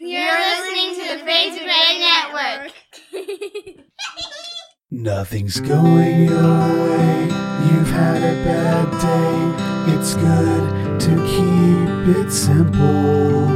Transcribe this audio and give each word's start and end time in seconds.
You're 0.00 0.30
listening 0.30 0.94
to 0.94 1.18
the 1.18 1.24
Fade 1.24 1.58
to 1.58 1.64
Gray 1.64 1.98
Network. 1.98 2.72
Nothing's 4.92 5.58
going 5.58 6.22
your 6.22 6.86
way. 6.86 7.24
You've 7.66 7.90
had 7.90 8.22
a 8.22 8.44
bad 8.44 8.88
day. 9.02 9.94
It's 9.96 10.14
good 10.14 11.00
to 11.00 11.16
keep 11.26 12.16
it 12.16 12.30
simple. 12.30 13.48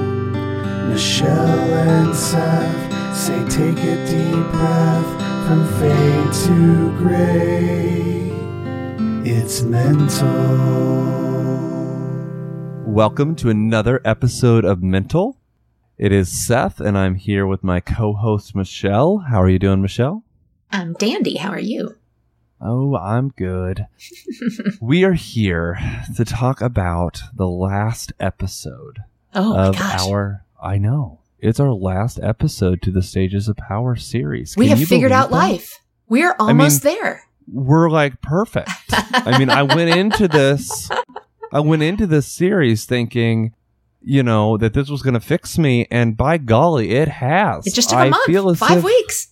Michelle 0.89 1.29
and 1.31 2.13
Seth 2.13 3.17
say 3.17 3.39
take 3.49 3.79
a 3.79 4.05
deep 4.05 4.51
breath 4.51 5.47
from 5.47 5.65
fade 5.79 6.33
to 6.47 6.91
gray. 6.99 8.33
It's 9.25 9.63
mental. 9.63 10.27
Welcome 12.85 13.37
to 13.37 13.49
another 13.49 14.01
episode 14.05 14.65
of 14.65 14.83
Mental. 14.83 15.39
It 16.03 16.11
is 16.11 16.33
Seth, 16.33 16.81
and 16.81 16.99
I'm 16.99 17.15
here 17.15 17.47
with 17.47 17.63
my 17.63 17.79
co 17.79 18.13
host, 18.13 18.57
Michelle. 18.57 19.19
How 19.19 19.41
are 19.41 19.49
you 19.49 19.61
doing, 19.61 19.81
Michelle? 19.81 20.25
I'm 20.73 20.95
Dandy. 20.95 21.37
How 21.37 21.51
are 21.51 21.61
you? 21.61 21.95
Oh, 22.61 22.97
I'm 22.97 23.29
good. 23.29 23.87
we 24.81 25.05
are 25.05 25.13
here 25.13 25.79
to 26.17 26.25
talk 26.25 26.61
about 26.61 27.23
the 27.33 27.47
last 27.47 28.13
episode 28.19 29.05
Oh 29.33 29.57
of 29.57 29.81
our. 29.81 30.45
I 30.61 30.79
know. 30.79 31.21
It's 31.39 31.61
our 31.61 31.73
last 31.73 32.19
episode 32.21 32.83
to 32.83 32.91
the 32.91 33.03
Stages 33.03 33.47
of 33.47 33.57
Power 33.57 33.95
series. 33.95 34.57
we 34.57 34.67
Can 34.67 34.79
have 34.79 34.89
figured 34.89 35.13
out 35.13 35.31
that? 35.31 35.37
life. 35.37 35.85
We're 36.09 36.35
almost 36.37 36.83
there. 36.83 37.23
We're 37.47 37.89
like 37.89 38.21
perfect. 38.21 38.73
I 38.91 39.39
mean, 39.39 39.51
I 39.51 39.63
went 39.63 39.97
into 39.97 40.27
this, 40.27 40.91
I 41.53 41.61
went 41.61 41.85
into 41.85 42.09
this 42.09 42.27
series 42.27 42.87
thinking, 42.87 43.55
you 44.05 44.23
know, 44.23 44.57
that 44.59 44.75
this 44.75 44.89
was 44.89 45.03
going 45.03 45.15
to 45.15 45.21
fix 45.21 45.59
me, 45.59 45.87
and 45.91 46.17
by 46.17 46.39
golly, 46.39 46.91
it 46.91 47.09
has. 47.09 47.67
It 47.67 47.75
just 47.75 47.91
took 47.91 47.99
I 47.99 48.07
a 48.07 48.11
month. 48.11 48.59
Five 48.59 48.85
weeks. 48.85 49.29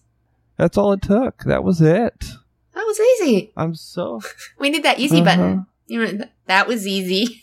That's 0.56 0.76
all 0.78 0.92
it 0.92 1.02
took. 1.02 1.44
That 1.44 1.64
was 1.64 1.80
it. 1.80 2.24
That 2.74 2.84
was 2.86 3.00
easy. 3.00 3.52
I'm 3.56 3.74
so. 3.74 4.20
We 4.58 4.70
need 4.70 4.82
that 4.84 4.98
easy 4.98 5.16
Uh-huh. 5.20 5.24
button. 5.24 5.66
You 5.86 6.06
know, 6.06 6.24
that 6.46 6.68
was 6.68 6.86
easy. 6.86 7.40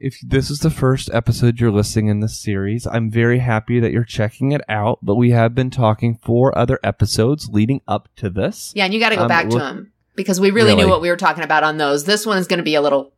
If 0.00 0.18
this 0.20 0.50
is 0.50 0.58
the 0.58 0.68
first 0.70 1.08
episode 1.14 1.58
you're 1.60 1.70
listening 1.70 2.08
in 2.08 2.20
this 2.20 2.38
series, 2.38 2.86
I'm 2.86 3.10
very 3.10 3.38
happy 3.38 3.80
that 3.80 3.90
you're 3.90 4.04
checking 4.04 4.52
it 4.52 4.60
out. 4.68 4.98
But 5.00 5.14
we 5.14 5.30
have 5.30 5.54
been 5.54 5.70
talking 5.70 6.18
four 6.22 6.56
other 6.58 6.78
episodes 6.82 7.48
leading 7.48 7.80
up 7.88 8.08
to 8.16 8.28
this. 8.28 8.72
yeah, 8.76 8.84
and 8.84 8.92
you 8.92 9.00
got 9.00 9.10
to 9.10 9.16
go 9.16 9.22
Um, 9.22 9.28
back 9.28 9.48
to 9.48 9.56
them 9.58 9.92
because 10.14 10.40
we 10.40 10.50
really, 10.50 10.72
Really? 10.72 10.82
knew 10.82 10.90
what 10.90 11.00
we 11.00 11.08
were 11.08 11.16
talking 11.16 11.42
about 11.44 11.62
on 11.62 11.78
those. 11.78 12.04
This 12.04 12.26
one 12.26 12.36
is 12.36 12.46
going 12.46 12.58
to 12.58 12.64
be 12.64 12.74
a 12.74 12.82
little, 12.82 13.14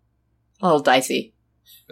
a 0.60 0.66
little 0.66 0.83
dicey. 0.83 1.34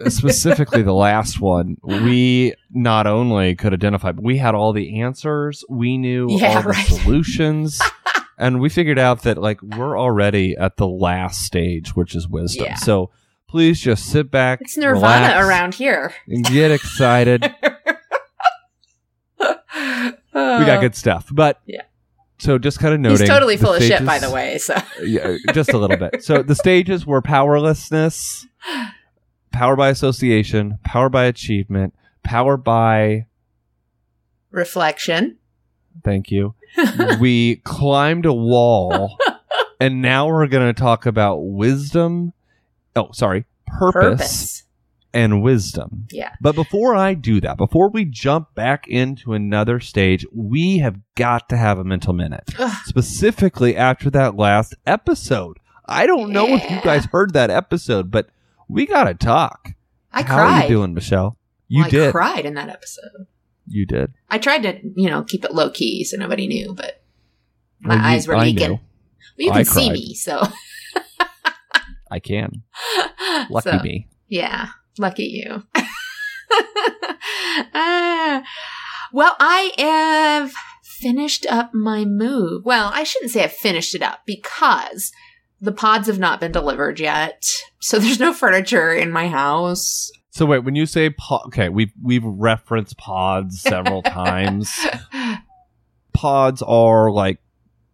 Uh, 0.03 0.09
specifically 0.09 0.81
the 0.81 0.93
last 0.93 1.39
one, 1.39 1.77
we 1.83 2.53
not 2.71 3.07
only 3.07 3.55
could 3.55 3.73
identify, 3.73 4.11
but 4.11 4.23
we 4.23 4.37
had 4.37 4.53
all 4.55 4.73
the 4.73 5.01
answers. 5.01 5.63
We 5.69 5.97
knew 5.97 6.27
Yeah, 6.29 6.55
all 6.57 6.61
the 6.63 6.69
right. 6.69 6.85
solutions. 6.87 7.79
and 8.37 8.59
we 8.59 8.67
figured 8.69 8.99
out 8.99 9.23
that 9.23 9.37
like 9.37 9.61
we're 9.61 9.97
already 9.97 10.55
at 10.57 10.77
the 10.77 10.87
last 10.87 11.43
stage, 11.43 11.95
which 11.95 12.13
is 12.15 12.27
wisdom. 12.27 12.65
Yeah. 12.65 12.75
So 12.75 13.09
please 13.47 13.79
just 13.79 14.05
sit 14.07 14.29
back. 14.29 14.59
It's 14.61 14.75
Nirvana 14.75 15.27
relax, 15.27 15.45
around 15.47 15.75
here. 15.75 16.13
and 16.27 16.43
get 16.43 16.71
excited. 16.71 17.41
we 19.39 19.45
got 20.33 20.81
good 20.81 20.95
stuff. 20.95 21.27
But 21.31 21.61
Yeah. 21.65 21.81
So 22.37 22.57
just 22.57 22.79
kind 22.79 22.93
of 22.93 22.99
noting, 22.99 23.19
He's 23.19 23.29
totally 23.29 23.55
full 23.55 23.73
of 23.73 23.81
shit, 23.81 24.05
by 24.05 24.19
the 24.19 24.29
way. 24.29 24.57
So 24.57 24.75
yeah, 25.01 25.37
just 25.53 25.71
a 25.71 25.77
little 25.77 25.95
bit. 25.95 26.21
So 26.21 26.43
the 26.43 26.53
stages 26.55 27.05
were 27.05 27.21
powerlessness, 27.21 28.45
power 29.55 29.75
by 29.77 29.87
association, 29.89 30.77
power 30.83 31.07
by 31.09 31.23
achievement, 31.25 31.93
power 32.23 32.57
by 32.57 33.25
reflection. 34.51 35.37
thank 36.03 36.29
you. 36.31 36.53
we 37.19 37.57
climbed 37.57 38.25
a 38.25 38.33
wall, 38.33 39.17
and 39.79 40.01
now 40.01 40.27
we're 40.27 40.47
going 40.47 40.73
to 40.73 40.79
talk 40.79 41.05
about 41.05 41.37
wisdom. 41.37 42.33
Oh, 42.97 43.11
sorry, 43.13 43.45
purpose, 43.65 44.01
Purpose. 44.19 44.63
and 45.13 45.41
wisdom. 45.41 46.07
Yeah. 46.11 46.33
But 46.41 46.55
before 46.55 46.95
I 46.95 47.13
do 47.13 47.39
that, 47.41 47.55
before 47.57 47.89
we 47.89 48.03
jump 48.05 48.53
back 48.55 48.87
into 48.89 49.33
another 49.33 49.79
stage, 49.79 50.25
we 50.33 50.79
have 50.79 50.99
got 51.15 51.47
to 51.49 51.57
have 51.57 51.79
a 51.79 51.83
mental 51.85 52.13
minute. 52.13 52.43
Specifically 52.83 53.75
after 53.77 54.09
that 54.09 54.35
last 54.35 54.75
episode. 54.85 55.59
I 55.87 56.07
don't 56.07 56.31
know 56.31 56.47
if 56.55 56.69
you 56.69 56.81
guys 56.81 57.05
heard 57.05 57.33
that 57.33 57.51
episode, 57.51 58.09
but 58.11 58.29
we 58.67 58.85
got 58.85 59.05
to 59.05 59.13
talk. 59.13 59.69
I 60.11 60.21
How 60.23 60.35
cried. 60.35 60.59
are 60.59 60.61
you 60.63 60.67
doing, 60.69 60.93
Michelle? 60.93 61.37
You 61.67 61.79
Well, 61.81 61.87
I 61.87 61.89
did. 61.91 62.11
cried 62.11 62.45
in 62.45 62.53
that 62.55 62.69
episode. 62.69 63.27
You 63.67 63.85
did. 63.85 64.13
I 64.29 64.37
tried 64.37 64.63
to, 64.63 64.79
you 64.95 65.09
know, 65.09 65.23
keep 65.23 65.43
it 65.43 65.53
low 65.53 65.69
key 65.71 66.03
so 66.03 66.17
nobody 66.17 66.47
knew, 66.47 66.73
but 66.75 67.01
my 67.81 67.95
Well, 67.95 67.97
you- 68.03 68.09
eyes 68.15 68.27
were 68.27 68.37
leaking. 68.37 68.69
Well, 68.71 68.79
you 69.37 69.51
I 69.51 69.55
can 69.57 69.65
see 69.65 69.87
cried. 69.87 69.93
me, 69.93 70.13
so 70.13 70.43
I 72.11 72.19
can. 72.19 72.63
Lucky 73.49 73.69
So, 73.71 73.79
me. 73.79 74.07
Yeah, 74.27 74.67
lucky 74.97 75.23
you. 75.45 75.63
Ah. 77.73 78.43
well, 79.13 79.35
I 79.39 79.71
have 79.77 80.53
finished 80.83 81.45
up 81.47 81.73
my 81.73 82.05
move. 82.05 82.65
Well, 82.65 82.91
I 82.93 83.03
shouldn't 83.03 83.31
say 83.31 83.43
I've 83.43 83.53
finished 83.53 83.95
it 83.95 84.01
up 84.01 84.21
because 84.25 85.11
the 85.61 85.71
pods 85.71 86.07
have 86.07 86.19
not 86.19 86.39
been 86.39 86.51
delivered 86.51 86.99
yet. 86.99 87.43
So 87.79 87.99
there's 87.99 88.19
no 88.19 88.33
furniture 88.33 88.93
in 88.93 89.11
my 89.11 89.27
house. 89.27 90.11
So 90.31 90.45
wait, 90.45 90.59
when 90.59 90.75
you 90.75 90.85
say 90.85 91.09
pod, 91.11 91.43
okay, 91.47 91.69
we've 91.69 91.93
we've 92.03 92.25
referenced 92.25 92.97
pods 92.97 93.61
several 93.61 94.01
times. 94.03 94.71
Pods 96.13 96.61
are 96.61 97.11
like 97.11 97.39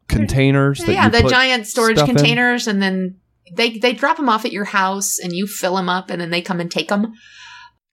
containers 0.07 0.77
that 0.79 0.93
yeah, 0.93 1.09
the 1.09 1.23
giant 1.23 1.65
storage 1.65 1.97
stuff 1.97 2.09
in? 2.09 2.15
containers, 2.15 2.67
and 2.67 2.79
then 2.79 3.17
they 3.51 3.79
they 3.79 3.93
drop 3.93 4.17
them 4.17 4.29
off 4.29 4.45
at 4.45 4.51
your 4.51 4.65
house, 4.65 5.17
and 5.17 5.33
you 5.33 5.47
fill 5.47 5.75
them 5.75 5.89
up, 5.89 6.11
and 6.11 6.21
then 6.21 6.29
they 6.29 6.41
come 6.41 6.59
and 6.59 6.69
take 6.69 6.89
them. 6.89 7.13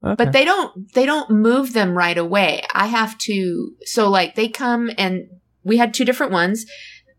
Okay. 0.05 0.15
But 0.17 0.33
they 0.33 0.45
don't 0.45 0.93
they 0.93 1.07
don't 1.07 1.31
move 1.31 1.73
them 1.73 1.97
right 1.97 2.17
away. 2.17 2.63
I 2.73 2.87
have 2.87 3.17
to 3.19 3.73
so 3.85 4.09
like 4.09 4.35
they 4.35 4.49
come 4.49 4.91
and 4.97 5.29
we 5.65 5.77
had 5.77 5.93
two 5.93 6.05
different 6.05 6.33
ones. 6.33 6.65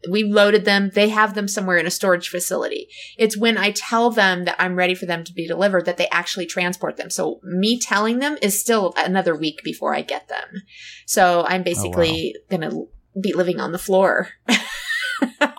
We 0.10 0.24
loaded 0.24 0.66
them. 0.66 0.92
They 0.94 1.10
have 1.10 1.34
them 1.34 1.48
somewhere 1.48 1.78
in 1.78 1.86
a 1.86 1.92
storage 1.92 2.30
facility. 2.30 2.88
It's 3.18 3.38
when 3.38 3.58
I 3.58 3.72
tell 3.72 4.12
them 4.12 4.46
that 4.46 4.56
I'm 4.60 4.76
ready 4.76 4.96
for 4.96 5.06
them 5.06 5.24
to 5.26 5.34
be 5.34 5.48
delivered 5.48 5.86
that 5.86 5.98
they 5.98 6.08
actually 6.10 6.46
transport 6.46 6.98
them. 6.98 7.10
So 7.10 7.40
me 7.44 7.80
telling 7.80 8.20
them 8.20 8.38
is 8.42 8.60
still 8.60 8.94
another 8.96 9.36
week 9.36 9.62
before 9.64 9.94
I 9.94 10.02
get 10.02 10.30
them. 10.30 10.64
So 11.06 11.44
I'm 11.46 11.62
oh, 11.62 11.66
basically 11.66 12.36
going 12.50 12.62
to 12.62 12.88
be 13.20 13.34
living 13.34 13.60
on 13.60 13.72
the 13.72 13.80
floor. 13.80 14.30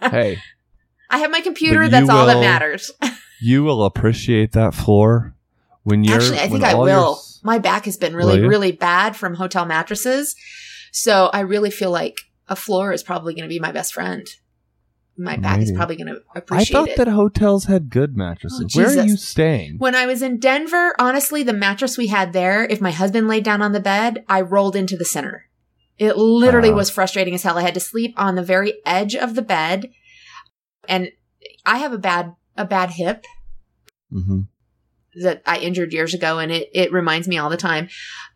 hey, 0.02 0.38
I 1.10 1.18
have 1.18 1.30
my 1.30 1.40
computer. 1.40 1.88
That's 1.88 2.08
all 2.08 2.26
that 2.26 2.40
matters. 2.40 2.90
you 3.40 3.64
will 3.64 3.84
appreciate 3.84 4.52
that 4.52 4.74
floor 4.74 5.34
when 5.82 6.04
you're 6.04 6.16
Actually, 6.16 6.38
I 6.40 6.48
think 6.48 6.64
I 6.64 6.72
all 6.72 6.88
your 6.88 6.96
will. 6.98 7.22
My 7.42 7.58
back 7.58 7.86
has 7.86 7.96
been 7.96 8.14
really, 8.14 8.40
really 8.40 8.72
bad 8.72 9.16
from 9.16 9.34
hotel 9.34 9.64
mattresses. 9.64 10.36
So 10.92 11.30
I 11.32 11.40
really 11.40 11.70
feel 11.70 11.90
like 11.90 12.16
a 12.50 12.56
floor 12.56 12.92
is 12.92 13.02
probably 13.02 13.32
going 13.32 13.44
to 13.44 13.48
be 13.48 13.58
my 13.58 13.72
best 13.72 13.94
friend. 13.94 14.26
My 15.16 15.36
back 15.36 15.60
is 15.60 15.70
probably 15.72 15.96
going 15.96 16.06
to 16.06 16.20
appreciate 16.34 16.70
it. 16.70 16.70
I 16.70 16.72
thought 16.80 16.88
it. 16.90 16.96
that 16.96 17.08
hotels 17.08 17.64
had 17.66 17.90
good 17.90 18.16
mattresses. 18.16 18.64
Oh, 18.74 18.78
Where 18.78 18.88
are 18.98 19.04
you 19.06 19.16
staying? 19.18 19.76
when 19.78 19.94
I 19.94 20.06
was 20.06 20.20
in 20.22 20.38
Denver, 20.38 20.94
honestly, 20.98 21.42
the 21.42 21.52
mattress 21.52 21.98
we 21.98 22.06
had 22.06 22.32
there, 22.32 22.64
if 22.64 22.80
my 22.80 22.90
husband 22.90 23.28
laid 23.28 23.44
down 23.44 23.60
on 23.62 23.72
the 23.72 23.80
bed, 23.80 24.24
I 24.28 24.40
rolled 24.40 24.76
into 24.76 24.96
the 24.96 25.04
center. 25.04 25.46
It 25.98 26.16
literally 26.16 26.70
Ah. 26.70 26.74
was 26.76 26.88
frustrating 26.90 27.34
as 27.34 27.42
hell. 27.42 27.58
I 27.58 27.62
had 27.62 27.74
to 27.74 27.80
sleep 27.80 28.14
on 28.16 28.34
the 28.34 28.42
very 28.42 28.74
edge 28.86 29.14
of 29.14 29.34
the 29.34 29.42
bed. 29.42 29.90
And 30.88 31.10
I 31.66 31.78
have 31.78 31.92
a 31.92 31.98
bad, 31.98 32.34
a 32.56 32.64
bad 32.64 32.90
hip. 32.92 33.26
hmm 34.10 34.40
that 35.16 35.42
I 35.44 35.58
injured 35.58 35.92
years 35.92 36.14
ago 36.14 36.38
and 36.38 36.52
it, 36.52 36.70
it 36.72 36.92
reminds 36.92 37.26
me 37.26 37.36
all 37.36 37.50
the 37.50 37.56
time. 37.56 37.88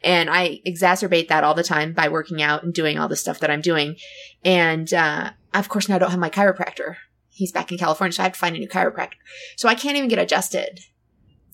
And 0.04 0.28
I 0.30 0.60
exacerbate 0.66 1.28
that 1.28 1.42
all 1.44 1.54
the 1.54 1.62
time 1.64 1.92
by 1.94 2.08
working 2.08 2.42
out 2.42 2.62
and 2.62 2.72
doing 2.74 2.98
all 2.98 3.08
the 3.08 3.16
stuff 3.16 3.40
that 3.40 3.50
I'm 3.50 3.62
doing. 3.62 3.96
And, 4.44 4.92
uh, 4.92 5.30
of 5.54 5.68
course 5.68 5.88
now 5.88 5.96
I 5.96 5.98
don't 5.98 6.10
have 6.10 6.20
my 6.20 6.30
chiropractor. 6.30 6.96
He's 7.30 7.50
back 7.50 7.72
in 7.72 7.78
California, 7.78 8.12
so 8.12 8.22
I 8.22 8.24
have 8.24 8.34
to 8.34 8.38
find 8.38 8.54
a 8.54 8.58
new 8.60 8.68
chiropractor. 8.68 9.14
So 9.56 9.68
I 9.68 9.74
can't 9.74 9.96
even 9.96 10.08
get 10.08 10.18
adjusted. 10.20 10.78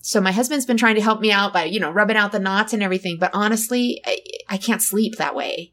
So 0.01 0.19
my 0.19 0.31
husband's 0.31 0.65
been 0.65 0.77
trying 0.77 0.95
to 0.95 1.01
help 1.01 1.21
me 1.21 1.31
out 1.31 1.53
by, 1.53 1.63
you 1.63 1.79
know, 1.79 1.89
rubbing 1.91 2.17
out 2.17 2.31
the 2.31 2.39
knots 2.39 2.73
and 2.73 2.83
everything. 2.83 3.17
But 3.19 3.31
honestly, 3.33 4.01
I, 4.05 4.19
I 4.49 4.57
can't 4.57 4.81
sleep 4.81 5.17
that 5.17 5.35
way. 5.35 5.71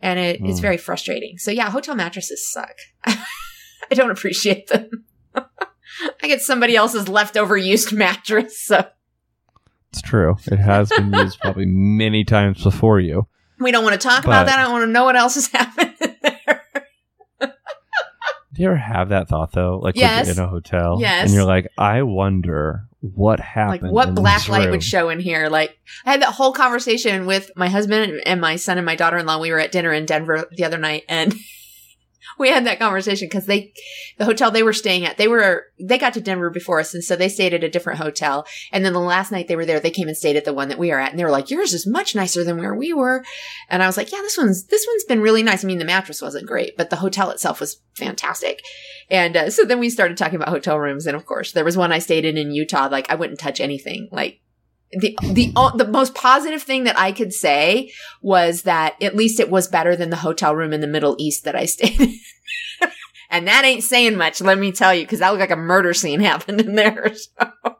And 0.00 0.18
it, 0.18 0.40
it's 0.42 0.58
Hmm. 0.58 0.62
very 0.62 0.76
frustrating. 0.76 1.38
So 1.38 1.50
yeah, 1.50 1.70
hotel 1.70 1.94
mattresses 1.94 2.52
suck. 2.52 2.74
I 3.06 3.94
don't 3.94 4.10
appreciate 4.10 4.66
them. 4.68 5.06
I 5.34 6.26
get 6.26 6.40
somebody 6.40 6.76
else's 6.76 7.08
leftover 7.08 7.56
used 7.56 7.92
mattress. 7.92 8.60
So 8.64 8.84
It's 9.92 10.00
true. 10.02 10.36
It 10.50 10.58
has 10.58 10.88
been 10.90 11.12
used 11.12 11.38
probably 11.40 11.66
many 11.66 12.24
times 12.24 12.62
before 12.62 12.98
you. 13.00 13.26
we 13.60 13.70
don't 13.70 13.84
want 13.84 14.00
to 14.00 14.08
talk 14.08 14.24
about 14.24 14.46
that. 14.46 14.58
I 14.58 14.62
don't 14.62 14.72
want 14.72 14.82
to 14.84 14.90
know 14.90 15.04
what 15.04 15.16
else 15.16 15.34
has 15.34 15.46
happened 15.52 15.94
there. 16.00 16.62
Do 17.40 18.60
you 18.62 18.66
ever 18.68 18.76
have 18.76 19.08
that 19.10 19.28
thought 19.28 19.52
though? 19.52 19.78
Like 19.78 19.96
Yes. 19.96 20.28
in 20.36 20.42
a 20.42 20.46
hotel 20.48 20.98
Yes. 21.00 21.24
and 21.24 21.32
you're 21.32 21.44
like, 21.44 21.68
I 21.78 22.02
wonder 22.02 22.84
what 23.00 23.40
happened. 23.40 23.82
like 23.82 23.92
what 23.92 24.08
in 24.10 24.14
black 24.14 24.48
light 24.48 24.62
room. 24.64 24.70
would 24.72 24.82
show 24.84 25.08
in 25.08 25.18
here 25.18 25.48
like 25.48 25.76
i 26.06 26.12
had 26.12 26.22
that 26.22 26.32
whole 26.34 26.52
conversation 26.52 27.26
with 27.26 27.50
my 27.56 27.68
husband 27.68 28.22
and 28.24 28.40
my 28.40 28.54
son 28.54 28.78
and 28.78 28.86
my 28.86 28.94
daughter-in-law 28.94 29.40
we 29.40 29.50
were 29.50 29.58
at 29.58 29.72
dinner 29.72 29.92
in 29.92 30.06
denver 30.06 30.46
the 30.52 30.62
other 30.64 30.78
night 30.78 31.02
and 31.08 31.34
we 32.38 32.48
had 32.48 32.66
that 32.66 32.78
conversation 32.78 33.28
because 33.28 33.46
they 33.46 33.72
the 34.18 34.24
hotel 34.24 34.50
they 34.50 34.62
were 34.62 34.72
staying 34.72 35.04
at 35.04 35.16
they 35.16 35.28
were 35.28 35.66
they 35.80 35.98
got 35.98 36.14
to 36.14 36.20
denver 36.20 36.50
before 36.50 36.80
us 36.80 36.94
and 36.94 37.04
so 37.04 37.16
they 37.16 37.28
stayed 37.28 37.54
at 37.54 37.64
a 37.64 37.68
different 37.68 37.98
hotel 37.98 38.46
and 38.72 38.84
then 38.84 38.92
the 38.92 39.00
last 39.00 39.32
night 39.32 39.48
they 39.48 39.56
were 39.56 39.66
there 39.66 39.80
they 39.80 39.90
came 39.90 40.08
and 40.08 40.16
stayed 40.16 40.36
at 40.36 40.44
the 40.44 40.52
one 40.52 40.68
that 40.68 40.78
we 40.78 40.90
are 40.90 40.98
at 40.98 41.10
and 41.10 41.18
they 41.18 41.24
were 41.24 41.30
like 41.30 41.50
yours 41.50 41.72
is 41.72 41.86
much 41.86 42.14
nicer 42.14 42.44
than 42.44 42.58
where 42.58 42.74
we 42.74 42.92
were 42.92 43.24
and 43.68 43.82
i 43.82 43.86
was 43.86 43.96
like 43.96 44.12
yeah 44.12 44.20
this 44.22 44.38
one's 44.38 44.64
this 44.66 44.86
one's 44.88 45.04
been 45.04 45.20
really 45.20 45.42
nice 45.42 45.64
i 45.64 45.66
mean 45.66 45.78
the 45.78 45.84
mattress 45.84 46.22
wasn't 46.22 46.46
great 46.46 46.76
but 46.76 46.90
the 46.90 46.96
hotel 46.96 47.30
itself 47.30 47.60
was 47.60 47.80
fantastic 47.94 48.62
and 49.12 49.36
uh, 49.36 49.50
so 49.50 49.64
then 49.64 49.78
we 49.78 49.90
started 49.90 50.16
talking 50.16 50.36
about 50.36 50.48
hotel 50.48 50.78
rooms, 50.78 51.06
and 51.06 51.14
of 51.14 51.26
course, 51.26 51.52
there 51.52 51.66
was 51.66 51.76
one 51.76 51.92
I 51.92 51.98
stayed 51.98 52.24
in 52.24 52.38
in 52.38 52.50
Utah. 52.50 52.88
Like 52.90 53.10
I 53.10 53.14
wouldn't 53.14 53.38
touch 53.38 53.60
anything. 53.60 54.08
Like 54.10 54.40
the 54.92 55.16
the 55.22 55.52
the 55.76 55.88
most 55.88 56.14
positive 56.14 56.62
thing 56.62 56.84
that 56.84 56.98
I 56.98 57.12
could 57.12 57.32
say 57.32 57.92
was 58.20 58.62
that 58.62 59.00
at 59.02 59.16
least 59.16 59.40
it 59.40 59.50
was 59.50 59.68
better 59.68 59.96
than 59.96 60.10
the 60.10 60.16
hotel 60.16 60.54
room 60.54 60.72
in 60.72 60.80
the 60.80 60.86
Middle 60.86 61.16
East 61.18 61.44
that 61.44 61.56
I 61.56 61.64
stayed 61.66 62.00
in. 62.00 62.14
and 63.30 63.46
that 63.48 63.64
ain't 63.64 63.84
saying 63.84 64.16
much, 64.16 64.40
let 64.40 64.58
me 64.58 64.72
tell 64.72 64.94
you, 64.94 65.02
because 65.02 65.20
that 65.20 65.30
looked 65.30 65.40
like 65.40 65.50
a 65.50 65.56
murder 65.56 65.94
scene 65.94 66.20
happened 66.32 66.60
in 66.60 66.74
there. 66.74 67.12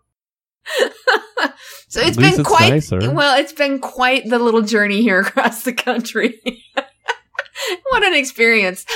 So, 1.89 2.01
so 2.01 2.07
it's 2.07 2.17
been 2.17 2.41
it's 2.41 2.49
quite 2.49 2.71
nicer. 2.71 3.13
well. 3.13 3.39
It's 3.39 3.53
been 3.53 3.81
quite 3.81 4.27
the 4.27 4.39
little 4.39 4.63
journey 4.63 5.03
here 5.03 5.21
across 5.21 5.65
the 5.65 5.75
country. 5.75 6.41
what 7.91 8.03
an 8.03 8.15
experience! 8.15 8.87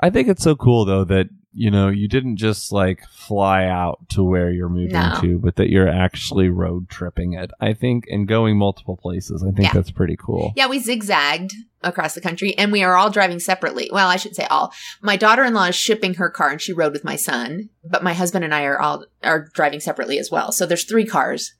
I 0.00 0.10
think 0.10 0.26
it's 0.28 0.42
so 0.42 0.56
cool 0.56 0.84
though 0.84 1.04
that 1.04 1.28
you 1.54 1.70
know 1.70 1.88
you 1.88 2.08
didn't 2.08 2.36
just 2.36 2.72
like 2.72 3.06
fly 3.10 3.66
out 3.66 3.98
to 4.10 4.22
where 4.22 4.50
you're 4.50 4.68
moving 4.68 4.92
No. 4.92 5.18
to, 5.20 5.38
but 5.38 5.56
that 5.56 5.70
you're 5.70 5.88
actually 5.88 6.48
road 6.48 6.88
tripping 6.88 7.34
it. 7.34 7.50
I 7.60 7.72
think 7.74 8.04
and 8.10 8.26
going 8.26 8.56
multiple 8.56 8.96
places. 8.96 9.42
I 9.42 9.50
think 9.52 9.68
Yeah. 9.68 9.72
that's 9.74 9.90
pretty 9.90 10.16
cool. 10.18 10.52
Yeah, 10.56 10.66
we 10.68 10.78
zigzagged 10.78 11.52
across 11.82 12.14
the 12.14 12.20
country 12.20 12.56
and 12.56 12.70
we 12.72 12.82
are 12.82 12.96
all 12.96 13.10
driving 13.10 13.38
separately. 13.40 13.90
Well, 13.92 14.08
I 14.08 14.16
should 14.16 14.34
say 14.36 14.44
all. 14.46 14.72
My 15.02 15.16
daughter-in-law 15.16 15.66
is 15.66 15.74
shipping 15.74 16.14
her 16.14 16.30
car 16.30 16.50
and 16.50 16.60
she 16.60 16.72
rode 16.72 16.92
with 16.92 17.04
my 17.04 17.16
son, 17.16 17.68
but 17.84 18.02
my 18.04 18.14
husband 18.14 18.44
and 18.44 18.54
I 18.54 18.62
are 18.64 18.80
all 18.80 19.04
are 19.22 19.48
driving 19.52 19.80
separately 19.80 20.18
as 20.18 20.30
well. 20.30 20.52
So 20.52 20.64
there's 20.66 20.84
three 20.84 21.04
cars. 21.06 21.52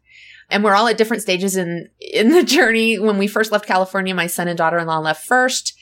And 0.51 0.63
we're 0.63 0.75
all 0.75 0.87
at 0.89 0.99
different 0.99 1.23
stages 1.23 1.57
in 1.57 1.89
in 2.01 2.31
the 2.31 2.43
journey. 2.57 2.99
When 2.99 3.19
we 3.19 3.27
first 3.27 3.53
left 3.53 3.67
California, 3.67 4.15
my 4.15 4.27
son 4.27 4.49
and 4.49 4.57
daughter-in-law 4.59 4.99
left 5.01 5.25
first. 5.27 5.75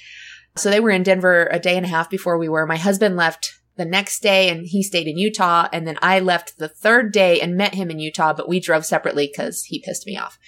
So 0.56 0.68
they 0.70 0.80
were 0.80 0.90
in 0.90 1.02
Denver 1.04 1.48
a 1.52 1.58
day 1.60 1.76
and 1.76 1.86
a 1.86 1.88
half 1.88 2.10
before 2.10 2.36
we 2.38 2.48
were. 2.48 2.66
My 2.66 2.76
husband 2.76 3.16
left 3.16 3.52
the 3.80 3.86
next 3.86 4.20
day 4.20 4.50
and 4.50 4.66
he 4.66 4.82
stayed 4.82 5.06
in 5.06 5.16
Utah. 5.16 5.66
And 5.72 5.86
then 5.86 5.98
I 6.02 6.20
left 6.20 6.58
the 6.58 6.68
third 6.68 7.12
day 7.12 7.40
and 7.40 7.56
met 7.56 7.74
him 7.74 7.90
in 7.90 7.98
Utah, 7.98 8.34
but 8.34 8.46
we 8.46 8.60
drove 8.60 8.84
separately 8.84 9.26
because 9.26 9.64
he 9.64 9.80
pissed 9.80 10.06
me 10.06 10.18
off. 10.18 10.38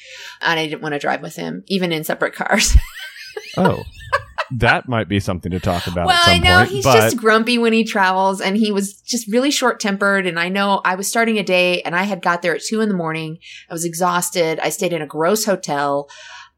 And 0.43 0.61
I 0.61 0.67
didn't 0.67 0.83
want 0.83 0.93
to 0.93 0.99
drive 0.99 1.23
with 1.23 1.37
him, 1.37 1.65
even 1.67 1.93
in 1.93 2.05
separate 2.05 2.35
cars. 2.35 2.77
Oh, 3.57 3.83
that 4.51 4.89
might 4.89 5.09
be 5.09 5.21
something 5.21 5.53
to 5.53 5.61
talk 5.61 5.87
about. 5.87 6.07
well, 6.07 6.21
I 6.23 6.39
know 6.39 6.59
point, 6.59 6.71
he's 6.71 6.85
but 6.85 6.95
just 6.95 7.17
grumpy 7.17 7.59
when 7.59 7.73
he 7.73 7.85
travels 7.85 8.41
and 8.41 8.57
he 8.57 8.73
was 8.73 9.01
just 9.01 9.31
really 9.31 9.51
short 9.51 9.81
tempered. 9.81 10.27
And 10.27 10.39
I 10.39 10.49
know 10.49 10.81
I 10.85 10.95
was 10.95 11.09
starting 11.09 11.39
a 11.39 11.43
day 11.43 11.83
and 11.83 11.95
I 11.97 12.03
had 12.03 12.23
got 12.23 12.43
there 12.43 12.55
at 12.55 12.63
two 12.63 12.81
in 12.81 12.89
the 12.89 12.95
morning. 12.95 13.39
I 13.71 13.73
was 13.73 13.85
exhausted. 13.85 14.59
I 14.61 14.69
stayed 14.69 14.93
in 14.93 15.03
a 15.03 15.07
gross 15.07 15.45
hotel. 15.45 16.09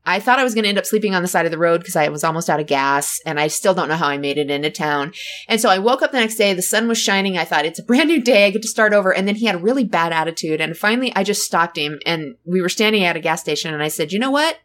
I 0.07 0.21
thought 0.21 0.39
I 0.39 0.45
was 0.45 0.55
going 0.55 0.65
to 0.65 0.69
end 0.69 0.79
up 0.79 0.85
sleeping 0.85 1.15
on 1.15 1.23
the 1.23 1.29
side 1.29 1.47
of 1.47 1.51
the 1.51 1.59
road 1.59 1.81
because 1.81 1.97
I 1.97 2.09
was 2.09 2.25
almost 2.25 2.51
out 2.51 2.61
of 2.61 2.67
gas 2.67 3.21
and 3.25 3.41
I 3.41 3.47
still 3.49 3.73
don't 3.73 3.89
know 3.89 3.97
how 3.97 4.09
I 4.09 4.19
made 4.19 4.37
it 4.37 4.51
into 4.51 4.71
town. 4.71 5.13
And 5.49 5.61
so 5.61 5.71
I 5.71 5.79
woke 5.79 6.03
up 6.03 6.13
the 6.13 6.21
next 6.21 6.37
day. 6.37 6.53
The 6.53 6.63
sun 6.63 6.89
was 6.89 6.99
shining. 6.99 7.39
I 7.39 7.45
thought 7.45 7.65
it's 7.65 7.79
a 7.79 7.85
brand 7.85 8.09
new 8.09 8.21
day. 8.21 8.47
I 8.47 8.51
get 8.51 8.63
to 8.63 8.69
start 8.69 8.93
over. 8.93 9.15
And 9.15 9.27
then 9.27 9.37
he 9.37 9.47
had 9.47 9.55
a 9.55 9.59
really 9.59 9.85
bad 9.85 10.13
attitude. 10.13 10.61
And 10.61 10.77
finally 10.77 11.13
I 11.17 11.25
just 11.25 11.43
stopped 11.43 11.79
him 11.79 12.01
and 12.05 12.37
we 12.45 12.61
were 12.61 12.69
standing 12.69 13.05
at 13.05 13.17
a 13.17 13.21
gas 13.21 13.41
station 13.41 13.73
and 13.73 13.83
I 13.83 13.89
said, 13.89 14.13
you 14.13 14.19
know 14.19 14.31
what? 14.31 14.59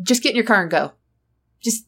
Just 0.00 0.22
get 0.22 0.30
in 0.30 0.36
your 0.36 0.44
car 0.44 0.62
and 0.62 0.70
go. 0.70 0.92
Just 1.60 1.84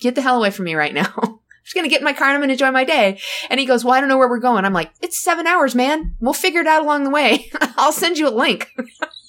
get 0.00 0.14
the 0.14 0.22
hell 0.22 0.36
away 0.36 0.50
from 0.50 0.66
me 0.66 0.74
right 0.74 0.94
now. 0.94 1.12
I'm 1.22 1.64
just 1.64 1.74
going 1.74 1.84
to 1.84 1.90
get 1.90 2.00
in 2.00 2.04
my 2.04 2.12
car 2.12 2.28
and 2.28 2.34
I'm 2.34 2.40
going 2.40 2.48
to 2.48 2.54
enjoy 2.54 2.70
my 2.70 2.84
day. 2.84 3.20
And 3.48 3.58
he 3.58 3.66
goes, 3.66 3.84
well, 3.84 3.94
I 3.94 4.00
don't 4.00 4.08
know 4.08 4.18
where 4.18 4.28
we're 4.28 4.38
going. 4.38 4.64
I'm 4.64 4.72
like, 4.72 4.92
it's 5.00 5.22
seven 5.22 5.46
hours, 5.46 5.74
man. 5.74 6.14
We'll 6.20 6.34
figure 6.34 6.60
it 6.60 6.66
out 6.66 6.82
along 6.82 7.04
the 7.04 7.10
way. 7.10 7.50
I'll 7.76 7.92
send 7.92 8.18
you 8.18 8.28
a 8.28 8.30
link. 8.30 8.68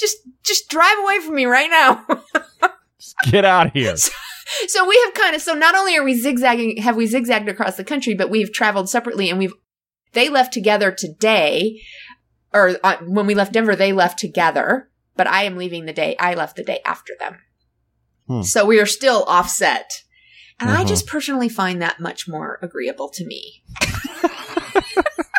just, 0.00 0.16
just 0.42 0.68
drive 0.68 0.98
away 1.02 1.20
from 1.20 1.34
me 1.34 1.44
right 1.44 1.70
now. 1.70 2.04
get 3.30 3.44
out 3.44 3.68
of 3.68 3.72
here. 3.72 3.94
so 4.66 4.88
we 4.88 5.00
have 5.04 5.14
kind 5.14 5.36
of, 5.36 5.42
so 5.42 5.54
not 5.54 5.74
only 5.74 5.96
are 5.96 6.02
we 6.04 6.14
zigzagging, 6.14 6.78
have 6.78 6.96
we 6.96 7.06
zigzagged 7.06 7.48
across 7.48 7.76
the 7.76 7.84
country, 7.84 8.14
but 8.14 8.30
we've 8.30 8.52
traveled 8.52 8.88
separately 8.88 9.30
and 9.30 9.38
we've, 9.38 9.54
they 10.12 10.28
left 10.28 10.52
together 10.52 10.90
today 10.90 11.80
or 12.52 12.76
uh, 12.82 12.96
when 13.06 13.26
we 13.26 13.34
left 13.34 13.52
Denver, 13.52 13.76
they 13.76 13.92
left 13.92 14.18
together, 14.18 14.90
but 15.16 15.26
I 15.28 15.44
am 15.44 15.56
leaving 15.56 15.84
the 15.86 15.92
day, 15.92 16.16
I 16.18 16.34
left 16.34 16.56
the 16.56 16.64
day 16.64 16.80
after 16.84 17.12
them. 17.18 17.38
Hmm. 18.26 18.42
So 18.42 18.64
we 18.64 18.80
are 18.80 18.86
still 18.86 19.24
offset. 19.28 20.02
And 20.58 20.68
I 20.68 20.74
Uh-huh. 20.74 20.84
just 20.84 21.06
personally 21.06 21.48
find 21.48 21.80
that 21.80 22.00
much 22.00 22.28
more 22.28 22.58
agreeable 22.60 23.08
to 23.10 23.24
me. 23.24 23.62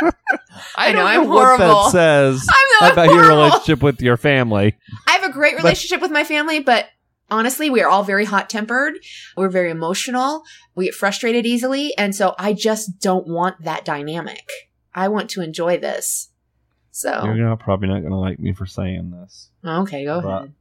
I 0.76 0.92
know, 0.92 1.04
I'm 1.04 1.28
what 1.28 1.44
horrible. 1.44 1.84
that 1.84 1.90
says 1.90 2.46
I'm 2.80 2.92
about 2.92 3.10
your 3.14 3.28
relationship 3.28 3.82
with 3.82 4.00
your 4.00 4.16
family. 4.16 4.76
I 5.06 5.12
have 5.12 5.24
a 5.24 5.32
great 5.32 5.56
relationship 5.56 6.00
with 6.00 6.10
my 6.10 6.24
family, 6.24 6.60
but 6.60 6.86
honestly, 7.30 7.70
we 7.70 7.82
are 7.82 7.88
all 7.88 8.04
very 8.04 8.24
hot 8.24 8.50
tempered. 8.50 8.94
We're 9.36 9.48
very 9.48 9.70
emotional. 9.70 10.44
We 10.74 10.86
get 10.86 10.94
frustrated 10.94 11.46
easily. 11.46 11.96
And 11.96 12.14
so 12.14 12.34
I 12.38 12.52
just 12.52 13.00
don't 13.00 13.26
want 13.26 13.64
that 13.64 13.84
dynamic. 13.84 14.48
I 14.94 15.08
want 15.08 15.30
to 15.30 15.42
enjoy 15.42 15.78
this. 15.78 16.30
So, 16.90 17.24
You're 17.24 17.34
not, 17.34 17.60
probably 17.60 17.88
not 17.88 18.00
going 18.00 18.12
to 18.12 18.16
like 18.16 18.38
me 18.38 18.54
for 18.54 18.64
saying 18.64 19.10
this. 19.10 19.50
okay, 19.64 20.06
go 20.06 20.18
ahead. 20.18 20.54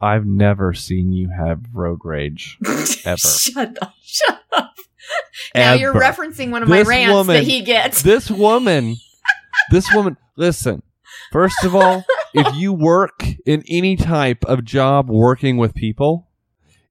I've 0.00 0.26
never 0.26 0.74
seen 0.74 1.12
you 1.12 1.28
have 1.28 1.60
road 1.72 2.00
rage. 2.02 2.58
ever. 3.04 3.16
Shut 3.18 3.78
up. 3.80 3.94
Shut 4.02 4.40
up. 4.52 4.71
Now 5.54 5.74
you're 5.74 5.94
referencing 5.94 6.50
one 6.50 6.62
of 6.62 6.68
my 6.68 6.82
rants 6.82 7.12
woman- 7.12 7.36
that 7.36 7.44
he 7.44 7.62
gets. 7.62 8.02
this 8.12 8.30
woman, 8.30 8.96
this 9.70 9.92
woman, 9.94 10.16
listen, 10.36 10.82
first 11.32 11.64
of 11.64 11.74
all, 11.74 12.04
if 12.34 12.54
you 12.56 12.72
work 12.72 13.24
in 13.44 13.62
any 13.68 13.96
type 13.96 14.44
of 14.44 14.64
job 14.64 15.08
working 15.10 15.56
with 15.56 15.74
people, 15.74 16.28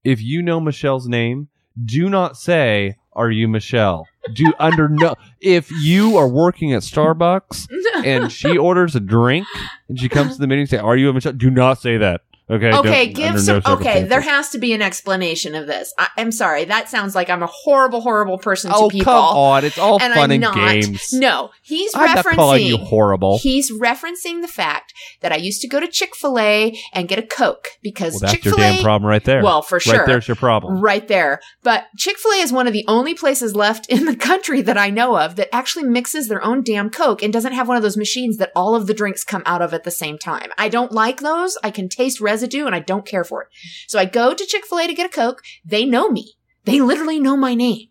if 0.03 0.21
you 0.21 0.41
know 0.41 0.59
Michelle's 0.59 1.07
name, 1.07 1.49
do 1.83 2.09
not 2.09 2.37
say, 2.37 2.95
Are 3.13 3.31
you 3.31 3.47
Michelle? 3.47 4.07
Do 4.33 4.53
under 4.59 4.87
no, 4.87 5.15
if 5.39 5.71
you 5.71 6.17
are 6.17 6.27
working 6.27 6.73
at 6.73 6.83
Starbucks 6.83 7.67
and 8.05 8.31
she 8.31 8.57
orders 8.57 8.95
a 8.95 8.99
drink 8.99 9.47
and 9.89 9.99
she 9.99 10.09
comes 10.09 10.35
to 10.35 10.41
the 10.41 10.47
meeting 10.47 10.61
and 10.61 10.69
say, 10.69 10.77
Are 10.77 10.97
you 10.97 11.09
a 11.09 11.13
Michelle? 11.13 11.33
Do 11.33 11.49
not 11.49 11.81
say 11.81 11.97
that. 11.97 12.21
Okay. 12.51 12.73
Okay, 12.73 13.07
give 13.07 13.39
some. 13.39 13.61
no 13.65 13.73
okay, 13.75 14.03
there 14.03 14.19
has 14.21 14.49
to 14.49 14.57
be 14.59 14.73
an 14.73 14.81
explanation 14.81 15.55
of 15.55 15.67
this. 15.67 15.93
I, 15.97 16.07
I'm 16.17 16.31
sorry. 16.31 16.65
That 16.65 16.89
sounds 16.89 17.15
like 17.15 17.29
I'm 17.29 17.41
a 17.43 17.47
horrible, 17.47 18.01
horrible 18.01 18.37
person 18.37 18.71
Oh, 18.73 18.89
to 18.89 18.91
people. 18.93 19.05
come 19.13 19.23
on. 19.23 19.63
It's 19.63 19.77
all 19.77 20.01
and 20.01 20.13
fun 20.13 20.23
I'm 20.25 20.31
and 20.31 20.41
not. 20.41 20.55
games. 20.55 21.13
No, 21.13 21.51
he's 21.61 21.93
I'm 21.95 22.05
not 22.13 22.25
referencing. 22.25 22.35
calling 22.35 22.65
you 22.65 22.77
horrible. 22.77 23.39
He's 23.39 23.71
referencing 23.71 24.41
the 24.41 24.47
fact 24.47 24.93
that 25.21 25.31
I 25.31 25.37
used 25.37 25.61
to 25.61 25.67
go 25.67 25.79
to 25.79 25.87
Chick 25.87 26.15
Fil 26.15 26.37
A 26.39 26.77
and 26.93 27.07
get 27.07 27.17
a 27.19 27.23
Coke 27.23 27.69
because 27.81 28.13
Well, 28.13 28.19
that's 28.21 28.33
Chick 28.33 28.45
your 28.45 28.55
Fil 28.55 28.63
A. 28.65 28.71
damn 28.73 28.83
problem 28.83 29.09
right 29.09 29.23
there. 29.23 29.41
Well, 29.43 29.61
for 29.61 29.79
sure. 29.79 29.99
Right 29.99 30.05
there's 30.07 30.27
your 30.27 30.35
problem. 30.35 30.81
Right 30.81 31.07
there. 31.07 31.39
But 31.63 31.85
Chick 31.97 32.17
fil 32.17 32.31
A 32.33 32.35
is 32.37 32.51
one 32.51 32.67
of 32.67 32.73
the 32.73 32.83
only 32.87 33.13
places 33.13 33.55
left 33.55 33.87
in 33.89 34.05
the 34.05 34.15
country 34.15 34.61
that 34.63 34.77
I 34.77 34.89
know 34.89 35.17
of 35.17 35.35
that 35.37 35.53
actually 35.55 35.85
mixes 35.85 36.27
their 36.27 36.43
own 36.43 36.63
damn 36.63 36.89
Coke 36.89 37.23
and 37.23 37.31
doesn't 37.31 37.53
have 37.53 37.67
one 37.67 37.77
of 37.77 37.83
those 37.83 37.97
machines 37.97 38.37
that 38.37 38.51
all 38.55 38.75
of 38.75 38.87
the 38.87 38.93
drinks 38.93 39.23
come 39.23 39.43
out 39.45 39.61
of 39.61 39.73
at 39.73 39.83
the 39.85 39.91
same 39.91 40.17
time. 40.17 40.49
I 40.57 40.67
don't 40.69 40.91
like 40.91 41.21
those. 41.21 41.57
I 41.63 41.71
can 41.71 41.87
taste 41.87 42.19
residue 42.41 42.65
and 42.65 42.75
I 42.75 42.79
don't 42.79 43.05
care 43.05 43.23
for 43.23 43.43
it. 43.43 43.49
So 43.87 43.99
I 43.99 44.05
go 44.05 44.33
to 44.33 44.45
Chick 44.45 44.65
fil 44.65 44.79
A 44.79 44.87
to 44.87 44.93
get 44.93 45.05
a 45.05 45.09
Coke. 45.09 45.41
They 45.63 45.85
know 45.85 46.09
me. 46.09 46.33
They 46.65 46.81
literally 46.81 47.19
know 47.19 47.37
my 47.37 47.53
name. 47.53 47.87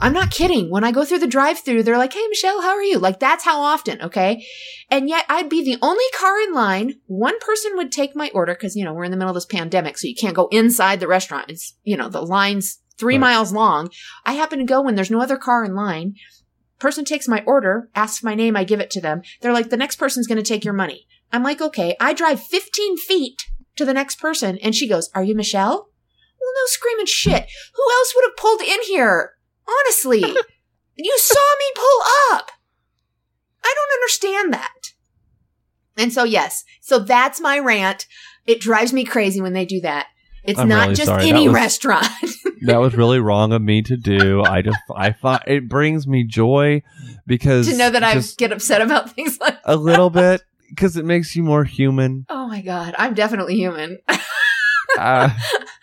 I'm 0.00 0.14
not 0.14 0.30
kidding. 0.30 0.70
When 0.70 0.84
I 0.84 0.90
go 0.90 1.04
through 1.04 1.20
the 1.20 1.26
drive 1.26 1.60
through, 1.60 1.82
they're 1.82 1.98
like, 1.98 2.12
Hey, 2.14 2.26
Michelle, 2.28 2.62
how 2.62 2.70
are 2.70 2.82
you? 2.82 2.98
Like, 2.98 3.20
that's 3.20 3.44
how 3.44 3.60
often. 3.60 4.00
Okay. 4.02 4.44
And 4.90 5.08
yet 5.08 5.24
I'd 5.28 5.48
be 5.50 5.62
the 5.62 5.78
only 5.82 6.04
car 6.18 6.40
in 6.40 6.52
line. 6.54 6.94
One 7.06 7.38
person 7.40 7.72
would 7.76 7.92
take 7.92 8.16
my 8.16 8.30
order 8.34 8.54
because, 8.54 8.74
you 8.74 8.84
know, 8.84 8.94
we're 8.94 9.04
in 9.04 9.10
the 9.10 9.16
middle 9.16 9.30
of 9.30 9.34
this 9.36 9.44
pandemic. 9.46 9.98
So 9.98 10.08
you 10.08 10.14
can't 10.14 10.34
go 10.34 10.48
inside 10.50 10.98
the 10.98 11.06
restaurant. 11.06 11.50
It's, 11.50 11.74
you 11.84 11.96
know, 11.96 12.08
the 12.08 12.22
line's 12.22 12.78
three 12.98 13.14
Right. 13.14 13.20
miles 13.20 13.52
long. 13.52 13.90
I 14.24 14.32
happen 14.32 14.58
to 14.58 14.64
go 14.64 14.80
when 14.80 14.94
there's 14.94 15.10
no 15.10 15.20
other 15.20 15.36
car 15.36 15.64
in 15.64 15.74
line. 15.74 16.14
Person 16.78 17.04
takes 17.04 17.28
my 17.28 17.42
order, 17.46 17.88
asks 17.94 18.24
my 18.24 18.34
name, 18.34 18.56
I 18.56 18.64
give 18.64 18.80
it 18.80 18.90
to 18.92 19.00
them. 19.00 19.22
They're 19.40 19.52
like, 19.52 19.70
the 19.70 19.76
next 19.76 19.96
person's 19.96 20.26
going 20.26 20.42
to 20.42 20.42
take 20.42 20.64
your 20.64 20.74
money. 20.74 21.06
I'm 21.32 21.42
like, 21.42 21.60
okay, 21.60 21.96
I 22.00 22.12
drive 22.12 22.42
15 22.42 22.96
feet 22.98 23.42
to 23.76 23.84
the 23.84 23.94
next 23.94 24.16
person. 24.20 24.58
And 24.58 24.74
she 24.74 24.88
goes, 24.88 25.10
are 25.14 25.24
you 25.24 25.34
Michelle? 25.34 25.88
Well, 26.40 26.52
no 26.54 26.66
screaming 26.66 27.06
shit. 27.06 27.46
Who 27.74 27.82
else 27.98 28.12
would 28.14 28.24
have 28.28 28.36
pulled 28.36 28.60
in 28.60 28.82
here? 28.86 29.32
Honestly, 29.68 30.20
you 30.96 31.18
saw 31.18 31.34
me 31.58 31.64
pull 31.74 32.34
up. 32.36 32.50
I 33.64 33.74
don't 33.74 33.98
understand 34.00 34.52
that. 34.52 34.92
And 35.96 36.12
so, 36.12 36.24
yes, 36.24 36.64
so 36.80 36.98
that's 36.98 37.40
my 37.40 37.58
rant. 37.58 38.06
It 38.46 38.60
drives 38.60 38.92
me 38.92 39.04
crazy 39.04 39.40
when 39.40 39.54
they 39.54 39.64
do 39.64 39.80
that. 39.80 40.08
It's 40.44 40.58
I'm 40.60 40.68
not 40.68 40.82
really 40.84 40.94
just 40.94 41.08
sorry. 41.08 41.28
any 41.28 41.46
That 41.46 41.52
was- 41.52 41.54
restaurant. 41.54 42.06
that 42.66 42.76
was 42.78 42.94
really 42.94 43.18
wrong 43.18 43.52
of 43.52 43.60
me 43.62 43.82
to 43.82 43.96
do. 43.96 44.44
I 44.44 44.62
just 44.62 44.78
I 44.94 45.12
find 45.12 45.40
it 45.46 45.68
brings 45.68 46.06
me 46.06 46.24
joy 46.24 46.82
because 47.26 47.68
to 47.68 47.76
know 47.76 47.90
that 47.90 48.04
I 48.04 48.20
get 48.36 48.52
upset 48.52 48.80
about 48.80 49.10
things 49.12 49.38
like 49.40 49.58
a 49.64 49.74
little 49.76 50.10
bit 50.10 50.42
because 50.68 50.96
it 50.96 51.04
makes 51.04 51.34
you 51.36 51.42
more 51.42 51.64
human. 51.64 52.26
Oh 52.28 52.46
my 52.48 52.60
god, 52.62 52.94
I'm 52.98 53.14
definitely 53.14 53.54
human. 53.56 53.98
Uh, 54.98 55.28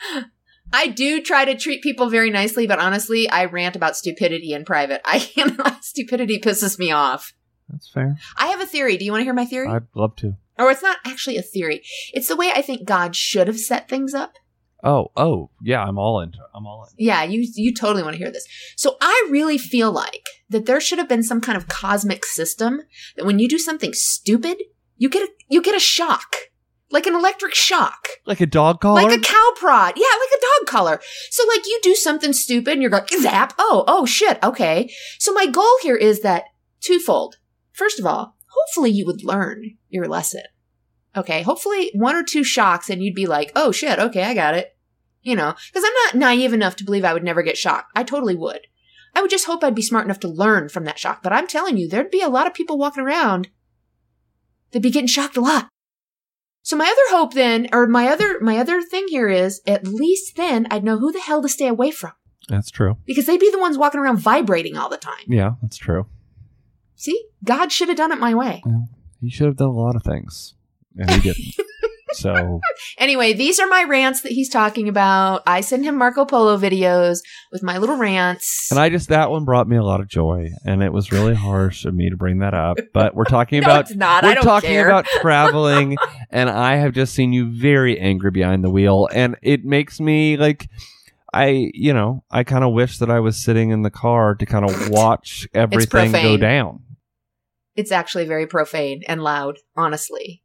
I 0.73 0.87
do 0.87 1.21
try 1.21 1.45
to 1.45 1.55
treat 1.55 1.83
people 1.83 2.09
very 2.09 2.31
nicely, 2.31 2.65
but 2.65 2.79
honestly, 2.79 3.29
I 3.29 3.45
rant 3.45 3.75
about 3.75 3.95
stupidity 3.95 4.53
in 4.53 4.65
private. 4.65 5.01
I 5.05 5.19
can't 5.19 5.59
stupidity 5.83 6.39
pisses 6.39 6.79
me 6.79 6.91
off. 6.91 7.31
that's 7.69 7.89
fair. 7.91 8.17
I 8.37 8.47
have 8.47 8.59
a 8.61 8.65
theory. 8.65 8.97
Do 8.97 9.05
you 9.05 9.11
want 9.11 9.21
to 9.21 9.25
hear 9.25 9.33
my 9.35 9.45
theory? 9.45 9.67
I'd 9.67 9.83
love 9.93 10.15
to. 10.17 10.37
or 10.57 10.71
it's 10.71 10.81
not 10.81 10.97
actually 11.05 11.37
a 11.37 11.43
theory. 11.43 11.83
It's 12.11 12.27
the 12.27 12.35
way 12.35 12.51
I 12.55 12.63
think 12.63 12.87
God 12.87 13.15
should 13.15 13.45
have 13.47 13.59
set 13.59 13.87
things 13.87 14.15
up. 14.15 14.33
Oh, 14.83 15.11
oh, 15.15 15.49
yeah, 15.61 15.83
I'm 15.83 15.97
all 15.99 16.19
in. 16.21 16.33
I'm 16.55 16.65
all 16.65 16.85
in. 16.85 16.95
Yeah, 16.97 17.23
you 17.23 17.47
you 17.55 17.73
totally 17.73 18.01
want 18.03 18.15
to 18.15 18.17
hear 18.17 18.31
this. 18.31 18.47
So 18.75 18.97
I 18.99 19.27
really 19.29 19.57
feel 19.59 19.91
like 19.91 20.25
that 20.49 20.65
there 20.65 20.81
should 20.81 20.97
have 20.97 21.07
been 21.07 21.23
some 21.23 21.39
kind 21.39 21.55
of 21.57 21.67
cosmic 21.67 22.25
system 22.25 22.81
that 23.15 23.25
when 23.25 23.37
you 23.39 23.47
do 23.47 23.57
something 23.59 23.93
stupid, 23.93 24.57
you 25.03 25.09
get 25.09 25.23
a 25.23 25.31
you 25.49 25.61
get 25.61 25.75
a 25.75 25.81
shock. 25.81 26.37
Like 26.89 27.07
an 27.07 27.15
electric 27.15 27.53
shock. 27.53 28.07
Like 28.25 28.39
a 28.39 28.45
dog 28.45 28.79
collar. 28.79 29.01
Like 29.01 29.19
a 29.19 29.21
cow 29.21 29.51
prod. 29.57 29.95
Yeah, 29.97 30.05
like 30.05 30.39
a 30.39 30.41
dog 30.41 30.67
collar. 30.67 31.01
So 31.29 31.43
like 31.47 31.65
you 31.65 31.77
do 31.83 31.93
something 31.93 32.31
stupid 32.31 32.73
and 32.73 32.81
you're 32.81 32.91
like, 32.91 33.09
zap. 33.09 33.53
Oh, 33.57 33.83
oh 33.85 34.05
shit. 34.05 34.37
Okay. 34.41 34.89
So 35.19 35.33
my 35.33 35.47
goal 35.47 35.77
here 35.81 35.97
is 35.97 36.21
that 36.21 36.43
twofold. 36.79 37.35
First 37.73 37.99
of 37.99 38.05
all, 38.05 38.37
hopefully 38.47 38.91
you 38.91 39.05
would 39.05 39.25
learn 39.25 39.75
your 39.89 40.07
lesson. 40.07 40.43
Okay. 41.17 41.41
Hopefully 41.41 41.91
one 41.95 42.15
or 42.15 42.23
two 42.23 42.43
shocks 42.43 42.89
and 42.89 43.03
you'd 43.03 43.15
be 43.15 43.25
like, 43.25 43.51
oh 43.57 43.73
shit. 43.73 43.99
Okay. 43.99 44.23
I 44.23 44.33
got 44.33 44.55
it. 44.55 44.77
You 45.21 45.35
know, 45.35 45.53
cause 45.73 45.83
I'm 45.85 45.93
not 46.05 46.15
naive 46.15 46.53
enough 46.53 46.77
to 46.77 46.85
believe 46.85 47.03
I 47.03 47.13
would 47.13 47.23
never 47.23 47.43
get 47.43 47.57
shocked. 47.57 47.91
I 47.93 48.03
totally 48.03 48.35
would. 48.35 48.61
I 49.15 49.21
would 49.21 49.31
just 49.31 49.47
hope 49.47 49.63
I'd 49.63 49.75
be 49.75 49.81
smart 49.81 50.05
enough 50.05 50.19
to 50.21 50.29
learn 50.29 50.69
from 50.69 50.85
that 50.85 50.99
shock. 50.99 51.23
But 51.23 51.33
I'm 51.33 51.47
telling 51.47 51.75
you, 51.75 51.89
there'd 51.89 52.11
be 52.11 52.21
a 52.21 52.29
lot 52.29 52.47
of 52.47 52.53
people 52.53 52.77
walking 52.77 53.03
around 53.03 53.49
that'd 54.73 54.81
be 54.83 54.91
getting 54.91 55.07
shocked 55.07 55.37
a 55.37 55.41
lot. 55.41 55.69
So 56.63 56.75
my 56.75 56.85
other 56.85 57.17
hope 57.17 57.33
then, 57.33 57.67
or 57.71 57.87
my 57.87 58.07
other 58.07 58.39
my 58.41 58.57
other 58.57 58.81
thing 58.81 59.05
here 59.07 59.29
is, 59.29 59.61
at 59.67 59.87
least 59.87 60.35
then 60.35 60.67
I'd 60.71 60.83
know 60.83 60.97
who 60.97 61.11
the 61.11 61.19
hell 61.19 61.41
to 61.41 61.49
stay 61.49 61.67
away 61.67 61.91
from 61.91 62.13
that's 62.49 62.71
true. 62.71 62.97
because 63.05 63.25
they'd 63.25 63.39
be 63.39 63.51
the 63.51 63.59
ones 63.59 63.77
walking 63.77 63.99
around 63.99 64.17
vibrating 64.17 64.77
all 64.77 64.89
the 64.89 64.97
time. 64.97 65.25
Yeah, 65.27 65.51
that's 65.61 65.77
true. 65.77 66.07
See, 66.95 67.25
God 67.43 67.71
should 67.71 67.89
have 67.89 67.97
done 67.97 68.11
it 68.11 68.19
my 68.19 68.33
way. 68.33 68.63
He 69.21 69.29
should 69.29 69.47
have 69.47 69.57
done 69.57 69.69
a 69.69 69.71
lot 69.71 69.95
of 69.95 70.03
things, 70.03 70.55
and 70.97 71.09
he 71.11 71.19
didn't. 71.19 71.55
so 72.13 72.59
Anyway, 72.97 73.33
these 73.33 73.59
are 73.59 73.67
my 73.67 73.83
rants 73.83 74.21
that 74.21 74.31
he's 74.31 74.49
talking 74.49 74.87
about. 74.87 75.43
I 75.47 75.61
send 75.61 75.83
him 75.83 75.97
Marco 75.97 76.25
Polo 76.25 76.57
videos 76.57 77.19
with 77.51 77.63
my 77.63 77.77
little 77.77 77.97
rants. 77.97 78.69
And 78.71 78.79
I 78.79 78.89
just 78.89 79.09
that 79.09 79.31
one 79.31 79.45
brought 79.45 79.67
me 79.67 79.77
a 79.77 79.83
lot 79.83 79.99
of 79.99 80.07
joy, 80.07 80.49
and 80.65 80.83
it 80.83 80.93
was 80.93 81.11
really 81.11 81.33
harsh 81.33 81.85
of 81.85 81.93
me 81.93 82.09
to 82.09 82.17
bring 82.17 82.39
that 82.39 82.53
up. 82.53 82.77
But 82.93 83.15
we're 83.15 83.25
talking 83.25 83.61
no, 83.61 83.67
about 83.67 83.95
not. 83.95 84.23
we're 84.23 84.35
talking 84.35 84.69
care. 84.69 84.87
about 84.87 85.05
traveling, 85.21 85.97
and 86.29 86.49
I 86.49 86.75
have 86.75 86.93
just 86.93 87.13
seen 87.13 87.33
you 87.33 87.51
very 87.51 87.99
angry 87.99 88.31
behind 88.31 88.63
the 88.63 88.69
wheel, 88.69 89.07
and 89.13 89.35
it 89.41 89.63
makes 89.65 89.99
me 89.99 90.37
like. 90.37 90.69
I, 91.35 91.71
you 91.73 91.95
know, 91.95 92.23
I 92.29 92.43
kind 92.43 92.63
of 92.63 92.73
wish 92.73 92.99
that 92.99 93.09
I 93.09 93.19
was 93.19 93.43
sitting 93.43 93.71
in 93.71 93.81
the 93.81 93.89
car 93.89 94.35
to 94.35 94.45
kind 94.45 94.69
of 94.69 94.89
watch 94.91 95.47
everything 95.51 96.11
go 96.11 96.37
down. 96.37 96.83
it's 97.75 97.91
actually 97.91 98.25
very 98.25 98.45
profane 98.45 99.01
and 99.07 99.23
loud, 99.23 99.57
honestly. 99.75 100.42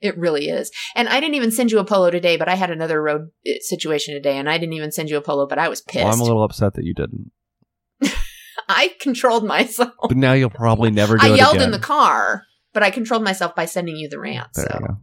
It 0.00 0.16
really 0.16 0.48
is. 0.48 0.70
And 0.94 1.08
I 1.08 1.20
didn't 1.20 1.34
even 1.34 1.50
send 1.50 1.70
you 1.70 1.78
a 1.78 1.84
polo 1.84 2.10
today, 2.10 2.36
but 2.36 2.48
I 2.48 2.54
had 2.54 2.70
another 2.70 3.02
road 3.02 3.30
uh, 3.46 3.52
situation 3.60 4.14
today, 4.14 4.38
and 4.38 4.48
I 4.48 4.56
didn't 4.56 4.72
even 4.72 4.92
send 4.92 5.10
you 5.10 5.18
a 5.18 5.20
polo, 5.20 5.46
but 5.46 5.58
I 5.58 5.68
was 5.68 5.82
pissed. 5.82 6.04
Well, 6.04 6.12
I'm 6.12 6.20
a 6.20 6.24
little 6.24 6.42
upset 6.42 6.74
that 6.74 6.84
you 6.84 6.94
didn't. 6.94 7.30
I 8.68 8.94
controlled 9.00 9.44
myself. 9.44 9.92
But 10.08 10.16
now 10.16 10.32
you'll 10.32 10.50
probably 10.50 10.90
never 10.92 11.16
do 11.18 11.26
I 11.26 11.34
it 11.34 11.36
yelled 11.36 11.56
again. 11.56 11.66
in 11.66 11.70
the 11.72 11.78
car, 11.78 12.44
but 12.72 12.82
I 12.82 12.90
controlled 12.90 13.24
myself 13.24 13.54
by 13.54 13.66
sending 13.66 13.96
you 13.96 14.08
the 14.08 14.18
rant. 14.18 14.48
There 14.54 14.66
so 14.70 14.78
you 14.80 14.86
go. 14.86 14.96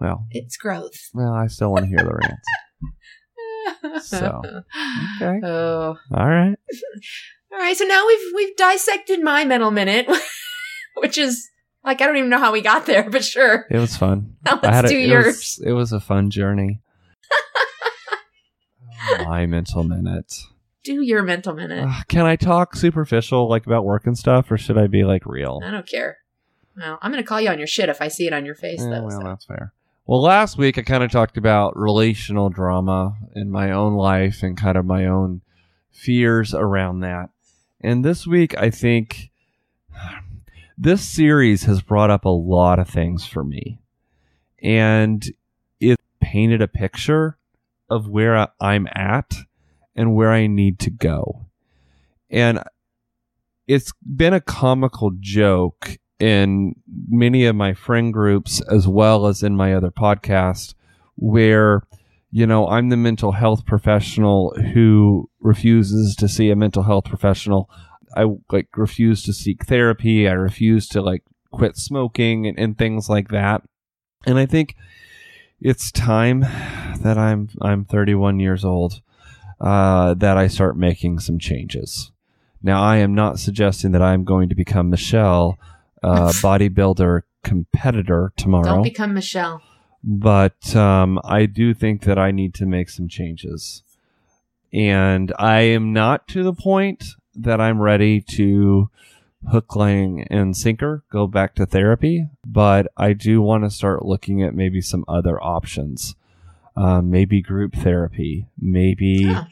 Well, 0.00 0.26
it's 0.32 0.56
growth. 0.56 1.10
well, 1.14 1.32
I 1.32 1.46
still 1.46 1.70
want 1.70 1.84
to 1.84 1.88
hear 1.88 1.98
the 1.98 2.14
rants. 2.14 2.46
So, 4.00 4.42
okay. 5.22 5.40
Oh. 5.44 5.96
All 6.12 6.28
right. 6.28 6.56
All 7.52 7.58
right, 7.58 7.76
so 7.76 7.84
now 7.84 8.04
we've 8.06 8.32
we've 8.34 8.56
dissected 8.56 9.22
my 9.22 9.44
mental 9.44 9.70
minute, 9.70 10.08
which 10.96 11.16
is 11.16 11.48
like 11.84 12.00
I 12.00 12.06
don't 12.06 12.16
even 12.16 12.30
know 12.30 12.38
how 12.38 12.52
we 12.52 12.60
got 12.60 12.86
there, 12.86 13.08
but 13.10 13.24
sure. 13.24 13.66
It 13.70 13.78
was 13.78 13.96
fun. 13.96 14.36
Now 14.44 14.58
I 14.62 14.74
had 14.74 14.84
let's 14.84 14.92
a, 14.92 15.06
do 15.06 15.12
it. 15.18 15.26
Was, 15.26 15.62
it 15.64 15.72
was 15.72 15.92
a 15.92 16.00
fun 16.00 16.30
journey. 16.30 16.80
My 19.26 19.46
mental 19.46 19.82
minute. 19.84 20.32
Do 20.84 21.00
your 21.02 21.22
mental 21.22 21.54
minute. 21.54 21.86
Uh, 21.88 22.02
can 22.08 22.24
I 22.24 22.36
talk 22.36 22.74
superficial, 22.76 23.48
like 23.48 23.66
about 23.66 23.84
work 23.84 24.06
and 24.06 24.16
stuff, 24.18 24.50
or 24.50 24.58
should 24.58 24.78
I 24.78 24.86
be 24.86 25.04
like 25.04 25.26
real? 25.26 25.60
I 25.64 25.70
don't 25.70 25.88
care. 25.88 26.18
Well, 26.76 26.98
I'm 27.02 27.10
gonna 27.10 27.22
call 27.22 27.40
you 27.40 27.50
on 27.50 27.58
your 27.58 27.66
shit 27.66 27.88
if 27.88 28.00
I 28.00 28.08
see 28.08 28.26
it 28.26 28.32
on 28.32 28.44
your 28.44 28.54
face, 28.54 28.80
Eh, 28.80 28.88
though. 28.88 29.02
well, 29.02 29.20
so. 29.20 29.26
that's 29.26 29.44
fair. 29.44 29.72
Well, 30.06 30.20
last 30.20 30.58
week 30.58 30.78
I 30.78 30.82
kind 30.82 31.04
of 31.04 31.10
talked 31.12 31.36
about 31.36 31.76
relational 31.76 32.50
drama 32.50 33.16
in 33.36 33.50
my 33.50 33.70
own 33.70 33.94
life 33.94 34.42
and 34.42 34.56
kind 34.56 34.76
of 34.76 34.84
my 34.84 35.06
own 35.06 35.42
fears 35.92 36.54
around 36.54 37.00
that. 37.00 37.30
And 37.80 38.04
this 38.04 38.26
week, 38.26 38.56
I 38.58 38.70
think 38.70 39.30
this 40.82 41.08
series 41.08 41.62
has 41.62 41.80
brought 41.80 42.10
up 42.10 42.24
a 42.24 42.28
lot 42.28 42.80
of 42.80 42.88
things 42.88 43.24
for 43.24 43.44
me. 43.44 43.78
And 44.60 45.24
it 45.78 46.00
painted 46.20 46.60
a 46.60 46.66
picture 46.66 47.38
of 47.88 48.08
where 48.08 48.48
I'm 48.60 48.88
at 48.92 49.32
and 49.94 50.16
where 50.16 50.32
I 50.32 50.48
need 50.48 50.80
to 50.80 50.90
go. 50.90 51.46
And 52.30 52.64
it's 53.68 53.92
been 54.02 54.34
a 54.34 54.40
comical 54.40 55.12
joke 55.20 55.98
in 56.18 56.74
many 57.08 57.44
of 57.46 57.54
my 57.54 57.74
friend 57.74 58.12
groups 58.12 58.60
as 58.62 58.88
well 58.88 59.26
as 59.26 59.44
in 59.44 59.54
my 59.54 59.74
other 59.74 59.90
podcast 59.92 60.74
where 61.16 61.82
you 62.30 62.46
know 62.46 62.66
I'm 62.68 62.88
the 62.88 62.96
mental 62.96 63.32
health 63.32 63.66
professional 63.66 64.54
who 64.72 65.28
refuses 65.40 66.16
to 66.16 66.28
see 66.28 66.50
a 66.50 66.56
mental 66.56 66.84
health 66.84 67.04
professional 67.04 67.68
I 68.16 68.26
like 68.50 68.76
refuse 68.76 69.22
to 69.24 69.32
seek 69.32 69.66
therapy 69.66 70.28
I 70.28 70.32
refuse 70.32 70.88
to 70.88 71.02
like 71.02 71.22
quit 71.50 71.76
smoking 71.76 72.46
and, 72.46 72.58
and 72.58 72.78
things 72.78 73.08
like 73.08 73.28
that 73.28 73.62
and 74.26 74.38
I 74.38 74.46
think 74.46 74.76
it's 75.60 75.90
time 75.92 76.40
that 76.40 77.16
I'm 77.18 77.48
I'm 77.60 77.84
31 77.84 78.40
years 78.40 78.64
old 78.64 79.00
uh, 79.60 80.14
that 80.14 80.36
I 80.36 80.48
start 80.48 80.76
making 80.76 81.20
some 81.20 81.38
changes 81.38 82.10
now 82.62 82.82
I 82.82 82.96
am 82.96 83.14
not 83.14 83.38
suggesting 83.38 83.92
that 83.92 84.02
I'm 84.02 84.24
going 84.24 84.48
to 84.48 84.54
become 84.54 84.90
Michelle 84.90 85.58
uh, 86.02 86.28
bodybuilder 86.42 87.22
competitor 87.42 88.32
tomorrow. 88.36 88.64
Don't 88.64 88.82
become 88.82 89.14
Michelle. 89.14 89.62
but 90.04 90.74
um, 90.76 91.20
I 91.24 91.46
do 91.46 91.74
think 91.74 92.02
that 92.02 92.18
I 92.18 92.30
need 92.30 92.54
to 92.54 92.66
make 92.66 92.88
some 92.88 93.08
changes. 93.08 93.82
And 94.72 95.32
I 95.38 95.60
am 95.60 95.92
not 95.92 96.26
to 96.28 96.42
the 96.42 96.54
point 96.54 97.04
that 97.34 97.60
I'm 97.60 97.80
ready 97.80 98.20
to 98.36 98.90
hook, 99.50 99.74
line, 99.74 100.26
and 100.30 100.56
sinker, 100.56 101.02
go 101.10 101.26
back 101.26 101.54
to 101.56 101.66
therapy, 101.66 102.28
but 102.46 102.86
I 102.96 103.12
do 103.12 103.42
want 103.42 103.64
to 103.64 103.70
start 103.70 104.04
looking 104.04 104.42
at 104.42 104.54
maybe 104.54 104.80
some 104.80 105.04
other 105.08 105.42
options. 105.42 106.14
Um, 106.76 107.10
maybe 107.10 107.42
group 107.42 107.74
therapy. 107.74 108.46
Maybe 108.58 109.26
Oh. 109.28 109.44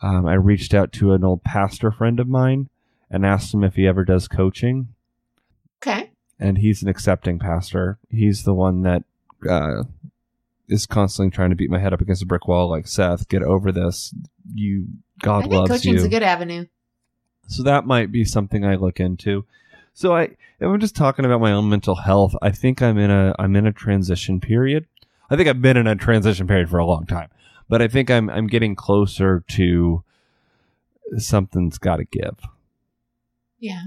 um, 0.00 0.26
I 0.26 0.34
reached 0.34 0.72
out 0.74 0.92
to 0.92 1.12
an 1.12 1.24
old 1.24 1.42
pastor 1.42 1.90
friend 1.90 2.18
of 2.20 2.28
mine 2.28 2.68
and 3.10 3.26
asked 3.26 3.52
him 3.52 3.62
if 3.64 3.74
he 3.74 3.86
ever 3.86 4.04
does 4.04 4.26
coaching 4.28 4.88
Okay. 5.82 6.10
and 6.40 6.58
he's 6.58 6.82
an 6.82 6.88
accepting 6.88 7.38
pastor. 7.38 7.98
He's 8.10 8.44
the 8.44 8.54
one 8.54 8.82
that 8.82 9.04
uh, 9.48 9.82
is 10.68 10.86
constantly 10.86 11.30
trying 11.30 11.50
to 11.50 11.56
beat 11.56 11.70
my 11.70 11.78
head 11.78 11.92
up 11.92 12.00
against 12.00 12.22
a 12.22 12.26
brick 12.26 12.48
wall, 12.48 12.70
like 12.70 12.86
Seth. 12.86 13.28
Get 13.28 13.42
over 13.42 13.70
this. 13.70 14.14
You, 14.54 14.86
God 15.22 15.38
I 15.38 15.40
think 15.42 15.52
loves 15.52 15.70
coaching's 15.70 16.00
you. 16.02 16.06
a 16.06 16.10
good 16.10 16.22
avenue. 16.22 16.66
So 17.46 17.62
that 17.62 17.86
might 17.86 18.12
be 18.12 18.24
something 18.24 18.64
I 18.64 18.76
look 18.76 19.00
into. 19.00 19.44
So 19.94 20.14
I, 20.14 20.22
if 20.24 20.36
I'm 20.60 20.80
just 20.80 20.96
talking 20.96 21.24
about 21.24 21.40
my 21.40 21.52
own 21.52 21.68
mental 21.68 21.94
health. 21.94 22.34
I 22.42 22.50
think 22.50 22.82
I'm 22.82 22.98
in 22.98 23.10
a, 23.10 23.34
I'm 23.38 23.56
in 23.56 23.66
a 23.66 23.72
transition 23.72 24.40
period. 24.40 24.86
I 25.30 25.36
think 25.36 25.48
I've 25.48 25.62
been 25.62 25.76
in 25.76 25.86
a 25.86 25.96
transition 25.96 26.46
period 26.46 26.70
for 26.70 26.78
a 26.78 26.86
long 26.86 27.06
time, 27.06 27.30
but 27.68 27.82
I 27.82 27.88
think 27.88 28.10
I'm, 28.10 28.28
I'm 28.30 28.46
getting 28.46 28.74
closer 28.74 29.42
to 29.48 30.04
something's 31.18 31.78
got 31.78 31.96
to 31.96 32.04
give. 32.04 32.36
Yeah. 33.58 33.82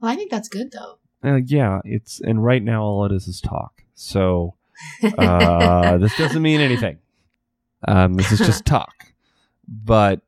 Well, 0.00 0.10
I 0.10 0.16
think 0.16 0.30
that's 0.30 0.48
good 0.48 0.72
though. 0.72 0.98
Uh, 1.24 1.40
yeah, 1.44 1.80
it's 1.84 2.20
and 2.20 2.44
right 2.44 2.62
now 2.62 2.82
all 2.82 3.04
it 3.04 3.12
is 3.12 3.26
is 3.26 3.40
talk. 3.40 3.82
So 3.94 4.54
uh, 5.18 5.98
this 5.98 6.16
doesn't 6.16 6.42
mean 6.42 6.60
anything. 6.60 6.98
Um, 7.86 8.14
this 8.14 8.32
is 8.32 8.38
just 8.38 8.64
talk. 8.64 9.06
But 9.68 10.20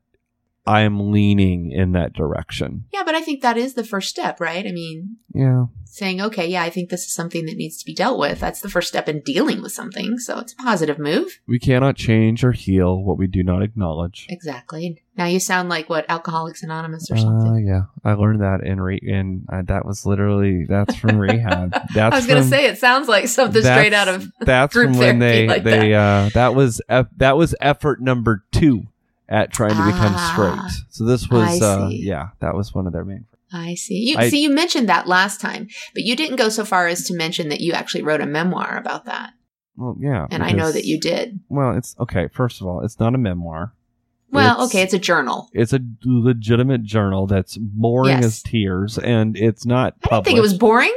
I 0.69 0.81
am 0.81 1.11
leaning 1.11 1.71
in 1.71 1.93
that 1.93 2.13
direction. 2.13 2.85
Yeah, 2.93 3.03
but 3.03 3.15
I 3.15 3.21
think 3.21 3.41
that 3.41 3.57
is 3.57 3.73
the 3.73 3.83
first 3.83 4.09
step, 4.09 4.39
right? 4.39 4.65
I 4.67 4.71
mean, 4.71 5.17
Yeah. 5.33 5.65
saying, 5.85 6.21
okay, 6.21 6.47
yeah, 6.47 6.61
I 6.61 6.69
think 6.69 6.89
this 6.91 7.05
is 7.05 7.13
something 7.13 7.45
that 7.47 7.55
needs 7.57 7.77
to 7.79 7.85
be 7.85 7.95
dealt 7.95 8.19
with. 8.19 8.39
That's 8.39 8.61
the 8.61 8.69
first 8.69 8.87
step 8.87 9.09
in 9.09 9.21
dealing 9.25 9.61
with 9.63 9.71
something. 9.71 10.19
So 10.19 10.37
it's 10.39 10.53
a 10.53 10.57
positive 10.57 10.99
move. 10.99 11.39
We 11.47 11.57
cannot 11.57 11.95
change 11.95 12.43
or 12.43 12.51
heal 12.51 13.01
what 13.03 13.17
we 13.17 13.25
do 13.25 13.41
not 13.43 13.63
acknowledge. 13.63 14.27
Exactly. 14.29 15.01
Now 15.17 15.25
you 15.25 15.39
sound 15.39 15.69
like 15.69 15.89
what 15.89 16.05
Alcoholics 16.07 16.61
Anonymous 16.63 17.09
or 17.11 17.15
Uh, 17.15 17.19
something. 17.21 17.67
yeah, 17.67 17.81
I 18.05 18.13
learned 18.13 18.41
that 18.41 18.61
in 18.63 18.79
re- 18.79 19.01
in 19.01 19.45
uh, 19.51 19.63
that 19.65 19.85
was 19.85 20.05
literally 20.05 20.65
that's 20.69 20.95
from 20.95 21.17
rehab. 21.17 21.71
That's 21.93 22.13
I 22.13 22.17
was 22.19 22.27
going 22.27 22.37
to 22.37 22.43
from- 22.43 22.49
say 22.51 22.65
it 22.67 22.77
sounds 22.77 23.07
like 23.09 23.27
something 23.27 23.61
straight 23.63 23.93
out 23.93 24.07
of. 24.07 24.31
that's 24.41 24.73
from 24.73 24.93
when 24.97 25.19
they 25.19 25.47
like 25.47 25.63
they 25.63 25.93
uh 25.95 26.29
that 26.35 26.53
was 26.55 26.79
eff- 26.87 27.09
that 27.17 27.35
was 27.35 27.53
effort 27.59 27.99
number 28.01 28.45
two 28.51 28.83
at 29.29 29.53
trying 29.53 29.69
to 29.77 29.85
become 29.85 30.13
Ah, 30.15 30.33
straight. 30.33 30.85
So 30.89 31.05
this 31.05 31.29
was 31.29 31.61
uh 31.61 31.87
yeah, 31.91 32.29
that 32.41 32.55
was 32.55 32.73
one 32.75 32.87
of 32.87 32.93
their 32.93 33.05
main. 33.05 33.25
I 33.53 33.75
see. 33.75 33.95
You 33.95 34.17
I- 34.17 34.29
see. 34.29 34.41
You 34.41 34.49
mentioned 34.49 34.89
that 34.89 35.07
last 35.07 35.39
time, 35.39 35.67
but 35.93 36.03
you 36.03 36.15
didn't 36.15 36.35
go 36.35 36.49
so 36.49 36.65
far 36.65 36.87
as 36.87 37.05
to 37.05 37.15
mention 37.15 37.49
that 37.49 37.61
you 37.61 37.73
actually 37.73 38.03
wrote 38.03 38.21
a 38.21 38.25
memoir 38.25 38.77
about 38.77 39.05
that. 39.05 39.31
Well, 39.77 39.95
yeah, 39.99 40.27
And 40.29 40.43
I 40.43 40.51
know 40.51 40.71
that 40.73 40.83
you 40.85 40.99
did. 40.99 41.39
Well, 41.47 41.77
it's 41.77 41.95
okay. 41.99 42.27
First 42.27 42.59
of 42.59 42.67
all, 42.67 42.81
it's 42.81 42.99
not 42.99 43.15
a 43.15 43.17
memoir. 43.17 43.73
Well, 44.29 44.55
It's- 44.55 44.67
okay, 44.67 44.81
it's 44.83 44.93
a 44.93 44.99
journal. 44.99 45.49
It's 45.53 45.71
a 45.73 45.79
legitimate 46.03 46.83
journal 46.83 47.25
that's 47.27 47.57
boring 47.57 48.17
Yes. 48.17 48.25
as 48.25 48.43
tears, 48.43 48.97
and 48.99 49.37
it's 49.37 49.65
not. 49.65 49.95
I 50.05 50.09
didn't 50.15 50.25
think 50.25 50.37
it 50.37 50.41
was 50.41 50.53
boring. 50.53 50.93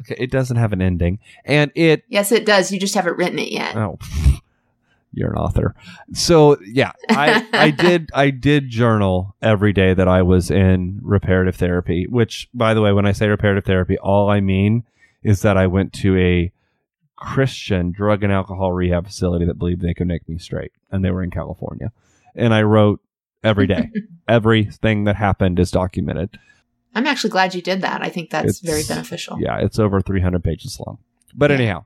Okay, 0.00 0.16
it 0.18 0.30
doesn't 0.30 0.56
have 0.56 0.72
an 0.72 0.82
ending, 0.82 1.18
and 1.44 1.70
it 1.74 2.04
Yes, 2.08 2.30
it 2.32 2.44
does. 2.44 2.70
You 2.72 2.78
just 2.80 2.94
haven't 2.94 3.16
written 3.18 3.38
it 3.38 3.50
yet. 3.52 3.76
Oh, 3.76 3.98
you're 5.18 5.30
an 5.32 5.36
author. 5.38 5.74
So 6.14 6.56
yeah, 6.64 6.92
I 7.10 7.46
I 7.52 7.70
did 7.86 8.10
I 8.14 8.30
did 8.30 8.68
journal 8.70 9.34
every 9.42 9.72
day 9.72 9.92
that 9.94 10.08
I 10.08 10.22
was 10.22 10.50
in 10.50 11.00
reparative 11.02 11.56
therapy. 11.56 12.06
Which, 12.08 12.48
by 12.54 12.72
the 12.74 12.80
way, 12.80 12.92
when 12.92 13.06
I 13.06 13.12
say 13.12 13.28
reparative 13.28 13.64
therapy, 13.64 13.98
all 13.98 14.30
I 14.30 14.40
mean 14.40 14.84
is 15.22 15.42
that 15.42 15.56
I 15.56 15.66
went 15.66 15.92
to 15.94 16.16
a 16.16 16.52
Christian 17.16 17.90
drug 17.90 18.22
and 18.22 18.32
alcohol 18.32 18.72
rehab 18.72 19.04
facility 19.06 19.44
that 19.44 19.58
believed 19.58 19.80
they 19.82 19.94
could 19.94 20.06
make 20.06 20.28
me 20.28 20.38
straight, 20.38 20.72
and 20.90 21.04
they 21.04 21.10
were 21.10 21.22
in 21.24 21.30
California. 21.30 21.90
And 22.36 22.54
I 22.54 22.62
wrote 22.62 23.00
every 23.42 23.66
day. 23.66 23.90
Everything 24.28 25.04
that 25.04 25.16
happened 25.16 25.58
is 25.58 25.70
documented. 25.70 26.38
I'm 26.94 27.06
actually 27.06 27.30
glad 27.30 27.54
you 27.54 27.62
did 27.62 27.80
that. 27.80 28.02
I 28.02 28.08
think 28.10 28.30
that's 28.30 28.60
It's- 28.60 28.60
very 28.60 28.82
beneficial. 28.86 29.38
Yeah, 29.40 29.58
it's 29.58 29.78
over 29.78 30.00
300 30.00 30.44
pages 30.44 30.78
long. 30.84 30.98
But 31.34 31.50
Yeah. 31.50 31.56
anyhow, 31.56 31.84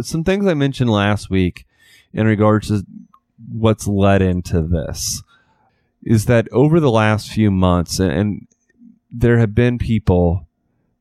some 0.00 0.24
things 0.24 0.46
I 0.46 0.54
mentioned 0.54 0.90
last 0.90 1.28
week 1.30 1.66
in 2.12 2.26
regards 2.26 2.68
to 2.68 2.84
what's 3.50 3.86
led 3.86 4.22
into 4.22 4.62
this 4.62 5.22
is 6.04 6.26
that 6.26 6.48
over 6.52 6.80
the 6.80 6.90
last 6.90 7.30
few 7.30 7.50
months, 7.50 7.98
and, 7.98 8.46
there 9.14 9.38
have 9.38 9.54
been 9.54 9.78
people, 9.78 10.48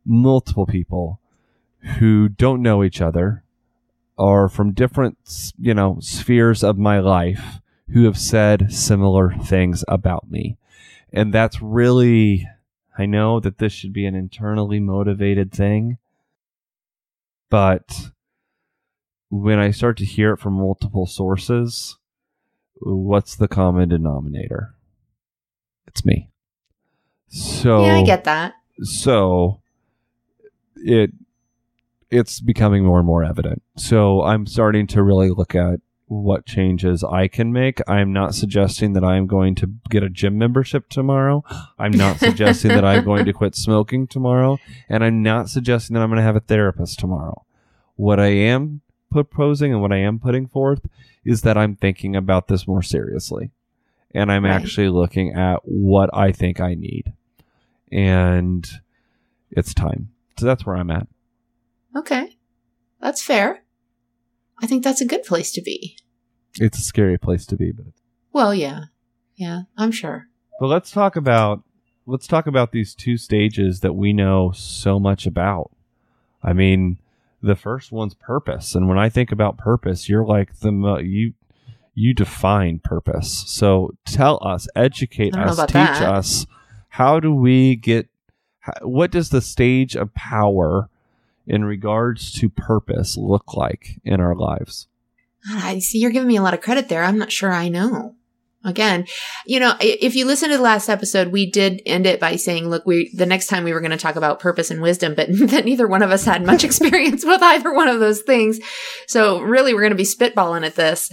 multiple 0.05 0.65
people, 0.65 1.19
who 1.97 2.27
don't 2.27 2.61
know 2.61 2.83
each 2.83 3.01
other, 3.01 3.43
are 4.17 4.49
from 4.49 4.73
different, 4.73 5.17
you 5.57 5.73
know, 5.73 5.97
spheres 6.01 6.63
of 6.63 6.77
my 6.77 6.99
life, 6.99 7.59
who 7.93 8.03
have 8.03 8.17
said 8.17 8.71
similar 8.71 9.31
things 9.31 9.83
about 9.87 10.29
me. 10.29 10.57
And 11.13 11.33
that's 11.33 11.61
really, 11.61 12.47
I 12.97 13.05
know 13.05 13.39
that 13.39 13.57
this 13.57 13.73
should 13.73 13.93
be 13.93 14.05
an 14.05 14.15
internally 14.15 14.79
motivated 14.79 15.51
thing, 15.51 15.97
but 17.49 18.11
when 19.31 19.59
I 19.59 19.71
start 19.71 19.97
to 19.97 20.05
hear 20.05 20.33
it 20.33 20.39
from 20.39 20.53
multiple 20.53 21.07
sources, 21.07 21.97
what's 22.81 23.35
the 23.35 23.47
common 23.47 23.89
denominator? 23.89 24.75
It's 25.87 26.05
me. 26.05 26.29
So 27.29 27.85
yeah, 27.85 27.95
I 27.95 28.03
get 28.03 28.25
that. 28.25 28.53
so 28.83 29.61
it 30.75 31.11
it's 32.09 32.41
becoming 32.41 32.83
more 32.83 32.99
and 32.99 33.07
more 33.07 33.23
evident. 33.23 33.63
So 33.77 34.21
I'm 34.21 34.45
starting 34.45 34.85
to 34.87 35.01
really 35.01 35.29
look 35.29 35.55
at 35.55 35.79
what 36.07 36.45
changes 36.45 37.01
I 37.05 37.29
can 37.29 37.53
make. 37.53 37.79
I'm 37.87 38.11
not 38.11 38.35
suggesting 38.35 38.91
that 38.93 39.03
I'm 39.05 39.27
going 39.27 39.55
to 39.55 39.71
get 39.89 40.03
a 40.03 40.09
gym 40.09 40.37
membership 40.37 40.89
tomorrow. 40.89 41.45
I'm 41.79 41.93
not 41.93 42.19
suggesting 42.19 42.71
that 42.71 42.83
I'm 42.83 43.05
going 43.05 43.23
to 43.23 43.33
quit 43.41 43.55
smoking 43.55 44.07
tomorrow, 44.07 44.59
and 44.89 45.05
I'm 45.05 45.23
not 45.23 45.47
suggesting 45.47 45.93
that 45.93 46.01
I'm 46.01 46.09
going 46.09 46.17
to 46.17 46.23
have 46.23 46.35
a 46.35 46.41
therapist 46.41 46.99
tomorrow. 46.99 47.45
What 47.95 48.19
I 48.19 48.27
am 48.27 48.81
proposing 49.11 49.71
and 49.73 49.81
what 49.81 49.91
I 49.91 49.97
am 49.97 50.17
putting 50.19 50.47
forth 50.47 50.87
is 51.23 51.41
that 51.43 51.57
I'm 51.57 51.75
thinking 51.75 52.15
about 52.15 52.47
this 52.47 52.67
more 52.67 52.81
seriously. 52.81 53.51
And 54.13 54.31
I'm 54.31 54.43
Right. 54.45 54.51
actually 54.53 54.89
looking 54.89 55.33
at 55.33 55.59
what 55.63 56.09
I 56.13 56.31
think 56.31 56.59
I 56.59 56.73
need. 56.73 57.13
And 57.91 58.67
it's 59.51 59.73
time. 59.73 60.09
So 60.37 60.45
that's 60.45 60.65
where 60.65 60.75
I'm 60.77 60.91
at. 60.91 61.07
Okay. 61.95 62.37
That's 62.99 63.21
fair. 63.23 63.63
I 64.61 64.67
think 64.67 64.83
that's 64.83 65.01
a 65.01 65.05
good 65.07 65.23
place 65.23 65.51
to 65.53 65.61
be. 65.61 65.97
It's 66.59 66.77
a 66.79 66.81
scary 66.83 67.17
place 67.17 67.45
to 67.47 67.55
be, 67.55 67.71
but 67.71 67.87
Well, 68.33 68.53
yeah. 68.53 68.85
Yeah, 69.35 69.63
I'm 69.77 69.91
sure. 69.91 70.27
but 70.59 70.67
let's 70.67 70.91
talk 70.91 71.15
about 71.15 71.63
let's 72.05 72.27
talk 72.27 72.45
about 72.47 72.71
these 72.71 72.93
two 72.95 73.15
stages 73.17 73.79
that 73.81 73.93
we 73.93 74.11
know 74.13 74.51
so 74.51 74.99
much 74.99 75.25
about. 75.25 75.71
I 76.43 76.51
mean, 76.53 76.97
the 77.41 77.55
first 77.55 77.91
one's 77.91 78.13
purpose, 78.13 78.75
and 78.75 78.87
when 78.87 78.99
I 78.99 79.09
think 79.09 79.31
about 79.31 79.57
purpose, 79.57 80.07
you're 80.07 80.25
like 80.25 80.59
the 80.59 80.71
mo- 80.71 80.99
you 80.99 81.33
you 81.93 82.13
define 82.13 82.79
purpose. 82.79 83.43
So 83.47 83.91
tell 84.05 84.39
us, 84.41 84.67
educate 84.75 85.35
I 85.35 85.45
don't 85.45 85.57
know 85.57 85.63
us, 85.63 85.67
teach 85.67 85.73
that. 85.73 86.03
us. 86.03 86.45
How 86.89 87.19
do 87.19 87.33
we 87.33 87.75
get? 87.75 88.07
What 88.81 89.11
does 89.11 89.29
the 89.29 89.41
stage 89.41 89.95
of 89.95 90.13
power 90.13 90.89
in 91.47 91.65
regards 91.65 92.31
to 92.33 92.49
purpose 92.49 93.17
look 93.17 93.55
like 93.55 93.99
in 94.03 94.21
our 94.21 94.35
lives? 94.35 94.87
I 95.49 95.79
see 95.79 95.99
you're 95.99 96.11
giving 96.11 96.27
me 96.27 96.37
a 96.37 96.43
lot 96.43 96.53
of 96.53 96.61
credit 96.61 96.87
there. 96.87 97.03
I'm 97.03 97.17
not 97.17 97.31
sure 97.31 97.51
I 97.51 97.67
know. 97.67 98.15
Again, 98.63 99.07
you 99.47 99.59
know, 99.59 99.75
if 99.79 100.15
you 100.15 100.25
listen 100.25 100.49
to 100.51 100.57
the 100.57 100.63
last 100.63 100.87
episode, 100.87 101.29
we 101.29 101.49
did 101.49 101.81
end 101.85 102.05
it 102.05 102.19
by 102.19 102.35
saying, 102.35 102.69
look, 102.69 102.85
we, 102.85 103.11
the 103.15 103.25
next 103.25 103.47
time 103.47 103.63
we 103.63 103.73
were 103.73 103.81
going 103.81 103.91
to 103.91 103.97
talk 103.97 104.15
about 104.15 104.39
purpose 104.39 104.69
and 104.69 104.81
wisdom, 104.81 105.15
but 105.15 105.27
that 105.49 105.65
neither 105.65 105.87
one 105.87 106.03
of 106.03 106.11
us 106.11 106.25
had 106.25 106.45
much 106.45 106.63
experience 106.63 107.25
with 107.25 107.41
either 107.41 107.73
one 107.73 107.87
of 107.87 107.99
those 107.99 108.21
things. 108.21 108.59
So 109.07 109.41
really, 109.41 109.73
we're 109.73 109.81
going 109.81 109.91
to 109.91 109.95
be 109.95 110.03
spitballing 110.03 110.65
at 110.65 110.75
this. 110.75 111.11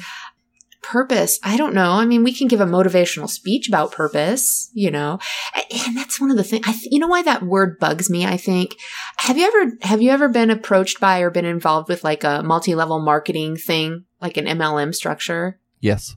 Purpose, 0.83 1.39
I 1.43 1.57
don't 1.57 1.75
know. 1.75 1.93
I 1.93 2.07
mean, 2.07 2.23
we 2.23 2.33
can 2.33 2.49
give 2.49 2.61
a 2.61 2.67
motivational 2.67 3.29
speech 3.29 3.69
about 3.69 3.93
purpose, 3.93 4.71
you 4.73 4.91
know, 4.91 5.19
and 5.55 5.97
that's 5.97 6.19
one 6.19 6.31
of 6.31 6.39
the 6.39 6.45
things. 6.45 6.65
Th- 6.65 6.89
you 6.91 6.99
know 6.99 7.09
why 7.09 7.23
that 7.23 7.43
word 7.43 7.79
bugs 7.79 8.09
me. 8.09 8.25
I 8.25 8.39
think. 8.39 8.75
Have 9.19 9.37
you 9.37 9.47
ever 9.47 9.73
have 9.83 10.01
you 10.01 10.11
ever 10.11 10.29
been 10.29 10.49
approached 10.51 10.99
by 10.99 11.21
or 11.21 11.31
been 11.31 11.45
involved 11.45 11.91
with 11.91 12.05
like 12.05 12.25
a 12.25 12.43
multi 12.43 12.75
level 12.75 13.01
marketing 13.01 13.57
thing, 13.57 14.05
like 14.23 14.39
an 14.39 14.47
MLM 14.47 14.95
structure? 14.95 15.61
Yes. 15.81 16.15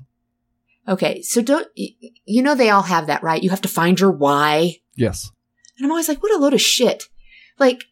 Okay, 0.87 1.21
so 1.21 1.41
don't 1.41 1.67
you 1.75 2.41
know 2.41 2.55
they 2.55 2.69
all 2.69 2.81
have 2.83 3.07
that, 3.07 3.23
right? 3.23 3.41
You 3.41 3.49
have 3.51 3.61
to 3.61 3.67
find 3.67 3.99
your 3.99 4.11
why. 4.11 4.77
Yes. 4.95 5.31
And 5.77 5.85
I'm 5.85 5.91
always 5.91 6.09
like, 6.09 6.21
what 6.21 6.33
a 6.33 6.37
load 6.37 6.53
of 6.53 6.61
shit. 6.61 7.03
Like, 7.59 7.83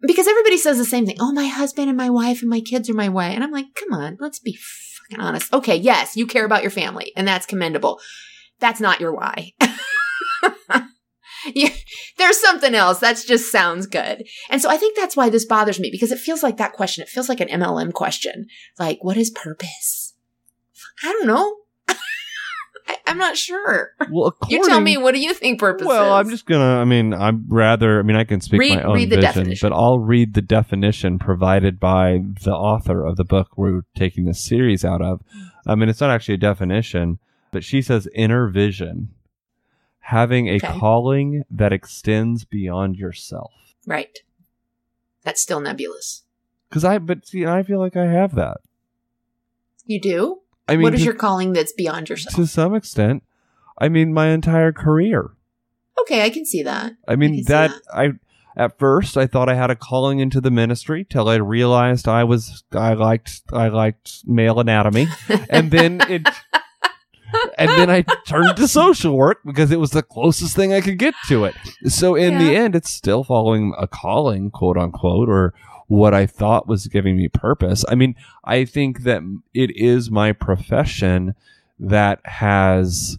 because 0.00 0.26
everybody 0.26 0.56
says 0.56 0.78
the 0.78 0.84
same 0.84 1.06
thing. 1.06 1.16
Oh, 1.20 1.32
my 1.32 1.46
husband 1.46 1.88
and 1.88 1.96
my 1.96 2.10
wife 2.10 2.40
and 2.40 2.50
my 2.50 2.60
kids 2.60 2.88
are 2.88 2.94
my 2.94 3.08
why. 3.08 3.28
And 3.28 3.44
I'm 3.44 3.52
like, 3.52 3.66
come 3.74 3.92
on, 3.92 4.16
let's 4.20 4.38
be 4.38 4.56
fucking 4.56 5.22
honest. 5.22 5.52
Okay, 5.52 5.76
yes, 5.76 6.16
you 6.16 6.26
care 6.26 6.44
about 6.44 6.62
your 6.62 6.70
family, 6.70 7.12
and 7.16 7.28
that's 7.28 7.46
commendable. 7.46 8.00
That's 8.58 8.80
not 8.80 9.00
your 9.00 9.14
why. 9.14 9.52
you, 11.54 11.68
there's 12.18 12.40
something 12.40 12.74
else. 12.74 13.00
That 13.00 13.22
just 13.26 13.50
sounds 13.50 13.86
good. 13.86 14.26
And 14.48 14.60
so 14.60 14.70
I 14.70 14.76
think 14.76 14.96
that's 14.96 15.16
why 15.16 15.30
this 15.30 15.44
bothers 15.44 15.80
me 15.80 15.90
because 15.90 16.12
it 16.12 16.18
feels 16.18 16.42
like 16.42 16.56
that 16.58 16.72
question. 16.72 17.02
It 17.02 17.08
feels 17.08 17.28
like 17.28 17.40
an 17.40 17.48
MLM 17.48 17.92
question. 17.92 18.46
Like, 18.78 18.98
what 19.02 19.16
is 19.16 19.30
purpose? 19.30 20.14
I 21.02 21.12
don't 21.12 21.26
know. 21.26 21.56
I, 22.90 22.96
I'm 23.06 23.18
not 23.18 23.36
sure. 23.36 23.92
Well, 24.10 24.26
according, 24.28 24.58
You 24.62 24.66
tell 24.66 24.80
me, 24.80 24.96
what 24.96 25.14
do 25.14 25.20
you 25.20 25.32
think 25.34 25.60
purpose 25.60 25.86
Well, 25.86 26.16
is? 26.16 26.20
I'm 26.26 26.30
just 26.30 26.46
gonna. 26.46 26.80
I 26.80 26.84
mean, 26.84 27.14
I'm 27.14 27.44
rather. 27.48 27.98
I 27.98 28.02
mean, 28.02 28.16
I 28.16 28.24
can 28.24 28.40
speak 28.40 28.60
Read- 28.60 28.76
my 28.76 28.82
own 28.82 28.94
read 28.94 29.10
the 29.10 29.16
vision, 29.16 29.22
definition. 29.34 29.68
but 29.68 29.76
I'll 29.76 29.98
read 29.98 30.34
the 30.34 30.42
definition 30.42 31.18
provided 31.18 31.78
by 31.78 32.20
the 32.44 32.52
author 32.52 33.04
of 33.04 33.16
the 33.16 33.24
book 33.24 33.56
we're 33.56 33.82
taking 33.94 34.24
this 34.24 34.44
series 34.44 34.84
out 34.84 35.02
of. 35.02 35.20
I 35.66 35.74
mean, 35.74 35.88
it's 35.88 36.00
not 36.00 36.10
actually 36.10 36.34
a 36.34 36.38
definition, 36.38 37.18
but 37.52 37.62
she 37.64 37.82
says 37.82 38.08
inner 38.14 38.48
vision, 38.48 39.10
having 40.00 40.48
a 40.48 40.56
Okay. 40.56 40.66
calling 40.78 41.44
that 41.50 41.72
extends 41.72 42.44
beyond 42.44 42.96
yourself. 42.96 43.52
Right. 43.86 44.18
That's 45.22 45.40
still 45.42 45.60
nebulous. 45.60 46.24
Because 46.68 46.84
I, 46.84 46.98
but 46.98 47.26
see, 47.26 47.44
I 47.46 47.62
feel 47.62 47.78
like 47.78 47.96
I 47.96 48.06
have 48.06 48.34
that. 48.36 48.58
You 49.84 50.00
do? 50.00 50.39
I 50.70 50.76
mean, 50.76 50.82
what 50.82 50.94
is 50.94 51.00
to, 51.00 51.04
your 51.04 51.14
calling 51.14 51.52
that's 51.52 51.72
beyond 51.72 52.08
yourself? 52.08 52.34
to 52.36 52.46
some 52.46 52.74
extent. 52.74 53.22
I 53.78 53.88
mean, 53.88 54.12
my 54.12 54.28
entire 54.28 54.72
career. 54.72 55.30
okay, 56.02 56.22
I 56.24 56.30
can 56.30 56.44
see 56.44 56.62
that. 56.62 56.92
I 57.08 57.12
I 57.12 57.16
mean 57.16 57.36
see 57.36 57.42
that, 57.44 57.70
that. 57.70 57.82
I 57.94 58.12
at 58.56 58.78
first 58.78 59.16
I 59.16 59.26
thought 59.26 59.48
I 59.48 59.54
had 59.54 59.70
a 59.70 59.76
calling 59.76 60.18
into 60.18 60.40
the 60.40 60.50
ministry 60.50 61.04
till 61.08 61.28
I 61.28 61.36
realized 61.36 62.08
I 62.08 62.24
was 62.24 62.64
I 62.72 62.94
liked 62.94 63.42
I 63.52 63.68
liked 63.68 64.22
male 64.26 64.58
anatomy 64.58 65.06
and 65.48 65.70
then 65.70 66.02
it 66.08 66.26
and 67.58 67.70
then 67.70 67.90
I 67.90 68.02
turned 68.26 68.56
to 68.56 68.68
social 68.68 69.16
work 69.16 69.38
because 69.44 69.70
it 69.70 69.78
was 69.80 69.90
the 69.90 70.02
closest 70.02 70.56
thing 70.56 70.72
I 70.72 70.80
could 70.80 70.98
get 70.98 71.14
to 71.28 71.44
it. 71.44 71.54
So 71.86 72.14
in 72.14 72.38
the 72.38 72.56
end, 72.56 72.74
it's 72.74 72.90
still 72.90 73.24
following 73.24 73.74
a 73.78 73.86
calling, 73.86 74.50
quote 74.50 74.76
unquote, 74.76 75.28
or 75.28 75.54
what 75.90 76.14
I 76.14 76.24
thought 76.24 76.68
was 76.68 76.86
giving 76.86 77.16
me 77.16 77.26
purpose. 77.26 77.84
I 77.88 77.96
mean, 77.96 78.14
I 78.44 78.64
think 78.64 79.02
that 79.02 79.22
it 79.52 79.76
is 79.76 80.08
my 80.08 80.30
profession 80.30 81.34
that 81.80 82.20
has. 82.24 83.18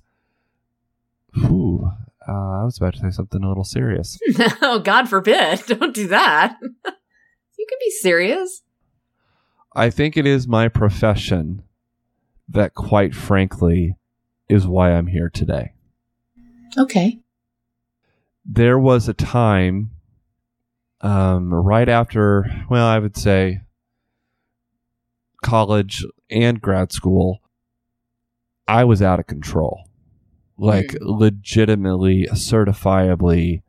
Whew, 1.33 1.91
uh, 2.25 2.31
I 2.31 2.63
was 2.63 2.77
about 2.77 2.93
to 2.93 2.99
say 3.01 3.09
something 3.09 3.43
a 3.43 3.47
little 3.49 3.65
serious. 3.65 4.17
oh, 4.61 4.79
God 4.79 5.09
forbid. 5.09 5.63
Don't 5.67 5.93
do 5.93 6.07
that. 6.07 6.57
you 6.61 7.65
can 7.69 7.77
be 7.81 7.89
serious. 7.89 8.61
I 9.75 9.89
think 9.89 10.15
it 10.15 10.25
is 10.25 10.47
my 10.47 10.69
profession 10.69 11.63
that, 12.47 12.73
quite 12.73 13.13
frankly, 13.13 13.97
is 14.47 14.65
why 14.65 14.93
I'm 14.93 15.07
here 15.07 15.29
today. 15.29 15.73
Okay. 16.77 17.19
there 18.45 18.79
was 18.79 19.09
a 19.09 19.13
time 19.13 19.91
um, 21.01 21.53
right 21.53 21.89
after, 21.89 22.45
well, 22.69 22.85
I 22.85 22.99
would 22.99 23.17
say 23.17 23.61
college 25.43 26.05
and 26.29 26.61
grad 26.61 26.91
school, 26.91 27.41
I 28.67 28.83
was 28.83 29.01
out 29.01 29.19
of 29.19 29.27
control. 29.27 29.87
Like, 30.57 30.95
legitimately, 31.01 32.27
certifiably 32.27 33.63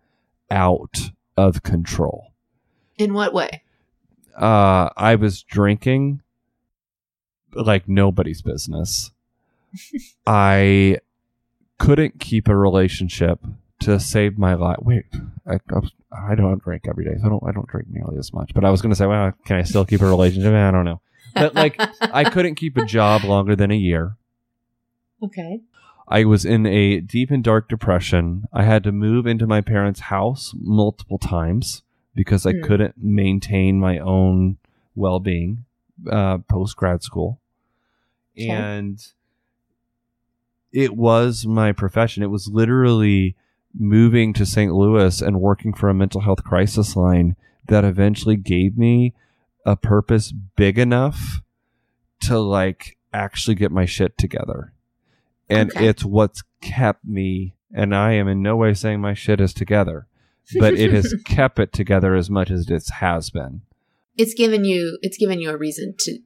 out 0.50 1.10
of 1.36 1.62
control. 1.62 2.32
In 2.98 3.14
what 3.14 3.32
way? 3.32 3.62
Uh, 4.36 4.90
I 4.96 5.14
was 5.14 5.42
drinking 5.42 6.22
like 7.54 7.88
nobody's 7.88 8.42
business. 8.42 9.10
I 10.26 10.98
couldn't 11.78 12.20
keep 12.20 12.48
a 12.48 12.56
relationship 12.56 13.40
to 13.82 13.98
save 14.00 14.38
my 14.38 14.54
life. 14.54 14.78
Wait, 14.82 15.04
I, 15.46 15.54
I, 15.54 16.30
I 16.32 16.34
don't 16.34 16.62
drink 16.62 16.84
every 16.88 17.04
day, 17.04 17.16
so 17.20 17.26
I 17.26 17.28
don't. 17.28 17.42
I 17.46 17.52
don't 17.52 17.68
drink 17.68 17.88
nearly 17.90 18.18
as 18.18 18.32
much. 18.32 18.52
But 18.54 18.64
I 18.64 18.70
was 18.70 18.80
going 18.82 18.90
to 18.90 18.96
say, 18.96 19.06
well, 19.06 19.32
can 19.44 19.56
I 19.56 19.62
still 19.62 19.84
keep 19.84 20.00
a 20.00 20.06
relationship? 20.06 20.52
I 20.52 20.70
don't 20.70 20.84
know. 20.84 21.00
But 21.34 21.54
like, 21.54 21.76
I 22.00 22.24
couldn't 22.24 22.56
keep 22.56 22.76
a 22.76 22.84
job 22.84 23.24
longer 23.24 23.56
than 23.56 23.70
a 23.70 23.76
year. 23.76 24.16
Okay. 25.22 25.60
I 26.08 26.24
was 26.24 26.44
in 26.44 26.66
a 26.66 27.00
deep 27.00 27.30
and 27.30 27.42
dark 27.42 27.68
depression. 27.68 28.46
I 28.52 28.64
had 28.64 28.82
to 28.84 28.92
move 28.92 29.26
into 29.26 29.46
my 29.46 29.60
parents' 29.60 30.00
house 30.00 30.52
multiple 30.60 31.18
times 31.18 31.82
because 32.14 32.44
I 32.44 32.52
Hmm. 32.52 32.62
couldn't 32.64 32.94
maintain 32.98 33.78
my 33.78 33.98
own 33.98 34.58
well 34.94 35.20
being 35.20 35.64
uh, 36.10 36.38
post 36.38 36.76
grad 36.76 37.02
school. 37.02 37.40
Okay. 38.36 38.48
And 38.50 39.00
it 40.72 40.96
was 40.96 41.46
my 41.46 41.72
profession. 41.72 42.22
It 42.22 42.30
was 42.30 42.48
literally 42.48 43.36
moving 43.78 44.32
to 44.34 44.44
St. 44.46 44.72
Louis 44.72 45.20
and 45.20 45.40
working 45.40 45.72
for 45.72 45.88
a 45.88 45.94
mental 45.94 46.20
health 46.20 46.44
crisis 46.44 46.94
line 46.96 47.36
that 47.68 47.84
eventually 47.84 48.36
gave 48.36 48.76
me 48.76 49.14
a 49.64 49.76
purpose 49.76 50.32
big 50.56 50.78
enough 50.78 51.40
to 52.20 52.38
like 52.38 52.96
actually 53.12 53.54
get 53.54 53.70
my 53.70 53.84
shit 53.84 54.16
together. 54.18 54.72
And 55.48 55.70
Okay. 55.70 55.88
it's 55.88 56.04
what's 56.04 56.42
kept 56.60 57.04
me 57.04 57.54
and 57.74 57.94
I 57.94 58.12
am 58.12 58.28
in 58.28 58.42
no 58.42 58.56
way 58.56 58.74
saying 58.74 59.00
my 59.00 59.14
shit 59.14 59.40
is 59.40 59.54
together, 59.54 60.06
but 60.58 60.74
it 60.74 60.92
has 60.92 61.14
kept 61.24 61.58
it 61.58 61.72
together 61.72 62.14
as 62.14 62.28
much 62.30 62.50
as 62.50 62.68
it 62.68 62.88
has 63.00 63.30
been. 63.30 63.62
it's 64.16 64.34
given 64.34 64.64
you 64.64 64.98
it's 65.00 65.16
given 65.16 65.40
you 65.40 65.50
a 65.50 65.56
reason 65.56 65.94
to 66.00 66.18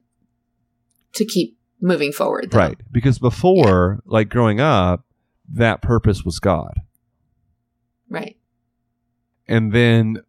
to 1.13 1.25
keep 1.25 1.57
moving 1.81 2.11
forward. 2.11 2.51
though. 2.51 2.57
Right. 2.57 2.77
Because 2.91 3.17
before, 3.19 4.01
like 4.05 4.29
growing 4.29 4.59
up, 4.59 5.05
that 5.49 5.81
purpose 5.81 6.23
was 6.23 6.39
God. 6.39 6.81
Right. 8.09 8.37
And 9.47 9.71
then 9.71 10.23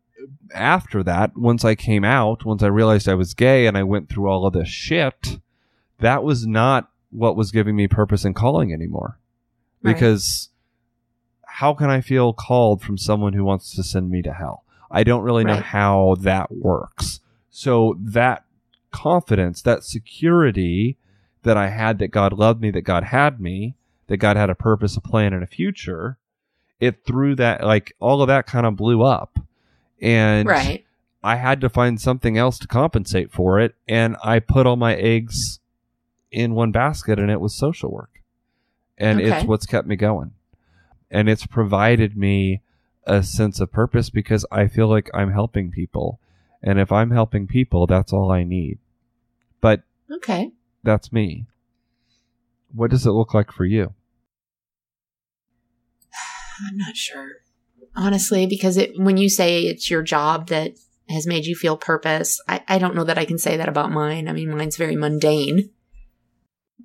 after 0.55 1.03
that, 1.03 1.37
once 1.37 1.65
I 1.65 1.75
came 1.75 2.05
out, 2.05 2.45
once 2.45 2.63
I 2.63 2.69
realized 2.69 3.09
I 3.09 3.15
was 3.15 3.35
gay 3.35 3.67
and 3.67 3.77
I 3.77 3.83
went 3.83 4.09
through 4.09 4.29
all 4.29 4.47
of 4.47 4.53
this 4.53 4.69
shit, 4.69 5.39
that 5.99 6.23
was 6.23 6.47
not 6.47 6.91
what 7.11 7.37
was 7.37 7.51
giving 7.51 7.77
me 7.77 7.89
purpose 7.89 8.25
and 8.25 8.35
calling 8.35 8.73
anymore. 8.73 9.19
Right. 9.83 9.95
Because 9.95 10.51
how 11.47 11.75
can 11.75 11.91
I 11.91 12.01
feel 12.01 12.33
called 12.33 12.83
from 12.83 12.99
someone 12.99 13.33
who 13.33 13.45
wants 13.45 13.75
to 13.75 13.83
send 13.83 14.11
me 14.11 14.23
to 14.23 14.33
hell? 14.33 14.65
I 14.91 15.05
don't 15.05 15.23
really 15.23 15.45
know 15.45 15.57
how 15.57 16.17
that 16.21 16.51
works. 16.51 17.21
So 17.51 17.97
that 18.01 18.45
confidence, 18.91 19.63
that 19.63 19.85
security 19.85 20.97
that 21.43 21.57
I 21.57 21.69
had 21.69 21.99
that 21.99 22.09
God 22.09 22.33
loved 22.33 22.61
me, 22.61 22.71
that 22.71 22.83
God 22.83 23.05
had 23.05 23.41
me, 23.41 23.75
that 24.07 24.17
God 24.17 24.37
had 24.37 24.51
a 24.51 24.55
purpose, 24.55 24.97
a 24.97 25.01
plan, 25.01 25.33
and 25.33 25.43
a 25.43 25.47
future, 25.47 26.19
it 26.81 27.05
threw 27.05 27.35
that 27.37 27.65
like 27.65 27.95
all 28.01 28.23
of 28.23 28.29
that 28.29 28.47
kind 28.47 28.67
of 28.67 28.77
blew 28.77 29.03
up. 29.03 29.39
And 30.01 30.49
Right. 30.49 30.85
I 31.23 31.37
had 31.37 31.61
to 31.63 31.69
find 31.69 32.01
something 32.01 32.39
else 32.39 32.59
to 32.61 32.69
compensate 32.69 33.33
for 33.33 33.59
it. 33.59 33.75
And 33.89 34.17
I 34.23 34.39
put 34.39 34.67
all 34.67 34.77
my 34.77 34.95
eggs 34.95 35.59
in 36.31 36.55
one 36.55 36.71
basket, 36.71 37.19
and 37.19 37.31
it 37.31 37.41
was 37.41 37.55
social 37.55 37.91
work. 37.91 38.23
And 38.97 39.21
it's 39.21 39.45
what's 39.45 39.67
kept 39.67 39.89
me 39.89 39.97
going. 39.97 40.33
And 41.11 41.29
it's 41.29 41.47
provided 41.47 42.17
me 42.17 42.61
a 43.05 43.23
sense 43.23 43.59
of 43.61 43.73
purpose 43.73 44.11
because 44.11 44.45
I 44.53 44.69
feel 44.69 44.89
like 44.89 45.11
I'm 45.15 45.33
helping 45.33 45.71
people. 45.71 46.21
And 46.63 46.79
if 46.79 46.93
I'm 46.93 47.11
helping 47.11 47.47
people, 47.47 47.87
that's 47.87 48.13
all 48.13 48.31
I 48.31 48.45
need. 48.45 48.79
But 49.61 49.83
Okay. 50.11 50.53
that's 50.83 51.13
me. 51.13 51.47
What 52.73 52.91
does 52.91 53.07
it 53.07 53.11
look 53.13 53.33
like 53.35 53.51
for 53.51 53.65
you? 53.65 53.95
I'm 56.67 56.77
not 56.77 56.97
sure. 56.97 57.29
Honestly, 57.95 58.47
because 58.47 58.77
it 58.77 58.93
when 58.97 59.17
you 59.17 59.29
say 59.29 59.63
it's 59.63 59.91
your 59.91 60.03
job 60.03 60.49
that 60.49 60.73
has 61.09 61.27
made 61.27 61.47
you 61.47 61.55
feel 61.55 61.77
purpose, 61.77 62.41
I, 62.49 62.63
I 62.69 62.79
don't 62.79 62.95
know 62.95 63.05
that 63.05 63.19
I 63.19 63.25
can 63.25 63.39
say 63.39 63.57
that 63.57 63.69
about 63.69 63.91
mine. 63.91 64.29
I 64.29 64.33
mean, 64.33 64.57
mine's 64.57 64.77
very 64.77 64.97
mundane. 64.97 65.71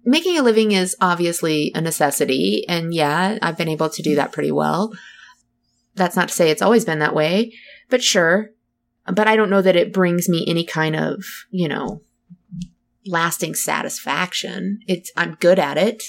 Making 0.06 0.38
a 0.38 0.42
living 0.42 0.72
is 0.72 0.96
obviously 1.00 1.72
a 1.76 1.82
necessity, 1.82 2.66
and 2.68 2.94
yeah, 2.94 3.38
I've 3.42 3.58
been 3.58 3.70
able 3.70 3.90
to 3.90 4.02
do 4.02 4.16
that 4.16 4.32
pretty 4.32 4.52
well. 4.52 4.94
That's 5.96 6.16
not 6.16 6.30
to 6.30 6.34
say 6.34 6.50
it's 6.50 6.62
always 6.62 6.86
been 6.86 7.00
that 7.00 7.16
way, 7.16 7.54
but 7.90 8.04
sure. 8.04 8.50
But 9.06 9.28
I 9.28 9.36
don't 9.36 9.50
know 9.50 9.62
that 9.62 9.76
it 9.76 9.94
brings 9.94 10.28
me 10.30 10.46
any 10.48 10.66
kind 10.66 10.96
of, 10.96 11.24
you 11.52 11.68
know, 11.68 12.02
lasting 13.06 13.56
satisfaction. 13.56 14.80
It's 14.88 15.12
I'm 15.16 15.36
good 15.36 15.60
at 15.60 15.78
it. 15.78 16.04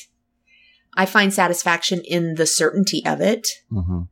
I 0.97 1.07
find 1.07 1.33
satisfaction 1.33 2.01
in 2.05 2.35
the 2.35 2.47
certainty 2.47 3.05
of 3.05 3.21
it 3.21 3.49
Mm-hmm. 3.73 4.03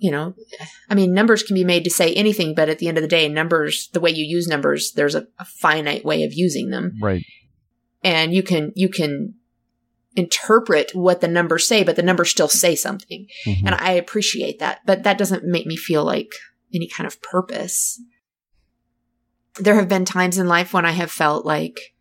you 0.00 0.10
know, 0.10 0.34
I 0.90 0.94
mean, 0.94 1.14
numbers 1.14 1.42
can 1.42 1.54
be 1.54 1.64
made 1.64 1.84
to 1.84 1.90
say 1.90 2.12
anything, 2.14 2.54
but 2.54 2.68
at 2.68 2.78
the 2.78 2.88
end 2.88 2.98
of 2.98 3.02
the 3.02 3.08
day, 3.08 3.28
numbers, 3.28 3.88
the 3.92 4.00
way 4.00 4.10
you 4.10 4.24
use 4.24 4.48
numbers, 4.48 4.92
there's 4.96 5.14
a, 5.14 5.26
a 5.38 5.44
finite 5.44 6.04
way 6.04 6.24
of 6.24 6.32
using 6.34 6.70
them. 6.70 6.94
Right. 7.00 7.24
And 8.02 8.34
you 8.34 8.42
can, 8.42 8.72
you 8.74 8.88
can 8.88 9.34
interpret 10.16 10.94
what 10.94 11.20
the 11.20 11.28
numbers 11.28 11.66
say, 11.66 11.84
but 11.84 11.96
the 11.96 12.02
numbers 12.02 12.30
still 12.30 12.48
say 12.48 12.74
something. 12.74 13.26
Mhm. 13.46 13.66
And 13.66 13.74
I 13.76 13.92
appreciate 13.92 14.58
that, 14.58 14.80
but 14.84 15.04
that 15.04 15.18
doesn't 15.18 15.44
make 15.44 15.66
me 15.66 15.76
feel 15.76 16.04
like 16.04 16.32
any 16.74 16.88
kind 16.88 17.06
of 17.06 17.20
purpose. 17.22 18.00
There 19.60 19.76
have 19.76 19.88
been 19.88 20.04
times 20.04 20.38
in 20.38 20.48
life 20.48 20.72
when 20.72 20.84
I 20.84 20.90
have 20.92 21.10
felt 21.10 21.46
like 21.46 21.93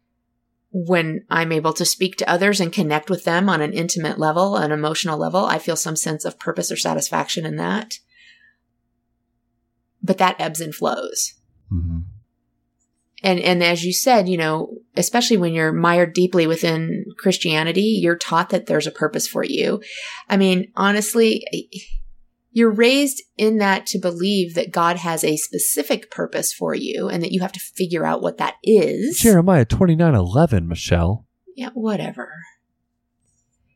when 0.74 1.24
I'm 1.30 1.52
able 1.52 1.74
to 1.74 1.86
speak 1.86 2.18
to 2.18 2.30
others 2.30 2.60
and 2.60 2.74
connect 2.74 3.10
with 3.10 3.26
them 3.26 3.48
on 3.48 3.62
an 3.62 3.74
intimate 3.74 4.18
level, 4.18 4.58
an 4.58 4.72
emotional 4.72 5.20
level, 5.20 5.46
I 5.46 5.60
feel 5.60 5.76
some 5.76 5.96
sense 5.96 6.26
of 6.26 6.40
purpose 6.40 6.72
or 6.72 6.78
satisfaction 6.78 7.46
in 7.46 7.58
that. 7.58 8.00
But 10.02 10.18
that 10.18 10.36
ebbs 10.40 10.60
and 10.60 10.74
flows. 10.74 11.34
Mhm. 11.72 12.06
And 13.22 13.40
and 13.40 13.64
as 13.64 13.86
you 13.86 13.94
said, 13.94 14.28
you 14.28 14.36
know, 14.36 14.80
especially 14.98 15.38
when 15.38 15.54
you're 15.54 15.72
mired 15.72 16.14
deeply 16.14 16.48
within 16.48 17.06
Christianity, 17.18 18.00
you're 18.02 18.18
taught 18.18 18.50
that 18.50 18.66
there's 18.66 18.88
a 18.88 18.92
purpose 18.92 19.28
for 19.28 19.46
you. 19.46 19.82
I 20.28 20.38
mean, 20.38 20.72
honestly, 20.76 21.46
you're 22.54 22.72
raised 22.72 23.22
in 23.36 23.58
that 23.58 23.86
to 23.88 24.00
believe 24.00 24.54
that 24.54 24.72
God 24.72 24.98
has 24.98 25.24
a 25.24 25.38
specific 25.38 26.12
purpose 26.12 26.54
for 26.54 26.76
you 26.76 27.10
and 27.10 27.22
that 27.24 27.32
you 27.32 27.42
have 27.42 27.52
to 27.52 27.60
figure 27.60 28.06
out 28.06 28.22
what 28.22 28.38
that 28.38 28.56
is. 28.64 29.20
Jeremiah 29.20 29.66
twenty 29.66 29.96
nine 29.96 30.16
eleven, 30.16 30.68
Michelle. 30.68 31.26
Yeah, 31.56 31.72
whatever. 31.74 32.32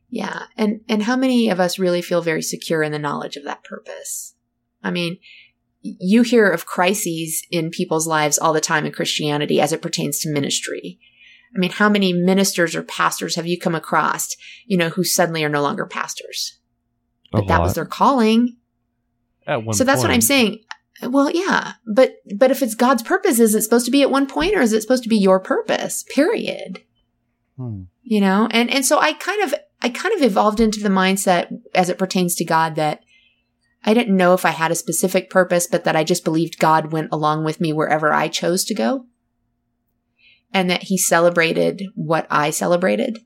Yeah, 0.08 0.44
and 0.56 0.80
and 0.88 1.02
how 1.02 1.16
many 1.16 1.50
of 1.50 1.60
us 1.60 1.78
really 1.78 2.00
feel 2.00 2.22
very 2.22 2.40
secure 2.40 2.82
in 2.82 2.92
the 2.92 2.98
knowledge 2.98 3.36
of 3.36 3.44
that 3.44 3.64
purpose? 3.64 4.34
I 4.82 4.92
mean, 4.92 5.18
you 5.82 6.22
hear 6.22 6.48
of 6.48 6.64
crises 6.66 7.44
in 7.50 7.70
people's 7.70 8.06
lives 8.06 8.38
all 8.38 8.52
the 8.52 8.60
time 8.60 8.86
in 8.86 8.92
Christianity 8.92 9.60
as 9.60 9.72
it 9.72 9.82
pertains 9.82 10.20
to 10.20 10.32
ministry. 10.32 11.00
I 11.54 11.58
mean, 11.58 11.70
how 11.70 11.88
many 11.88 12.12
ministers 12.12 12.76
or 12.76 12.82
pastors 12.82 13.34
have 13.34 13.46
you 13.46 13.58
come 13.58 13.74
across, 13.74 14.36
you 14.66 14.76
know, 14.76 14.90
who 14.90 15.02
suddenly 15.02 15.42
are 15.44 15.48
no 15.48 15.62
longer 15.62 15.86
pastors? 15.86 16.58
A 17.32 17.38
But 17.38 17.48
that 17.48 17.60
was 17.60 17.74
their 17.74 17.86
calling. 17.86 18.57
At 19.48 19.64
one 19.64 19.74
so 19.74 19.82
that's 19.82 20.02
what 20.02 20.10
I'm 20.10 20.20
saying. 20.20 20.60
Well, 21.02 21.30
yeah, 21.30 21.72
but 21.86 22.16
but 22.36 22.50
if 22.50 22.62
it's 22.62 22.74
God's 22.74 23.02
purpose, 23.02 23.40
is 23.40 23.54
it 23.54 23.62
supposed 23.62 23.86
to 23.86 23.90
be 23.90 24.02
at 24.02 24.10
one 24.10 24.26
point 24.26 24.54
or 24.54 24.60
is 24.60 24.72
it 24.72 24.82
supposed 24.82 25.02
to 25.04 25.08
be 25.08 25.16
your 25.18 25.40
purpose? 25.40 26.04
Period 26.14 26.82
Hmm. 27.56 27.82
you 28.04 28.20
know 28.20 28.46
and 28.52 28.70
and 28.70 28.86
so 28.86 29.00
i 29.00 29.12
kind 29.12 29.42
of 29.42 29.52
I 29.80 29.88
kind 29.88 30.14
of 30.14 30.22
evolved 30.22 30.60
into 30.60 30.80
the 30.80 30.88
mindset 30.88 31.56
as 31.74 31.88
it 31.88 31.98
pertains 31.98 32.34
to 32.36 32.44
God 32.44 32.74
that 32.74 33.02
I 33.84 33.94
didn't 33.94 34.16
know 34.16 34.34
if 34.34 34.44
I 34.44 34.50
had 34.50 34.72
a 34.72 34.76
specific 34.76 35.30
purpose, 35.30 35.66
but 35.66 35.84
that 35.84 35.94
I 35.94 36.02
just 36.02 36.24
believed 36.24 36.58
God 36.58 36.92
went 36.92 37.10
along 37.12 37.44
with 37.44 37.60
me 37.60 37.72
wherever 37.72 38.12
I 38.12 38.28
chose 38.28 38.64
to 38.64 38.74
go. 38.74 39.06
And 40.52 40.68
that 40.68 40.84
he 40.84 40.98
celebrated 40.98 41.84
what 41.94 42.26
I 42.28 42.50
celebrated. 42.50 43.20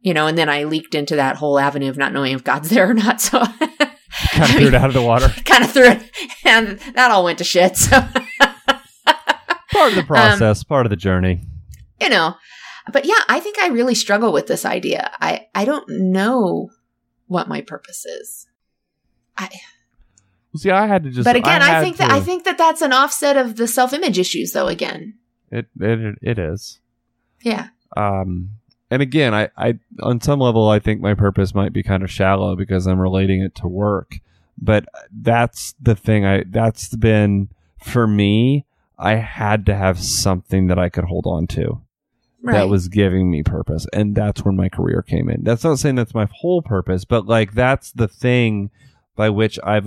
You 0.00 0.14
know, 0.14 0.26
and 0.26 0.38
then 0.38 0.48
I 0.48 0.64
leaked 0.64 0.94
into 0.94 1.16
that 1.16 1.36
whole 1.36 1.58
avenue 1.58 1.90
of 1.90 1.98
not 1.98 2.12
knowing 2.12 2.32
if 2.32 2.42
God's 2.42 2.70
there 2.70 2.90
or 2.90 2.94
not. 2.94 3.20
So 3.20 3.44
Kind 4.36 4.50
of 4.50 4.56
threw 4.56 4.66
it 4.68 4.74
out 4.74 4.88
of 4.88 4.94
the 4.94 5.02
water. 5.02 5.28
kind 5.44 5.62
of 5.62 5.70
threw 5.72 5.84
it, 5.84 6.02
and 6.44 6.78
that 6.94 7.10
all 7.10 7.22
went 7.24 7.38
to 7.38 7.44
shit. 7.44 7.76
So, 7.76 8.00
Part 9.72 9.90
of 9.90 9.94
the 9.94 10.04
process, 10.06 10.62
part 10.64 10.86
of 10.86 10.90
the 10.90 10.96
journey. 10.96 11.40
you 12.00 12.08
know, 12.08 12.34
but 12.92 13.04
yeah, 13.04 13.20
I 13.28 13.40
think 13.40 13.58
I 13.58 13.68
really 13.68 13.94
struggle 13.94 14.32
with 14.32 14.46
this 14.46 14.64
idea. 14.64 15.10
I, 15.20 15.48
I 15.54 15.64
don't 15.64 15.88
know 15.88 16.70
what 17.26 17.48
my 17.48 17.60
purpose 17.62 18.04
is. 18.04 18.46
I 19.36 19.48
see, 20.56 20.70
I 20.70 20.86
had 20.86 21.04
to 21.04 21.10
just. 21.10 21.24
but 21.24 21.36
again, 21.36 21.62
I, 21.62 21.68
had 21.68 21.82
think 21.84 21.96
that 21.98 22.10
I 22.10 22.20
think 22.20 22.44
that 22.44 22.58
that's 22.58 22.82
an 22.82 22.92
offset 22.92 23.36
of 23.36 23.56
the 23.56 23.66
self-image 23.66 24.18
issues 24.18 24.52
though 24.52 24.68
again. 24.68 25.14
it 25.50 25.66
it 25.80 26.18
it 26.22 26.38
is. 26.38 26.80
Yeah. 27.42 27.68
um 27.96 28.50
and 28.92 29.02
again 29.02 29.34
I, 29.34 29.48
I 29.56 29.78
on 30.00 30.20
some 30.20 30.38
level 30.40 30.68
i 30.68 30.78
think 30.78 31.00
my 31.00 31.14
purpose 31.14 31.54
might 31.54 31.72
be 31.72 31.82
kind 31.82 32.02
of 32.02 32.10
shallow 32.10 32.54
because 32.56 32.86
i'm 32.86 33.00
relating 33.00 33.42
it 33.42 33.54
to 33.56 33.68
work 33.68 34.16
but 34.60 34.84
that's 35.10 35.74
the 35.80 35.94
thing 35.96 36.24
i 36.26 36.44
that's 36.48 36.94
been 36.94 37.48
for 37.82 38.06
me 38.06 38.64
i 38.98 39.14
had 39.14 39.66
to 39.66 39.74
have 39.74 39.98
something 39.98 40.66
that 40.68 40.78
i 40.78 40.88
could 40.88 41.04
hold 41.04 41.26
on 41.26 41.46
to 41.48 41.80
Right. 42.44 42.54
that 42.54 42.68
was 42.68 42.88
giving 42.88 43.30
me 43.30 43.44
purpose 43.44 43.86
and 43.92 44.16
that's 44.16 44.44
where 44.44 44.50
my 44.52 44.68
career 44.68 45.00
came 45.00 45.28
in 45.28 45.44
that's 45.44 45.62
not 45.62 45.78
saying 45.78 45.94
that's 45.94 46.12
my 46.14 46.28
whole 46.32 46.60
purpose 46.60 47.04
but 47.04 47.24
like 47.26 47.52
that's 47.54 47.92
the 47.92 48.08
thing 48.08 48.70
by 49.14 49.30
which 49.30 49.60
i've 49.62 49.86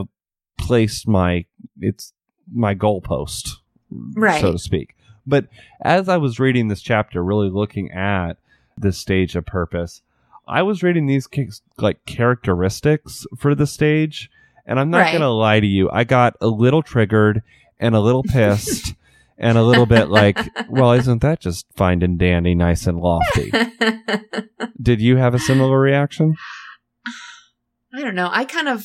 placed 0.58 1.06
my 1.06 1.44
it's 1.82 2.14
my 2.54 2.74
goalpost 2.74 3.50
Right. 3.92 4.40
so 4.40 4.54
to 4.54 4.58
speak 4.58 4.96
but 5.28 5.48
as 5.82 6.08
i 6.08 6.16
was 6.16 6.40
reading 6.40 6.70
this 6.70 6.82
chapter 6.82 7.22
really 7.22 7.50
looking 7.50 7.92
at 7.92 8.38
this 8.78 8.98
stage 8.98 9.36
of 9.36 9.46
purpose 9.46 10.02
i 10.48 10.62
was 10.62 10.84
reading 10.84 11.06
these 11.08 11.28
like 11.78 12.04
characteristics 12.06 13.26
for 13.38 13.56
the 13.56 13.68
stage 13.68 14.30
and 14.66 14.80
i'm 14.80 14.90
not 14.90 15.00
Right. 15.00 15.14
gonna 15.14 15.30
lie 15.30 15.60
to 15.60 15.68
you 15.68 15.90
i 15.92 16.04
got 16.04 16.36
a 16.42 16.48
little 16.48 16.82
triggered 16.84 17.42
and 17.80 17.96
a 17.96 18.00
little 18.00 18.24
pissed 18.24 18.94
and 19.38 19.58
a 19.58 19.64
little 19.64 19.86
bit 19.86 20.10
like 20.10 20.38
well 20.70 20.92
isn't 20.94 21.22
that 21.22 21.40
just 21.40 21.66
fine 21.76 22.02
and 22.02 22.18
dandy 22.20 22.56
nice 22.56 22.88
and 22.88 23.00
lofty 23.00 23.52
did 24.82 25.02
you 25.02 25.18
have 25.18 25.34
a 25.34 25.40
similar 25.40 25.80
reaction 25.80 26.36
I 27.94 28.02
don't 28.02 28.16
know. 28.16 28.30
I 28.30 28.44
kind 28.44 28.68
of 28.68 28.84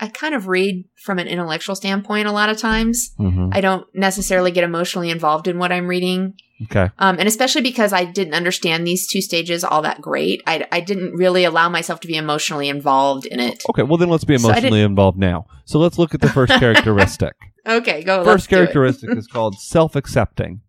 I 0.00 0.08
kind 0.08 0.34
of 0.34 0.46
read 0.48 0.84
from 1.04 1.18
an 1.18 1.26
intellectual 1.26 1.74
standpoint 1.74 2.28
a 2.28 2.32
lot 2.32 2.48
of 2.48 2.56
times. 2.58 3.10
mm-hmm. 3.18 3.50
I 3.52 3.60
don't 3.60 3.86
necessarily 3.94 4.50
get 4.52 4.64
emotionally 4.64 5.10
involved 5.10 5.48
in 5.48 5.58
what 5.58 5.72
I'm 5.72 5.86
reading. 5.88 6.34
okay 6.64 6.90
Um, 6.98 7.18
and 7.18 7.26
especially 7.26 7.62
because 7.62 7.92
I 7.92 8.04
didn't 8.04 8.34
understand 8.34 8.86
these 8.86 9.06
two 9.08 9.20
stages 9.20 9.64
all 9.64 9.82
that 9.82 10.00
great. 10.00 10.40
I, 10.46 10.66
I 10.70 10.80
didn't 10.80 11.12
really 11.14 11.44
allow 11.44 11.68
myself 11.68 11.98
to 12.00 12.08
be 12.08 12.14
emotionally 12.16 12.68
involved 12.68 13.26
in 13.26 13.40
it. 13.40 13.62
okay 13.70 13.82
well 13.82 13.96
then 13.98 14.08
let's 14.08 14.24
be 14.24 14.38
So 14.38 14.48
emotionally 14.48 14.82
involved 14.82 15.18
now 15.18 15.46
so 15.64 15.78
let's 15.78 15.98
look 15.98 16.14
at 16.14 16.20
the 16.20 16.28
first 16.30 16.52
characteristic 16.60 17.34
Okay, 17.66 18.02
go. 18.02 18.24
first 18.24 18.48
characteristic 18.48 19.10
is 19.16 19.26
called 19.26 19.54
self-accepting 19.74 20.60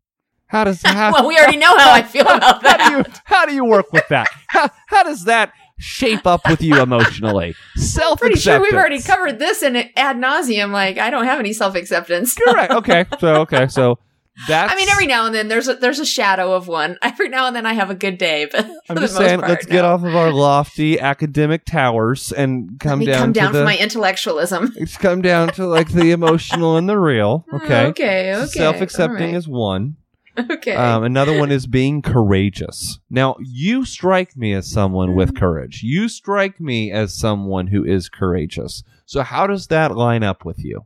how 0.48 0.63
does 0.63 0.82
how, 0.86 1.12
well, 1.13 1.28
we 1.28 1.38
already 1.38 1.58
know 1.58 1.78
how 1.78 1.92
I 1.92 2.02
feel 2.02 2.24
about 2.28 2.62
that. 2.63 2.80
how 2.82 2.89
do 2.89 2.98
you 2.98 3.04
how 3.26 3.46
do 3.46 3.54
you 3.54 3.63
work 3.65 3.94
with 3.94 4.08
that? 4.10 4.28
How, 4.48 4.70
how 4.88 5.04
does 5.04 5.26
that 5.26 5.54
shape 5.80 6.28
up 6.28 6.42
with 6.48 6.62
you 6.62 6.82
emotionally? 6.82 7.56
Self 7.76 8.20
Pretty 8.22 8.39
sure 8.39 8.62
we've 8.62 8.74
already 8.74 9.02
covered 9.02 9.39
this 9.39 9.63
in 9.63 9.76
ad 9.76 10.18
nauseum. 10.18 10.72
Like, 10.72 10.98
I 10.98 11.10
don't 11.10 11.26
have 11.26 11.39
any 11.39 11.54
self 11.54 11.76
acceptance. 11.76 12.36
Correct. 12.36 12.74
Okay. 12.80 13.06
So 13.20 13.42
okay. 13.42 13.68
So 13.68 14.00
that's. 14.48 14.72
I 14.72 14.76
mean, 14.76 14.89
every 14.89 15.06
now 15.06 15.26
and 15.26 15.36
then 15.36 15.48
there's 15.48 15.68
a, 15.68 15.76
there's 15.76 16.00
a 16.00 16.06
shadow 16.06 16.54
of 16.54 16.68
one. 16.68 16.98
Every 17.02 17.28
now 17.30 17.48
and 17.48 17.56
then 17.56 17.65
I 17.65 17.74
have 17.74 17.89
a 17.89 17.96
good 17.96 18.18
day, 18.18 18.48
but 18.50 18.70
I'm 18.89 18.98
just 18.98 19.18
saying, 19.18 19.39
part, 19.39 19.50
let's 19.50 19.68
no. 19.68 19.72
get 19.72 19.86
off 19.86 20.04
of 20.04 20.15
our 20.15 20.32
lofty 20.32 21.00
academic 21.00 21.65
towers 21.65 22.32
and 22.32 22.80
come 22.80 23.02
down 23.02 23.15
come 23.15 23.34
to 23.34 23.39
down 23.39 23.52
the. 23.52 23.60
from 23.60 23.65
my 23.65 23.78
intellectualism. 23.78 24.74
Let's 24.80 24.98
come 24.98 25.22
down 25.22 25.50
to 25.54 25.65
like 25.68 25.89
the 25.89 26.12
emotional 26.12 26.78
and 26.78 26.88
the 26.88 26.98
real. 26.98 27.46
Okay. 27.54 27.88
okay, 27.88 28.36
okay. 28.36 28.46
Self 28.46 28.82
accepting 28.82 29.32
right. 29.32 29.36
is 29.36 29.48
one. 29.48 29.98
okay. 30.50 30.76
Um, 30.76 31.04
another 31.04 31.38
one 31.38 31.52
is 31.52 31.68
being 31.68 32.02
courageous. 32.02 33.00
Now, 33.10 33.36
you 33.39 33.86
strike 33.86 34.36
me 34.38 34.54
as 34.54 34.70
someone 34.70 35.15
with 35.15 35.36
courage. 35.36 35.82
You 35.84 36.08
strike 36.10 36.60
me 36.60 36.92
as 36.92 37.18
someone 37.18 37.68
who 37.68 37.84
is 37.84 38.10
courageous. 38.10 38.84
So, 39.06 39.24
how 39.24 39.48
does 39.48 39.68
that 39.68 39.96
line 39.96 40.24
up 40.24 40.46
with 40.46 40.63
you? 40.63 40.86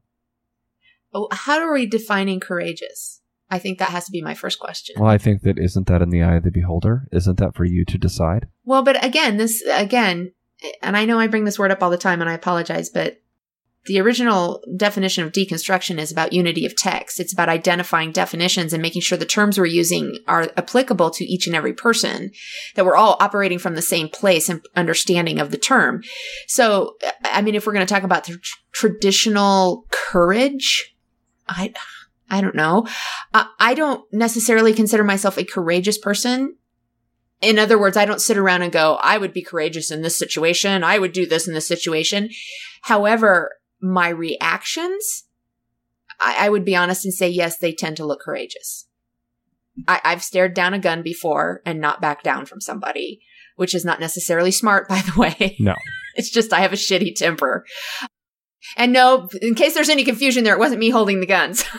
Oh, 1.13 1.27
how 1.31 1.59
are 1.59 1.73
we 1.73 1.85
defining 1.85 2.39
courageous? 2.39 3.21
I 3.49 3.59
think 3.59 3.77
that 3.77 3.89
has 3.89 4.05
to 4.05 4.11
be 4.11 4.21
my 4.21 4.33
first 4.33 4.59
question. 4.59 4.95
Well, 4.97 5.11
I 5.11 5.19
think 5.19 5.43
that 5.43 5.59
isn't 5.59 5.87
that 5.87 6.01
in 6.01 6.09
the 6.09 6.23
eye 6.23 6.37
of 6.37 6.43
the 6.43 6.51
beholder? 6.51 7.07
Isn't 7.11 7.37
that 7.37 7.55
for 7.55 7.65
you 7.65 7.85
to 7.85 7.97
decide? 7.99 8.47
Well, 8.65 8.81
but 8.81 9.03
again, 9.05 9.37
this 9.37 9.61
again, 9.69 10.31
and 10.81 10.97
I 10.97 11.05
know 11.05 11.19
I 11.19 11.27
bring 11.27 11.45
this 11.45 11.59
word 11.59 11.69
up 11.69 11.83
all 11.83 11.91
the 11.91 11.97
time, 11.97 12.21
and 12.21 12.29
I 12.29 12.33
apologize, 12.33 12.89
but 12.89 13.21
the 13.85 13.99
original 13.99 14.63
definition 14.77 15.25
of 15.25 15.33
deconstruction 15.33 15.97
is 15.97 16.11
about 16.11 16.31
unity 16.31 16.65
of 16.65 16.75
text. 16.75 17.19
It's 17.19 17.33
about 17.33 17.49
identifying 17.49 18.11
definitions 18.11 18.71
and 18.71 18.81
making 18.81 19.01
sure 19.01 19.17
the 19.17 19.25
terms 19.25 19.57
we're 19.57 19.65
using 19.65 20.19
are 20.27 20.49
applicable 20.55 21.09
to 21.11 21.25
each 21.25 21.47
and 21.47 21.55
every 21.55 21.73
person, 21.73 22.31
that 22.75 22.85
we're 22.85 22.95
all 22.95 23.17
operating 23.19 23.59
from 23.59 23.75
the 23.75 23.81
same 23.81 24.07
place 24.07 24.47
and 24.47 24.65
understanding 24.75 25.39
of 25.39 25.51
the 25.51 25.57
term. 25.57 26.01
So, 26.47 26.95
I 27.25 27.41
mean, 27.41 27.55
if 27.55 27.67
we're 27.67 27.73
going 27.73 27.85
to 27.85 27.93
talk 27.93 28.03
about 28.03 28.25
the 28.25 28.37
tr- 28.37 28.57
traditional 28.71 29.85
courage, 29.91 30.95
I, 31.47 31.73
I 32.29 32.39
don't 32.39 32.55
know. 32.55 32.87
I, 33.33 33.47
I 33.59 33.73
don't 33.73 34.05
necessarily 34.13 34.73
consider 34.73 35.03
myself 35.03 35.37
a 35.37 35.43
courageous 35.43 35.97
person 35.97 36.55
in 37.41 37.59
other 37.59 37.77
words, 37.77 37.97
I 37.97 38.05
don't 38.05 38.21
sit 38.21 38.37
around 38.37 38.61
and 38.61 38.71
go, 38.71 38.95
I 39.01 39.17
would 39.17 39.33
be 39.33 39.41
courageous 39.41 39.91
in 39.91 40.01
this 40.01 40.17
situation. 40.17 40.81
I 40.81 40.97
would 40.97 41.11
do 41.11 41.25
this 41.25 41.45
in 41.45 41.53
this 41.53 41.67
situation. 41.67 42.29
However, 42.83 43.51
my 43.83 44.09
reactions, 44.09 45.25
I, 46.19 46.45
I 46.45 46.49
would 46.49 46.65
be 46.65 46.75
honest 46.75 47.05
and 47.05 47.13
say, 47.13 47.29
yes, 47.29 47.57
they 47.57 47.73
tend 47.73 47.97
to 47.97 48.05
look 48.05 48.21
courageous. 48.21 48.87
I, 49.87 49.99
I've 50.03 50.23
stared 50.23 50.53
down 50.53 50.73
a 50.73 50.79
gun 50.79 51.03
before 51.03 51.61
and 51.65 51.81
not 51.81 52.01
backed 52.01 52.23
down 52.23 52.45
from 52.45 52.61
somebody, 52.61 53.21
which 53.57 53.75
is 53.75 53.83
not 53.83 53.99
necessarily 53.99 54.51
smart, 54.51 54.87
by 54.89 55.01
the 55.01 55.19
way. 55.19 55.57
No. 55.59 55.75
it's 56.15 56.29
just 56.29 56.53
I 56.53 56.61
have 56.61 56.73
a 56.73 56.77
shitty 56.77 57.15
temper. 57.15 57.65
And 58.77 58.93
no, 58.93 59.29
in 59.41 59.55
case 59.55 59.73
there's 59.73 59.89
any 59.89 60.05
confusion 60.05 60.45
there, 60.45 60.53
it 60.53 60.59
wasn't 60.59 60.79
me 60.79 60.89
holding 60.89 61.19
the 61.19 61.27
guns. 61.27 61.65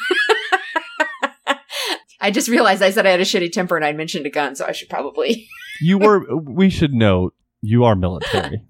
I 2.20 2.30
just 2.30 2.48
realized 2.48 2.82
I 2.82 2.90
said 2.90 3.06
I 3.06 3.10
had 3.10 3.20
a 3.20 3.24
shitty 3.24 3.52
temper 3.52 3.76
and 3.76 3.84
I 3.84 3.92
mentioned 3.92 4.26
a 4.26 4.30
gun, 4.30 4.54
so 4.54 4.66
I 4.66 4.72
should 4.72 4.88
probably 4.88 5.46
You 5.80 5.98
were, 5.98 6.36
we 6.36 6.70
should 6.70 6.92
note, 6.94 7.34
you 7.60 7.84
are 7.84 7.96
military. 7.96 8.62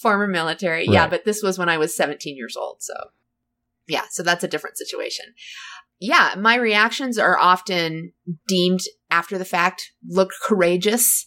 Former 0.00 0.26
military. 0.26 0.86
Yeah, 0.86 1.06
but 1.08 1.24
this 1.24 1.42
was 1.42 1.58
when 1.58 1.68
I 1.68 1.78
was 1.78 1.94
17 1.94 2.36
years 2.36 2.56
old. 2.56 2.82
So, 2.82 2.94
yeah, 3.86 4.04
so 4.10 4.22
that's 4.22 4.44
a 4.44 4.48
different 4.48 4.78
situation. 4.78 5.26
Yeah, 5.98 6.34
my 6.38 6.54
reactions 6.54 7.18
are 7.18 7.38
often 7.38 8.12
deemed 8.48 8.80
after 9.10 9.36
the 9.36 9.44
fact 9.44 9.92
look 10.08 10.30
courageous. 10.42 11.26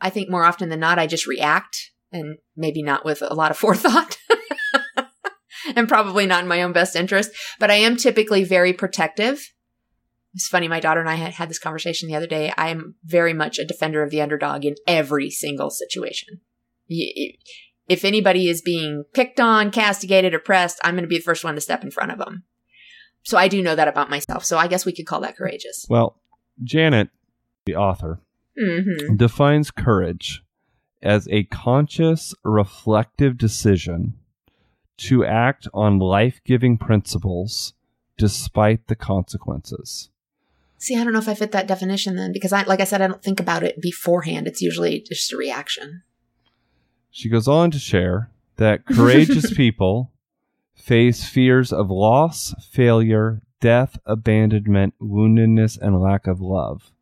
I 0.00 0.10
think 0.10 0.30
more 0.30 0.44
often 0.44 0.70
than 0.70 0.80
not, 0.80 0.98
I 0.98 1.06
just 1.06 1.26
react 1.26 1.90
and 2.10 2.38
maybe 2.56 2.82
not 2.82 3.04
with 3.04 3.20
a 3.22 3.34
lot 3.34 3.50
of 3.50 3.58
forethought. 3.58 4.16
and 5.76 5.88
probably 5.88 6.26
not 6.26 6.42
in 6.42 6.48
my 6.48 6.62
own 6.62 6.72
best 6.72 6.96
interest, 6.96 7.30
but 7.58 7.70
I 7.70 7.74
am 7.74 7.96
typically 7.96 8.44
very 8.44 8.72
protective. 8.72 9.52
It's 10.34 10.48
funny, 10.48 10.68
my 10.68 10.80
daughter 10.80 11.00
and 11.00 11.08
I 11.08 11.16
had 11.16 11.34
had 11.34 11.50
this 11.50 11.58
conversation 11.58 12.08
the 12.08 12.14
other 12.14 12.26
day. 12.26 12.52
I 12.56 12.68
am 12.68 12.94
very 13.04 13.34
much 13.34 13.58
a 13.58 13.64
defender 13.64 14.02
of 14.02 14.10
the 14.10 14.22
underdog 14.22 14.64
in 14.64 14.76
every 14.86 15.30
single 15.30 15.70
situation. 15.70 16.40
If 17.88 18.04
anybody 18.04 18.48
is 18.48 18.60
being 18.60 19.04
picked 19.14 19.40
on, 19.40 19.70
castigated, 19.70 20.34
oppressed, 20.34 20.78
I'm 20.84 20.94
going 20.94 21.04
to 21.04 21.08
be 21.08 21.16
the 21.16 21.22
first 21.24 21.44
one 21.44 21.54
to 21.54 21.60
step 21.60 21.82
in 21.82 21.90
front 21.90 22.12
of 22.12 22.18
them. 22.18 22.44
So 23.22 23.36
I 23.38 23.48
do 23.48 23.62
know 23.62 23.74
that 23.74 23.88
about 23.88 24.10
myself. 24.10 24.44
So 24.44 24.58
I 24.58 24.68
guess 24.68 24.86
we 24.86 24.92
could 24.92 25.06
call 25.06 25.20
that 25.20 25.36
courageous. 25.36 25.86
Well, 25.88 26.20
Janet, 26.62 27.08
the 27.64 27.76
author, 27.76 28.20
hmm 28.58 29.16
defines 29.16 29.70
courage 29.70 30.42
as 31.02 31.28
a 31.30 31.44
conscious, 31.44 32.34
reflective 32.42 33.38
decision 33.38 34.14
to 34.96 35.24
act 35.24 35.68
on 35.72 35.98
life 35.98 36.40
giving 36.44 36.76
principles 36.76 37.72
despite 38.16 38.88
the 38.88 38.96
consequences. 38.96 40.10
See, 40.76 40.96
I 40.96 41.04
don't 41.04 41.12
know 41.12 41.18
if 41.18 41.28
I 41.28 41.34
fit 41.34 41.52
that 41.52 41.68
definition 41.68 42.16
then 42.16 42.32
because 42.32 42.52
I, 42.52 42.62
like 42.62 42.80
I 42.80 42.84
said, 42.84 43.00
I 43.00 43.06
don't 43.06 43.22
think 43.22 43.40
about 43.40 43.62
it 43.62 43.80
beforehand. 43.80 44.46
It's 44.46 44.62
usually 44.62 45.00
just 45.00 45.32
a 45.32 45.36
reaction. 45.36 46.02
She 47.10 47.28
goes 47.28 47.48
on 47.48 47.70
to 47.72 47.78
share 47.78 48.30
that 48.56 48.84
courageous 48.86 49.52
people 49.56 50.12
face 50.74 51.24
fears 51.28 51.72
of 51.72 51.90
loss, 51.90 52.54
failure, 52.70 53.42
death, 53.60 53.98
abandonment, 54.06 54.94
woundedness, 55.00 55.78
and 55.80 56.00
lack 56.00 56.26
of 56.26 56.40
love. 56.40 56.92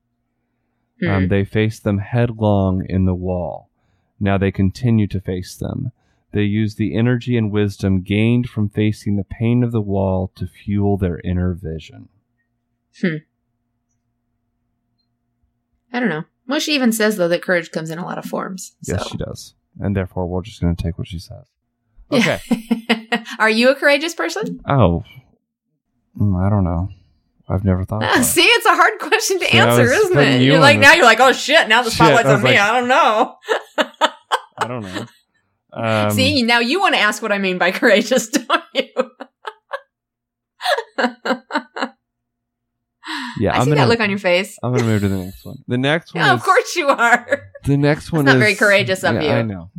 Um, 1.06 1.24
Hmm. 1.24 1.28
they 1.28 1.44
face 1.44 1.78
them 1.78 1.98
headlong 1.98 2.84
in 2.88 3.04
the 3.04 3.14
wall. 3.14 3.68
Now 4.18 4.38
they 4.38 4.50
continue 4.50 5.06
to 5.08 5.20
face 5.20 5.54
them. 5.54 5.92
They 6.32 6.44
use 6.44 6.76
the 6.76 6.96
energy 6.96 7.36
and 7.36 7.50
wisdom 7.50 8.00
gained 8.00 8.48
from 8.48 8.70
facing 8.70 9.16
the 9.16 9.24
pain 9.24 9.62
of 9.62 9.72
the 9.72 9.80
wall 9.82 10.32
to 10.36 10.46
fuel 10.46 10.96
their 10.96 11.20
inner 11.22 11.52
vision. 11.52 12.08
Hmm. 13.02 13.16
I 15.92 16.00
don't 16.00 16.08
know. 16.08 16.24
Well, 16.46 16.60
she 16.60 16.74
even 16.74 16.92
says 16.92 17.16
though 17.16 17.28
that 17.28 17.42
courage 17.42 17.70
comes 17.70 17.90
in 17.90 17.98
a 17.98 18.04
lot 18.04 18.18
of 18.18 18.24
forms. 18.24 18.74
Yes, 18.82 19.06
she 19.08 19.16
does. 19.18 19.54
And 19.80 19.94
therefore, 19.96 20.26
we're 20.26 20.42
just 20.42 20.60
going 20.60 20.74
to 20.74 20.82
take 20.82 20.98
what 20.98 21.06
she 21.08 21.18
says. 21.18 21.44
Okay. 22.10 22.40
Are 23.38 23.50
you 23.50 23.70
a 23.70 23.74
courageous 23.74 24.14
person? 24.14 24.60
Oh, 24.68 25.02
Mm, 26.18 26.34
I 26.34 26.48
don't 26.48 26.64
know. 26.64 26.88
I've 27.46 27.62
never 27.62 27.84
thought. 27.84 28.02
About 28.02 28.24
see, 28.24 28.40
it's 28.42 28.64
a 28.64 28.74
hard 28.74 28.98
question 28.98 29.38
to 29.38 29.44
See, 29.44 29.58
I 29.58 29.66
answer, 29.66 29.82
was 29.82 29.90
isn't 29.92 30.14
putting 30.14 30.32
it? 30.34 30.40
you 30.40 30.52
You're 30.52 30.60
like 30.60 30.76
the- 30.78 30.80
now 30.82 30.94
you're 30.94 31.04
like, 31.04 31.20
oh 31.20 31.32
shit, 31.32 31.68
now 31.68 31.82
the 31.82 31.90
Shit, 31.90 31.96
spotlight's 31.96 32.26
I 32.26 32.32
was 32.32 32.38
on 32.38 32.44
me. 32.44 32.50
like- 32.52 32.60
I 32.60 32.80
don't 32.80 32.88
know. 32.88 33.36
I 34.58 34.66
don't 34.66 34.82
know. 34.82 35.06
Um, 35.78 36.10
see, 36.10 36.42
now 36.42 36.60
you 36.60 36.80
want 36.80 36.94
to 36.94 37.00
ask 37.02 37.20
what 37.20 37.32
I 37.32 37.36
mean 37.38 37.58
by 37.58 37.70
courageous, 37.70 38.28
don't 38.30 38.62
you? 38.72 38.88
Yeah, 43.40 43.52
I 43.52 43.56
I'm 43.56 43.64
see 43.64 43.70
gonna, 43.70 43.80
that 43.82 43.88
look 43.88 44.00
on 44.00 44.10
your 44.10 44.18
face. 44.18 44.58
I'm 44.62 44.72
gonna 44.72 44.84
move 44.84 45.02
to 45.02 45.08
the 45.08 45.16
next 45.24 45.44
one. 45.44 45.56
The 45.68 45.78
next 45.78 46.14
one. 46.14 46.24
Yeah, 46.24 46.34
is, 46.34 46.40
of 46.40 46.44
course 46.44 46.76
you 46.76 46.88
are. 46.88 47.50
The 47.64 47.76
next 47.76 48.12
one 48.12 48.24
not 48.24 48.36
is 48.36 48.40
very 48.40 48.54
courageous 48.54 49.02
of 49.04 49.16
yeah, 49.16 49.22
you. 49.22 49.30
I 49.30 49.42
know. 49.42 49.70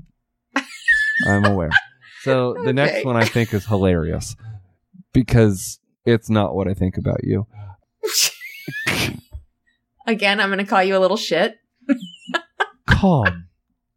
I'm 1.27 1.45
aware. 1.45 1.71
So 2.21 2.53
the 2.63 2.73
next 2.73 3.05
one 3.05 3.15
I 3.15 3.25
think 3.25 3.53
is 3.53 3.65
hilarious 3.65 4.35
because 5.13 5.79
it's 6.05 6.29
not 6.29 6.55
what 6.55 6.67
I 6.67 6.73
think 6.73 6.97
about 6.97 7.23
you. 7.23 7.47
Again, 10.05 10.39
I'm 10.39 10.49
going 10.49 10.59
to 10.59 10.65
call 10.65 10.83
you 10.83 10.95
a 10.95 10.99
little 10.99 11.17
shit. 11.17 11.57
Calm, 12.87 13.47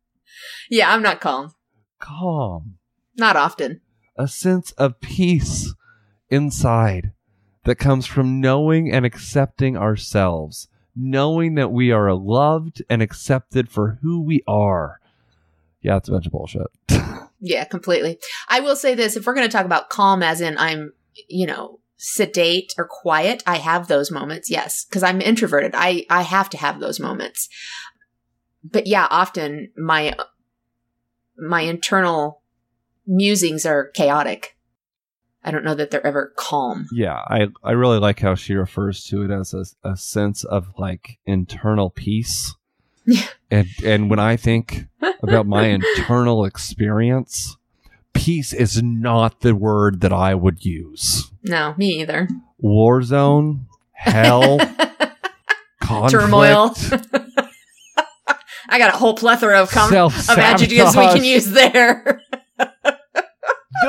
Yeah, 0.71 0.93
I'm 0.93 1.03
not 1.03 1.21
calm. 1.21 1.55
calm, 2.01 2.79
Not 3.17 3.37
often. 3.37 3.81
a 4.17 4.27
sense 4.29 4.73
of 4.73 5.01
peace 5.01 5.73
inside 6.29 7.13
that 7.71 7.77
comes 7.77 8.05
from 8.05 8.41
knowing 8.41 8.91
and 8.91 9.07
accepting 9.07 9.77
ourselves, 9.77 10.67
knowing 10.97 11.55
that 11.55 11.71
we 11.71 11.93
are 11.93 12.13
loved 12.13 12.83
and 12.91 13.01
accepted 13.01 13.69
for 13.69 14.01
who 14.03 14.21
we 14.21 14.43
are. 14.49 14.99
Yeah, 15.81 15.97
it's 15.97 16.09
a 16.09 16.13
bunch 16.13 16.27
of 16.27 16.33
bullshit. 16.33 16.67
Yeah, 17.43 17.65
completely. 17.65 18.19
I 18.51 18.61
will 18.61 18.77
say 18.77 18.95
this 18.95 19.17
if 19.17 19.25
we're 19.25 19.33
going 19.33 19.49
to 19.49 19.53
talk 19.53 19.65
about 19.65 19.89
calm, 19.89 20.23
as 20.23 20.43
in 20.43 20.59
I'm, 20.59 20.93
you 21.27 21.47
know, 21.47 21.81
sedate 21.97 22.75
or 22.77 22.87
quiet, 22.87 23.43
I 23.47 23.57
have 23.57 23.89
those 23.89 24.11
moments, 24.11 24.51
yes, 24.51 24.85
because 24.85 25.03
I'm 25.03 25.23
introverted. 25.23 25.73
I, 25.75 26.05
I 26.11 26.21
have 26.21 26.51
to 26.51 26.59
have 26.59 26.81
those 26.81 27.01
moments. 27.01 27.49
But 28.63 28.87
yeah, 28.87 29.07
often 29.09 29.73
my, 29.79 30.15
my 31.39 31.63
internal 31.63 32.43
musings 33.07 33.65
are 33.65 33.89
chaotic. 33.95 34.55
I 35.43 35.51
don't 35.51 35.65
know 35.65 35.75
that 35.75 35.91
they're 35.91 36.07
ever 36.07 36.33
calm. 36.37 36.87
Yeah, 36.93 37.15
I 37.15 37.49
I 37.63 37.73
really 37.73 37.99
like 37.99 38.21
how 38.21 38.35
she 38.35 38.55
refers 38.55 39.05
to 39.07 39.23
it 39.23 39.31
as 39.31 39.55
a, 39.55 39.65
a 39.89 39.97
sense 39.97 40.45
of 40.45 40.69
like 40.79 41.19
internal 41.27 41.91
peace. 41.91 42.55
And 43.51 43.67
and 43.85 44.11
when 44.11 44.19
I 44.19 44.37
think 44.37 44.87
about 45.23 45.47
my 45.47 45.67
internal 45.67 46.45
experience, 46.45 47.57
peace 48.13 48.53
is 48.53 48.83
not 48.83 49.41
the 49.41 49.55
word 49.55 50.01
that 50.03 50.13
I 50.13 50.35
would 50.35 50.65
use. 50.65 51.31
No, 51.43 51.75
me 51.77 52.01
either. 52.01 52.29
War 52.59 53.03
zone, 53.03 53.67
hell, 53.93 54.59
Turmoil. 56.09 56.75
I 58.73 58.79
got 58.79 58.95
a 58.95 58.97
whole 58.97 59.17
plethora 59.17 59.61
of, 59.61 59.71
com- 59.71 59.93
of 59.93 60.31
adjectives 60.31 60.97
we 60.97 61.07
can 61.07 61.25
use 61.25 61.51
there. 61.51 62.23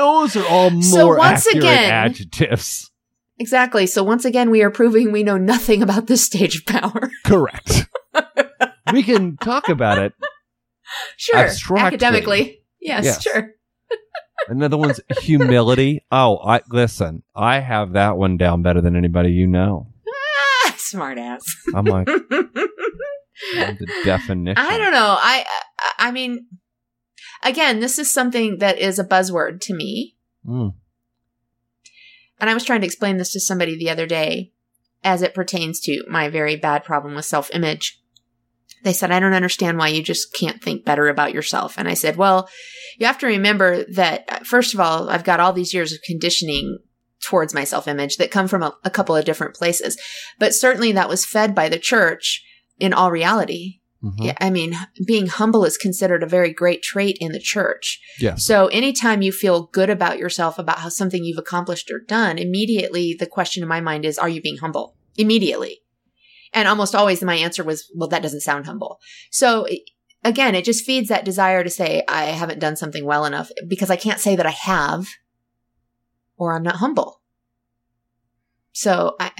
Those 0.02 0.36
are 0.36 0.46
all 0.46 0.70
more 0.70 0.82
So 0.82 1.16
once 1.16 1.46
accurate 1.46 1.64
again- 1.64 1.90
adjectives. 1.90 2.90
exactly. 3.38 3.86
So 3.86 4.02
once 4.02 4.24
again, 4.24 4.50
we 4.50 4.62
are 4.62 4.70
proving 4.70 5.12
we 5.12 5.22
know 5.22 5.38
nothing 5.38 5.82
about 5.82 6.06
this 6.08 6.24
stage 6.24 6.56
of 6.56 6.66
power. 6.66 7.10
Correct. 7.24 7.86
we 8.92 9.02
can 9.02 9.36
talk 9.36 9.68
about 9.68 9.98
it 9.98 10.12
Sure. 11.16 11.38
Abstractly. 11.38 11.86
Academically. 11.86 12.58
Yes, 12.80 13.04
Yes. 13.04 13.22
sure. 13.22 13.50
Another 14.48 14.76
one's 14.76 15.00
humility. 15.20 16.04
Oh, 16.10 16.38
I 16.44 16.60
listen. 16.68 17.22
I 17.34 17.60
have 17.60 17.92
that 17.92 18.16
one 18.16 18.36
down 18.36 18.62
better 18.62 18.80
than 18.80 18.96
anybody 18.96 19.30
you 19.30 19.46
know. 19.46 19.86
Ah, 20.66 20.74
smart 20.78 21.16
ass. 21.16 21.44
I'm 21.74 21.84
like 21.84 22.06
the 23.54 23.86
definition. 24.04 24.58
I 24.58 24.78
don't 24.78 24.92
know. 24.92 25.16
I, 25.18 25.44
I 25.78 26.08
I 26.08 26.10
mean, 26.10 26.46
again, 27.42 27.80
this 27.80 27.98
is 27.98 28.10
something 28.12 28.58
that 28.58 28.78
is 28.78 28.98
a 28.98 29.04
buzzword 29.04 29.60
to 29.62 29.74
me. 29.74 30.16
Mm. 30.46 30.74
And 32.40 32.50
I 32.50 32.54
was 32.54 32.64
trying 32.64 32.80
to 32.80 32.86
explain 32.86 33.18
this 33.18 33.32
to 33.32 33.40
somebody 33.40 33.76
the 33.76 33.90
other 33.90 34.06
day 34.06 34.52
as 35.04 35.22
it 35.22 35.34
pertains 35.34 35.80
to 35.80 36.04
my 36.08 36.28
very 36.28 36.56
bad 36.56 36.84
problem 36.84 37.14
with 37.14 37.24
self 37.24 37.50
image. 37.52 38.00
They 38.82 38.92
said, 38.92 39.12
I 39.12 39.20
don't 39.20 39.32
understand 39.32 39.78
why 39.78 39.88
you 39.88 40.02
just 40.02 40.34
can't 40.34 40.60
think 40.60 40.84
better 40.84 41.08
about 41.08 41.32
yourself. 41.32 41.74
And 41.78 41.88
I 41.88 41.94
said, 41.94 42.16
well, 42.16 42.48
you 42.98 43.06
have 43.06 43.18
to 43.18 43.26
remember 43.26 43.84
that, 43.92 44.24
uh, 44.28 44.38
first 44.40 44.74
of 44.74 44.80
all, 44.80 45.08
I've 45.08 45.22
got 45.22 45.38
all 45.38 45.52
these 45.52 45.72
years 45.72 45.92
of 45.92 46.02
conditioning 46.02 46.78
towards 47.22 47.54
my 47.54 47.62
self 47.64 47.86
image 47.86 48.16
that 48.16 48.32
come 48.32 48.48
from 48.48 48.62
a, 48.62 48.74
a 48.84 48.90
couple 48.90 49.14
of 49.14 49.24
different 49.24 49.54
places. 49.54 49.96
But 50.38 50.54
certainly 50.54 50.92
that 50.92 51.08
was 51.08 51.24
fed 51.24 51.54
by 51.54 51.68
the 51.68 51.78
church 51.78 52.44
in 52.78 52.92
all 52.92 53.10
reality. 53.12 53.81
Mhm. 54.02 54.24
Yeah, 54.24 54.34
I 54.40 54.50
mean, 54.50 54.74
being 55.06 55.28
humble 55.28 55.64
is 55.64 55.78
considered 55.78 56.22
a 56.22 56.28
very 56.28 56.52
great 56.52 56.82
trait 56.82 57.18
in 57.20 57.32
the 57.32 57.38
church. 57.38 58.00
Yes. 58.18 58.44
So 58.44 58.66
anytime 58.68 59.22
you 59.22 59.30
feel 59.30 59.68
good 59.72 59.90
about 59.90 60.18
yourself, 60.18 60.58
about 60.58 60.80
how 60.80 60.88
something 60.88 61.24
you've 61.24 61.38
accomplished 61.38 61.90
or 61.90 62.00
done, 62.00 62.36
immediately 62.38 63.14
the 63.18 63.26
question 63.26 63.62
in 63.62 63.68
my 63.68 63.80
mind 63.80 64.04
is, 64.04 64.18
are 64.18 64.28
you 64.28 64.42
being 64.42 64.58
humble? 64.58 64.96
Immediately. 65.16 65.82
And 66.52 66.66
almost 66.68 66.94
always 66.94 67.22
my 67.22 67.36
answer 67.36 67.62
was, 67.62 67.90
well, 67.94 68.08
that 68.08 68.22
doesn't 68.22 68.40
sound 68.40 68.66
humble. 68.66 68.98
So 69.30 69.66
again, 70.24 70.54
it 70.54 70.64
just 70.64 70.84
feeds 70.84 71.08
that 71.08 71.24
desire 71.24 71.62
to 71.62 71.70
say, 71.70 72.02
I 72.08 72.24
haven't 72.24 72.58
done 72.58 72.76
something 72.76 73.04
well 73.04 73.24
enough 73.24 73.50
because 73.68 73.90
I 73.90 73.96
can't 73.96 74.20
say 74.20 74.36
that 74.36 74.46
I 74.46 74.50
have 74.50 75.06
or 76.36 76.54
I'm 76.54 76.62
not 76.62 76.76
humble. 76.76 77.20
So 78.72 79.16
I, 79.20 79.30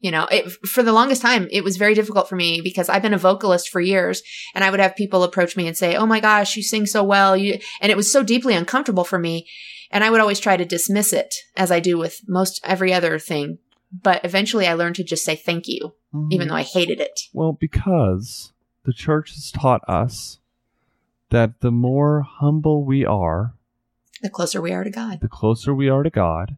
you 0.00 0.10
know, 0.10 0.26
it, 0.30 0.50
for 0.68 0.82
the 0.82 0.92
longest 0.92 1.22
time, 1.22 1.48
it 1.50 1.64
was 1.64 1.76
very 1.76 1.94
difficult 1.94 2.28
for 2.28 2.36
me 2.36 2.60
because 2.62 2.88
I've 2.88 3.02
been 3.02 3.14
a 3.14 3.18
vocalist 3.18 3.68
for 3.68 3.80
years 3.80 4.22
and 4.54 4.62
I 4.62 4.70
would 4.70 4.80
have 4.80 4.94
people 4.94 5.22
approach 5.24 5.56
me 5.56 5.66
and 5.66 5.76
say, 5.76 5.96
Oh 5.96 6.06
my 6.06 6.20
gosh, 6.20 6.56
you 6.56 6.62
sing 6.62 6.86
so 6.86 7.02
well. 7.02 7.36
You, 7.36 7.58
and 7.80 7.90
it 7.90 7.96
was 7.96 8.12
so 8.12 8.22
deeply 8.22 8.54
uncomfortable 8.54 9.04
for 9.04 9.18
me. 9.18 9.46
And 9.90 10.04
I 10.04 10.10
would 10.10 10.20
always 10.20 10.38
try 10.38 10.56
to 10.56 10.64
dismiss 10.64 11.12
it 11.12 11.34
as 11.56 11.70
I 11.72 11.80
do 11.80 11.98
with 11.98 12.20
most 12.28 12.60
every 12.62 12.92
other 12.92 13.18
thing. 13.18 13.58
But 13.90 14.24
eventually 14.24 14.66
I 14.66 14.74
learned 14.74 14.96
to 14.96 15.04
just 15.04 15.24
say 15.24 15.34
thank 15.34 15.64
you, 15.66 15.94
Mhm. 16.14 16.28
even 16.30 16.48
though 16.48 16.54
I 16.54 16.62
hated 16.62 17.00
it. 17.00 17.20
well, 17.32 17.52
because 17.52 18.52
the 18.84 18.92
church 18.92 19.30
has 19.34 19.50
taught 19.50 19.82
us 19.88 20.38
that 21.30 21.60
the 21.60 21.70
more 21.72 22.22
humble 22.22 22.84
we 22.84 23.04
are, 23.04 23.54
The 24.22 24.30
closer 24.30 24.60
we 24.60 24.72
are 24.72 24.84
to 24.84 24.90
God. 24.90 25.20
the 25.20 25.28
closer 25.28 25.74
we 25.74 25.88
are 25.88 26.02
to 26.02 26.10
God. 26.10 26.56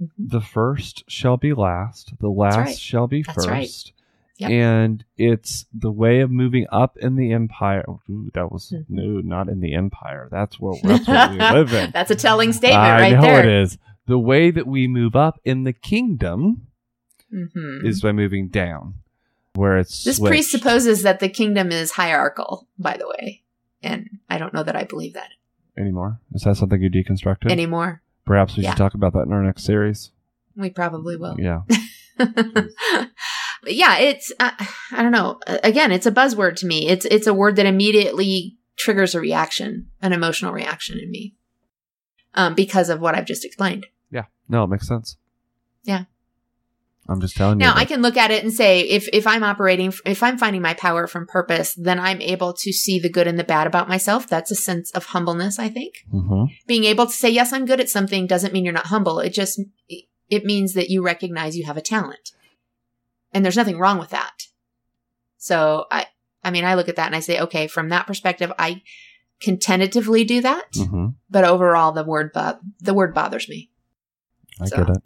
Mhm. 0.00 0.08
The 0.18 0.40
first 0.40 1.04
shall 1.10 1.36
be 1.36 1.52
last. 1.52 2.12
The 2.20 2.28
last 2.28 2.56
right. 2.56 2.78
shall 2.78 3.06
be 3.06 3.22
That's 3.22 3.34
first. 3.46 3.48
right. 3.48 3.92
Yep. 4.38 4.50
And 4.52 5.04
it's 5.16 5.66
the 5.74 5.90
way 5.90 6.20
of 6.20 6.30
moving 6.30 6.66
up 6.70 6.96
in 6.98 7.16
the 7.16 7.32
empire. 7.32 7.84
Ooh, 8.08 8.30
that 8.34 8.52
was 8.52 8.70
Mhm. 8.70 8.84
no, 8.88 9.02
not 9.20 9.48
in 9.48 9.58
the 9.60 9.74
empire. 9.74 10.28
That's 10.30 10.60
what 10.60 10.80
that's 10.84 11.08
what 11.08 11.30
we 11.32 11.38
live 11.38 11.72
in. 11.72 11.90
That's 11.90 12.12
a 12.12 12.14
telling 12.16 12.52
statement 12.52 12.80
I 12.80 13.00
right 13.00 13.12
know 13.14 13.22
there. 13.22 13.40
it 13.44 13.62
is. 13.62 13.78
The 14.06 14.18
way 14.18 14.50
that 14.52 14.66
we 14.66 14.86
move 14.86 15.16
up 15.16 15.40
in 15.44 15.64
the 15.64 15.72
kingdom 15.72 16.68
Mhm. 17.34 17.84
is 17.84 18.00
by 18.00 18.12
moving 18.12 18.46
down, 18.48 18.94
where 19.54 19.76
it's 19.78 20.04
This 20.04 20.16
switched. 20.18 20.30
presupposes 20.30 21.02
that 21.02 21.18
the 21.20 21.28
kingdom 21.28 21.72
is 21.72 21.90
hierarchical, 21.90 22.68
by 22.78 22.96
the 22.96 23.08
way. 23.08 23.42
And 23.82 24.08
I 24.30 24.38
don't 24.38 24.54
know 24.54 24.62
that 24.62 24.76
I 24.76 24.84
believe 24.84 25.14
that 25.14 25.30
anymore. 25.76 26.20
Is 26.32 26.42
that 26.42 26.56
something 26.56 26.80
you 26.80 26.88
deconstructed? 26.90 27.50
anymore. 27.50 28.02
Perhaps 28.28 28.56
we 28.56 28.62
Yeah. 28.62 28.70
should 28.70 28.76
talk 28.78 28.94
about 28.94 29.14
that 29.14 29.22
in 29.22 29.32
our 29.32 29.42
next 29.42 29.64
series. 29.64 30.12
We 30.54 30.68
probably 30.70 31.16
will. 31.16 31.36
Yeah. 31.40 31.62
yeah, 33.66 33.96
it's 33.98 34.30
uh, 34.38 34.50
I 34.92 35.02
don't 35.02 35.12
know. 35.12 35.40
Again, 35.46 35.92
it's 35.92 36.04
a 36.06 36.12
buzzword 36.12 36.56
to 36.56 36.66
me. 36.66 36.88
It's 36.88 37.04
it's 37.06 37.26
a 37.26 37.32
word 37.32 37.56
that 37.56 37.64
immediately 37.66 38.56
triggers 38.76 39.14
a 39.14 39.20
reaction, 39.20 39.88
an 40.02 40.12
emotional 40.12 40.52
reaction 40.52 40.98
in 40.98 41.10
me, 41.10 41.36
um, 42.34 42.54
because 42.54 42.90
of 42.90 43.00
what 43.00 43.14
I've 43.14 43.24
just 43.24 43.44
explained. 43.46 43.86
Yeah. 44.10 44.24
No, 44.48 44.62
it 44.64 44.68
makes 44.68 44.86
sense. 44.86 45.16
Yeah. 45.84 46.04
I'm 47.08 47.20
just 47.20 47.36
telling 47.36 47.58
Now 47.58 47.70
you. 47.70 47.74
Now 47.74 47.80
I 47.80 47.84
can 47.86 48.02
look 48.02 48.16
at 48.16 48.30
it 48.30 48.44
and 48.44 48.52
say, 48.52 48.80
if 48.80 49.08
if 49.12 49.26
I'm 49.26 49.42
operating, 49.42 49.92
if 50.04 50.22
I'm 50.22 50.36
finding 50.36 50.60
my 50.60 50.74
power 50.74 51.06
from 51.06 51.26
purpose, 51.26 51.74
then 51.74 51.98
I'm 51.98 52.20
able 52.20 52.52
to 52.52 52.72
see 52.72 52.98
the 53.00 53.08
good 53.08 53.26
and 53.26 53.38
the 53.38 53.44
bad 53.44 53.66
about 53.66 53.88
myself. 53.88 54.26
That's 54.28 54.50
a 54.50 54.54
sense 54.54 54.90
of 54.92 55.06
humbleness, 55.06 55.58
I 55.58 55.68
think. 55.68 56.04
Mhm. 56.12 56.48
Being 56.66 56.84
able 56.84 57.06
to 57.06 57.12
say, 57.12 57.30
yes, 57.30 57.52
I'm 57.52 57.64
good 57.64 57.80
at 57.80 57.88
something 57.88 58.26
doesn't 58.26 58.52
mean 58.52 58.64
you're 58.64 58.74
not 58.74 58.86
humble. 58.86 59.20
It 59.20 59.30
just 59.30 59.60
it 60.28 60.44
means 60.44 60.74
that 60.74 60.90
you 60.90 61.02
recognize 61.02 61.56
you 61.56 61.64
have 61.64 61.78
a 61.78 61.82
talent, 61.82 62.32
and 63.32 63.44
there's 63.44 63.56
nothing 63.56 63.78
wrong 63.78 63.98
with 63.98 64.10
that. 64.10 64.42
So 65.38 65.86
I, 65.90 66.06
I 66.44 66.50
mean, 66.50 66.64
I 66.64 66.74
look 66.74 66.88
at 66.88 66.96
that 66.96 67.06
and 67.06 67.16
I 67.16 67.20
say, 67.20 67.40
okay, 67.40 67.68
from 67.68 67.88
that 67.88 68.06
perspective, 68.06 68.52
I 68.58 68.82
can 69.40 69.58
tentatively 69.58 70.24
do 70.24 70.42
that, 70.42 70.74
hmm 70.76 71.06
but 71.30 71.44
overall, 71.44 71.92
the 71.92 72.04
word 72.04 72.32
bo- 72.34 72.58
the 72.80 72.92
word 72.94 73.14
bothers 73.14 73.48
me. 73.48 73.70
I 74.60 74.66
So. 74.66 74.76
get 74.76 74.90
it. 74.90 75.02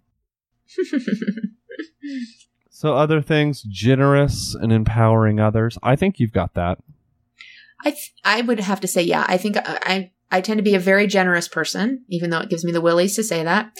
So 2.70 2.95
other 2.95 3.23
things, 3.23 3.62
generous 3.62 4.55
and 4.55 4.73
empowering 4.73 5.39
others. 5.39 5.79
I 5.83 5.95
think 5.97 6.18
you've 6.18 6.33
got 6.33 6.55
that. 6.55 6.79
I 7.85 7.91
th- 7.91 8.12
I 8.25 8.41
would 8.41 8.61
have 8.61 8.81
to 8.81 8.89
say, 8.89 9.03
yeah. 9.03 9.25
I 9.29 9.37
think 9.37 9.57
I, 9.57 9.79
I 9.83 10.11
I 10.31 10.41
tend 10.41 10.59
to 10.59 10.62
be 10.64 10.75
a 10.75 10.81
very 10.81 11.07
generous 11.07 11.47
person, 11.49 12.05
even 12.09 12.31
though 12.31 12.41
it 12.41 12.49
gives 12.49 12.64
me 12.64 12.73
the 12.73 12.81
willies 12.81 13.14
to 13.16 13.23
say 13.25 13.45
that. 13.45 13.77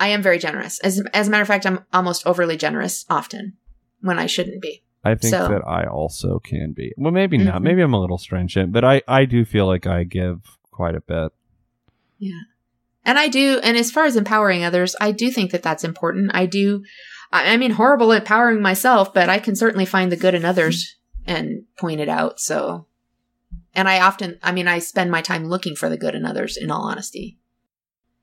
I 0.00 0.08
am 0.08 0.22
very 0.22 0.38
generous. 0.38 0.78
As 0.80 1.02
as 1.12 1.28
a 1.28 1.30
matter 1.30 1.42
of 1.42 1.48
fact, 1.48 1.66
I'm 1.66 1.84
almost 1.92 2.26
overly 2.26 2.56
generous 2.56 3.04
often 3.10 3.54
when 4.00 4.18
I 4.18 4.26
shouldn't 4.26 4.62
be. 4.62 4.82
I 5.04 5.14
think 5.16 5.34
So- 5.34 5.48
that 5.48 5.62
I 5.66 5.84
also 5.84 6.38
can 6.38 6.72
be. 6.72 6.92
Well, 6.96 7.12
maybe 7.12 7.36
not. 7.36 7.60
Mhm. 7.60 7.64
Maybe 7.64 7.82
I'm 7.82 7.92
a 7.94 8.00
little 8.00 8.18
stringent, 8.18 8.72
but 8.72 8.84
I 8.84 9.02
I 9.08 9.24
do 9.26 9.44
feel 9.44 9.66
like 9.66 9.86
I 9.86 10.04
give 10.04 10.56
quite 10.70 10.94
a 10.94 11.00
bit. 11.00 11.32
Yeah. 12.18 12.40
And 13.04 13.18
I 13.18 13.26
do, 13.26 13.58
and 13.64 13.76
as 13.76 13.90
far 13.90 14.04
as 14.04 14.14
empowering 14.14 14.62
others, 14.64 14.94
I 15.00 15.10
do 15.10 15.30
think 15.32 15.50
that 15.50 15.64
that's 15.64 15.82
important. 15.82 16.30
I 16.34 16.46
do, 16.46 16.84
I 17.32 17.52
I 17.54 17.56
mean, 17.56 17.72
horrible 17.72 18.12
at 18.12 18.24
powering 18.24 18.60
myself, 18.62 19.12
but 19.14 19.28
I 19.28 19.38
can 19.38 19.56
certainly 19.56 19.86
find 19.86 20.12
the 20.12 20.16
good 20.16 20.34
in 20.34 20.44
others 20.44 20.96
and 21.26 21.64
point 21.78 22.00
it 22.00 22.08
out. 22.08 22.40
So, 22.40 22.86
and 23.74 23.88
I 23.88 24.00
often, 24.00 24.38
I 24.42 24.52
mean, 24.52 24.68
I 24.68 24.78
spend 24.80 25.10
my 25.10 25.22
time 25.22 25.46
looking 25.46 25.74
for 25.76 25.88
the 25.88 25.96
good 25.96 26.14
in 26.14 26.24
others, 26.26 26.56
in 26.56 26.70
all 26.70 26.82
honesty. 26.82 27.38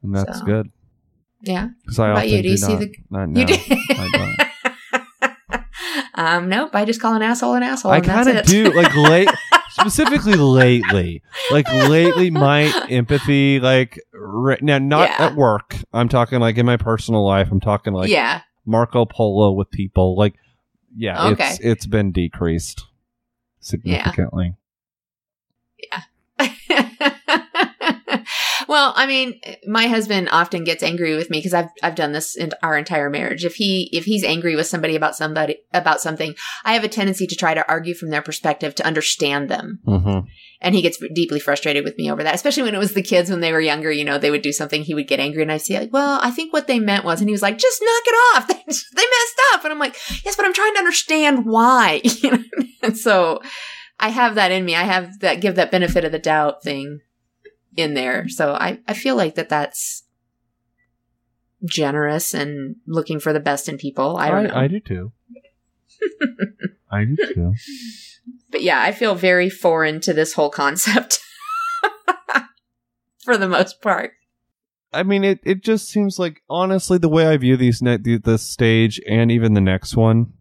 And 0.04 0.16
that's 0.16 0.40
So, 0.40 0.46
good. 0.46 0.72
Yeah. 1.42 1.70
Because 1.82 2.00
I 2.00 2.10
often 2.12 2.30
you? 2.30 2.42
Do 2.44 2.50
you 2.50 2.58
see 2.58 2.74
not, 2.74 2.80
the- 2.80 2.96
not 3.10 3.38
You 3.38 3.46
do. 3.46 3.56
I 3.92 4.10
don't. 4.14 5.64
um, 6.16 6.50
nope. 6.50 6.72
I 6.74 6.86
just 6.86 7.02
call 7.02 7.16
an 7.16 7.22
asshole 7.22 7.54
an 7.56 7.64
asshole. 7.64 7.92
I 7.92 8.02
kind 8.02 8.30
of 8.30 8.46
do 8.46 8.66
like 8.74 8.94
late, 8.96 9.30
specifically 9.70 10.36
lately. 10.36 11.22
Like 11.52 11.68
lately, 11.72 12.30
my 12.30 12.64
empathy, 12.90 13.60
like 13.60 14.00
right 14.14 14.62
now, 14.62 14.78
not 14.80 15.10
Yeah. 15.10 15.28
at 15.28 15.36
work. 15.36 15.76
I'm 15.94 16.10
talking 16.10 16.40
like 16.40 16.58
in 16.58 16.66
my 16.66 16.78
personal 16.78 17.26
life. 17.26 17.50
I'm 17.52 17.60
talking 17.62 17.94
like 17.94 18.10
yeah. 18.10 18.42
Marco 18.70 19.04
Polo 19.06 19.52
with 19.52 19.70
people. 19.72 20.16
Like, 20.16 20.36
yeah, 20.96 21.30
Okay. 21.30 21.50
it's 21.50 21.60
it's 21.60 21.86
been 21.86 22.12
decreased 22.12 22.86
significantly. 23.60 24.56
well, 28.70 28.94
I 28.96 29.08
mean, 29.08 29.42
my 29.66 29.88
husband 29.88 30.30
often 30.32 30.64
gets 30.64 30.84
angry 30.84 31.16
with 31.16 31.32
me 31.32 31.40
because 31.40 31.56
I've 31.56 31.70
I've 31.82 31.96
done 31.96 32.12
this 32.12 32.38
in 32.38 32.52
our 32.62 32.78
entire 32.78 33.10
marriage. 33.10 33.44
If 33.44 33.56
he 33.56 33.90
if 33.92 34.06
he's 34.06 34.24
angry 34.24 34.56
with 34.56 34.68
somebody 34.68 34.96
about 34.96 35.16
somebody 35.16 35.58
about 35.74 36.02
something, 36.02 36.36
I 36.64 36.74
have 36.74 36.84
a 36.84 36.88
tendency 36.88 37.26
to 37.26 37.36
try 37.36 37.56
to 37.56 37.68
argue 37.68 37.96
from 37.96 38.12
their 38.12 38.22
perspective 38.22 38.76
to 38.76 38.86
understand 38.86 39.50
them, 39.50 39.80
Mm-hmm. 39.88 40.28
and 40.62 40.76
he 40.76 40.84
gets 40.84 41.02
deeply 41.16 41.40
frustrated 41.40 41.84
with 41.84 41.98
me 41.98 42.12
over 42.12 42.22
that. 42.22 42.36
Especially 42.36 42.62
when 42.62 42.76
it 42.76 42.80
was 42.80 42.94
the 42.94 43.02
kids 43.02 43.32
when 43.32 43.40
they 43.40 43.52
were 43.52 43.60
younger. 43.60 43.92
You 43.92 44.06
know, 44.06 44.20
they 44.20 44.30
would 44.30 44.44
do 44.44 44.52
something, 44.52 44.84
he 44.84 44.94
would 44.94 45.08
get 45.08 45.20
angry, 45.20 45.42
and 45.42 45.52
I'd 45.52 45.62
say, 45.62 45.80
like, 45.80 45.92
"Well, 45.92 46.20
I 46.22 46.30
think 46.30 46.54
what 46.54 46.68
they 46.68 46.80
meant 46.80 47.06
was," 47.06 47.22
and 47.22 47.28
he 47.28 47.34
was 47.34 47.42
like, 47.42 47.58
"Just 47.58 47.82
knock 47.82 48.04
it 48.06 48.16
off. 48.38 48.48
They, 48.50 48.56
they 48.56 49.02
messed 49.02 49.42
up." 49.54 49.64
And 49.64 49.74
I'm 49.74 49.80
like, 49.80 49.96
"Yes, 50.24 50.36
but 50.36 50.46
I'm 50.46 50.54
trying 50.54 50.74
to 50.76 50.80
understand 50.80 51.46
why." 51.48 52.02
You 52.22 52.32
know? 52.32 52.44
and 52.84 52.96
so. 52.96 53.42
I 54.02 54.08
have 54.08 54.36
that 54.36 54.54
in 54.54 54.64
me. 54.64 54.76
I 54.76 54.84
have 54.84 55.20
that 55.20 55.42
give 55.42 55.56
that 55.56 55.72
benefit 55.72 56.06
of 56.06 56.14
the 56.14 56.20
doubt 56.20 56.64
thing 56.64 57.02
in 57.80 57.94
there. 57.94 58.28
So 58.30 58.54
I, 58.54 58.80
I 58.88 58.94
feel 58.94 59.16
like 59.16 59.36
that 59.36 59.50
that's 59.50 60.04
generous 61.66 62.34
and 62.34 62.76
looking 62.88 63.20
for 63.20 63.34
the 63.34 63.40
best 63.40 63.68
in 63.68 63.78
people. 63.78 64.18
I 64.18 64.30
don't 64.30 64.46
know. 64.46 64.56
I, 64.56 64.68
do 64.68 64.80
too. 64.80 65.12
I 66.92 67.06
do 67.06 67.16
too. 67.34 67.54
but 68.52 68.62
yeah, 68.62 68.82
I 68.82 68.92
feel 68.92 69.16
very 69.16 69.50
foreign 69.50 70.00
to 70.02 70.14
this 70.14 70.34
whole 70.34 70.50
concept 70.50 71.20
for 73.24 73.38
the 73.38 73.48
most 73.50 73.82
part. 73.82 74.12
I 74.92 75.04
mean, 75.04 75.24
it, 75.24 75.40
it 75.44 75.62
just 75.64 75.90
seems 75.90 76.18
like 76.18 76.42
honestly 76.50 76.98
the 76.98 77.10
way 77.10 77.28
I 77.28 77.38
view 77.38 77.58
these 77.58 77.82
ne- 77.82 77.98
the- 77.98 78.18
this 78.18 78.42
stage 78.42 79.00
and 79.08 79.32
even 79.32 79.54
the 79.54 79.62
next 79.62 79.96
one, 79.96 80.34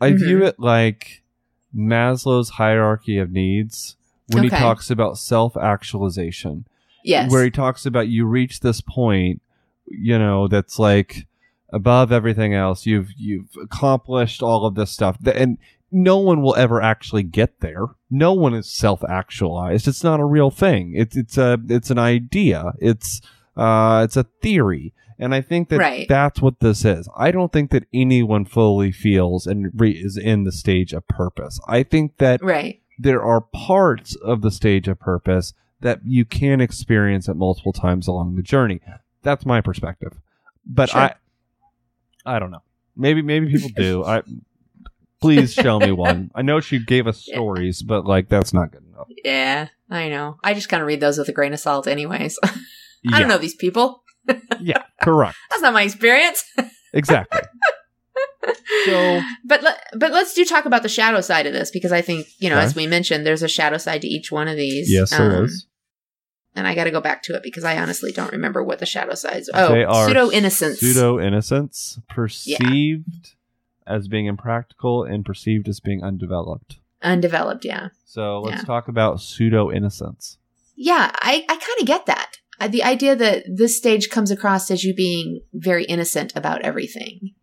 I 0.00 0.12
view 0.12 0.40
Mhm. 0.40 0.48
it 0.48 0.60
like 0.60 1.22
Maslow's 1.74 2.50
hierarchy 2.50 3.16
of 3.18 3.30
needs 3.30 3.96
when 4.32 4.42
he 4.42 4.50
talks 4.50 4.90
about 4.90 5.16
self 5.16 5.56
actualization. 5.56 6.66
Yes. 7.06 7.30
where 7.30 7.44
he 7.44 7.50
talks 7.50 7.86
about 7.86 8.08
you 8.08 8.26
reach 8.26 8.60
this 8.60 8.80
point, 8.80 9.40
you 9.86 10.18
know, 10.18 10.48
that's 10.48 10.78
like 10.78 11.26
above 11.72 12.12
everything 12.12 12.54
else. 12.54 12.86
You've 12.86 13.10
you've 13.16 13.56
accomplished 13.62 14.42
all 14.42 14.66
of 14.66 14.74
this 14.74 14.90
stuff, 14.90 15.16
and 15.24 15.58
no 15.92 16.18
one 16.18 16.42
will 16.42 16.56
ever 16.56 16.82
actually 16.82 17.22
get 17.22 17.60
there. 17.60 17.86
No 18.10 18.32
one 18.32 18.54
is 18.54 18.68
self 18.68 19.02
actualized. 19.08 19.86
It's 19.88 20.04
not 20.04 20.20
a 20.20 20.24
real 20.24 20.50
thing. 20.50 20.94
It's 20.96 21.16
it's 21.16 21.38
a 21.38 21.58
it's 21.68 21.90
an 21.90 21.98
idea. 21.98 22.72
It's 22.80 23.20
uh 23.56 24.02
it's 24.04 24.16
a 24.16 24.24
theory. 24.42 24.92
And 25.18 25.34
I 25.34 25.40
think 25.40 25.70
that 25.70 25.78
Right. 25.78 26.06
that's 26.08 26.42
what 26.42 26.60
this 26.60 26.84
is. 26.84 27.08
I 27.16 27.30
don't 27.30 27.50
think 27.50 27.70
that 27.70 27.86
anyone 27.94 28.44
fully 28.44 28.92
feels 28.92 29.46
and 29.46 29.70
re- 29.74 29.92
is 29.92 30.18
in 30.18 30.44
the 30.44 30.52
stage 30.52 30.92
of 30.92 31.08
purpose. 31.08 31.58
I 31.66 31.84
think 31.84 32.18
that 32.18 32.42
right. 32.42 32.82
there 32.98 33.22
are 33.22 33.40
parts 33.40 34.14
of 34.16 34.42
the 34.42 34.50
stage 34.50 34.88
of 34.88 35.00
purpose 35.00 35.54
that 35.80 36.00
you 36.04 36.24
can 36.24 36.60
experience 36.60 37.28
at 37.28 37.36
multiple 37.36 37.72
times 37.72 38.06
along 38.08 38.36
the 38.36 38.42
journey. 38.42 38.80
That's 39.22 39.44
my 39.46 39.60
perspective. 39.60 40.18
But 40.64 40.90
Sure. 40.90 41.00
I 41.00 41.14
I 42.24 42.38
don't 42.38 42.50
know. 42.50 42.62
Maybe 42.96 43.22
maybe 43.22 43.50
people 43.50 43.70
do. 43.76 44.04
I 44.06 44.22
please 45.20 45.52
show 45.52 45.78
me 45.80 45.92
one. 45.92 46.30
I 46.34 46.42
know 46.42 46.60
she 46.60 46.78
gave 46.78 47.06
us 47.06 47.24
Yeah. 47.26 47.36
stories, 47.36 47.82
but 47.82 48.04
like 48.06 48.28
that's 48.28 48.52
not 48.52 48.72
good 48.72 48.84
enough. 48.92 49.08
Yeah, 49.24 49.68
I 49.90 50.08
know. 50.08 50.38
I 50.42 50.54
just 50.54 50.68
kind 50.68 50.80
of 50.82 50.86
read 50.86 51.00
those 51.00 51.18
with 51.18 51.28
a 51.28 51.32
grain 51.32 51.52
of 51.52 51.60
salt, 51.60 51.86
anyways. 51.86 52.38
I 52.44 52.50
Yeah, 53.02 53.18
don't 53.20 53.28
know 53.28 53.38
these 53.38 53.54
people. 53.54 54.02
Yeah, 54.60 54.82
correct. 55.02 55.36
That's 55.50 55.62
not 55.62 55.72
my 55.72 55.82
experience. 55.82 56.42
Exactly. 56.92 57.40
So- 58.84 59.20
but 59.44 59.62
let, 59.62 59.80
but 59.94 60.12
let's 60.12 60.34
do 60.34 60.44
talk 60.44 60.64
about 60.66 60.82
the 60.82 60.88
shadow 60.88 61.20
side 61.20 61.46
of 61.46 61.52
this 61.52 61.70
because 61.70 61.92
I 61.92 62.02
think 62.02 62.26
you 62.38 62.48
know, 62.50 62.56
Okay. 62.56 62.64
as 62.64 62.74
we 62.74 62.86
mentioned, 62.86 63.26
there's 63.26 63.42
a 63.42 63.48
shadow 63.48 63.78
side 63.78 64.02
to 64.02 64.08
each 64.08 64.30
one 64.32 64.48
of 64.48 64.56
these. 64.56 64.90
Yes, 64.90 65.10
there 65.10 65.36
Um, 65.38 65.44
is. 65.44 65.66
And 66.54 66.66
I 66.66 66.74
got 66.74 66.84
to 66.84 66.90
go 66.90 67.02
back 67.02 67.22
to 67.24 67.34
it 67.34 67.42
because 67.42 67.64
I 67.64 67.76
honestly 67.76 68.12
don't 68.12 68.32
remember 68.32 68.64
what 68.64 68.78
the 68.78 68.86
shadow 68.86 69.14
sides. 69.14 69.50
Oh, 69.52 69.72
They 69.74 69.84
are 69.84 70.06
pseudo 70.06 70.30
innocence. 70.30 70.80
Pseudo 70.80 71.20
innocence 71.20 71.98
perceived 72.08 73.34
as 73.86 74.08
being 74.08 74.26
impractical 74.26 75.04
and 75.04 75.24
perceived 75.24 75.68
as 75.68 75.80
being 75.80 76.02
undeveloped. 76.02 76.78
undeveloped. 77.02 77.64
Yeah, 77.64 77.88
So 78.06 78.40
let's 78.40 78.62
Yeah. 78.62 78.64
talk 78.64 78.88
about 78.88 79.20
pseudo 79.20 79.70
innocence. 79.70 80.38
yeah. 80.74 81.10
I 81.20 81.44
I 81.48 81.56
kind 81.56 81.80
of 81.80 81.86
get 81.86 82.06
that. 82.06 82.38
Uh, 82.58 82.68
The 82.68 82.82
idea 82.82 83.14
that 83.14 83.44
this 83.54 83.76
stage 83.76 84.08
comes 84.08 84.30
across 84.30 84.70
as 84.70 84.82
you 84.82 84.94
being 84.94 85.42
very 85.52 85.84
innocent 85.84 86.32
about 86.34 86.62
everything, 86.62 87.34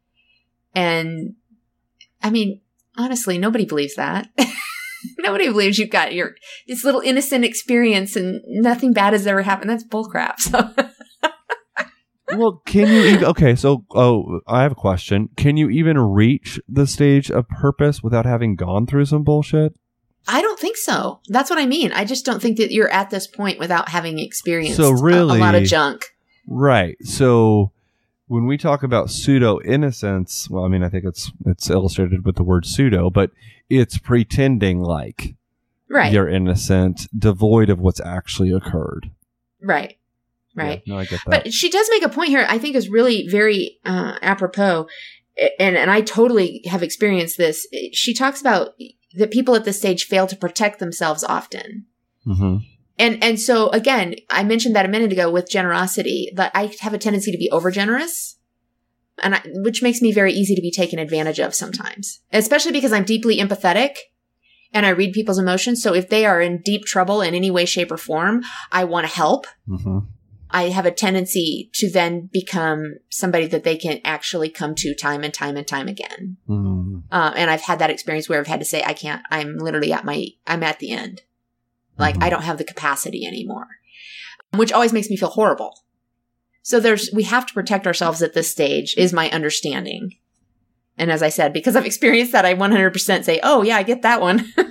and 0.74 1.36
I 2.22 2.30
mean, 2.30 2.62
honestly, 2.98 3.38
nobody 3.38 3.66
believes 3.66 3.96
that. 3.96 4.30
nobody 5.20 5.48
believes 5.48 5.78
you've 5.78 5.90
got 5.90 6.14
your 6.14 6.36
this 6.68 6.84
little 6.84 7.02
innocent 7.02 7.46
experience 7.46 8.16
and 8.16 8.42
nothing 8.48 8.94
bad 8.94 9.14
has 9.14 9.28
ever 9.28 9.42
happened. 9.42 9.70
That's 9.70 9.86
bullcrap. 9.86 10.36
So. 12.30 12.38
well, 12.38 12.62
can 12.66 12.88
you 12.88 13.04
even 13.04 13.26
okay? 13.26 13.54
So, 13.54 13.86
oh, 13.94 14.40
I 14.48 14.64
have 14.64 14.72
a 14.72 14.76
question. 14.76 15.30
Can 15.36 15.58
you 15.58 15.70
even 15.70 16.00
reach 16.00 16.60
the 16.68 16.88
stage 16.88 17.30
of 17.30 17.48
purpose 17.50 18.02
without 18.02 18.26
having 18.26 18.56
gone 18.56 18.88
through 18.88 19.06
some 19.06 19.24
bullshit? 19.24 19.76
I 20.28 20.42
don't 20.42 20.60
think 20.60 20.78
so. 20.78 21.20
That's 21.28 21.50
what 21.50 21.60
I 21.60 21.66
mean. 21.66 21.92
I 21.92 22.06
just 22.06 22.26
don't 22.26 22.42
think 22.42 22.58
that 22.58 22.72
you're 22.72 22.90
at 22.90 23.10
this 23.10 23.28
point 23.28 23.60
without 23.60 23.90
having 23.90 24.20
experienced 24.20 24.78
So 24.78 24.96
a- 24.96 25.24
a, 25.24 25.26
lot 25.26 25.54
of 25.54 25.64
junk. 25.66 26.06
Right. 26.48 26.96
So, 27.04 27.72
when 28.28 28.46
we 28.46 28.58
talk 28.58 28.84
about 28.84 29.10
pseudo 29.10 29.60
innocence, 29.62 30.50
well, 30.50 30.64
I 30.64 30.68
mean, 30.68 30.84
I 30.84 30.90
think 30.90 31.06
it's 31.06 31.32
it's 31.46 31.70
illustrated 31.70 32.26
with 32.26 32.36
the 32.36 32.44
word 32.44 32.66
pseudo, 32.66 33.10
but 33.10 33.32
it's 33.70 33.98
pretending 33.98 34.80
like 34.82 35.36
Right. 35.90 36.12
you're 36.12 36.28
innocent, 36.30 37.08
devoid 37.18 37.70
of 37.70 37.80
what's 37.80 38.00
actually 38.02 38.52
occurred. 38.52 39.12
right. 39.62 39.98
Right. 40.56 40.84
Yeah, 40.86 40.94
no, 40.94 41.00
I 41.00 41.06
get 41.06 41.20
that. 41.26 41.44
But 41.46 41.54
she 41.54 41.68
does 41.70 41.88
make 41.90 42.04
a 42.04 42.10
point 42.10 42.30
here. 42.30 42.46
I 42.48 42.60
think 42.60 42.76
is 42.76 42.88
really 42.88 43.28
very 43.28 43.80
uh, 43.86 44.18
apropos, 44.22 44.88
and 45.60 45.76
and 45.76 45.90
I 45.90 46.02
totally 46.02 46.62
have 46.68 46.84
experienced 46.84 47.38
this. 47.40 47.68
She 47.92 48.14
talks 48.14 48.40
about 48.40 48.76
that 49.16 49.32
people 49.32 49.56
at 49.56 49.66
this 49.66 49.80
stage 49.80 50.06
fail 50.06 50.28
to 50.28 50.36
protect 50.36 50.78
themselves 50.78 51.24
often. 51.24 51.86
hmm 52.24 52.58
And 52.98 53.24
and 53.24 53.40
so 53.40 53.70
again, 53.70 54.16
I 54.30 54.44
mentioned 54.44 54.76
that 54.76 54.86
a 54.86 54.90
minute 54.90 55.12
ago 55.12 55.32
with 55.32 55.50
generosity 55.50 56.32
that 56.36 56.52
I 56.54 56.74
have 56.82 56.94
a 56.94 56.98
tendency 56.98 57.32
to 57.32 57.38
be 57.38 57.50
over 57.52 57.72
generous, 57.72 58.38
and 59.22 59.36
I, 59.36 59.42
which 59.46 59.82
makes 59.82 60.02
me 60.02 60.12
very 60.12 60.34
easy 60.34 60.56
to 60.56 60.62
be 60.62 60.72
taken 60.72 61.00
advantage 61.00 61.40
of 61.40 61.56
sometimes, 61.56 62.22
especially 62.32 62.72
because 62.72 62.94
I'm 62.94 63.04
deeply 63.06 63.38
empathetic 63.38 63.96
and 64.72 64.86
I 64.86 64.90
read 64.90 65.14
people's 65.14 65.40
emotions. 65.40 65.82
So 65.82 65.94
if 65.94 66.10
they 66.10 66.26
are 66.26 66.42
in 66.42 66.62
deep 66.62 66.86
trouble 66.86 67.22
in 67.22 67.34
any 67.34 67.52
way, 67.52 67.66
shape, 67.66 67.92
or 67.92 67.98
form, 67.98 68.44
I 68.72 68.84
want 68.84 69.08
to 69.08 69.14
help. 69.14 69.46
hmm 69.68 70.00
I 70.54 70.70
have 70.70 70.86
a 70.86 70.92
tendency 70.92 71.72
to 71.74 71.90
then 71.90 72.30
become 72.32 72.98
somebody 73.10 73.48
that 73.48 73.64
they 73.64 73.76
can 73.76 74.00
actually 74.06 74.50
come 74.50 74.76
to 74.76 74.94
time 74.94 75.24
and 75.24 75.34
time 75.34 75.58
and 75.58 75.68
time 75.68 75.88
again. 75.88 76.38
Mm. 76.48 77.04
Uh, 77.12 77.34
and 77.36 77.50
I've 77.50 77.64
had 77.64 77.80
that 77.80 77.90
experience 77.90 78.30
where 78.30 78.40
I've 78.40 78.46
had 78.46 78.60
to 78.60 78.66
say, 78.66 78.84
I 78.84 78.94
can't, 78.94 79.24
I'm 79.32 79.58
literally 79.58 79.92
at 79.92 80.06
my, 80.06 80.28
I'm 80.46 80.62
at 80.62 80.78
the 80.78 80.92
end. 80.92 81.24
Like 81.98 82.16
Mhm. 82.16 82.24
I 82.24 82.30
don't 82.30 82.44
have 82.44 82.58
the 82.58 82.64
capacity 82.64 83.26
anymore, 83.26 83.68
which 84.56 84.72
always 84.72 84.94
makes 84.94 85.10
me 85.10 85.18
feel 85.18 85.30
horrible. 85.30 85.74
So 86.62 86.80
there's, 86.80 87.10
we 87.14 87.24
have 87.24 87.46
to 87.46 87.54
protect 87.54 87.86
ourselves 87.86 88.22
at 88.22 88.34
this 88.34 88.50
stage 88.50 88.96
is 88.98 89.12
my 89.14 89.30
understanding. 89.32 90.16
And 90.98 91.12
as 91.12 91.22
I 91.24 91.30
said, 91.30 91.54
because 91.54 91.76
I've 91.76 91.86
experienced 91.86 92.32
that, 92.32 92.46
I 92.46 92.54
100% 92.54 93.24
say, 93.26 93.40
oh 93.44 93.64
yeah, 93.64 93.76
I 93.78 93.84
get 93.84 94.02
that 94.04 94.22
one. 94.22 94.46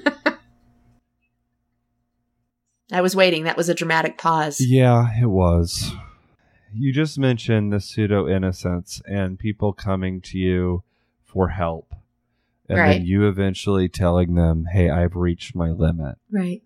I 2.93 3.01
was 3.01 3.17
waiting. 3.17 3.45
That 3.45 3.57
was 3.57 3.69
a 3.69 3.75
dramatic 3.75 4.19
pause. 4.19 4.61
Yeah, 4.61 5.09
it 5.21 5.27
was. 5.27 5.93
You 6.75 6.93
just 6.93 7.19
mentioned 7.19 7.73
the 7.73 7.81
pseudo 7.81 8.29
innocence 8.29 9.01
and 9.07 9.39
people 9.39 9.73
coming 9.73 10.21
to 10.23 10.39
you 10.39 10.83
for 11.25 11.49
help. 11.49 11.95
And 12.69 12.79
Right. 12.79 12.93
then 12.99 13.07
you 13.07 13.27
eventually 13.29 13.89
telling 13.89 14.35
them, 14.35 14.67
hey, 14.73 14.89
I've 14.91 15.17
reached 15.17 15.55
my 15.55 15.71
limit. 15.71 16.17
Right. 16.31 16.63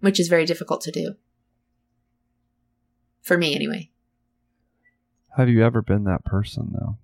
Which 0.00 0.20
is 0.20 0.28
very 0.28 0.44
difficult 0.44 0.80
to 0.82 0.90
do. 0.90 1.16
For 3.22 3.36
me, 3.36 3.54
anyway, 3.54 3.90
Have 5.36 5.48
you 5.48 5.64
ever 5.64 5.82
been 5.82 6.04
that 6.04 6.24
person, 6.24 6.70
though, 6.72 6.96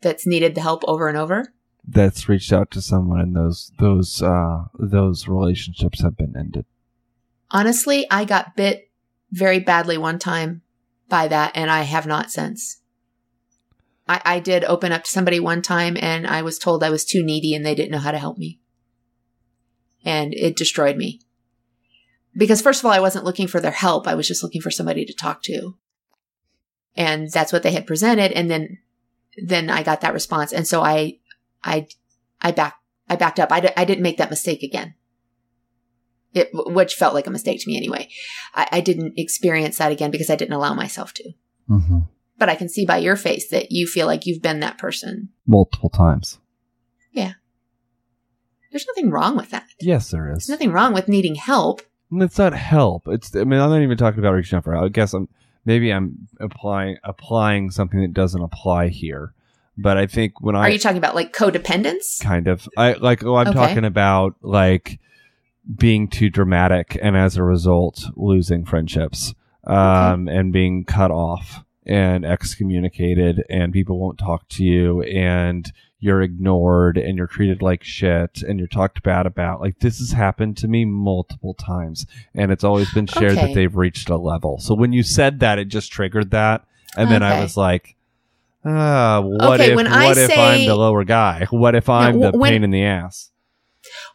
that's 0.00 0.26
needed 0.26 0.54
the 0.54 0.60
help 0.62 0.82
over 0.86 1.08
and 1.08 1.18
over. 1.18 1.52
that's 1.86 2.28
reached 2.28 2.52
out 2.52 2.70
to 2.70 2.80
someone 2.80 3.20
and 3.20 3.36
those 3.36 3.72
those 3.78 4.22
uh 4.22 4.64
those 4.78 5.28
relationships 5.28 6.00
have 6.00 6.16
been 6.16 6.34
ended? 6.36 6.64
Honestly, 7.50 8.06
I 8.10 8.24
got 8.24 8.56
bit 8.56 8.90
very 9.30 9.60
badly 9.60 9.98
one 9.98 10.18
time 10.18 10.62
by 11.08 11.28
that, 11.28 11.52
and 11.54 11.70
I 11.70 11.82
have 11.82 12.06
not 12.06 12.30
since. 12.30 12.80
I, 14.08 14.20
I 14.24 14.40
did 14.40 14.64
open 14.64 14.92
up 14.92 15.04
to 15.04 15.10
somebody 15.10 15.40
one 15.40 15.62
time, 15.62 15.96
and 16.00 16.26
I 16.26 16.42
was 16.42 16.58
told 16.58 16.82
I 16.82 16.90
was 16.90 17.04
too 17.04 17.22
needy 17.22 17.54
and 17.54 17.64
they 17.64 17.74
didn't 17.74 17.90
know 17.90 17.98
how 17.98 18.10
to 18.10 18.18
help 18.18 18.38
me. 18.38 18.58
And 20.04 20.34
it 20.34 20.56
destroyed 20.56 20.96
me. 20.96 21.20
Because, 22.36 22.60
first 22.60 22.80
of 22.80 22.86
all, 22.86 22.92
I 22.92 23.00
wasn't 23.00 23.24
looking 23.24 23.46
for 23.46 23.60
their 23.60 23.70
help, 23.70 24.06
I 24.06 24.14
was 24.14 24.28
just 24.28 24.42
looking 24.42 24.60
for 24.60 24.70
somebody 24.70 25.04
to 25.04 25.14
talk 25.14 25.42
to. 25.44 25.76
And 26.96 27.30
that's 27.30 27.52
what 27.52 27.62
they 27.62 27.72
had 27.72 27.86
presented. 27.86 28.32
And 28.32 28.50
then, 28.50 28.78
then 29.44 29.70
I 29.70 29.82
got 29.82 30.00
that 30.00 30.14
response. 30.14 30.52
And 30.52 30.66
so 30.66 30.82
I, 30.82 31.18
I, 31.62 31.88
I 32.40 32.52
back, 32.52 32.76
I 33.08 33.16
backed 33.16 33.40
up. 33.40 33.50
I, 33.50 33.60
d- 33.60 33.68
I 33.76 33.84
didn't 33.84 34.02
make 34.02 34.18
that 34.18 34.30
mistake 34.30 34.62
again. 34.62 34.94
It, 36.32 36.50
which 36.52 36.94
felt 36.94 37.14
like 37.14 37.28
a 37.28 37.30
mistake 37.30 37.60
to 37.60 37.68
me 37.68 37.76
anyway. 37.76 38.08
I, 38.54 38.68
I 38.72 38.80
didn't 38.80 39.14
experience 39.16 39.78
that 39.78 39.92
again 39.92 40.10
because 40.10 40.30
I 40.30 40.36
didn't 40.36 40.54
allow 40.54 40.74
myself 40.74 41.14
to. 41.14 41.32
Mm-hmm. 41.70 41.98
But 42.38 42.48
I 42.48 42.56
can 42.56 42.68
see 42.68 42.84
by 42.84 42.96
your 42.96 43.14
face 43.14 43.48
that 43.50 43.70
you 43.70 43.86
feel 43.86 44.06
like 44.06 44.26
you've 44.26 44.42
been 44.42 44.58
that 44.60 44.78
person. 44.78 45.28
Multiple 45.46 45.90
times. 45.90 46.38
Yeah. 47.12 47.34
There's 48.72 48.86
nothing 48.88 49.10
wrong 49.10 49.36
with 49.36 49.50
that. 49.50 49.66
Yes, 49.80 50.10
there 50.10 50.28
is. 50.32 50.46
There's 50.46 50.48
nothing 50.48 50.72
wrong 50.72 50.92
with 50.92 51.06
needing 51.06 51.36
help. 51.36 51.82
It's 52.22 52.38
not 52.38 52.52
help. 52.54 53.08
It's. 53.08 53.34
I 53.34 53.44
mean, 53.44 53.60
I'm 53.60 53.70
not 53.70 53.82
even 53.82 53.96
talking 53.96 54.18
about 54.20 54.32
reaching 54.32 54.56
out 54.56 54.64
for 54.64 54.72
help. 54.74 54.84
I 54.86 54.88
guess 54.88 55.12
I'm. 55.14 55.28
Maybe 55.64 55.90
I'm 55.90 56.28
applying 56.40 56.98
applying 57.04 57.70
something 57.70 58.00
that 58.02 58.12
doesn't 58.12 58.42
apply 58.42 58.88
here. 58.88 59.32
But 59.76 59.96
I 59.96 60.06
think 60.06 60.40
when 60.40 60.54
I 60.54 60.60
Are 60.60 60.70
you 60.70 60.78
talking 60.78 60.98
about 60.98 61.14
like 61.14 61.32
codependence? 61.34 62.20
kind 62.22 62.46
of 62.46 62.68
i 62.76 62.92
like 62.92 63.24
oh 63.24 63.34
i'm 63.34 63.48
Okay. 63.48 63.58
talking 63.58 63.84
about 63.84 64.36
like 64.42 65.00
being 65.76 66.06
too 66.06 66.30
dramatic 66.30 66.96
and 67.02 67.16
as 67.16 67.36
a 67.36 67.42
result 67.42 68.04
losing 68.14 68.64
friendships 68.64 69.34
um 69.64 70.28
and 70.28 70.52
being 70.52 70.84
cut 70.84 71.10
off 71.10 71.64
and 71.86 72.24
excommunicated 72.24 73.42
and 73.50 73.72
people 73.72 73.98
won't 73.98 74.18
talk 74.18 74.46
to 74.48 74.62
you 74.62 75.02
and 75.02 75.72
you're 76.04 76.20
ignored 76.20 76.98
and 76.98 77.16
you're 77.16 77.26
treated 77.26 77.62
like 77.62 77.82
shit 77.82 78.42
and 78.42 78.58
you're 78.58 78.68
talked 78.68 79.02
bad 79.02 79.24
about 79.24 79.60
like 79.60 79.78
this 79.78 79.98
has 79.98 80.12
happened 80.12 80.54
to 80.54 80.68
me 80.68 80.84
multiple 80.84 81.54
times 81.54 82.06
and 82.34 82.52
it's 82.52 82.62
always 82.62 82.92
been 82.92 83.06
shared 83.06 83.36
that 83.36 83.54
they've 83.54 83.74
reached 83.74 84.10
a 84.10 84.16
level 84.18 84.58
so 84.58 84.74
when 84.74 84.92
you 84.92 85.02
said 85.02 85.40
that 85.40 85.58
it 85.58 85.64
just 85.68 85.90
triggered 85.90 86.30
that 86.30 86.62
and 86.96 87.10
then 87.10 87.22
i 87.22 87.40
was 87.40 87.56
like 87.56 87.96
ah 88.66 89.20
what 89.22 89.60
Okay, 89.60 89.70
if 89.70 89.76
when 89.76 89.86
I 89.86 90.04
what 90.08 90.18
if 90.18 90.38
i'm 90.38 90.66
the 90.66 90.76
lower 90.76 91.04
guy 91.04 91.46
what 91.50 91.74
if 91.74 91.88
i'm 91.88 92.18
No, 92.20 92.30
the 92.32 92.38
when- 92.38 92.52
pain 92.52 92.64
in 92.64 92.70
the 92.70 92.84
ass 92.84 93.30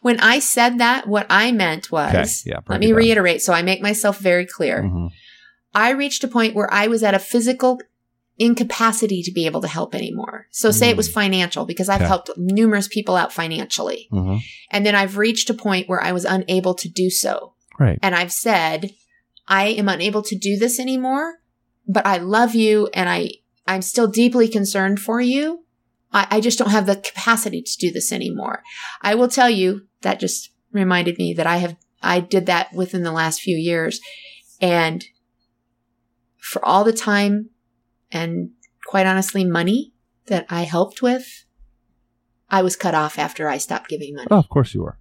When 0.02 0.18
I 0.20 0.40
said 0.40 0.78
that, 0.78 1.06
what 1.06 1.26
I 1.30 1.52
meant 1.52 1.92
was, 1.92 2.10
Okay, 2.14 2.50
yeah, 2.50 2.60
let 2.68 2.80
me 2.80 2.88
down. 2.88 2.96
reiterate 2.96 3.40
so 3.42 3.52
I 3.52 3.62
make 3.62 3.80
myself 3.80 4.18
very 4.18 4.44
clear. 4.44 4.82
Mhm. 4.82 5.10
I 5.74 5.90
reached 5.90 6.24
a 6.24 6.28
point 6.28 6.54
where 6.56 6.70
I 6.72 6.88
was 6.88 7.02
at 7.04 7.14
a 7.14 7.18
physical 7.20 7.80
incapacity 8.40 9.22
to 9.22 9.30
be 9.30 9.44
able 9.44 9.60
to 9.60 9.68
help 9.68 9.94
anymore. 9.94 10.46
So 10.50 10.70
say 10.70 10.88
it 10.88 10.96
was 10.96 11.10
financial 11.10 11.66
because 11.66 11.88
I've 11.90 12.00
Mm. 12.00 12.06
Helped 12.06 12.30
numerous 12.38 12.88
people 12.88 13.14
out 13.14 13.32
financially. 13.32 14.08
Mhm. 14.10 14.40
And 14.70 14.84
then 14.86 14.94
I've 14.94 15.18
reached 15.18 15.50
a 15.50 15.54
point 15.54 15.88
where 15.88 16.02
I 16.02 16.12
was 16.12 16.24
unable 16.24 16.74
to 16.74 16.88
do 16.88 17.10
so. 17.10 17.54
right 17.78 17.98
And 18.02 18.14
I've 18.14 18.32
said, 18.32 18.92
I 19.46 19.68
am 19.68 19.88
unable 19.88 20.22
to 20.22 20.36
do 20.36 20.58
this 20.58 20.78
anymore, 20.80 21.40
but 21.86 22.06
I 22.06 22.16
love 22.18 22.54
you 22.54 22.88
and 22.94 23.08
I, 23.08 23.30
I'm 23.66 23.82
still 23.82 24.06
deeply 24.06 24.48
concerned 24.48 25.00
for 25.00 25.20
you. 25.20 25.64
I, 26.12 26.26
I 26.30 26.40
just 26.40 26.58
don't 26.58 26.70
have 26.70 26.86
the 26.86 26.96
capacity 26.96 27.62
to 27.62 27.76
do 27.78 27.90
this 27.92 28.10
anymore. 28.12 28.62
I 29.02 29.14
will 29.14 29.28
tell 29.28 29.50
you 29.50 29.86
that 30.02 30.18
just 30.20 30.50
reminded 30.72 31.18
me 31.18 31.34
that 31.34 31.46
I 31.46 31.58
have, 31.58 31.76
I 32.02 32.20
did 32.20 32.46
that 32.46 32.72
within 32.72 33.02
the 33.02 33.12
last 33.12 33.40
few 33.40 33.56
years. 33.56 34.00
And 34.60 35.04
for 36.38 36.64
all 36.64 36.84
the 36.84 36.92
time 36.92 37.50
and 38.12 38.50
quite 38.86 39.06
honestly, 39.06 39.44
money 39.44 39.92
that 40.26 40.46
I 40.48 40.62
helped 40.62 41.02
with, 41.02 41.44
I 42.48 42.62
was 42.62 42.76
cut 42.76 42.94
off 42.94 43.18
after 43.18 43.48
I 43.48 43.58
stopped 43.58 43.88
giving 43.88 44.14
money. 44.14 44.28
oh 44.30 44.38
of 44.38 44.48
course 44.48 44.74
you 44.74 44.82
were 44.82 44.98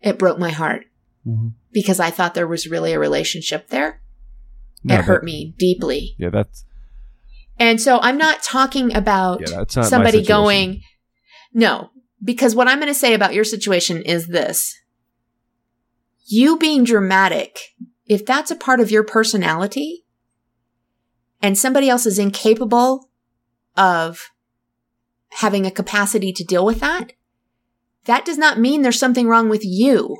It 0.00 0.18
broke 0.18 0.38
my 0.38 0.50
heart 0.50 0.86
Mhm. 1.26 1.52
because 1.72 1.98
I 2.00 2.10
thought 2.10 2.34
there 2.34 2.46
was 2.46 2.68
really 2.68 2.92
a 2.92 2.98
relationship 2.98 3.68
there. 3.68 4.00
No, 4.84 4.94
it 4.98 5.04
hurt 5.04 5.22
that- 5.22 5.26
me 5.26 5.54
deeply. 5.58 6.14
yeah 6.18 6.30
that's 6.30 6.64
And 7.58 7.80
so 7.80 7.98
I'm 8.00 8.16
not 8.18 8.42
talking 8.44 8.94
about 8.94 9.40
yeah 9.40 9.56
not 9.58 9.72
somebody 9.72 10.22
going, 10.24 10.82
no, 11.52 11.90
because 12.22 12.54
what 12.54 12.68
I'm 12.68 12.78
going 12.78 12.86
to 12.92 12.94
say 13.04 13.14
about 13.14 13.34
your 13.34 13.44
situation 13.44 14.02
is 14.02 14.28
this. 14.28 14.76
You 16.26 16.58
being 16.58 16.84
dramatic, 16.84 17.58
if 18.06 18.24
that's 18.24 18.50
a 18.52 18.56
part 18.56 18.80
of 18.80 18.90
your 18.90 19.02
personality 19.02 20.04
and 21.40 21.56
somebody 21.56 21.88
else 21.88 22.06
is 22.06 22.18
incapable 22.18 23.08
of 23.76 24.30
having 25.30 25.66
a 25.66 25.70
capacity 25.70 26.32
to 26.32 26.44
deal 26.44 26.64
with 26.64 26.80
that, 26.80 27.12
that 28.04 28.24
does 28.24 28.38
not 28.38 28.58
mean 28.58 28.82
there's 28.82 28.98
something 28.98 29.28
wrong 29.28 29.48
with 29.48 29.64
you. 29.64 30.16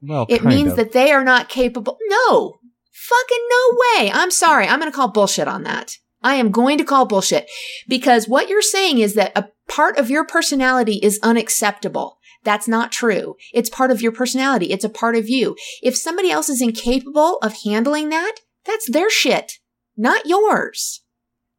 well 0.00 0.26
It 0.28 0.44
means 0.44 0.72
of. 0.72 0.76
that 0.76 0.92
they 0.92 1.12
are 1.12 1.24
not 1.24 1.48
capable. 1.48 1.98
No, 2.08 2.58
fucking 2.90 3.46
no 3.50 3.78
way. 3.78 4.10
I'm 4.12 4.30
sorry. 4.30 4.66
I'm 4.66 4.80
going 4.80 4.90
to 4.90 4.96
call 4.96 5.08
bullshit 5.08 5.48
on 5.48 5.62
that. 5.64 5.98
I 6.22 6.36
am 6.36 6.50
going 6.50 6.78
to 6.78 6.84
call 6.84 7.06
bullshit 7.06 7.48
because 7.86 8.26
what 8.26 8.48
you're 8.48 8.62
saying 8.62 8.98
is 8.98 9.14
that 9.14 9.32
a 9.36 9.48
part 9.68 9.98
of 9.98 10.10
your 10.10 10.24
personality 10.24 10.98
is 11.02 11.20
unacceptable. 11.22 12.18
That's 12.42 12.66
not 12.66 12.90
true. 12.92 13.36
It's 13.52 13.68
part 13.68 13.90
of 13.90 14.00
your 14.00 14.12
personality. 14.12 14.66
It's 14.66 14.84
a 14.84 14.88
part 14.88 15.16
of 15.16 15.28
you. 15.28 15.56
If 15.82 15.96
somebody 15.96 16.30
else 16.30 16.48
is 16.48 16.62
incapable 16.62 17.38
of 17.42 17.62
handling 17.64 18.08
that, 18.08 18.36
that's 18.64 18.90
their 18.90 19.10
shit, 19.10 19.58
not 19.96 20.26
yours. 20.26 21.02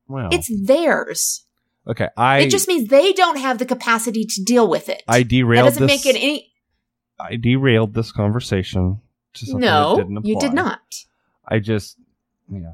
well 0.08 0.30
It's 0.32 0.50
theirs. 0.66 1.46
okay 1.88 2.10
i 2.18 2.40
it 2.40 2.50
just 2.50 2.68
means 2.68 2.88
they 2.90 3.14
don't 3.14 3.38
have 3.40 3.58
the 3.60 3.66
capacity 3.66 4.26
to 4.26 4.44
deal 4.44 4.70
with 4.70 4.90
it. 4.90 5.04
i 5.08 5.24
derailed 5.24 5.66
that 5.68 5.70
doesn't 5.80 5.88
this 5.88 6.06
make 6.06 6.16
it 6.16 6.20
any. 6.20 6.52
i 7.20 7.36
derailed 7.36 7.94
this 7.94 8.12
conversation 8.12 9.02
to 9.34 9.46
something 9.46 9.62
that 9.62 9.68
No, 9.68 9.96
didn't 9.98 10.26
you 10.26 10.40
did 10.40 10.54
not. 10.54 10.82
i 11.48 11.60
just 11.60 11.98
yeah 12.50 12.74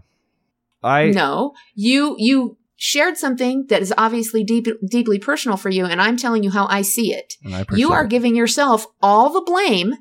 i 0.83 1.09
no, 1.11 1.53
you 1.75 2.15
you 2.19 2.57
shared 2.75 3.15
something 3.17 3.65
that 3.69 3.81
is 3.81 3.93
obviously 3.97 4.43
deep, 4.43 4.67
deeply 4.89 5.17
personal 5.17 5.55
for 5.55 5.69
you, 5.69 5.85
and 5.85 6.01
I'm 6.01 6.17
telling 6.17 6.43
you 6.43 6.49
how 6.51 6.65
I 6.67 6.81
see 6.81 7.13
it. 7.13 7.35
I 7.45 7.63
You 7.71 7.93
are 7.93 8.03
it. 8.03 8.09
giving 8.09 8.35
yourself 8.35 8.85
all 9.01 9.29
the 9.29 9.39
blame, 9.41 9.93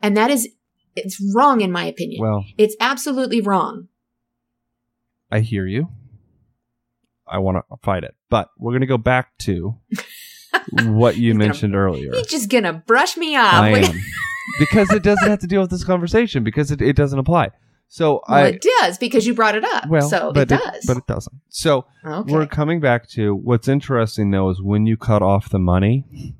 and 0.00 0.16
that 0.16 0.30
is 0.30 0.48
it's 0.94 1.20
wrong 1.34 1.60
in 1.60 1.70
my 1.70 1.84
opinion. 1.84 2.22
well 2.22 2.44
it's 2.56 2.74
absolutely 2.80 3.42
wrong. 3.42 3.88
I 5.30 5.40
hear 5.40 5.66
you 5.66 5.88
i 7.26 7.38
want 7.38 7.56
to 7.56 7.76
fight 7.82 8.04
it 8.04 8.14
but 8.30 8.48
we're 8.58 8.72
going 8.72 8.80
to 8.80 8.86
go 8.86 8.98
back 8.98 9.36
to 9.38 9.76
what 10.84 11.16
you 11.16 11.28
He's 11.28 11.32
gonna- 11.34 11.44
mentioned 11.46 11.76
earlier 11.76 12.12
You're 12.14 12.24
just 12.24 12.50
gonna 12.50 12.72
brush 12.72 13.16
me 13.16 13.36
off. 13.36 13.54
I 13.54 13.68
am. 13.78 13.94
because 14.58 14.90
it 14.92 15.02
doesn't 15.02 15.28
have 15.28 15.40
to 15.40 15.46
deal 15.46 15.60
with 15.60 15.70
this 15.70 15.84
conversation 15.84 16.42
because 16.44 16.70
it, 16.70 16.80
it 16.82 16.96
doesn't 16.96 17.18
apply. 17.18 17.50
So 17.88 18.22
well, 18.28 18.38
I 18.44 18.46
it 18.48 18.62
does 18.80 18.98
because 18.98 19.26
you 19.26 19.34
brought 19.34 19.54
it 19.54 19.64
up. 19.64 19.86
well, 19.88 20.08
so 20.08 20.30
it 20.34 20.48
does. 20.48 20.84
but 20.86 20.96
it 20.96 21.06
doesn't. 21.06 21.36
So 21.50 21.86
okay. 22.04 22.32
we're 22.32 22.46
coming 22.46 22.80
back 22.80 23.08
to 23.10 23.32
what's 23.34 23.68
interesting 23.68 24.30
though 24.32 24.50
is 24.50 24.60
when 24.60 24.86
you 24.86 24.96
cut 24.96 25.22
off 25.22 25.50
the 25.50 25.60
money. 25.60 26.34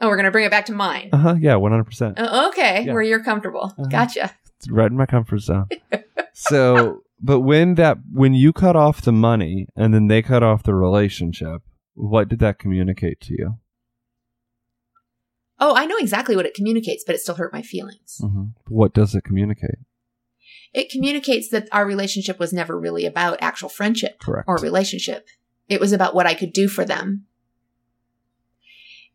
oh, 0.00 0.08
we're 0.08 0.16
gonna 0.16 0.32
bring 0.32 0.46
it 0.46 0.50
back 0.50 0.66
to 0.66 0.72
mine. 0.72 1.10
Uh 1.12 1.18
huh. 1.18 1.34
Yeah, 1.38 1.54
one 1.56 1.70
hundred 1.70 1.84
percent. 1.84 2.18
Uh, 2.18 2.48
okay, 2.48 2.84
Yeah. 2.86 2.92
where 2.92 3.02
you're 3.02 3.22
comfortable. 3.22 3.66
Uh-huh. 3.78 3.84
Gotcha. 3.88 4.32
It's 4.56 4.68
right 4.68 4.90
in 4.90 4.96
my 4.96 5.06
comfort 5.06 5.38
zone. 5.38 5.68
so, 6.32 7.03
but 7.24 7.40
when 7.40 7.74
that 7.76 7.98
when 8.12 8.34
you 8.34 8.52
cut 8.52 8.76
off 8.76 9.00
the 9.00 9.12
money 9.12 9.66
and 9.74 9.94
then 9.94 10.08
they 10.08 10.20
cut 10.20 10.42
off 10.42 10.62
the 10.62 10.74
relationship, 10.74 11.62
what 11.94 12.28
did 12.28 12.38
that 12.40 12.58
communicate 12.58 13.20
to 13.22 13.32
you? 13.32 13.54
Oh, 15.58 15.74
I 15.74 15.86
know 15.86 15.96
exactly 15.96 16.36
what 16.36 16.46
it 16.46 16.54
communicates, 16.54 17.02
but 17.06 17.14
it 17.14 17.20
still 17.20 17.36
hurt 17.36 17.52
my 17.52 17.62
feelings. 17.62 18.18
hmm 18.20 18.48
What 18.68 18.92
does 18.92 19.14
it 19.14 19.24
communicate? 19.24 19.78
It 20.74 20.90
communicates 20.90 21.48
that 21.50 21.68
our 21.72 21.86
relationship 21.86 22.38
was 22.38 22.52
never 22.52 22.78
really 22.78 23.06
about 23.06 23.38
actual 23.40 23.68
friendship 23.68 24.18
Correct. 24.20 24.46
or 24.48 24.56
relationship. 24.58 25.26
It 25.68 25.80
was 25.80 25.92
about 25.92 26.14
what 26.14 26.26
I 26.26 26.34
could 26.34 26.52
do 26.52 26.68
for 26.68 26.84
them. 26.84 27.24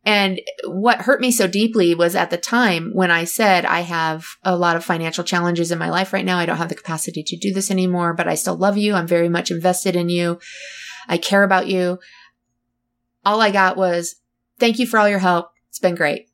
And 0.04 0.40
what 0.64 1.02
hurt 1.02 1.20
me 1.20 1.30
so 1.30 1.46
deeply 1.46 1.94
was 1.94 2.16
at 2.16 2.30
the 2.30 2.38
time 2.38 2.90
when 2.94 3.10
I 3.10 3.24
said, 3.24 3.66
I 3.66 3.80
have 3.80 4.24
a 4.42 4.56
lot 4.56 4.76
of 4.76 4.84
financial 4.84 5.24
challenges 5.24 5.70
in 5.70 5.78
my 5.78 5.90
life 5.90 6.12
right 6.12 6.24
now. 6.24 6.38
I 6.38 6.46
don't 6.46 6.56
have 6.56 6.70
the 6.70 6.74
capacity 6.74 7.22
to 7.22 7.36
do 7.36 7.52
this 7.52 7.70
anymore, 7.70 8.14
but 8.14 8.26
I 8.26 8.34
still 8.34 8.56
love 8.56 8.78
you. 8.78 8.94
I'm 8.94 9.06
very 9.06 9.28
much 9.28 9.50
invested 9.50 9.96
in 9.96 10.08
you. 10.08 10.40
I 11.06 11.18
care 11.18 11.42
about 11.42 11.66
you. 11.66 11.98
All 13.26 13.42
I 13.42 13.50
got 13.50 13.76
was, 13.76 14.16
thank 14.58 14.78
you 14.78 14.86
for 14.86 14.98
all 14.98 15.08
your 15.08 15.18
help. 15.18 15.50
It's 15.68 15.78
been 15.78 15.94
great. 15.94 16.30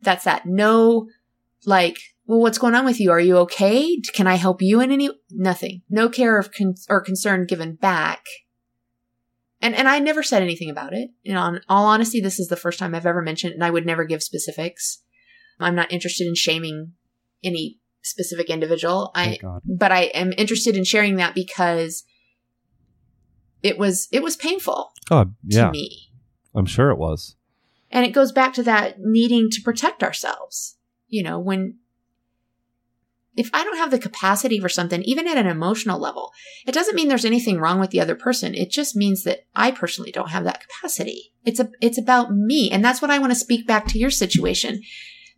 That's 0.00 0.24
that. 0.24 0.46
No, 0.46 1.08
like, 1.66 1.98
well, 2.26 2.40
what's 2.40 2.58
going 2.58 2.74
on 2.74 2.86
with 2.86 3.00
you? 3.00 3.10
Are 3.10 3.20
you 3.20 3.36
okay? 3.38 4.00
Can 4.14 4.26
I 4.26 4.36
help 4.36 4.62
you 4.62 4.80
in 4.80 4.92
any? 4.92 5.10
Nothing. 5.30 5.82
No 5.90 6.08
care 6.08 6.38
of 6.38 6.52
con- 6.52 6.74
or 6.88 7.02
concern 7.02 7.46
given 7.46 7.74
back. 7.74 8.24
And 9.60 9.74
and 9.74 9.88
I 9.88 9.98
never 9.98 10.22
said 10.22 10.42
anything 10.42 10.70
about 10.70 10.92
it. 10.92 11.10
You 11.22 11.34
know, 11.34 11.44
in 11.46 11.60
all 11.68 11.86
honesty, 11.86 12.20
this 12.20 12.38
is 12.38 12.48
the 12.48 12.56
first 12.56 12.78
time 12.78 12.94
I've 12.94 13.06
ever 13.06 13.22
mentioned, 13.22 13.54
and 13.54 13.64
I 13.64 13.70
would 13.70 13.86
never 13.86 14.04
give 14.04 14.22
specifics. 14.22 15.02
I'm 15.60 15.74
not 15.74 15.92
interested 15.92 16.26
in 16.28 16.34
shaming 16.36 16.92
any 17.42 17.78
specific 18.02 18.48
individual. 18.50 19.10
I 19.14 19.38
God. 19.42 19.62
but 19.64 19.90
I 19.92 20.02
am 20.14 20.32
interested 20.38 20.76
in 20.76 20.84
sharing 20.84 21.16
that 21.16 21.34
because 21.34 22.04
it 23.62 23.78
was 23.78 24.06
it 24.12 24.22
was 24.22 24.36
painful 24.36 24.92
Oh, 25.10 25.24
to 25.24 25.30
yeah. 25.44 25.70
me. 25.70 26.10
I'm 26.54 26.66
sure 26.66 26.90
it 26.90 26.98
was. 26.98 27.34
And 27.90 28.04
it 28.06 28.10
goes 28.12 28.32
back 28.32 28.54
to 28.54 28.62
that 28.64 28.96
needing 29.00 29.48
to 29.50 29.62
protect 29.62 30.02
ourselves. 30.02 30.76
You 31.08 31.22
know, 31.22 31.38
when 31.38 31.78
if 33.38 33.50
I 33.54 33.62
don't 33.62 33.76
have 33.78 33.92
the 33.92 34.00
capacity 34.00 34.58
for 34.58 34.68
something, 34.68 35.00
even 35.04 35.28
at 35.28 35.38
an 35.38 35.46
emotional 35.46 36.00
level, 36.00 36.32
it 36.66 36.72
doesn't 36.72 36.96
mean 36.96 37.06
there's 37.06 37.24
anything 37.24 37.60
wrong 37.60 37.78
with 37.78 37.90
the 37.90 38.00
other 38.00 38.16
person. 38.16 38.52
It 38.52 38.70
just 38.70 38.96
means 38.96 39.22
that 39.22 39.46
I 39.54 39.70
personally 39.70 40.10
don't 40.10 40.30
have 40.30 40.42
that 40.42 40.60
capacity. 40.66 41.32
It's 41.44 41.60
a 41.60 41.70
it's 41.80 41.98
about 41.98 42.32
me. 42.34 42.68
And 42.72 42.84
that's 42.84 43.00
what 43.00 43.12
I 43.12 43.20
want 43.20 43.30
to 43.30 43.38
speak 43.38 43.64
back 43.64 43.86
to 43.88 43.98
your 43.98 44.10
situation. 44.10 44.82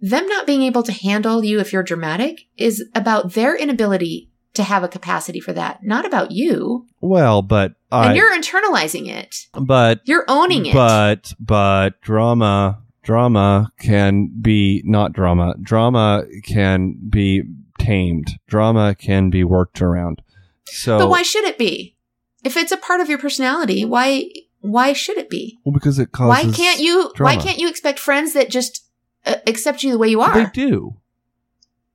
Them 0.00 0.26
not 0.28 0.46
being 0.46 0.62
able 0.62 0.82
to 0.84 0.92
handle 0.92 1.44
you 1.44 1.60
if 1.60 1.74
you're 1.74 1.82
dramatic 1.82 2.48
is 2.56 2.82
about 2.94 3.34
their 3.34 3.54
inability 3.54 4.30
to 4.54 4.62
have 4.62 4.82
a 4.82 4.88
capacity 4.88 5.38
for 5.38 5.52
that, 5.52 5.84
not 5.84 6.06
about 6.06 6.30
you. 6.30 6.86
Well, 7.02 7.42
but 7.42 7.74
and 7.92 8.16
you're 8.16 8.34
internalizing 8.34 9.08
it. 9.08 9.36
but 9.52 10.00
You're 10.04 10.24
owning 10.26 10.64
it. 10.64 10.72
But 10.72 11.34
but 11.38 12.00
drama 12.00 12.80
drama 13.02 13.72
can 13.78 14.30
be 14.40 14.82
not 14.86 15.12
drama. 15.12 15.54
Drama 15.60 16.24
can 16.44 16.96
be 17.08 17.42
tamed. 17.80 18.38
Drama 18.46 18.94
can 18.94 19.30
be 19.30 19.44
worked 19.44 19.80
around. 19.82 20.22
So 20.66 20.98
But 20.98 21.08
why 21.10 21.22
should 21.22 21.44
it 21.44 21.58
be? 21.58 21.96
If 22.44 22.56
it's 22.56 22.72
a 22.72 22.76
part 22.76 23.00
of 23.00 23.08
your 23.08 23.18
personality, 23.18 23.84
why 23.84 24.30
why 24.60 24.92
should 24.92 25.18
it 25.18 25.30
be? 25.30 25.58
Well, 25.64 25.72
because 25.72 25.98
it 25.98 26.12
causes 26.12 26.46
Why 26.46 26.52
can't 26.56 26.80
you 26.80 27.12
why 27.18 27.36
can't 27.36 27.58
you 27.58 27.68
expect 27.68 27.98
friends 27.98 28.32
that 28.34 28.50
just 28.50 28.84
uh, 29.26 29.36
accept 29.46 29.82
you 29.82 29.92
the 29.92 29.98
way 29.98 30.08
you 30.08 30.20
are? 30.20 30.34
They 30.34 30.50
do. 30.52 30.96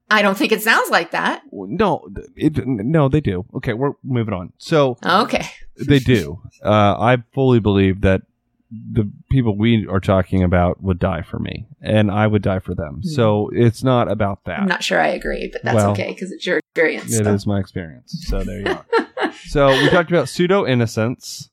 I 0.10 0.22
don't 0.22 0.38
think 0.38 0.52
it 0.52 0.62
sounds 0.62 0.90
like 0.92 1.12
that. 1.12 1.42
No, 1.52 2.08
it, 2.36 2.66
no, 2.68 3.10
they 3.10 3.22
do. 3.22 3.46
Okay, 3.56 3.74
we're 3.74 3.94
moving 4.04 4.34
on. 4.36 4.54
So 4.58 4.98
Okay. 5.04 5.48
they 5.88 6.00
do. 6.00 6.42
Uh, 6.64 6.96
I 7.00 7.18
fully 7.34 7.60
believe 7.60 8.02
that 8.02 8.24
the 8.72 9.12
people 9.36 9.58
we 9.58 9.86
are 9.88 10.00
talking 10.00 10.44
about 10.44 10.82
would 10.82 11.00
die 11.00 11.22
for 11.22 11.40
me, 11.40 11.68
and 11.82 12.10
I 12.10 12.28
would 12.28 12.42
die 12.42 12.60
for 12.60 12.74
them. 12.74 13.02
Hmm. 13.04 13.10
So 13.10 13.50
it's 13.54 13.84
not 13.84 14.10
about 14.10 14.46
that. 14.46 14.62
I'm 14.62 14.68
not 14.68 14.84
sure 14.84 15.00
I 15.00 15.10
agree, 15.10 15.50
but 15.52 15.64
that's 15.64 15.76
Well, 15.76 15.92
okay 15.92 16.10
because 16.10 16.32
it's 16.32 16.46
your 16.46 16.58
experience. 16.58 17.14
It 17.14 17.26
so. 17.26 17.34
is 17.34 17.46
my 17.46 17.60
experience. 17.60 18.26
So 18.28 18.44
there 18.44 18.60
you 18.62 18.68
are. 18.68 19.32
so 19.46 19.68
we 19.68 19.90
talked 19.90 20.12
about 20.12 20.30
pseudo 20.30 20.66
innocence. 20.66 21.50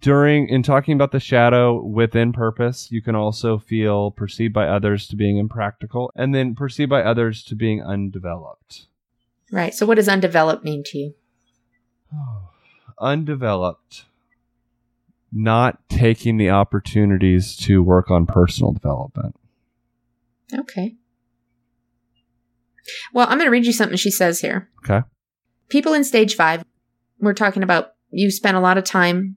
During 0.00 0.48
in 0.48 0.64
talking 0.64 0.94
about 0.94 1.12
the 1.12 1.20
shadow 1.20 1.80
within 1.80 2.32
purpose, 2.32 2.90
you 2.90 3.00
can 3.00 3.14
also 3.14 3.58
feel 3.58 4.10
perceived 4.10 4.52
by 4.52 4.66
others 4.66 5.06
to 5.08 5.16
being 5.16 5.38
impractical, 5.38 6.10
and 6.16 6.34
then 6.34 6.56
perceived 6.56 6.90
by 6.90 7.02
others 7.02 7.44
to 7.44 7.54
being 7.54 7.80
undeveloped. 7.80 8.88
Right. 9.52 9.72
So 9.72 9.86
what 9.86 9.94
does 9.94 10.08
undeveloped 10.08 10.64
mean 10.64 10.82
to 10.86 10.98
you? 10.98 11.14
undeveloped, 13.00 14.04
not 15.32 15.78
taking 15.88 16.36
the 16.36 16.50
opportunities 16.50 17.56
to 17.56 17.82
work 17.82 18.10
on 18.10 18.26
personal 18.26 18.72
development. 18.72 19.36
Okay. 20.54 20.96
Well, 23.12 23.26
I'm 23.28 23.38
going 23.38 23.46
to 23.46 23.50
read 23.50 23.66
you 23.66 23.72
something 23.72 23.98
she 23.98 24.10
says 24.10 24.40
here. 24.40 24.70
Okay. 24.84 25.06
People 25.68 25.92
in 25.92 26.04
stage 26.04 26.34
five, 26.34 26.64
we're 27.20 27.34
talking 27.34 27.62
about 27.62 27.92
you 28.10 28.30
spent 28.30 28.56
a 28.56 28.60
lot 28.60 28.78
of 28.78 28.84
time 28.84 29.36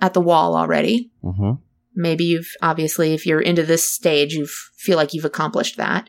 at 0.00 0.14
the 0.14 0.20
wall 0.20 0.56
already. 0.56 1.10
Mm-hmm. 1.24 1.52
Maybe 1.94 2.24
you've 2.24 2.52
obviously, 2.62 3.12
if 3.12 3.26
you're 3.26 3.40
into 3.40 3.64
this 3.64 3.90
stage, 3.90 4.34
you 4.34 4.46
feel 4.76 4.96
like 4.96 5.12
you've 5.12 5.24
accomplished 5.24 5.76
that. 5.76 6.08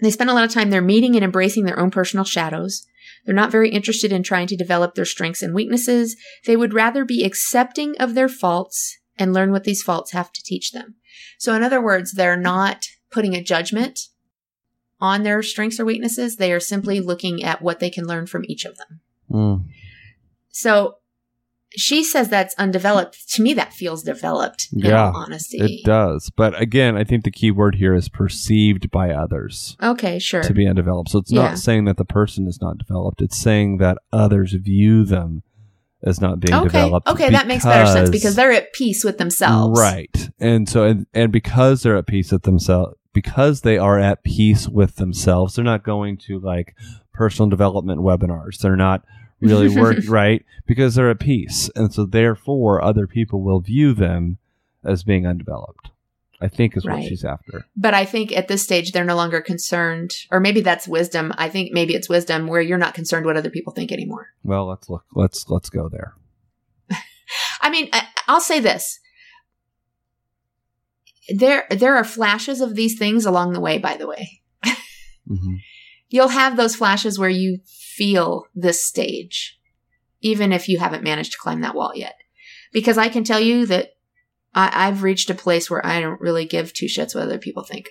They 0.00 0.10
spend 0.10 0.30
a 0.30 0.34
lot 0.34 0.44
of 0.44 0.52
time 0.52 0.70
there 0.70 0.82
meeting 0.82 1.14
and 1.14 1.24
embracing 1.24 1.64
their 1.64 1.78
own 1.78 1.90
personal 1.90 2.24
shadows. 2.24 2.86
They're 3.24 3.34
not 3.34 3.52
very 3.52 3.70
interested 3.70 4.12
in 4.12 4.22
trying 4.22 4.48
to 4.48 4.56
develop 4.56 4.94
their 4.94 5.04
strengths 5.04 5.42
and 5.42 5.54
weaknesses. 5.54 6.16
They 6.44 6.56
would 6.56 6.74
rather 6.74 7.04
be 7.04 7.24
accepting 7.24 7.94
of 7.98 8.14
their 8.14 8.28
faults 8.28 8.98
and 9.16 9.32
learn 9.32 9.52
what 9.52 9.64
these 9.64 9.82
faults 9.82 10.12
have 10.12 10.32
to 10.32 10.42
teach 10.42 10.72
them. 10.72 10.96
So, 11.38 11.54
in 11.54 11.62
other 11.62 11.80
words, 11.80 12.12
they're 12.12 12.36
not 12.36 12.86
putting 13.10 13.34
a 13.34 13.42
judgment 13.42 14.00
on 15.00 15.22
their 15.22 15.42
strengths 15.42 15.78
or 15.78 15.84
weaknesses. 15.84 16.36
They 16.36 16.52
are 16.52 16.60
simply 16.60 17.00
looking 17.00 17.42
at 17.42 17.62
what 17.62 17.80
they 17.80 17.90
can 17.90 18.06
learn 18.06 18.26
from 18.26 18.44
each 18.46 18.64
of 18.64 18.76
them. 18.78 19.00
Mm. 19.30 19.64
So, 20.50 20.96
she 21.76 22.02
says 22.04 22.28
that's 22.28 22.54
undeveloped. 22.56 23.28
To 23.34 23.42
me, 23.42 23.54
that 23.54 23.72
feels 23.72 24.02
developed. 24.02 24.68
In 24.72 24.80
Yeah, 24.80 25.06
all 25.10 25.16
honesty, 25.16 25.58
It 25.58 25.84
does. 25.84 26.30
But 26.36 26.60
again, 26.60 26.96
I 26.96 27.04
think 27.04 27.24
the 27.24 27.30
key 27.30 27.50
word 27.50 27.76
here 27.76 27.94
is 27.94 28.08
perceived 28.08 28.90
by 28.90 29.10
others 29.10 29.76
Okay, 29.82 30.18
sure. 30.18 30.42
to 30.42 30.52
be 30.54 30.66
undeveloped. 30.66 31.10
So 31.10 31.18
it's 31.20 31.32
Yeah. 31.32 31.42
not 31.48 31.58
saying 31.58 31.84
that 31.86 31.96
the 31.96 32.04
person 32.04 32.46
is 32.46 32.60
not 32.60 32.78
developed, 32.78 33.22
it's 33.22 33.36
saying 33.38 33.78
that 33.78 33.98
others 34.12 34.52
view 34.52 35.04
them 35.04 35.42
as 36.04 36.20
not 36.20 36.40
being 36.40 36.52
okay, 36.54 36.64
developed. 36.64 37.08
okay, 37.08 37.30
that 37.30 37.46
makes 37.46 37.64
better 37.64 37.86
sense 37.86 38.10
because 38.10 38.22
because- 38.22 38.36
they're 38.36 38.52
at 38.52 38.72
peace 38.72 39.04
with 39.04 39.18
themselves. 39.18 39.78
Right. 39.80 40.30
And 40.40 40.68
so 40.68 40.84
and, 40.84 41.06
and 41.14 41.30
because 41.32 41.82
they're 41.82 41.96
at 41.96 42.06
peace 42.06 42.32
with 42.32 42.42
themselves 42.42 42.96
because 43.14 43.60
they 43.60 43.78
are 43.78 43.98
at 43.98 44.24
peace 44.24 44.68
with 44.68 44.96
themselves, 44.96 45.54
they're 45.54 45.64
not 45.64 45.84
going 45.84 46.16
to 46.16 46.40
like 46.40 46.74
personal 47.12 47.48
development 47.48 48.00
webinars. 48.00 48.58
They're 48.58 48.74
not 48.74 49.04
really 49.42 49.68
work 49.68 49.98
right 50.08 50.44
because 50.66 50.94
they're 50.94 51.10
at 51.10 51.20
peace. 51.20 51.70
And 51.74 51.92
so 51.92 52.06
therefore 52.06 52.82
other 52.82 53.06
people 53.06 53.42
will 53.42 53.60
view 53.60 53.92
them 53.92 54.38
as 54.84 55.02
being 55.02 55.26
undeveloped. 55.26 55.90
I 56.40 56.48
think 56.48 56.76
is 56.76 56.84
what 56.84 57.04
she's 57.04 57.24
after. 57.24 57.66
But 57.76 57.94
I 57.94 58.04
think 58.04 58.32
at 58.32 58.48
this 58.48 58.64
stage 58.64 58.90
they're 58.90 59.04
no 59.04 59.14
longer 59.14 59.40
concerned, 59.40 60.10
or 60.32 60.40
maybe 60.40 60.60
that's 60.60 60.88
wisdom. 60.88 61.32
I 61.38 61.48
think 61.48 61.72
maybe 61.72 61.94
it's 61.94 62.08
wisdom 62.08 62.48
where 62.48 62.60
you're 62.60 62.78
not 62.78 62.94
concerned 62.94 63.26
what 63.26 63.36
other 63.36 63.50
people 63.50 63.72
think 63.72 63.92
anymore. 63.92 64.26
Well, 64.42 64.66
let's 64.66 64.88
look 64.90 65.04
let's 65.14 65.48
let's 65.48 65.70
go 65.70 65.88
there. 65.88 66.14
I 67.60 67.70
mean, 67.70 67.90
I, 67.92 68.08
I'll 68.26 68.40
say 68.40 68.58
this: 68.58 68.98
there 71.28 71.66
there 71.70 71.94
are 71.94 72.02
flashes 72.02 72.60
of 72.60 72.74
these 72.74 72.98
things 72.98 73.24
along 73.24 73.52
the 73.52 73.60
way. 73.60 73.78
By 73.78 73.96
the 73.96 74.08
way, 74.08 74.40
hmm 75.28 75.54
you'll 76.12 76.28
have 76.28 76.56
those 76.56 76.76
flashes 76.76 77.18
where 77.18 77.30
you 77.30 77.58
feel 77.96 78.46
this 78.54 78.84
stage, 78.84 79.58
even 80.20 80.52
if 80.52 80.68
you 80.68 80.78
haven't 80.78 81.04
managed 81.04 81.32
to 81.32 81.38
climb 81.38 81.60
that 81.60 81.74
wall 81.74 81.92
yet. 81.94 82.14
Because 82.72 82.98
I 82.98 83.08
can 83.08 83.24
tell 83.24 83.40
you 83.40 83.66
that 83.66 83.90
I, 84.54 84.88
I've 84.88 85.02
reached 85.02 85.30
a 85.30 85.34
place 85.34 85.70
where 85.70 85.84
I 85.84 86.00
don't 86.00 86.20
really 86.20 86.44
give 86.46 86.72
two 86.72 86.86
shits 86.86 87.14
what 87.14 87.24
other 87.24 87.38
people 87.38 87.62
think. 87.64 87.90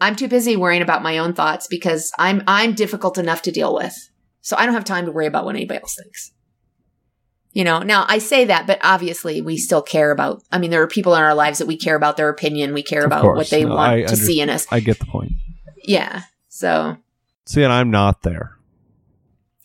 I'm 0.00 0.16
too 0.16 0.28
busy 0.28 0.56
worrying 0.56 0.82
about 0.82 1.02
my 1.04 1.18
own 1.18 1.32
thoughts 1.32 1.68
because 1.68 2.10
I'm 2.18 2.42
I'm 2.48 2.74
difficult 2.74 3.18
enough 3.18 3.42
to 3.42 3.52
deal 3.52 3.74
with. 3.74 3.94
So 4.40 4.56
I 4.56 4.64
don't 4.64 4.74
have 4.74 4.84
time 4.84 5.06
to 5.06 5.12
worry 5.12 5.26
about 5.26 5.44
what 5.44 5.54
anybody 5.54 5.78
else 5.80 5.96
thinks. 6.02 6.32
You 7.52 7.64
know, 7.64 7.80
now 7.80 8.06
I 8.08 8.18
say 8.18 8.46
that, 8.46 8.66
but 8.66 8.80
obviously 8.82 9.42
we 9.42 9.56
still 9.56 9.82
care 9.82 10.10
about 10.10 10.42
I 10.50 10.58
mean, 10.58 10.70
there 10.70 10.82
are 10.82 10.88
people 10.88 11.14
in 11.14 11.22
our 11.22 11.34
lives 11.34 11.58
that 11.58 11.66
we 11.68 11.76
care 11.76 11.94
about 11.94 12.16
their 12.16 12.28
opinion, 12.30 12.74
we 12.74 12.82
care 12.82 13.00
Of 13.02 13.06
about 13.06 13.22
course. 13.22 13.36
what 13.36 13.50
they 13.50 13.64
No, 13.64 13.76
want 13.76 13.92
I 13.92 14.02
to 14.02 14.16
see 14.16 14.40
in 14.40 14.50
us. 14.50 14.66
I 14.72 14.80
get 14.80 14.98
the 14.98 15.06
point. 15.06 15.32
Yeah. 15.84 16.22
So 16.48 16.96
See, 17.46 17.62
and 17.62 17.72
I'm 17.72 17.90
not 17.90 18.22
there. 18.22 18.58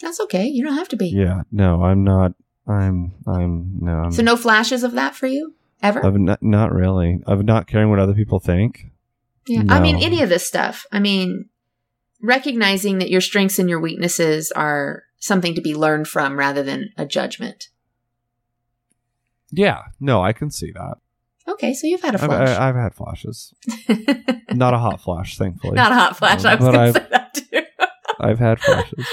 That's 0.01 0.19
okay. 0.21 0.47
You 0.47 0.63
don't 0.63 0.77
have 0.77 0.89
to 0.89 0.95
be. 0.95 1.09
Yeah, 1.09 1.41
no, 1.51 1.83
I'm 1.83 2.03
not. 2.03 2.33
I'm. 2.67 3.13
I'm. 3.27 3.77
No, 3.79 3.91
I'm. 3.93 4.11
So 4.11 4.21
no 4.21 4.35
flashes 4.35 4.83
of 4.83 4.93
that 4.93 5.15
for 5.15 5.27
you 5.27 5.55
ever. 5.81 5.99
Of 5.99 6.19
not, 6.19 6.41
not 6.41 6.71
really. 6.71 7.19
Of 7.25 7.43
not 7.45 7.67
caring 7.67 7.89
what 7.89 7.99
other 7.99 8.13
people 8.13 8.39
think. 8.39 8.91
yeah. 9.47 9.63
I 9.69 9.79
mean, 9.79 9.97
any 9.97 10.21
of 10.21 10.29
this 10.29 10.47
stuff. 10.47 10.85
I 10.91 10.99
mean, 10.99 11.49
recognizing 12.21 12.99
that 12.99 13.09
your 13.09 13.21
strengths 13.21 13.59
and 13.59 13.69
your 13.69 13.79
weaknesses 13.79 14.51
are 14.51 15.03
something 15.19 15.55
to 15.55 15.61
be 15.61 15.73
learned 15.75 16.07
from 16.07 16.37
rather 16.37 16.63
than 16.63 16.89
a 16.97 17.05
judgment. 17.05 17.69
Yeah, 19.51 19.83
no, 19.99 20.21
I 20.21 20.33
can 20.33 20.51
see 20.51 20.71
that. 20.71 20.97
Okay, 21.47 21.73
so 21.73 21.87
you've 21.87 22.01
had 22.01 22.15
a 22.15 22.21
I've, 22.21 22.25
flash. 22.25 22.49
I, 22.49 22.69
I've 22.69 22.75
had 22.75 22.93
flashes. 22.93 23.53
Not 24.51 24.73
a 24.73 24.77
hot 24.77 24.99
flash, 24.99 25.37
thankfully. 25.37 25.75
Not 25.75 25.93
a 25.93 25.95
hot 25.95 26.17
flash. 26.17 26.43
I 26.43 26.55
was 26.55 26.59
going 26.59 26.93
to 26.93 26.99
say 26.99 27.07
that 27.09 27.33
too. 27.33 27.43
I've 28.19 28.39
had 28.39 28.59
flashes. 28.59 29.05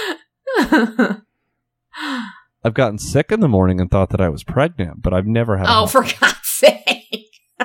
I've 2.66 2.74
gotten 2.74 2.98
sick 2.98 3.30
in 3.30 3.40
the 3.40 3.48
morning 3.48 3.80
and 3.80 3.90
thought 3.90 4.11
that 4.11 4.20
I 4.20 4.28
was 4.28 4.42
pregnant, 4.42 5.02
but 5.02 5.12
I've 5.12 5.26
never 5.26 5.59
had. 5.59 5.66
oh, 5.68 5.86
for 5.86 6.02
God's 6.02 6.38
sake. 6.44 7.30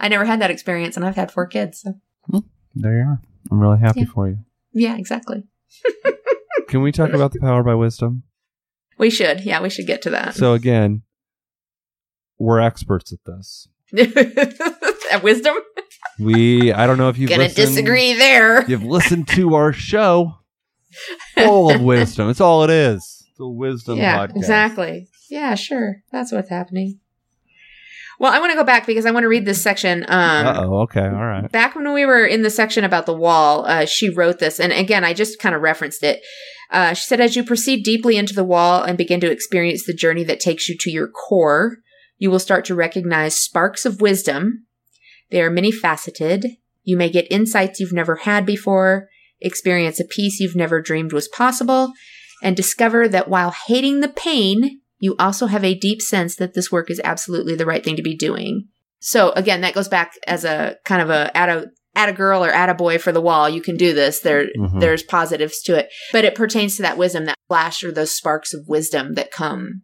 I 0.00 0.08
never 0.08 0.24
had 0.24 0.40
that 0.40 0.50
experience, 0.50 0.96
and 0.96 1.06
I've 1.06 1.16
had 1.16 1.30
four 1.30 1.46
kids. 1.46 1.80
So. 1.82 1.94
Hmm. 2.30 2.38
There 2.74 2.94
you 2.98 3.02
are. 3.04 3.20
I'm 3.50 3.60
really 3.60 3.78
happy 3.78 4.00
Yeah. 4.00 4.06
for 4.12 4.28
you. 4.28 4.38
Yeah, 4.72 4.96
exactly. 4.96 5.44
Can 6.68 6.82
we 6.82 6.90
talk 6.92 7.12
about 7.12 7.32
the 7.32 7.40
power 7.40 7.62
by 7.62 7.74
wisdom? 7.74 8.24
We 8.98 9.08
should. 9.10 9.40
Yeah, 9.42 9.62
we 9.62 9.70
should 9.70 9.86
get 9.86 10.02
to 10.02 10.10
that. 10.10 10.34
So 10.34 10.52
again, 10.54 11.02
we're 12.38 12.60
experts 12.60 13.12
at 13.12 13.20
this. 13.24 13.68
At 15.12 15.22
wisdom? 15.22 15.54
We 16.18 16.72
I 16.72 16.86
don't 16.86 16.98
know 16.98 17.08
if 17.08 17.18
you've 17.18 17.30
Gonna 17.30 17.44
listened, 17.44 17.68
disagree 17.68 18.14
there. 18.14 18.68
You've 18.68 18.84
listened 18.84 19.28
to 19.28 19.54
our 19.54 19.72
show, 19.72 20.34
full 21.34 21.70
of 21.70 21.80
wisdom. 21.82 22.30
It's 22.30 22.40
all 22.40 22.64
it 22.64 22.70
is. 22.70 23.24
It's 23.30 23.40
a 23.40 23.46
wisdom 23.46 23.98
yeah, 23.98 24.26
podcast. 24.26 24.36
exactly. 24.36 25.08
Yeah, 25.28 25.54
sure. 25.54 25.96
That's 26.12 26.32
what's 26.32 26.48
happening. 26.50 27.00
Well, 28.18 28.32
I 28.32 28.38
want 28.38 28.50
to 28.52 28.56
go 28.56 28.64
back 28.64 28.86
because 28.86 29.04
I 29.04 29.10
want 29.10 29.24
to 29.24 29.28
read 29.28 29.44
this 29.44 29.62
section. 29.62 30.06
Um, 30.08 30.46
oh. 30.46 30.80
Okay. 30.82 31.04
All 31.04 31.26
right. 31.26 31.50
back 31.52 31.76
when 31.76 31.92
we 31.92 32.06
were 32.06 32.24
in 32.24 32.42
the 32.42 32.50
section 32.50 32.82
about 32.82 33.04
the 33.04 33.12
wall, 33.12 33.66
uh, 33.66 33.84
she 33.84 34.08
wrote 34.08 34.38
this, 34.38 34.58
and 34.58 34.72
again, 34.72 35.04
I 35.04 35.12
just 35.12 35.38
kind 35.38 35.54
of 35.54 35.60
referenced 35.60 36.02
it. 36.02 36.22
Uh, 36.70 36.94
she 36.94 37.04
said, 37.04 37.20
"As 37.20 37.36
you 37.36 37.44
proceed 37.44 37.84
deeply 37.84 38.16
into 38.16 38.34
the 38.34 38.44
wall 38.44 38.82
and 38.82 38.96
begin 38.96 39.20
to 39.20 39.30
experience 39.30 39.84
the 39.84 39.94
journey 39.94 40.24
that 40.24 40.40
takes 40.40 40.68
you 40.68 40.76
to 40.78 40.90
your 40.90 41.08
core, 41.08 41.76
you 42.18 42.30
will 42.30 42.38
start 42.38 42.64
to 42.66 42.74
recognize 42.74 43.36
sparks 43.36 43.84
of 43.84 44.00
wisdom. 44.00 44.66
They 45.30 45.40
are 45.42 45.50
many 45.50 45.72
faceted. 45.72 46.56
You 46.84 46.96
may 46.96 47.10
get 47.10 47.26
insights 47.30 47.80
you've 47.80 47.92
never 47.92 48.16
had 48.16 48.46
before, 48.46 49.08
experience 49.40 50.00
a 50.00 50.04
peace 50.04 50.40
you've 50.40 50.56
never 50.56 50.80
dreamed 50.80 51.12
was 51.12 51.28
possible, 51.28 51.92
and 52.42 52.56
discover 52.56 53.08
that 53.08 53.28
while 53.28 53.54
hating 53.66 54.00
the 54.00 54.08
pain, 54.08 54.80
you 54.98 55.16
also 55.18 55.46
have 55.46 55.64
a 55.64 55.74
deep 55.74 56.00
sense 56.00 56.36
that 56.36 56.54
this 56.54 56.70
work 56.72 56.90
is 56.90 57.00
absolutely 57.04 57.54
the 57.54 57.66
right 57.66 57.84
thing 57.84 57.96
to 57.96 58.02
be 58.02 58.16
doing." 58.16 58.68
So 59.00 59.32
again, 59.32 59.60
that 59.60 59.74
goes 59.74 59.88
back 59.88 60.12
as 60.26 60.44
a 60.44 60.76
kind 60.84 61.02
of 61.02 61.10
a 61.10 61.36
at 61.36 61.48
a 61.48 61.70
at 61.94 62.08
a 62.10 62.12
girl 62.12 62.44
or 62.44 62.50
at 62.50 62.68
a 62.68 62.74
boy 62.74 62.98
for 62.98 63.10
the 63.10 63.22
wall. 63.22 63.48
You 63.48 63.62
can 63.62 63.76
do 63.76 63.94
this. 63.94 64.20
There, 64.20 64.48
Mhm. 64.58 64.80
there's 64.80 65.02
positives 65.02 65.62
to 65.62 65.74
it, 65.76 65.88
but 66.12 66.26
it 66.26 66.34
pertains 66.34 66.76
to 66.76 66.82
that 66.82 66.98
wisdom, 66.98 67.24
that 67.24 67.38
flash 67.48 67.82
or 67.82 67.90
those 67.90 68.10
sparks 68.10 68.52
of 68.52 68.68
wisdom 68.68 69.14
that 69.14 69.30
come, 69.30 69.80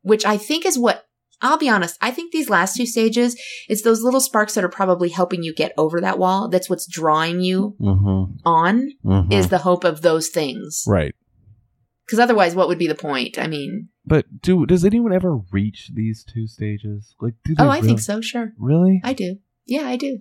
which 0.00 0.24
I 0.24 0.38
think 0.38 0.64
is 0.64 0.78
what. 0.78 1.04
I'll 1.42 1.58
be 1.58 1.68
honest. 1.68 1.98
I 2.00 2.10
think 2.10 2.32
these 2.32 2.48
last 2.48 2.76
two 2.76 2.86
stages, 2.86 3.36
it's 3.68 3.82
those 3.82 4.02
little 4.02 4.20
sparks 4.20 4.54
that 4.54 4.64
are 4.64 4.68
probably 4.68 5.08
helping 5.10 5.42
you 5.42 5.54
get 5.54 5.72
over 5.76 6.00
that 6.00 6.18
wall. 6.18 6.48
That's 6.48 6.70
what's 6.70 6.86
drawing 6.86 7.40
you 7.40 7.76
Mm-hmm. 7.80 8.36
on 8.46 8.92
mm-hmm. 9.04 9.32
is 9.32 9.48
the 9.48 9.58
hope 9.58 9.84
of 9.84 10.02
those 10.02 10.28
things. 10.28 10.84
right. 10.86 11.14
Because 12.06 12.18
otherwise, 12.18 12.54
what 12.54 12.68
would 12.68 12.78
be 12.78 12.86
the 12.86 12.94
point? 12.94 13.38
I 13.38 13.46
mean, 13.46 13.88
But 14.04 14.26
do 14.42 14.66
does 14.66 14.84
anyone 14.84 15.12
ever 15.14 15.38
reach 15.50 15.90
these 15.94 16.22
two 16.22 16.46
stages? 16.46 17.14
Like, 17.18 17.32
do 17.44 17.54
they 17.54 17.64
oh, 17.64 17.68
I 17.68 17.76
really- 17.76 17.88
think 17.88 18.00
so. 18.00 18.20
Sure. 18.20 18.52
Really? 18.58 19.00
I 19.02 19.14
do. 19.14 19.36
Yeah, 19.64 19.86
I 19.88 19.96
do. 19.96 20.18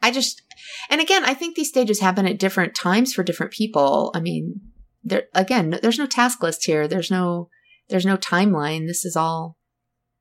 I 0.00 0.12
just, 0.12 0.40
and 0.88 1.00
again, 1.00 1.24
I 1.24 1.34
think 1.34 1.56
these 1.56 1.68
stages 1.68 2.00
happen 2.00 2.26
at 2.26 2.38
different 2.38 2.74
times 2.76 3.12
for 3.12 3.22
different 3.24 3.52
people. 3.52 4.12
I 4.14 4.20
mean, 4.20 4.60
there 5.02 5.24
again, 5.34 5.78
there's 5.82 5.98
no 5.98 6.06
task 6.06 6.42
list 6.42 6.64
here. 6.64 6.86
There's 6.86 7.10
no, 7.10 7.48
there's 7.88 8.06
no 8.06 8.16
timeline. 8.16 8.86
This 8.86 9.04
is 9.04 9.16
all 9.16 9.56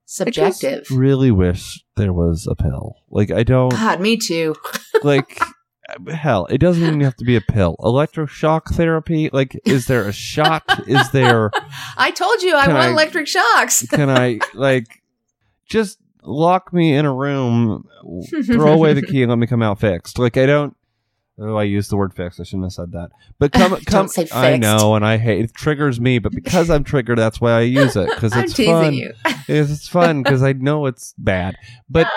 subjective. 0.10 0.90
really 0.92 1.32
wish 1.32 1.84
there 1.96 2.12
was 2.12 2.48
a 2.50 2.56
pill. 2.56 2.96
Like, 3.10 3.32
I 3.32 3.44
don't 3.44 3.70
God, 3.70 4.02
me 4.02 4.18
too. 4.18 4.56
like. 5.04 5.40
Hell, 6.08 6.46
it 6.52 6.60
doesn't 6.60 6.84
even 6.84 7.02
have 7.02 7.16
to 7.16 7.26
be 7.26 7.36
a 7.36 7.42
pill. 7.42 7.76
Electroshock 7.80 8.76
therapy. 8.76 9.32
Like, 9.34 9.60
is 9.66 9.88
there 9.88 10.08
a 10.08 10.12
shot? 10.12 10.62
is 10.88 11.10
there? 11.10 11.50
I 11.98 12.12
told 12.12 12.44
you 12.44 12.56
I 12.56 12.68
want 12.68 12.78
I- 12.78 12.90
electric 12.92 13.28
shocks. 13.28 13.88
Can 13.90 14.08
I 14.08 14.40
like 14.54 15.02
just 15.66 15.98
lock 16.22 16.72
me 16.72 16.94
in 16.94 17.06
a 17.06 17.14
room, 17.14 17.88
throw 18.46 18.74
away 18.74 18.94
the 18.94 19.02
key, 19.02 19.24
and 19.24 19.32
let 19.32 19.40
me 19.40 19.48
come 19.48 19.64
out 19.64 19.80
fixed? 19.80 20.20
Like 20.20 20.38
I 20.38 20.46
don't. 20.46 20.78
Oh, 21.42 21.56
I 21.56 21.64
used 21.64 21.90
the 21.90 21.96
word 21.98 22.14
fixed. 22.14 22.40
I 22.40 22.44
shouldn't 22.44 22.66
have 22.66 22.74
said 22.74 22.92
that. 22.92 23.12
But 23.40 23.52
come, 23.54 23.76
come. 23.86 24.10
I 24.34 24.58
know, 24.58 24.96
and 24.96 25.06
I 25.06 25.18
hate 25.18 25.46
it. 25.46 25.54
Triggers 25.54 26.00
me, 26.02 26.20
but 26.20 26.34
because 26.34 26.70
I'm 26.70 26.84
triggered, 26.84 27.18
that's 27.18 27.40
why 27.40 27.52
I 27.54 27.62
use 27.62 27.96
it 27.96 28.10
because 28.14 28.34
I'm 28.36 28.44
it's 28.44 28.54
teasing 28.54 28.74
fun. 28.74 28.94
you. 28.94 29.14
It's, 29.52 29.72
it's 29.72 29.88
fun 29.88 30.22
because 30.22 30.44
I 30.44 30.54
know 30.54 30.86
it's 30.86 31.16
bad. 31.18 31.56
But 31.90 32.08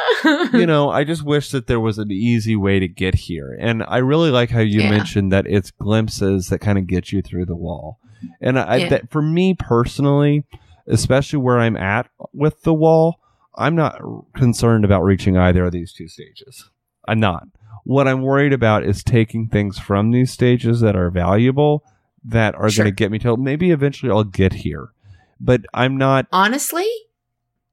you 0.52 0.66
know, 0.66 0.90
I 0.90 1.02
just 1.04 1.22
wish 1.24 1.50
that 1.52 1.66
there 1.66 1.80
was 1.80 1.96
an 1.96 2.10
easy 2.10 2.56
way 2.56 2.78
to 2.78 2.86
get 2.88 3.14
here. 3.14 3.56
And 3.58 3.82
I 3.88 3.98
really 3.98 4.30
like 4.30 4.50
how 4.50 4.60
you 4.60 4.82
Yeah. 4.82 4.90
mentioned 4.90 5.32
that 5.32 5.46
it's 5.46 5.70
glimpses 5.70 6.48
that 6.48 6.58
kind 6.58 6.76
of 6.76 6.86
get 6.86 7.10
you 7.10 7.22
through 7.22 7.46
the 7.46 7.56
wall. 7.56 8.00
And 8.42 8.58
I, 8.58 8.76
Yeah. 8.76 8.88
that 8.90 9.10
for 9.10 9.22
me 9.22 9.54
personally, 9.54 10.44
especially 10.86 11.38
where 11.38 11.58
I'm 11.58 11.76
at 11.78 12.10
with 12.34 12.62
the 12.64 12.74
wall, 12.74 13.18
I'm 13.56 13.74
not 13.76 13.98
concerned 14.34 14.84
about 14.84 15.02
reaching 15.02 15.38
either 15.38 15.64
of 15.64 15.72
these 15.72 15.94
two 15.94 16.08
stages. 16.08 16.68
I'm 17.08 17.18
not. 17.20 17.44
What 17.84 18.06
I'm 18.08 18.22
worried 18.22 18.52
about 18.52 18.84
is 18.84 19.02
taking 19.02 19.48
things 19.48 19.78
from 19.78 20.10
these 20.10 20.30
stages 20.30 20.80
that 20.80 20.94
are 20.96 21.10
valuable 21.10 21.84
that 22.24 22.54
are 22.54 22.70
Sure. 22.70 22.84
going 22.84 22.92
to 22.92 22.96
get 22.96 23.10
me 23.10 23.18
to 23.20 23.36
maybe 23.36 23.70
eventually 23.72 24.12
I'll 24.12 24.22
get 24.24 24.52
here. 24.52 24.90
But 25.40 25.62
I'm 25.74 25.96
not 25.96 26.26
Honestly, 26.30 26.86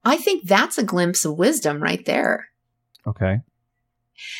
I 0.04 0.18
think 0.18 0.48
that's 0.48 0.78
a 0.80 0.84
glimpse 0.84 1.26
of 1.26 1.38
wisdom 1.38 1.82
right 1.84 2.04
there. 2.06 2.48
okay. 3.06 3.42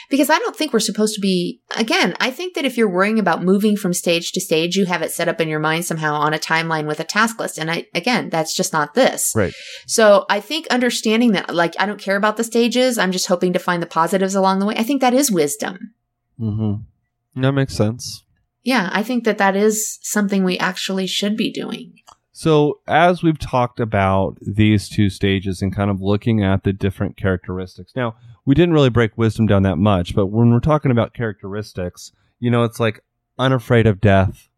Because 0.10 0.30
I 0.30 0.40
don't 0.40 0.56
think 0.56 0.74
we're 0.74 0.80
supposed 0.80 1.16
to 1.16 1.22
be, 1.22 1.62
again, 1.76 2.16
I 2.20 2.32
think 2.32 2.56
that 2.56 2.66
if 2.66 2.78
you're 2.78 2.90
worrying 2.90 3.20
about 3.20 3.44
moving 3.44 3.76
from 3.76 3.94
stage 3.94 4.32
to 4.34 4.42
stage, 4.42 4.76
you 4.76 4.86
have 4.86 5.02
it 5.02 5.12
set 5.12 5.28
up 5.28 5.40
in 5.40 5.50
your 5.50 5.60
mind 5.60 5.86
somehow 5.86 6.14
on 6.14 6.34
a 6.34 6.40
timeline 6.40 6.88
with 6.88 7.00
a 7.00 7.04
task 7.04 7.40
list. 7.40 7.58
And 7.58 7.70
I, 7.70 7.86
again, 7.94 8.30
that's 8.30 8.56
just 8.56 8.74
not 8.74 8.94
this. 8.94 9.34
Right. 9.36 9.54
So 9.86 10.26
I 10.30 10.40
think 10.40 10.68
understanding 10.68 11.34
that, 11.34 11.54
like, 11.54 11.76
I 11.80 11.86
don't 11.86 12.00
care 12.00 12.18
about 12.18 12.38
the 12.38 12.44
stages. 12.44 12.98
I'm 12.98 13.12
just 13.12 13.28
hoping 13.28 13.54
to 13.54 13.60
find 13.60 13.82
the 13.82 13.88
positives 13.88 14.36
along 14.36 14.60
the 14.60 14.66
way. 14.66 14.76
I 14.78 14.84
think 14.84 15.02
that 15.02 15.14
is 15.14 15.32
wisdom. 15.32 15.94
Mm-hmm. 16.40 17.42
That 17.42 17.52
makes 17.54 17.76
sense. 17.76 18.24
Yeah. 18.64 18.90
I 18.92 19.04
think 19.04 19.24
that 19.24 19.38
that 19.38 19.56
is 19.56 20.00
something 20.02 20.44
we 20.44 20.58
actually 20.58 21.08
should 21.08 21.38
be 21.38 21.52
doing. 21.52 21.94
So, 22.32 22.80
as 22.88 23.22
we've 23.22 23.38
talked 23.38 23.82
about 23.82 24.38
these 24.42 24.88
two 24.88 25.10
stages 25.10 25.62
and 25.62 25.76
kind 25.76 25.90
of 25.92 26.00
looking 26.00 26.42
at 26.42 26.64
the 26.64 26.72
different 26.72 27.18
characteristics, 27.18 27.92
now 27.98 28.16
we 28.50 28.56
didn't 28.56 28.74
really 28.74 28.90
break 28.90 29.16
wisdom 29.16 29.46
down 29.46 29.62
that 29.62 29.76
much, 29.76 30.16
but 30.16 30.26
when 30.26 30.50
we're 30.50 30.60
talking 30.60 30.90
about 30.90 31.14
characteristics, 31.14 32.14
you 32.40 32.50
know, 32.50 32.64
it's 32.64 32.80
like 32.80 33.00
unafraid 33.38 33.86
of 33.86 34.02
death, 34.02 34.50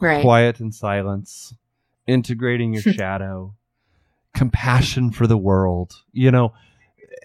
Right. 0.00 0.22
quiet 0.22 0.60
in 0.60 0.70
silence, 0.70 1.52
integrating 2.06 2.72
your 2.72 2.82
shadow, 2.94 3.56
compassion 4.34 5.10
for 5.10 5.26
the 5.26 5.36
world, 5.36 5.96
you 6.12 6.30
know, 6.30 6.52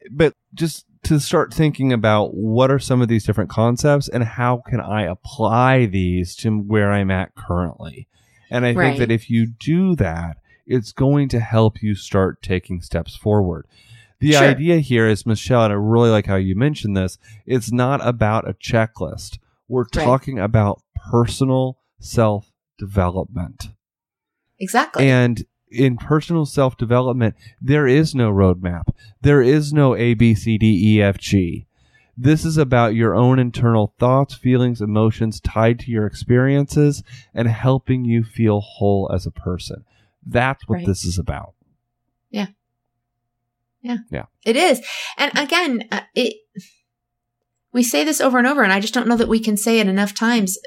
but 0.09 0.33
just 0.55 0.87
to 1.03 1.19
start 1.19 1.53
thinking 1.53 1.93
about 1.93 2.33
what 2.33 2.71
are 2.71 2.79
some 2.79 2.99
of 3.03 3.07
these 3.07 3.23
different 3.23 3.51
concepts 3.51 4.09
and 4.09 4.23
how 4.23 4.63
can 4.67 4.81
I 4.81 5.03
apply 5.03 5.85
these 5.85 6.35
to 6.37 6.57
where 6.57 6.91
I'm 6.91 7.11
at 7.11 7.35
currently. 7.35 8.07
And 8.49 8.65
I 8.65 8.73
Right. 8.73 8.83
think 8.87 8.97
that 8.97 9.11
if 9.11 9.29
you 9.29 9.45
do 9.45 9.95
that, 9.97 10.37
it's 10.65 10.91
going 10.91 11.29
to 11.29 11.39
help 11.39 11.83
you 11.83 11.93
start 11.93 12.41
taking 12.41 12.81
steps 12.81 13.15
forward. 13.15 13.67
The 14.19 14.31
Sure. 14.33 14.43
idea 14.49 14.79
here 14.79 15.07
is, 15.07 15.25
Michelle, 15.25 15.63
and 15.65 15.73
I 15.73 15.75
really 15.75 16.09
like 16.09 16.25
how 16.25 16.35
you 16.37 16.55
mentioned 16.55 16.97
this, 16.97 17.17
it's 17.45 17.71
not 17.71 18.05
about 18.05 18.49
a 18.49 18.53
checklist. 18.53 19.37
We're 19.67 19.81
Right. 19.95 20.03
talking 20.03 20.39
about 20.39 20.81
personal 21.11 21.77
self 21.99 22.51
development. 22.79 23.69
Exactly. 24.59 25.07
And 25.07 25.45
in 25.69 25.97
personal 25.97 26.45
self 26.45 26.77
development, 26.77 27.35
there 27.61 27.85
is 27.87 28.15
no 28.15 28.31
roadmap. 28.31 28.87
There 29.21 29.41
is 29.41 29.71
no 29.73 29.95
A, 29.95 30.13
B, 30.13 30.33
C, 30.33 30.57
D, 30.57 30.95
E, 30.95 31.01
F, 31.01 31.17
G. 31.17 31.65
This 32.19 32.43
is 32.45 32.57
about 32.57 32.95
your 32.95 33.13
own 33.13 33.37
internal 33.37 33.93
thoughts, 33.99 34.33
feelings, 34.33 34.81
emotions 34.81 35.39
tied 35.39 35.77
to 35.81 35.91
your 35.91 36.07
experiences 36.07 37.03
and 37.35 37.47
helping 37.47 38.05
you 38.05 38.23
feel 38.23 38.59
whole 38.61 39.11
as 39.13 39.27
a 39.27 39.31
person. 39.31 39.85
That's 40.25 40.67
what 40.67 40.77
Right. 40.77 40.85
this 40.87 41.05
is 41.05 41.19
about. 41.19 41.53
It 44.45 44.55
is. 44.55 44.81
And 45.17 45.31
again, 45.37 45.87
uh, 45.91 46.01
it 46.15 46.35
we 47.73 47.83
say 47.83 48.03
this 48.03 48.21
over 48.21 48.37
and 48.37 48.47
over 48.47 48.63
and 48.63 48.73
I 48.73 48.79
just 48.79 48.93
don't 48.93 49.07
know 49.07 49.17
that 49.17 49.27
we 49.27 49.39
can 49.39 49.57
say 49.57 49.79
it 49.79 49.87
enough 49.87 50.13
times 50.13 50.57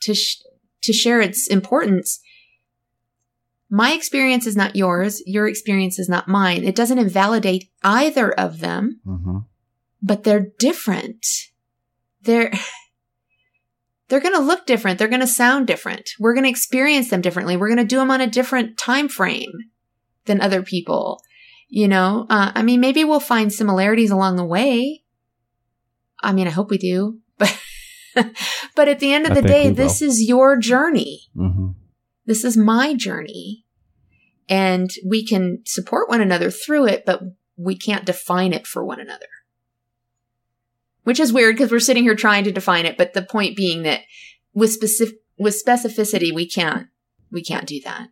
to 0.00 0.14
sh- 0.14 0.42
to 0.82 0.92
share 0.92 1.20
its 1.20 1.46
importance. 1.48 2.20
My 3.68 3.92
experience 3.92 4.46
is 4.46 4.56
not 4.56 4.76
yours, 4.76 5.22
your 5.26 5.48
experience 5.48 5.98
is 5.98 6.08
not 6.08 6.28
mine. 6.28 6.64
It 6.64 6.76
doesn't 6.76 6.98
invalidate 6.98 7.70
either 7.82 8.30
of 8.32 8.60
them, 8.60 9.00
Mm-hmm. 9.06 9.38
but 10.02 10.22
they're 10.22 10.46
different. 10.58 11.26
They're 12.22 12.52
they're 14.08 14.20
going 14.20 14.34
to 14.34 14.40
look 14.40 14.66
different. 14.66 14.98
They're 14.98 15.08
going 15.08 15.20
to 15.20 15.26
sound 15.26 15.66
different. 15.66 16.10
We're 16.20 16.34
going 16.34 16.44
to 16.44 16.50
experience 16.50 17.10
them 17.10 17.20
differently. 17.20 17.56
We're 17.56 17.68
going 17.68 17.78
to 17.78 17.84
do 17.84 17.96
them 17.96 18.10
on 18.12 18.20
a 18.20 18.28
different 18.28 18.78
time 18.78 19.08
frame 19.08 19.50
than 20.26 20.40
other 20.40 20.62
people. 20.62 21.20
You 21.68 21.88
know, 21.88 22.26
uh, 22.30 22.52
I 22.54 22.62
mean, 22.62 22.80
maybe 22.80 23.02
we'll 23.04 23.20
find 23.20 23.52
similarities 23.52 24.10
along 24.10 24.36
the 24.36 24.44
way. 24.44 25.02
I 26.22 26.32
mean, 26.32 26.46
I 26.46 26.50
hope 26.50 26.70
we 26.70 26.78
do, 26.78 27.18
but, 27.38 27.58
but 28.74 28.88
at 28.88 29.00
the 29.00 29.12
end 29.12 29.26
of 29.26 29.34
the 29.34 29.42
day, 29.42 29.70
this 29.70 30.00
is 30.00 30.22
your 30.22 30.56
journey. 30.56 31.22
hmm 31.34 31.70
This 32.24 32.44
is 32.44 32.56
my 32.56 32.94
journey. 32.94 33.64
And 34.48 34.90
we 35.04 35.26
can 35.26 35.62
support 35.66 36.08
one 36.08 36.20
another 36.20 36.52
through 36.52 36.86
it, 36.86 37.04
but 37.04 37.20
we 37.56 37.76
can't 37.76 38.06
define 38.06 38.52
it 38.52 38.66
for 38.66 38.84
one 38.84 39.00
another. 39.00 39.26
Which 41.02 41.18
is 41.18 41.32
weird 41.32 41.56
because 41.56 41.72
we're 41.72 41.80
sitting 41.80 42.04
here 42.04 42.14
trying 42.14 42.44
to 42.44 42.52
define 42.52 42.86
it, 42.86 42.96
but 42.96 43.12
the 43.12 43.22
point 43.22 43.56
being 43.56 43.82
that 43.82 44.02
with 44.54 44.72
specific, 44.72 45.16
with 45.36 45.60
specificity, 45.60 46.32
we 46.32 46.48
can't, 46.48 46.86
we 47.30 47.42
can't 47.42 47.66
do 47.66 47.80
that. 47.84 48.08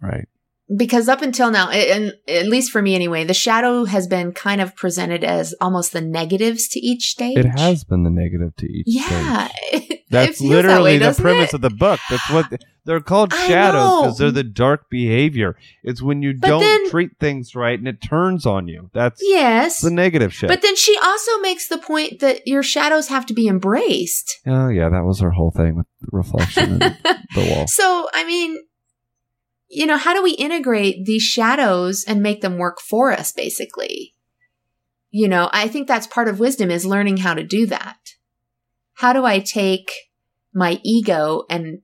Right. 0.00 0.28
Because 0.76 1.08
up 1.08 1.20
until 1.20 1.50
now, 1.50 1.68
and 1.70 2.14
at 2.28 2.46
least 2.46 2.70
for 2.70 2.80
me 2.80 2.94
anyway, 2.94 3.24
the 3.24 3.34
shadow 3.34 3.84
has 3.86 4.06
been 4.06 4.30
kind 4.32 4.60
of 4.60 4.76
presented 4.76 5.24
as 5.24 5.52
almost 5.60 5.92
the 5.92 6.00
negatives 6.00 6.68
to 6.68 6.80
each 6.80 7.10
stage. 7.10 7.36
It 7.38 7.46
has 7.58 7.82
been 7.82 8.04
the 8.04 8.10
negative 8.10 8.54
to 8.56 8.66
each 8.66 8.84
Yeah. 8.86 9.48
it 9.72 10.02
That's 10.10 10.38
feels 10.38 10.38
that 10.38 10.44
literally 10.56 10.82
way, 10.92 10.98
the 10.98 11.12
premise 11.20 11.48
it? 11.48 11.54
of 11.54 11.60
the 11.62 11.70
book. 11.70 11.98
That's 12.08 12.30
what 12.30 12.46
they're 12.84 13.00
called 13.00 13.32
shadows 13.32 14.00
because 14.02 14.18
they're 14.18 14.30
the 14.30 14.44
dark 14.44 14.88
behavior. 14.88 15.56
It's 15.82 16.00
when 16.02 16.22
you 16.22 16.34
But 16.38 16.46
don't 16.48 16.60
then- 16.60 16.88
treat 16.90 17.10
things 17.18 17.56
right 17.56 17.78
and 17.78 17.88
it 17.88 18.00
turns 18.00 18.46
on 18.46 18.68
you. 18.68 18.90
That's 18.94 19.20
Yes. 19.24 19.80
the 19.80 19.90
negative 19.90 20.32
shit. 20.32 20.48
But 20.48 20.62
then 20.62 20.76
she 20.76 20.96
also 21.02 21.38
makes 21.40 21.66
the 21.68 21.78
point 21.78 22.20
that 22.20 22.46
your 22.46 22.62
shadows 22.62 23.08
have 23.08 23.26
to 23.26 23.34
be 23.34 23.48
embraced. 23.48 24.38
oh 24.46 24.68
yeah, 24.68 24.88
that 24.88 25.04
was 25.04 25.18
her 25.20 25.32
whole 25.32 25.50
thing 25.50 25.76
with 25.78 25.86
reflection 26.12 26.80
and 26.80 26.96
the 27.34 27.54
wall. 27.54 27.66
So, 27.66 28.08
I 28.14 28.24
mean, 28.24 28.56
you 29.70 29.86
know, 29.86 29.96
how 29.96 30.12
do 30.12 30.22
we 30.22 30.32
integrate 30.32 31.04
these 31.04 31.22
shadows 31.22 32.04
and 32.04 32.20
make 32.22 32.40
them 32.40 32.58
work 32.58 32.80
for 32.80 33.12
us, 33.12 33.30
basically? 33.30 34.14
You 35.10 35.28
know, 35.28 35.48
I 35.52 35.68
think 35.68 35.86
that's 35.86 36.06
part 36.08 36.28
of 36.28 36.40
wisdom 36.40 36.70
is 36.70 36.84
learning 36.84 37.18
how 37.18 37.34
to 37.34 37.44
do 37.44 37.66
that. 37.66 37.98
How 38.94 39.12
do 39.12 39.24
I 39.24 39.38
take 39.38 39.92
my 40.52 40.80
ego 40.84 41.44
and 41.48 41.82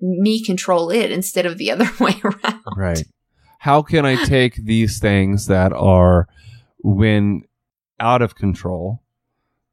me 0.00 0.44
control 0.44 0.90
it 0.90 1.10
instead 1.10 1.46
of 1.46 1.58
the 1.58 1.70
other 1.72 1.90
way 2.00 2.14
around? 2.24 2.62
Right. 2.76 3.04
How 3.58 3.82
can 3.82 4.06
I 4.06 4.24
take 4.24 4.54
these 4.56 4.98
things 5.00 5.46
that 5.46 5.72
are 5.72 6.28
when 6.78 7.42
out 8.00 8.22
of 8.22 8.34
control 8.36 9.02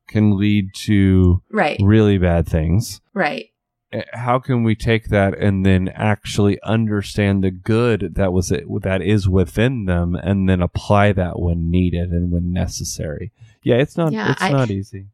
can 0.07 0.37
lead 0.37 0.73
to 0.73 1.41
Right, 1.51 1.79
really 1.83 2.17
bad 2.17 2.47
things? 2.47 2.99
right. 3.13 3.49
Uh, 3.91 4.01
How 4.13 4.39
can 4.39 4.63
we 4.63 4.75
take 4.75 5.05
that 5.09 5.37
and 5.37 5.65
then 5.65 5.89
actually 5.89 6.61
understand 6.61 7.43
the 7.43 7.51
good 7.51 8.15
that 8.15 8.31
was 8.31 8.51
it 8.51 8.65
that 8.83 9.01
is 9.01 9.27
within 9.27 9.85
them 9.85 10.15
and 10.15 10.47
then 10.47 10.61
apply 10.61 11.11
that 11.13 11.39
when 11.39 11.69
needed 11.71 12.09
and 12.11 12.31
when 12.31 12.53
necessary? 12.53 13.31
Yeah, 13.63 13.75
it's 13.77 13.97
not 13.97 14.11
Yeah, 14.13 14.31
it's 14.33 14.41
I- 14.41 14.51
not 14.51 14.69
easy. 14.69 15.07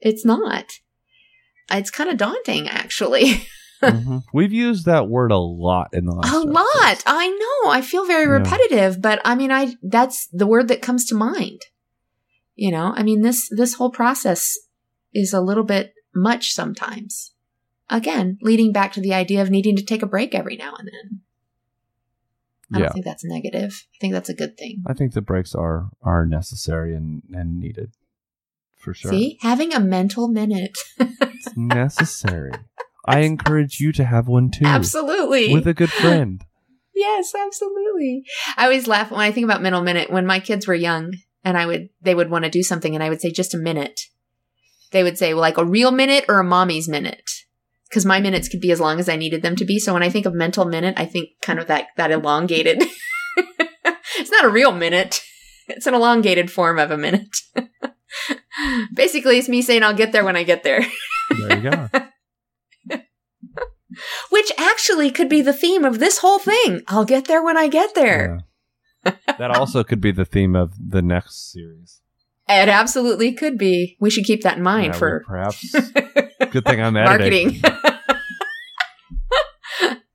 It's 0.00 0.24
not. 0.24 0.66
It's 1.70 1.90
kind 1.90 2.10
of 2.10 2.16
daunting, 2.16 2.68
actually. 2.68 3.46
Mhm. 3.82 4.22
We've 4.32 4.52
used 4.52 4.84
that 4.86 5.08
word 5.08 5.32
a 5.32 5.38
lot 5.38 5.88
in 5.92 6.06
the 6.06 6.12
last 6.12 6.32
A 6.32 6.36
episodes. 6.36 6.54
lot. 6.54 7.02
I 7.04 7.26
know. 7.64 7.70
I 7.72 7.80
feel 7.82 8.06
very 8.06 8.26
Yeah. 8.26 8.34
repetitive, 8.38 9.02
but 9.02 9.20
I 9.24 9.34
mean, 9.34 9.50
I 9.50 9.74
that's 9.82 10.28
the 10.28 10.46
word 10.46 10.68
that 10.68 10.82
comes 10.82 11.04
to 11.06 11.16
mind. 11.16 11.62
You 12.54 12.70
know, 12.70 12.92
I 12.94 13.02
mean 13.02 13.22
this 13.22 13.48
this 13.50 13.74
whole 13.74 13.90
process 13.90 14.56
is 15.12 15.32
a 15.32 15.40
little 15.40 15.64
bit 15.64 15.94
much 16.14 16.52
sometimes. 16.52 17.31
Again, 17.92 18.38
leading 18.40 18.72
back 18.72 18.92
to 18.94 19.00
the 19.00 19.14
idea 19.14 19.42
of 19.42 19.50
needing 19.50 19.76
to 19.76 19.84
take 19.84 20.02
a 20.02 20.06
break 20.06 20.34
every 20.34 20.56
now 20.56 20.74
and 20.78 20.88
then. 20.88 21.20
I 22.74 22.78
Yeah. 22.78 22.84
don't 22.86 22.92
think 22.94 23.04
that's 23.04 23.24
negative. 23.24 23.86
I 23.94 23.98
think 24.00 24.14
that's 24.14 24.30
a 24.30 24.34
good 24.34 24.56
thing. 24.56 24.82
I 24.86 24.94
think 24.94 25.12
the 25.12 25.20
breaks 25.20 25.54
are 25.54 25.90
are 26.02 26.24
necessary 26.26 26.94
and 26.94 27.22
and 27.32 27.60
needed. 27.60 27.92
For 28.78 28.94
sure. 28.94 29.12
See, 29.12 29.38
having 29.42 29.72
a 29.72 29.78
mental 29.80 30.28
minute. 30.28 30.76
It's 30.98 31.56
necessary. 31.56 32.52
I 33.04 33.20
encourage 33.20 33.78
you 33.78 33.92
to 33.92 34.04
have 34.04 34.26
one 34.26 34.50
too. 34.50 34.64
Absolutely. 34.64 35.52
With 35.52 35.66
a 35.66 35.74
good 35.74 35.92
friend. 35.92 36.44
Yes, 36.94 37.34
absolutely. 37.34 38.22
I 38.56 38.64
always 38.64 38.86
laugh 38.86 39.10
when 39.10 39.18
I 39.20 39.32
think 39.32 39.44
about 39.44 39.62
mental 39.62 39.82
minute 39.82 40.10
when 40.10 40.24
my 40.26 40.38
kids 40.38 40.68
were 40.68 40.74
young 40.74 41.14
and 41.42 41.56
I 41.58 41.66
would 41.66 41.88
they 42.02 42.14
would 42.14 42.30
want 42.30 42.44
to 42.44 42.50
do 42.50 42.62
something 42.62 42.94
and 42.94 43.02
I 43.02 43.08
would 43.08 43.20
say 43.20 43.32
just 43.32 43.54
a 43.54 43.58
minute. 43.58 44.02
They 44.92 45.02
would 45.02 45.18
say 45.18 45.32
well, 45.34 45.40
like 45.40 45.56
a 45.58 45.64
real 45.64 45.90
minute 45.90 46.26
or 46.28 46.38
a 46.38 46.44
mommy's 46.44 46.88
minute. 46.88 47.28
Cuz 47.92 48.04
my 48.06 48.20
minutes 48.20 48.48
could 48.48 48.60
be 48.60 48.72
as 48.72 48.80
long 48.80 48.98
as 48.98 49.08
I 49.08 49.16
needed 49.16 49.42
them 49.42 49.56
to 49.56 49.64
be. 49.64 49.78
So 49.78 49.92
when 49.92 50.02
I 50.02 50.08
think 50.08 50.26
of 50.26 50.34
mental 50.34 50.64
minute, 50.64 50.94
I 50.96 51.04
think 51.04 51.30
kind 51.42 51.58
of 51.58 51.66
that 51.66 51.88
that 51.96 52.10
elongated. 52.10 52.82
it's 54.18 54.30
not 54.30 54.44
a 54.44 54.50
real 54.50 54.72
minute. 54.72 55.20
It's 55.68 55.86
an 55.86 55.94
elongated 55.94 56.50
form 56.50 56.78
of 56.78 56.90
a 56.90 56.98
minute. 56.98 57.36
Basically, 58.94 59.38
it's 59.38 59.48
me 59.48 59.62
saying 59.62 59.82
I'll 59.82 59.94
get 59.94 60.12
there 60.12 60.24
when 60.24 60.36
I 60.36 60.42
get 60.42 60.62
there. 60.62 60.84
There 61.30 61.58
you 61.58 61.70
go. 61.70 61.88
Which 64.30 64.52
actually 64.58 65.10
could 65.10 65.28
be 65.28 65.42
the 65.42 65.52
theme 65.52 65.84
of 65.84 65.98
this 65.98 66.18
whole 66.18 66.38
thing. 66.38 66.82
I'll 66.88 67.04
get 67.04 67.26
there 67.26 67.42
when 67.42 67.56
I 67.56 67.68
get 67.68 67.94
there. 67.94 68.40
Yeah. 69.04 69.12
that 69.38 69.50
also 69.50 69.84
could 69.84 70.00
be 70.00 70.12
the 70.12 70.24
theme 70.24 70.56
of 70.56 70.72
the 70.78 71.02
next 71.02 71.52
series. 71.52 72.00
It 72.60 72.68
absolutely 72.68 73.32
could 73.32 73.56
be. 73.58 73.96
We 74.00 74.10
should 74.10 74.24
keep 74.24 74.42
that 74.42 74.56
in 74.58 74.62
mind 74.62 74.92
Yeah, 74.94 74.98
for 74.98 75.24
perhaps. 75.26 75.72
Good 76.50 76.64
thing 76.64 76.80
I'm 76.82 76.96
editing. 76.96 77.60
marketing. 77.60 77.60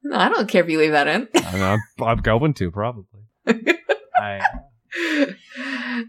no, 0.04 0.18
I 0.18 0.30
don't 0.30 0.48
care 0.48 0.64
if 0.64 0.70
you 0.70 0.80
leave 0.80 0.92
that 0.92 1.08
in. 1.08 1.28
I'm, 1.36 1.80
I'm 2.02 2.18
going 2.20 2.54
to 2.56 2.72
probably. 2.72 3.06
I, 3.48 4.40
uh, 4.40 5.26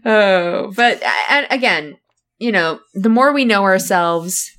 oh, 0.05 0.73
but 0.75 1.01
and 1.29 1.47
again, 1.49 1.97
you 2.37 2.51
know, 2.51 2.79
the 2.93 3.09
more 3.09 3.33
we 3.33 3.45
know 3.45 3.63
ourselves, 3.63 4.49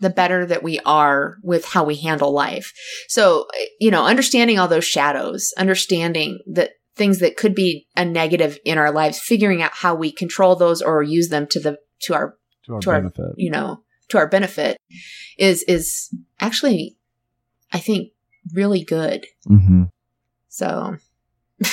the 0.00 0.10
better 0.10 0.46
that 0.46 0.62
we 0.62 0.78
are 0.84 1.36
with 1.42 1.64
how 1.64 1.84
we 1.84 1.96
handle 1.96 2.32
life. 2.32 2.72
So, 3.08 3.46
you 3.80 3.90
know, 3.90 4.04
understanding 4.06 4.58
all 4.58 4.68
those 4.68 4.84
shadows, 4.84 5.52
understanding 5.58 6.38
that 6.52 6.70
things 6.98 7.20
that 7.20 7.36
could 7.36 7.54
be 7.54 7.86
a 7.96 8.04
negative 8.04 8.58
in 8.64 8.76
our 8.76 8.92
lives, 8.92 9.18
figuring 9.18 9.62
out 9.62 9.72
how 9.72 9.94
we 9.94 10.12
control 10.12 10.56
those 10.56 10.82
or 10.82 11.02
use 11.02 11.28
them 11.30 11.46
to 11.52 11.60
the 11.60 11.78
to 12.02 12.14
our 12.14 12.36
to 12.66 12.74
our 12.74 12.80
To 12.80 12.90
our- 12.90 13.00
benefit. 13.00 13.34
you 13.38 13.50
know 13.50 13.82
to 14.08 14.18
our 14.18 14.28
benefit 14.28 14.76
is 15.38 15.62
is 15.64 16.08
actually 16.40 16.96
i 17.72 17.78
think 17.78 18.12
really 18.54 18.82
good 18.84 19.26
mm-hmm. 19.46 19.84
so 20.48 20.96
The 21.60 21.68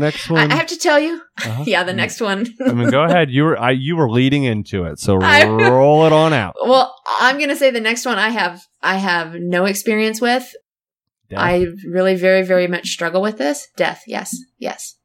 next 0.00 0.28
one. 0.30 0.50
I 0.50 0.54
have 0.54 0.66
to 0.66 0.78
tell 0.78 0.98
you 0.98 1.20
uh-huh. 1.44 1.64
yeah 1.66 1.82
the 1.84 1.92
next 1.92 2.20
one 2.20 2.46
I 2.66 2.72
mean, 2.72 2.90
go 2.90 3.02
ahead. 3.04 3.30
You 3.30 3.44
were 3.44 3.58
I, 3.58 3.70
you 3.72 3.96
were 3.96 4.10
leading 4.10 4.44
into 4.44 4.84
it, 4.84 4.98
so 4.98 5.16
roll 5.16 6.06
it 6.06 6.12
on 6.12 6.32
out. 6.32 6.54
well 6.64 6.94
i'm 7.20 7.38
gonna 7.38 7.56
say 7.56 7.70
the 7.70 7.80
next 7.80 8.04
one 8.06 8.18
i 8.18 8.30
have 8.30 8.62
i 8.82 8.96
have 8.96 9.34
no 9.34 9.64
experience 9.66 10.20
with 10.20 10.52
Death. 11.28 11.38
i 11.40 11.66
really 11.88 12.14
very 12.14 12.42
very 12.42 12.66
much 12.66 12.88
struggle 12.90 13.22
with 13.22 13.38
this. 13.38 13.68
Death 13.76 14.02
yes 14.06 14.36
yes. 14.58 14.96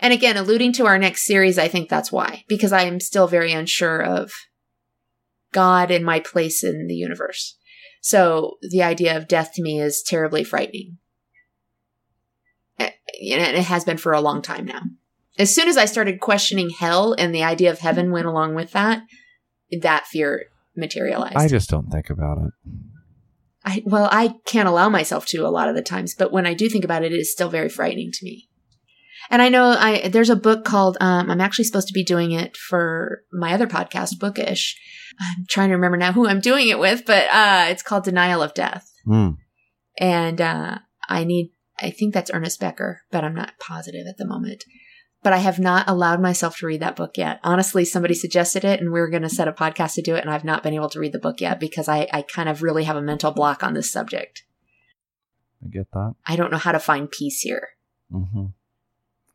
And 0.00 0.12
again 0.12 0.36
alluding 0.36 0.72
to 0.74 0.86
our 0.86 0.98
next 0.98 1.24
series 1.24 1.58
i 1.58 1.68
think 1.68 1.88
that's 1.88 2.12
why 2.12 2.44
because 2.48 2.72
i 2.72 2.82
am 2.82 3.00
still 3.00 3.26
very 3.26 3.52
unsure 3.52 4.02
of 4.02 4.32
god 5.52 5.90
and 5.90 6.04
my 6.04 6.20
place 6.20 6.62
in 6.64 6.86
the 6.86 6.94
universe. 6.94 7.56
So 8.00 8.58
the 8.60 8.82
idea 8.82 9.16
of 9.16 9.28
death 9.28 9.52
to 9.54 9.62
me 9.62 9.80
is 9.80 10.02
terribly 10.02 10.44
frightening. 10.44 10.98
Eh, 12.78 12.90
and 13.30 13.56
it 13.56 13.64
has 13.64 13.84
been 13.84 13.96
for 13.96 14.12
a 14.12 14.20
long 14.20 14.42
time 14.42 14.66
now. 14.66 14.82
As 15.38 15.54
soon 15.54 15.68
as 15.68 15.76
i 15.76 15.84
started 15.84 16.20
questioning 16.20 16.70
hell 16.70 17.14
and 17.18 17.34
the 17.34 17.42
idea 17.42 17.70
of 17.70 17.78
heaven 17.78 18.12
went 18.12 18.26
along 18.26 18.54
with 18.54 18.72
that 18.72 19.02
that 19.80 20.06
fear 20.06 20.46
materialized. 20.76 21.36
I 21.36 21.48
just 21.48 21.68
don't 21.68 21.90
think 21.90 22.10
about 22.10 22.38
it. 22.38 22.52
I 23.64 23.82
well, 23.86 24.08
I 24.12 24.34
can't 24.44 24.68
allow 24.68 24.88
myself 24.88 25.26
to 25.26 25.46
a 25.46 25.48
lot 25.48 25.68
of 25.68 25.74
the 25.74 25.82
times, 25.82 26.14
but 26.14 26.32
when 26.32 26.46
I 26.46 26.54
do 26.54 26.68
think 26.68 26.84
about 26.84 27.02
it, 27.04 27.12
it 27.12 27.16
is 27.18 27.32
still 27.32 27.48
very 27.48 27.68
frightening 27.68 28.10
to 28.12 28.24
me. 28.24 28.48
And 29.30 29.40
I 29.40 29.48
know 29.48 29.70
I 29.70 30.08
there's 30.08 30.30
a 30.30 30.36
book 30.36 30.64
called 30.64 30.98
um, 31.00 31.30
I'm 31.30 31.40
actually 31.40 31.64
supposed 31.64 31.88
to 31.88 31.94
be 31.94 32.04
doing 32.04 32.32
it 32.32 32.56
for 32.56 33.22
my 33.32 33.54
other 33.54 33.66
podcast, 33.66 34.18
Bookish. 34.18 34.76
I'm 35.20 35.46
trying 35.48 35.68
to 35.68 35.76
remember 35.76 35.96
now 35.96 36.12
who 36.12 36.26
I'm 36.26 36.40
doing 36.40 36.68
it 36.68 36.78
with, 36.78 37.04
but 37.06 37.28
uh, 37.30 37.66
it's 37.70 37.82
called 37.82 38.04
Denial 38.04 38.42
of 38.42 38.52
Death, 38.54 38.90
Hmm. 39.04 39.30
and 39.98 40.40
uh, 40.40 40.78
I 41.08 41.24
need 41.24 41.52
I 41.80 41.90
think 41.90 42.12
that's 42.14 42.30
Ernest 42.32 42.60
Becker, 42.60 43.00
but 43.10 43.24
I'm 43.24 43.34
not 43.34 43.58
positive 43.58 44.06
at 44.08 44.16
the 44.18 44.26
moment. 44.26 44.64
But 45.24 45.32
I 45.32 45.38
have 45.38 45.58
not 45.58 45.88
allowed 45.88 46.20
myself 46.20 46.58
to 46.58 46.66
read 46.66 46.80
that 46.82 46.94
book 46.94 47.18
yet. 47.18 47.40
Honestly, 47.42 47.84
somebody 47.84 48.14
suggested 48.14 48.64
it 48.64 48.80
and 48.80 48.92
we 48.92 49.00
are 49.00 49.08
going 49.08 49.22
to 49.22 49.28
set 49.28 49.48
a 49.48 49.52
podcast 49.52 49.94
to 49.94 50.02
do 50.02 50.14
it. 50.14 50.20
And 50.20 50.30
I've 50.30 50.44
not 50.44 50.62
been 50.62 50.74
able 50.74 50.90
to 50.90 51.00
read 51.00 51.12
the 51.12 51.18
book 51.18 51.40
yet 51.40 51.58
because 51.58 51.88
I, 51.88 52.06
I 52.12 52.22
kind 52.22 52.48
of 52.48 52.62
really 52.62 52.84
have 52.84 52.96
a 52.96 53.02
mental 53.02 53.32
block 53.32 53.64
on 53.64 53.74
this 53.74 53.90
subject. 53.90 54.44
I 55.64 55.68
get 55.68 55.90
that. 55.92 56.14
I 56.26 56.36
don't 56.36 56.52
know 56.52 56.58
how 56.58 56.72
to 56.72 56.78
find 56.78 57.10
peace 57.10 57.40
here. 57.40 57.70
hmm 58.12 58.46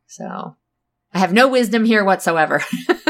So 0.06 0.56
I 1.12 1.18
have 1.18 1.34
no 1.34 1.48
wisdom 1.48 1.84
here 1.84 2.04
whatsoever. 2.04 2.62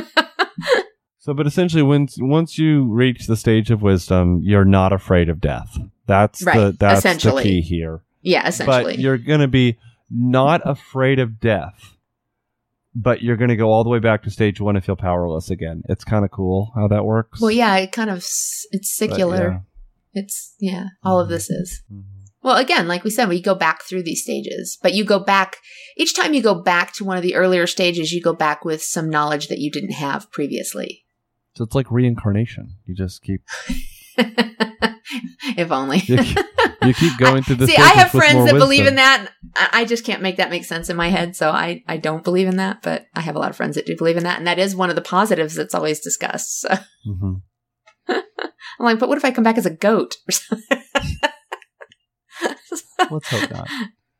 So, 1.23 1.35
but 1.35 1.47
essentially, 1.47 1.83
once 1.83 2.17
once 2.19 2.57
you 2.57 2.91
reach 2.91 3.27
the 3.27 3.37
stage 3.37 3.71
of 3.71 3.83
wisdom, 3.83 4.41
you're 4.43 4.65
not 4.65 4.95
afraid 4.95 5.29
of 5.29 5.39
death. 5.39 5.79
That's 6.07 6.41
the 6.41 6.47
Right, 6.47 6.79
that's 6.79 7.03
the 7.03 7.41
key 7.43 7.61
here. 7.61 8.01
Yeah, 8.23 8.49
essentially. 8.49 8.95
But 8.95 8.99
you're 8.99 9.19
going 9.19 9.41
to 9.41 9.47
be 9.47 9.77
not 10.11 10.63
afraid 10.65 11.19
of 11.19 11.39
death, 11.39 11.99
but 12.95 13.23
you're 13.23 13.37
going 13.37 13.51
to 13.51 13.57
go 13.57 13.71
all 13.71 13.85
the 13.85 13.91
way 13.91 13.99
back 13.99 14.23
to 14.25 14.31
stage 14.31 14.61
one 14.61 14.77
and 14.77 14.85
feel 14.85 14.97
powerless 14.97 15.51
again. 15.51 15.83
It's 15.89 16.05
kind 16.05 16.25
of 16.25 16.31
cool 16.31 16.73
how 16.75 16.89
that 16.89 17.05
works. 17.05 17.41
well, 17.41 17.51
yeah, 17.51 17.77
it 17.77 17.93
kind 17.93 18.11
of 18.11 18.19
it's 18.19 18.97
secular. 18.97 19.63
It's 20.13 20.55
yeah, 20.59 20.87
all 21.05 21.21
of 21.21 21.29
this 21.29 21.51
is. 21.51 21.83
yeah. 21.89 21.99
Mhm. 21.99 22.05
Well, 22.43 22.57
again, 22.57 22.89
like 22.89 23.05
we 23.05 23.11
said, 23.11 23.29
we 23.29 23.41
go 23.43 23.55
back 23.55 23.83
through 23.83 24.03
these 24.03 24.23
stages, 24.23 24.79
but 24.83 24.95
you 24.95 25.05
go 25.05 25.19
back 25.19 25.57
each 25.97 26.17
time 26.17 26.33
you 26.33 26.41
go 26.43 26.55
back 26.55 26.95
to 26.95 27.05
one 27.05 27.19
of 27.19 27.23
the 27.23 27.35
earlier 27.35 27.67
stages, 27.67 28.13
you 28.13 28.23
go 28.23 28.33
back 28.33 28.65
with 28.65 28.83
some 28.83 29.11
knowledge 29.11 29.49
that 29.49 29.59
you 29.59 29.71
didn't 29.71 29.93
have 29.93 30.31
previously. 30.33 31.05
So 31.55 31.65
it's 31.65 31.75
like 31.75 31.91
reincarnation. 31.91 32.77
You 32.87 32.95
just 32.95 33.23
keep 33.23 33.43
if 35.57 35.71
only. 35.71 35.99
you, 35.99 36.17
you 36.83 36.95
keep 36.95 37.19
going 37.19 37.43
through 37.43 37.57
the 37.57 37.67
See, 37.67 37.77
I 37.77 37.91
have 37.95 38.11
friends 38.11 38.45
that 38.51 38.55
believe 38.59 38.87
in 38.87 38.97
that. 38.97 39.31
I 39.55 39.85
just 39.85 40.05
can't 40.05 40.23
make 40.23 40.37
that 40.37 40.51
make 40.51 40.65
sense 40.65 40.89
in 40.91 40.97
my 40.97 41.09
head, 41.09 41.37
so 41.37 41.51
I, 41.51 41.83
I 41.89 41.97
don't 41.97 42.25
believe 42.25 42.47
in 42.49 42.57
that. 42.57 42.83
But 42.83 43.07
I 43.15 43.21
have 43.21 43.37
a 43.37 43.39
lot 43.39 43.51
of 43.51 43.57
friends 43.57 43.75
that 43.77 43.87
do 43.87 43.97
believe 43.97 44.17
in 44.17 44.25
that, 44.25 44.39
and 44.39 44.47
that 44.47 44.59
is 44.59 44.75
one 44.77 44.91
of 44.91 44.97
the 44.97 45.03
positives 45.03 45.55
that's 45.55 45.75
always 45.75 46.01
discussed. 46.01 46.61
So 46.61 46.69
Mhm. 47.07 47.43
I'm 48.09 48.23
like, 48.87 48.99
but 48.99 49.09
what 49.09 49.19
if 49.19 49.25
I 49.25 49.31
come 49.31 49.45
back 49.45 49.59
as 49.59 49.67
a 49.67 49.71
goat 49.71 50.17
or 50.29 50.33
something? 50.33 50.79
Let's 53.11 53.29
hope 53.29 53.51
not. 53.51 53.69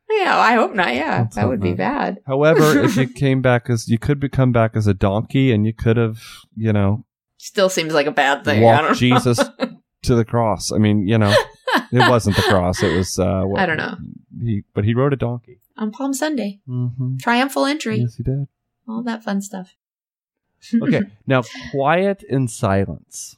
yeah, 0.09 0.37
I 0.37 0.53
hope 0.55 0.73
not. 0.73 0.93
Yeah, 0.93 1.19
Let's 1.21 1.35
that 1.35 1.47
would 1.47 1.61
be 1.61 1.73
bad. 1.73 2.19
However, 2.27 2.79
if 2.83 2.95
you 2.97 3.07
came 3.07 3.41
back 3.41 3.69
as 3.69 3.87
you 3.87 3.97
could 3.97 4.19
become 4.19 4.51
back 4.51 4.75
as 4.75 4.87
a 4.87 4.93
donkey, 4.93 5.51
and 5.51 5.65
you 5.65 5.73
could 5.73 5.97
have, 5.97 6.19
you 6.55 6.73
know, 6.73 7.05
Still 7.37 7.69
seems 7.69 7.93
like 7.93 8.05
a 8.05 8.11
bad 8.11 8.43
thing. 8.45 8.57
I 8.59 8.61
don't 8.61 8.83
walked 8.85 8.89
know. 8.89 8.93
Jesus 8.93 9.39
to 10.03 10.15
the 10.15 10.25
cross. 10.25 10.71
I 10.71 10.77
mean, 10.77 11.07
you 11.07 11.17
know, 11.17 11.33
it 11.91 12.09
wasn't 12.09 12.35
the 12.35 12.41
cross. 12.43 12.81
It 12.83 12.95
was. 12.95 13.17
Uh, 13.19 13.43
what, 13.43 13.61
I 13.61 13.65
don't 13.65 13.77
know. 13.77 13.95
He, 14.43 14.63
but 14.73 14.83
he 14.85 14.93
rode 14.93 15.13
a 15.13 15.15
donkey. 15.17 15.59
on 15.77 15.91
Palm 15.91 16.13
Sunday, 16.13 16.59
Mm-hmm. 16.67 17.17
triumphal 17.17 17.65
entry, 17.65 17.97
Yes, 17.99 18.15
he 18.15 18.23
did. 18.23 18.47
all 18.87 19.03
that 19.03 19.23
fun 19.23 19.41
stuff. 19.41 19.75
Okay, 20.81 21.01
now 21.27 21.41
quiet 21.71 22.23
in 22.27 22.47
silence. 22.47 23.37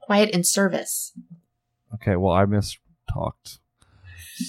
quiet 0.00 0.30
in 0.30 0.44
service. 0.44 1.12
Okay, 1.94 2.16
well, 2.16 2.32
I 2.34 2.44
mistalked. 2.44 3.58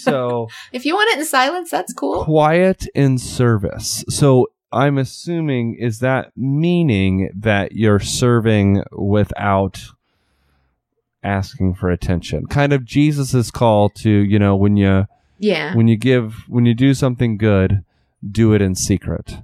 So 0.02 0.48
If 0.72 0.86
you 0.86 0.96
want 0.96 1.12
it 1.16 1.20
in 1.20 1.26
silence, 1.26 1.70
that's 1.70 1.94
cool. 1.94 2.24
quiet 2.24 2.88
in 2.96 3.18
service. 3.18 4.04
So 4.10 4.48
I'm 4.72 4.98
assuming 4.98 5.76
is 5.80 6.00
that 6.00 6.32
meaning 6.36 7.30
that 7.36 7.74
you're 7.74 8.00
serving 8.00 8.84
without 8.92 9.84
asking 11.24 11.76
for 11.76 11.90
attention. 11.90 12.46
Kind 12.48 12.74
of 12.74 12.86
Jesus's 12.86 13.52
call 13.52 13.90
to, 13.90 14.10
you 14.10 14.40
know, 14.40 14.56
when 14.56 14.78
you 14.78 15.06
Yeah. 15.40 15.76
when 15.76 15.88
you 15.88 15.98
give 15.98 16.44
when 16.48 16.66
you 16.66 16.74
do 16.74 16.94
something 16.94 17.38
good, 17.38 17.84
do 18.30 18.54
it 18.54 18.62
in 18.62 18.76
secret. 18.76 19.38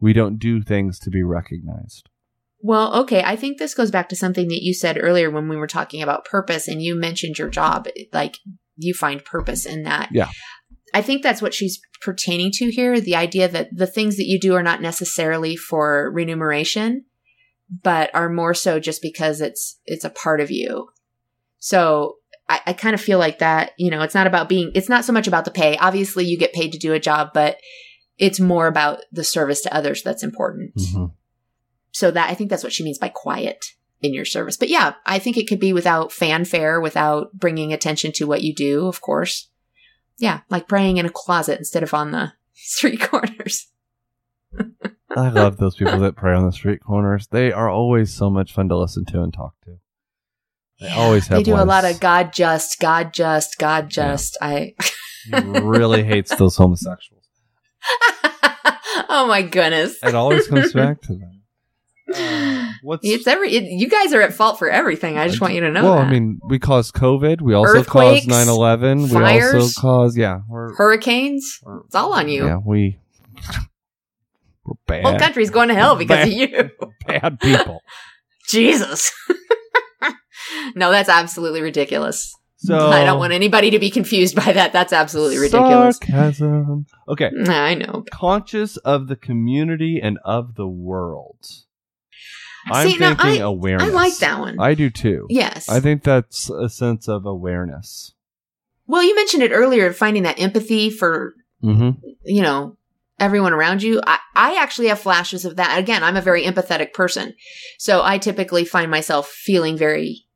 We 0.00 0.12
don't 0.12 0.38
do 0.38 0.62
things 0.62 0.98
to 1.00 1.10
be 1.10 1.22
recognized. 1.22 2.08
Well, 2.60 2.94
okay. 3.02 3.22
I 3.22 3.36
think 3.36 3.58
this 3.58 3.74
goes 3.74 3.90
back 3.90 4.08
to 4.08 4.16
something 4.16 4.48
that 4.48 4.62
you 4.62 4.72
said 4.72 4.98
earlier 5.00 5.30
when 5.30 5.48
we 5.48 5.56
were 5.56 5.66
talking 5.66 6.02
about 6.02 6.24
purpose 6.24 6.66
and 6.66 6.80
you 6.80 6.94
mentioned 6.94 7.38
your 7.38 7.50
job. 7.50 7.88
Like 8.12 8.38
you 8.76 8.94
find 8.94 9.24
purpose 9.24 9.66
in 9.66 9.82
that. 9.82 10.08
Yeah. 10.12 10.28
I 10.94 11.02
think 11.02 11.22
that's 11.22 11.42
what 11.42 11.54
she's 11.54 11.80
pertaining 12.00 12.50
to 12.54 12.70
here. 12.70 13.00
The 13.00 13.16
idea 13.16 13.48
that 13.48 13.68
the 13.76 13.86
things 13.86 14.16
that 14.16 14.26
you 14.26 14.38
do 14.40 14.54
are 14.54 14.62
not 14.62 14.80
necessarily 14.80 15.56
for 15.56 16.10
remuneration, 16.12 17.04
but 17.82 18.14
are 18.14 18.28
more 18.28 18.54
so 18.54 18.78
just 18.78 19.02
because 19.02 19.40
it's, 19.40 19.80
it's 19.84 20.04
a 20.04 20.10
part 20.10 20.40
of 20.40 20.50
you. 20.50 20.88
So 21.64 22.16
I, 22.46 22.60
I 22.66 22.72
kind 22.74 22.92
of 22.92 23.00
feel 23.00 23.18
like 23.18 23.38
that, 23.38 23.70
you 23.78 23.90
know, 23.90 24.02
it's 24.02 24.14
not 24.14 24.26
about 24.26 24.50
being, 24.50 24.70
it's 24.74 24.90
not 24.90 25.06
so 25.06 25.14
much 25.14 25.26
about 25.26 25.46
the 25.46 25.50
pay. 25.50 25.78
Obviously 25.78 26.26
you 26.26 26.36
get 26.36 26.52
paid 26.52 26.72
to 26.72 26.78
do 26.78 26.92
a 26.92 27.00
job, 27.00 27.30
but 27.32 27.56
it's 28.18 28.38
more 28.38 28.66
about 28.66 29.00
the 29.10 29.24
service 29.24 29.62
to 29.62 29.74
others 29.74 30.02
that's 30.02 30.22
important. 30.22 30.74
Mhm. 30.74 31.12
So 31.90 32.10
that 32.10 32.28
I 32.28 32.34
think 32.34 32.50
that's 32.50 32.62
what 32.62 32.74
she 32.74 32.84
means 32.84 32.98
by 32.98 33.08
quiet 33.08 33.64
in 34.02 34.12
your 34.12 34.26
service. 34.26 34.58
But 34.58 34.68
yeah, 34.68 34.92
I 35.06 35.18
think 35.18 35.38
it 35.38 35.48
could 35.48 35.58
be 35.58 35.72
without 35.72 36.12
fanfare, 36.12 36.82
without 36.82 37.32
bringing 37.32 37.72
attention 37.72 38.12
to 38.12 38.26
what 38.26 38.42
you 38.42 38.54
do, 38.54 38.86
of 38.86 39.00
course. 39.00 39.48
Yeah, 40.18 40.40
like 40.50 40.68
praying 40.68 40.98
in 40.98 41.06
a 41.06 41.10
closet 41.10 41.58
instead 41.58 41.82
of 41.82 41.94
on 41.94 42.10
the 42.10 42.34
street 42.52 43.00
corners. 43.00 43.68
I 45.16 45.30
love 45.30 45.56
those 45.60 45.76
people 45.76 45.98
that 46.00 46.14
pray 46.14 46.34
on 46.34 46.44
the 46.44 46.52
street 46.52 46.80
corners. 46.84 47.26
They 47.28 47.52
are 47.52 47.70
always 47.70 48.12
so 48.12 48.28
much 48.28 48.52
fun 48.52 48.68
to 48.68 48.76
listen 48.76 49.06
to 49.06 49.22
and 49.22 49.32
talk 49.32 49.54
to. 49.64 49.78
They 50.80 50.88
always 50.90 51.26
have 51.28 51.38
They 51.38 51.42
do 51.44 51.54
a 51.54 51.64
lot 51.64 51.84
of 51.84 52.00
God 52.00 52.32
just, 52.32 52.80
God 52.80 53.12
just, 53.14 53.58
God 53.58 53.84
Yeah. 53.84 53.88
just. 53.88 54.36
I 54.40 54.74
He 55.24 55.40
really 55.40 56.02
hates 56.02 56.34
those 56.36 56.56
homosexuals. 56.56 57.24
Oh 59.08 59.26
my 59.26 59.42
goodness. 59.42 59.96
It 60.02 60.14
always 60.14 60.48
comes 60.48 60.72
back 60.74 61.00
to 61.02 61.14
them. 61.14 61.42
Uh, 62.12 62.72
what's 62.82 63.06
It's 63.06 63.26
every 63.26 63.54
it, 63.54 63.64
you 63.64 63.88
guys 63.88 64.12
are 64.12 64.20
at 64.20 64.34
fault 64.34 64.58
for 64.58 64.68
everything. 64.68 65.16
I 65.16 65.26
just 65.28 65.40
want 65.40 65.54
you 65.54 65.60
to 65.60 65.70
know 65.70 65.84
well, 65.84 65.94
that. 65.96 66.06
I 66.06 66.10
mean, 66.10 66.40
we 66.48 66.58
caused 66.58 66.94
COVID. 66.94 67.40
We 67.40 67.54
also 67.54 67.82
caused 67.84 68.28
9-11. 68.28 69.10
We 69.10 69.56
also 69.56 69.80
caused 69.80 70.16
yeah. 70.18 70.40
We're, 70.48 70.74
hurricanes, 70.74 71.60
it's 71.86 71.94
all 71.94 72.12
on 72.12 72.28
you. 72.28 72.44
Yeah, 72.44 72.58
we 72.64 72.98
we're 74.64 74.74
bad. 74.86 75.04
whole 75.04 75.18
country's 75.18 75.50
going 75.50 75.68
to 75.68 75.74
hell 75.74 75.96
because 75.96 76.26
of 76.26 76.32
you. 76.32 76.70
bad 77.06 77.40
people. 77.40 77.82
Jesus. 78.48 79.12
No, 80.74 80.90
that's 80.90 81.08
absolutely 81.08 81.60
ridiculous. 81.62 82.34
So 82.56 82.78
I 82.88 83.04
don't 83.04 83.18
want 83.18 83.32
anybody 83.34 83.70
to 83.70 83.78
be 83.78 83.90
confused 83.90 84.34
by 84.36 84.52
that. 84.52 84.72
That's 84.72 84.92
absolutely 84.92 85.36
ridiculous. 85.38 85.98
Sarcasm. 85.98 86.86
Okay. 87.08 87.30
I 87.46 87.74
know. 87.74 88.04
Conscious 88.10 88.78
of 88.78 89.06
the 89.08 89.16
community 89.16 90.00
and 90.02 90.18
of 90.24 90.54
the 90.54 90.66
world. 90.66 91.36
I'm 92.70 92.88
See, 92.88 92.96
thinking 92.96 93.26
I- 93.26 93.36
awareness. 93.38 93.88
I 93.88 93.90
like 93.92 94.16
that 94.18 94.40
one. 94.40 94.58
I 94.58 94.72
do 94.74 94.88
too. 94.88 95.26
yes. 95.28 95.68
I 95.68 95.80
think 95.80 96.02
that's 96.04 96.48
a 96.48 96.68
sense 96.70 97.06
of 97.08 97.26
awareness. 97.26 98.14
well, 98.86 99.02
you 99.02 99.14
mentioned 99.14 99.42
it 99.42 99.50
earlier, 99.52 99.92
finding 99.92 100.22
that 100.22 100.40
empathy 100.40 100.90
for, 100.90 101.34
Mm-hmm. 101.62 101.90
you 102.24 102.42
know, 102.42 102.76
everyone 103.18 103.52
around 103.54 103.82
you. 103.82 104.00
I, 104.06 104.18
I 104.34 104.56
actually 104.62 104.88
have 104.88 105.00
flashes 105.00 105.44
of 105.46 105.56
that. 105.56 105.78
Again, 105.78 106.02
I'm 106.02 106.16
a 106.16 106.20
very 106.22 106.44
empathetic 106.44 106.92
person. 106.92 107.34
So 107.78 108.02
I 108.02 108.18
typically 108.18 108.64
find 108.66 108.90
myself 108.90 109.28
feeling 109.28 109.76
very, 109.78 110.26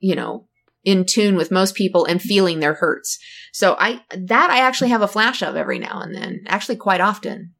you 0.00 0.14
know, 0.14 0.46
in 0.84 1.04
tune 1.04 1.36
with 1.36 1.50
most 1.50 1.74
people 1.74 2.04
and 2.04 2.22
feeling 2.22 2.60
their 2.60 2.74
hurts. 2.74 3.18
So 3.52 3.76
I, 3.78 4.00
that 4.16 4.50
I 4.50 4.58
actually 4.58 4.90
have 4.90 5.02
a 5.02 5.08
flash 5.08 5.42
of 5.42 5.56
every 5.56 5.78
now 5.78 6.00
and 6.00 6.14
then, 6.14 6.44
actually 6.46 6.76
quite 6.76 7.00
often. 7.00 7.54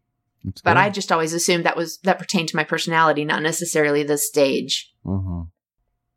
But 0.65 0.77
I 0.77 0.89
just 0.89 1.13
always 1.13 1.35
assumed 1.35 1.67
that 1.67 1.77
was, 1.77 1.99
that 2.05 2.19
pertained 2.19 2.49
to 2.51 2.57
my 2.57 2.65
personality, 2.65 3.25
not 3.25 3.43
necessarily 3.43 4.03
the 4.03 4.17
stage. 4.17 4.93
Mm-hmm. 5.05 5.43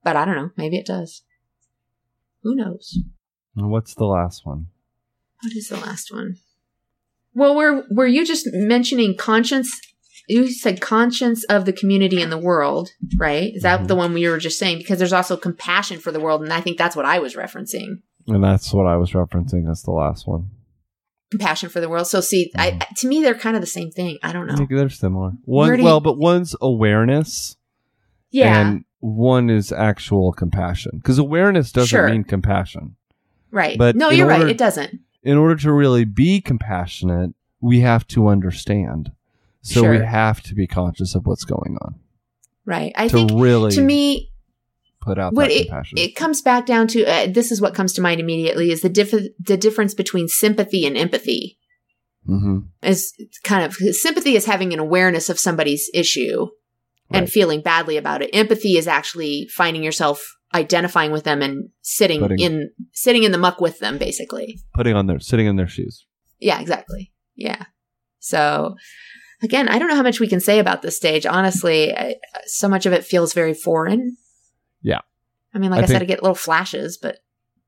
But 0.03 0.15
I 0.15 0.25
don't 0.25 0.35
know. 0.35 0.51
Maybe 0.55 0.77
it 0.77 0.85
does. 0.85 1.23
Who 2.43 2.55
knows? 2.55 2.97
And 3.55 3.69
what's 3.69 3.93
the 3.93 4.05
last 4.05 4.45
one? 4.45 4.67
What 5.43 5.53
is 5.53 5.67
the 5.67 5.77
last 5.77 6.13
one? 6.13 6.37
Well, 7.33 7.55
were 7.55 7.83
were 7.91 8.07
you 8.07 8.25
just 8.25 8.47
mentioning 8.51 9.17
conscience? 9.17 9.71
You 10.27 10.49
said 10.51 10.81
conscience 10.81 11.43
of 11.45 11.65
the 11.65 11.73
community 11.73 12.21
and 12.21 12.31
the 12.31 12.37
world, 12.37 12.89
right? 13.17 13.51
Is 13.55 13.63
that 13.63 13.81
Mhm. 13.81 13.87
the 13.87 13.95
one 13.95 14.13
we 14.13 14.27
were 14.29 14.37
just 14.37 14.59
saying? 14.59 14.77
Because 14.77 14.99
there's 14.99 15.13
also 15.13 15.35
compassion 15.35 15.99
for 15.99 16.11
the 16.11 16.19
world, 16.19 16.41
and 16.43 16.53
I 16.53 16.61
think 16.61 16.77
that's 16.77 16.95
what 16.95 17.05
I 17.05 17.19
was 17.19 17.35
referencing. 17.35 18.01
And 18.27 18.43
that's 18.43 18.73
what 18.73 18.85
I 18.87 18.97
was 18.97 19.11
referencing 19.11 19.69
as 19.69 19.83
the 19.83 19.91
last 19.91 20.27
one. 20.27 20.49
Compassion 21.31 21.69
for 21.69 21.79
the 21.79 21.89
world. 21.89 22.07
So, 22.07 22.21
see, 22.21 22.51
I, 22.57 22.71
Mhm. 22.71 22.95
to 22.97 23.07
me, 23.07 23.21
they're 23.21 23.33
kind 23.33 23.55
of 23.55 23.61
the 23.61 23.67
same 23.67 23.89
thing. 23.89 24.17
I 24.21 24.31
don't 24.31 24.49
I 24.49 24.51
know. 24.53 24.57
think 24.57 24.69
they're 24.69 24.89
similar. 24.89 25.31
One, 25.45 25.77
you- 25.79 25.83
well, 25.83 25.99
but 25.99 26.17
one's 26.17 26.55
awareness, 26.61 27.57
Yeah, 28.31 28.59
and 28.67 28.85
one 28.99 29.49
is 29.49 29.71
actual 29.71 30.31
compassion. 30.33 30.91
Because 30.97 31.17
awareness 31.17 31.71
doesn't 31.71 31.87
Sure. 31.87 32.09
mean 32.09 32.23
compassion. 32.23 32.95
right. 33.53 33.77
but 33.77 33.97
no, 33.97 34.09
you're 34.09 34.27
right. 34.27 34.47
It 34.47 34.57
doesn't. 34.57 34.99
In 35.23 35.35
order 35.37 35.55
to 35.57 35.73
really 35.73 36.05
be 36.05 36.39
compassionate, 36.39 37.31
we 37.59 37.81
have 37.81 38.07
to 38.07 38.27
understand. 38.27 39.11
So 39.63 39.87
we 39.89 39.97
have 39.99 40.41
to 40.43 40.55
be 40.55 40.65
conscious 40.67 41.13
of 41.15 41.25
what's 41.25 41.43
going 41.45 41.77
on 41.81 41.95
Right. 42.65 42.91
I 42.95 43.07
to 43.07 43.13
think 43.13 43.31
really 43.33 43.71
to 43.71 43.81
me, 43.81 44.31
put 45.01 45.17
out 45.17 45.33
what 45.33 45.49
it, 45.51 45.67
compassion. 45.67 45.97
it 45.97 46.15
comes 46.15 46.41
back 46.41 46.65
down 46.65 46.87
to 46.89 47.03
uh, 47.05 47.27
this 47.27 47.51
is 47.51 47.59
what 47.59 47.73
comes 47.73 47.93
to 47.93 48.01
mind 48.01 48.19
immediately 48.19 48.71
is 48.71 48.81
the 48.81 48.89
diff- 48.89 49.33
the 49.39 49.57
difference 49.57 49.93
between 49.93 50.27
sympathy 50.27 50.85
and 50.85 50.95
empathy. 50.95 51.57
mm-hmm. 52.27 52.59
is 52.83 53.13
kind 53.43 53.65
of 53.65 53.73
sympathy 53.73 54.35
is 54.35 54.45
having 54.45 54.73
an 54.73 54.79
awareness 54.79 55.27
of 55.29 55.39
somebody's 55.39 55.89
issue 55.93 56.47
and 57.13 57.29
feeling 57.29 57.61
badly 57.61 57.97
about 57.97 58.21
it. 58.21 58.29
Empathy 58.31 58.77
is 58.77 58.87
actually 58.87 59.49
finding 59.53 59.83
yourself 59.83 60.37
identifying 60.53 61.11
with 61.11 61.23
them 61.25 61.41
and 61.41 61.69
sitting 61.81 62.19
Putting- 62.21 62.39
in 62.39 62.69
sitting 62.93 63.23
in 63.23 63.31
the 63.31 63.37
muck 63.37 63.59
with 63.59 63.79
them 63.79 63.97
basically. 63.97 64.59
Putting 64.75 64.95
on 64.95 65.07
their 65.07 65.19
sitting 65.19 65.47
in 65.47 65.55
their 65.57 65.67
shoes. 65.67 66.05
Yeah, 66.39 66.61
exactly. 66.61 67.11
Yeah. 67.35 67.63
So 68.19 68.75
again, 69.43 69.67
I 69.69 69.79
don't 69.79 69.87
know 69.89 69.95
how 69.95 70.03
much 70.03 70.19
we 70.19 70.27
can 70.27 70.39
say 70.39 70.59
about 70.59 70.81
this 70.81 70.95
stage. 70.95 71.25
Honestly, 71.25 71.95
I, 71.95 72.15
so 72.45 72.67
much 72.67 72.85
of 72.85 72.93
it 72.93 73.05
feels 73.05 73.33
very 73.33 73.53
foreign. 73.53 74.17
Yeah. 74.81 74.99
I 75.53 75.59
mean, 75.59 75.71
like 75.71 75.81
I 75.81 75.83
I, 75.83 75.87
said, 75.87 76.01
I 76.01 76.05
get 76.05 76.21
little 76.21 76.35
flashes, 76.35 76.97
but 76.97 77.17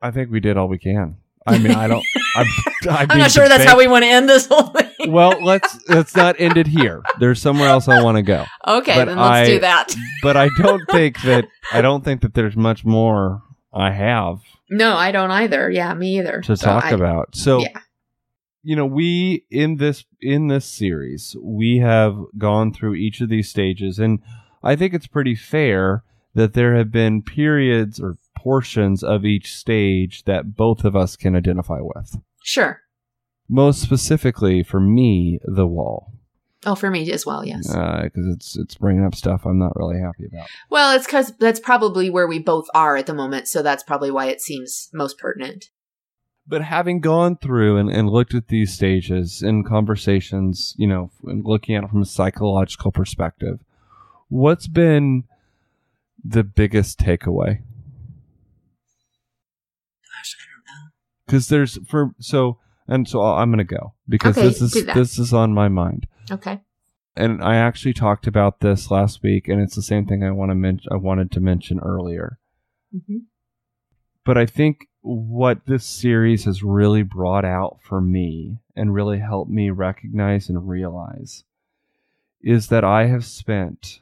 I 0.02 0.12
think 0.12 0.32
we 0.32 0.40
did 0.40 0.58
all 0.58 0.68
we 0.68 0.78
can. 0.80 1.18
I 1.46 1.58
mean, 1.58 1.72
I 1.74 1.88
don't. 1.88 2.04
I'm, 2.36 2.46
I 2.90 3.06
I'm 3.10 3.18
not 3.18 3.32
sure 3.32 3.48
that's 3.50 3.66
how 3.66 3.78
we 3.78 3.88
want 3.88 4.04
to 4.04 4.10
end 4.10 4.30
this 4.30 4.48
whole 4.48 4.68
thing. 4.68 5.12
Well, 5.12 5.38
let's 5.44 5.78
let's 5.90 6.16
not 6.16 6.40
end 6.40 6.56
it 6.56 6.68
here. 6.68 7.04
There's 7.20 7.42
somewhere 7.42 7.68
else 7.68 7.90
I 7.90 8.02
want 8.02 8.16
to 8.16 8.22
go. 8.22 8.46
okay, 8.66 8.96
but 8.96 9.06
then 9.06 9.18
let's 9.18 9.30
I- 9.30 9.46
do 9.48 9.60
that. 9.60 9.94
But 10.22 10.38
I 10.38 10.48
don't 10.58 10.82
think 10.92 11.22
that 11.24 11.46
I 11.74 11.82
don't 11.82 12.04
think 12.06 12.22
that 12.22 12.34
there's 12.34 12.56
much 12.56 12.86
more 12.86 13.42
I 13.74 13.92
have 13.92 14.40
No, 14.70 14.96
I 14.96 15.12
don't 15.12 15.32
either. 15.32 15.70
Yeah, 15.70 15.94
me 15.94 16.20
either. 16.20 16.42
to 16.46 16.56
So 16.56 16.66
talk 16.66 16.92
about. 16.92 17.36
So 17.36 17.60
yeah. 17.60 17.78
You 18.64 18.76
know, 18.76 18.86
we 18.86 19.46
in 19.52 19.78
this 19.78 20.06
in 20.22 20.48
this 20.48 20.66
series, 20.66 21.36
we 21.42 21.78
have 21.80 22.18
gone 22.38 22.74
through 22.74 22.96
each 22.96 23.22
of 23.22 23.30
these 23.30 23.50
stages 23.50 24.00
and 24.00 24.20
I 24.64 24.76
think 24.76 24.94
it's 24.94 25.08
pretty 25.08 25.36
fair 25.36 26.04
that 26.34 26.54
there 26.54 26.76
have 26.76 26.92
been 26.92 27.22
periods 27.22 28.00
or 28.00 28.16
portions 28.38 29.04
of 29.04 29.26
each 29.26 29.54
stage 29.56 30.24
that 30.24 30.56
both 30.56 30.84
of 30.84 30.96
us 30.96 31.16
can 31.16 31.36
identify 31.36 31.80
with. 31.82 32.18
Sure. 32.42 32.82
Most 33.50 33.82
specifically 33.82 34.64
for 34.64 34.80
me, 34.80 35.40
the 35.44 35.68
wall. 35.68 36.14
Oh, 36.66 36.76
for 36.76 36.90
me 36.90 37.12
as 37.12 37.26
well. 37.26 37.46
Yes. 37.46 37.70
Uh, 37.70 38.04
because 38.04 38.26
it's 38.28 38.58
it's 38.58 38.76
bringing 38.76 39.04
up 39.04 39.16
stuff 39.16 39.46
I'm 39.46 39.60
not 39.60 39.76
really 39.76 40.00
happy 40.00 40.26
about. 40.26 40.48
well, 40.70 40.96
it's 40.96 41.06
because 41.06 41.34
that's 41.38 41.60
probably 41.60 42.10
where 42.10 42.28
we 42.28 42.40
both 42.40 42.68
are 42.74 42.96
at 42.96 43.06
the 43.06 43.14
moment, 43.14 43.50
so 43.50 43.62
that's 43.62 43.84
probably 43.84 44.12
why 44.12 44.28
it 44.28 44.42
seems 44.42 44.90
most 44.94 45.18
pertinent. 45.18 45.66
But 46.46 46.62
having 46.64 47.00
gone 47.00 47.38
through 47.38 47.78
and, 47.78 47.90
and 47.90 48.10
looked 48.10 48.34
at 48.34 48.50
these 48.50 48.74
stages 48.74 49.42
in 49.42 49.64
conversations, 49.64 50.76
you 50.78 50.88
know, 50.88 51.10
and 51.24 51.46
looking 51.46 51.76
at 51.76 51.86
it 51.86 51.90
from 51.90 52.02
a 52.02 52.06
psychological 52.06 52.92
perspective, 52.92 53.62
what's 54.28 54.68
been 54.68 55.24
the 56.24 56.44
biggest 56.44 57.00
takeaway? 57.00 57.60
Gosh, 60.04 60.36
I 60.38 60.46
don't 60.52 60.66
know. 60.66 60.90
Because 61.26 61.48
there's 61.48 61.78
for 61.88 62.12
so 62.20 62.60
and 62.88 63.08
so 63.08 63.22
I'm 63.22 63.50
going 63.50 63.66
to 63.66 63.76
go 63.76 63.94
because 64.08 64.38
Okay, 64.38 64.48
this 64.48 64.62
is 64.62 64.86
this 64.94 65.18
is 65.18 65.34
on 65.34 65.54
my 65.54 65.70
mind. 65.70 66.08
Okay. 66.30 66.60
and 67.16 67.44
I 67.44 67.56
actually 67.56 67.94
talked 67.94 68.28
about 68.28 68.60
this 68.60 68.90
last 68.92 69.24
week, 69.24 69.48
and 69.48 69.62
it's 69.62 69.76
the 69.76 69.82
same 69.82 70.06
thing 70.06 70.24
I 70.24 70.32
want 70.32 70.52
to 70.52 70.56
mention. 70.56 70.92
I 70.92 70.98
wanted 70.98 71.32
to 71.32 71.40
mention 71.40 71.80
earlier, 71.80 72.40
hmm 72.92 73.20
but 74.26 74.38
I 74.38 74.46
think 74.46 74.88
what 75.04 75.66
this 75.66 75.86
series 75.86 76.46
has 76.46 76.64
really 76.64 77.04
brought 77.04 77.44
out 77.44 77.78
for 77.82 78.00
me 78.00 78.58
and 78.76 78.94
really 78.94 79.20
helped 79.20 79.52
me 79.52 79.70
recognize 79.70 80.48
and 80.48 80.68
realize 80.68 81.44
is 82.42 82.68
that 82.68 82.86
I 82.86 83.08
have 83.08 83.26
spent 83.26 84.00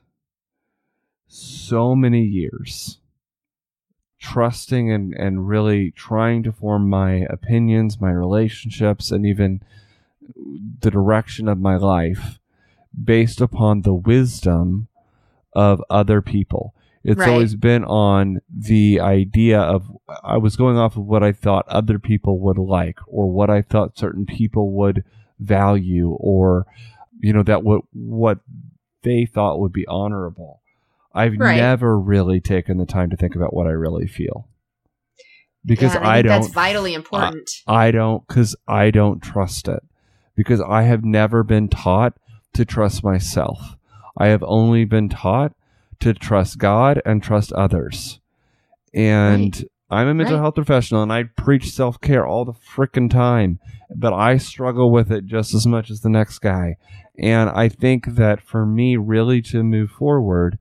so 1.27 1.95
many 1.95 2.21
years 2.21 2.99
trusting 4.19 4.91
and, 4.91 5.13
and 5.15 5.47
really 5.47 5.89
trying 5.91 6.43
to 6.43 6.51
form 6.51 6.87
my 6.87 7.25
opinions, 7.31 7.99
my 7.99 8.11
relationships, 8.11 9.09
and 9.09 9.25
even 9.25 9.63
the 10.81 10.91
direction 10.91 11.47
of 11.47 11.57
my 11.57 11.77
life 11.77 12.39
based 13.03 13.41
upon 13.41 13.81
the 13.81 13.93
wisdom 13.93 14.87
of 15.53 15.83
other 15.89 16.21
people. 16.21 16.75
It's 17.03 17.17
Right. 17.19 17.29
always 17.29 17.55
been 17.55 17.83
on 17.83 18.41
the 18.55 18.99
idea 18.99 19.59
of 19.59 19.91
I 20.23 20.37
was 20.37 20.55
going 20.55 20.77
off 20.77 20.97
of 20.97 21.05
what 21.05 21.23
I 21.23 21.31
thought 21.31 21.67
other 21.67 21.97
people 21.97 22.39
would 22.41 22.57
like 22.59 22.99
or 23.07 23.31
what 23.31 23.49
I 23.49 23.61
thought 23.63 23.97
certain 23.97 24.25
people 24.25 24.71
would 24.73 25.03
value 25.39 26.11
or 26.19 26.67
you 27.19 27.33
know 27.33 27.43
that 27.43 27.63
what 27.63 27.81
what 27.93 28.39
they 29.03 29.25
thought 29.25 29.59
would 29.59 29.73
be 29.73 29.87
honorable. 29.87 30.61
I've 31.13 31.37
Right. 31.39 31.57
never 31.57 31.99
really 31.99 32.39
taken 32.39 32.77
the 32.77 32.85
time 32.85 33.09
to 33.09 33.17
think 33.17 33.35
about 33.35 33.53
what 33.53 33.65
I 33.67 33.71
really 33.71 34.07
feel. 34.07 34.47
Because 35.65 35.93
Yeah, 35.93 35.99
and 36.01 36.07
I, 36.07 36.21
don't 36.21 36.41
That's 36.41 36.53
vitally 36.53 36.93
important. 36.93 37.49
I 37.67 37.91
don't 37.91 38.27
because 38.27 38.55
I 38.67 38.91
don't 38.91 39.21
trust 39.21 39.67
it 39.67 39.83
because 40.35 40.61
I 40.61 40.83
have 40.83 41.03
never 41.03 41.43
been 41.43 41.67
taught 41.67 42.13
to 42.53 42.63
trust 42.65 43.03
myself. 43.03 43.75
I 44.17 44.27
have 44.27 44.43
only 44.43 44.85
been 44.85 45.09
taught 45.09 45.53
to 46.01 46.13
trust 46.13 46.57
God 46.57 47.01
and 47.05 47.21
trust 47.23 47.51
others. 47.53 48.19
And 48.93 49.63
I'm 49.89 50.07
a 50.07 50.13
mental 50.13 50.35
Right. 50.35 50.41
health 50.41 50.55
professional 50.55 51.01
and 51.03 51.11
I 51.11 51.23
preach 51.23 51.71
self 51.71 51.99
care 52.01 52.25
all 52.25 52.45
the 52.45 52.53
frickin' 52.53 53.09
time, 53.09 53.59
but 53.95 54.13
I 54.13 54.37
struggle 54.37 54.91
with 54.91 55.11
it 55.11 55.25
just 55.25 55.53
as 55.53 55.65
much 55.67 55.89
as 55.89 56.01
the 56.01 56.09
next 56.09 56.39
guy. 56.39 56.77
And 57.17 57.49
I 57.49 57.69
think 57.69 58.05
that 58.15 58.41
for 58.41 58.65
me, 58.65 58.95
really 58.97 59.41
to 59.43 59.63
move 59.63 59.91
forward, 59.91 60.57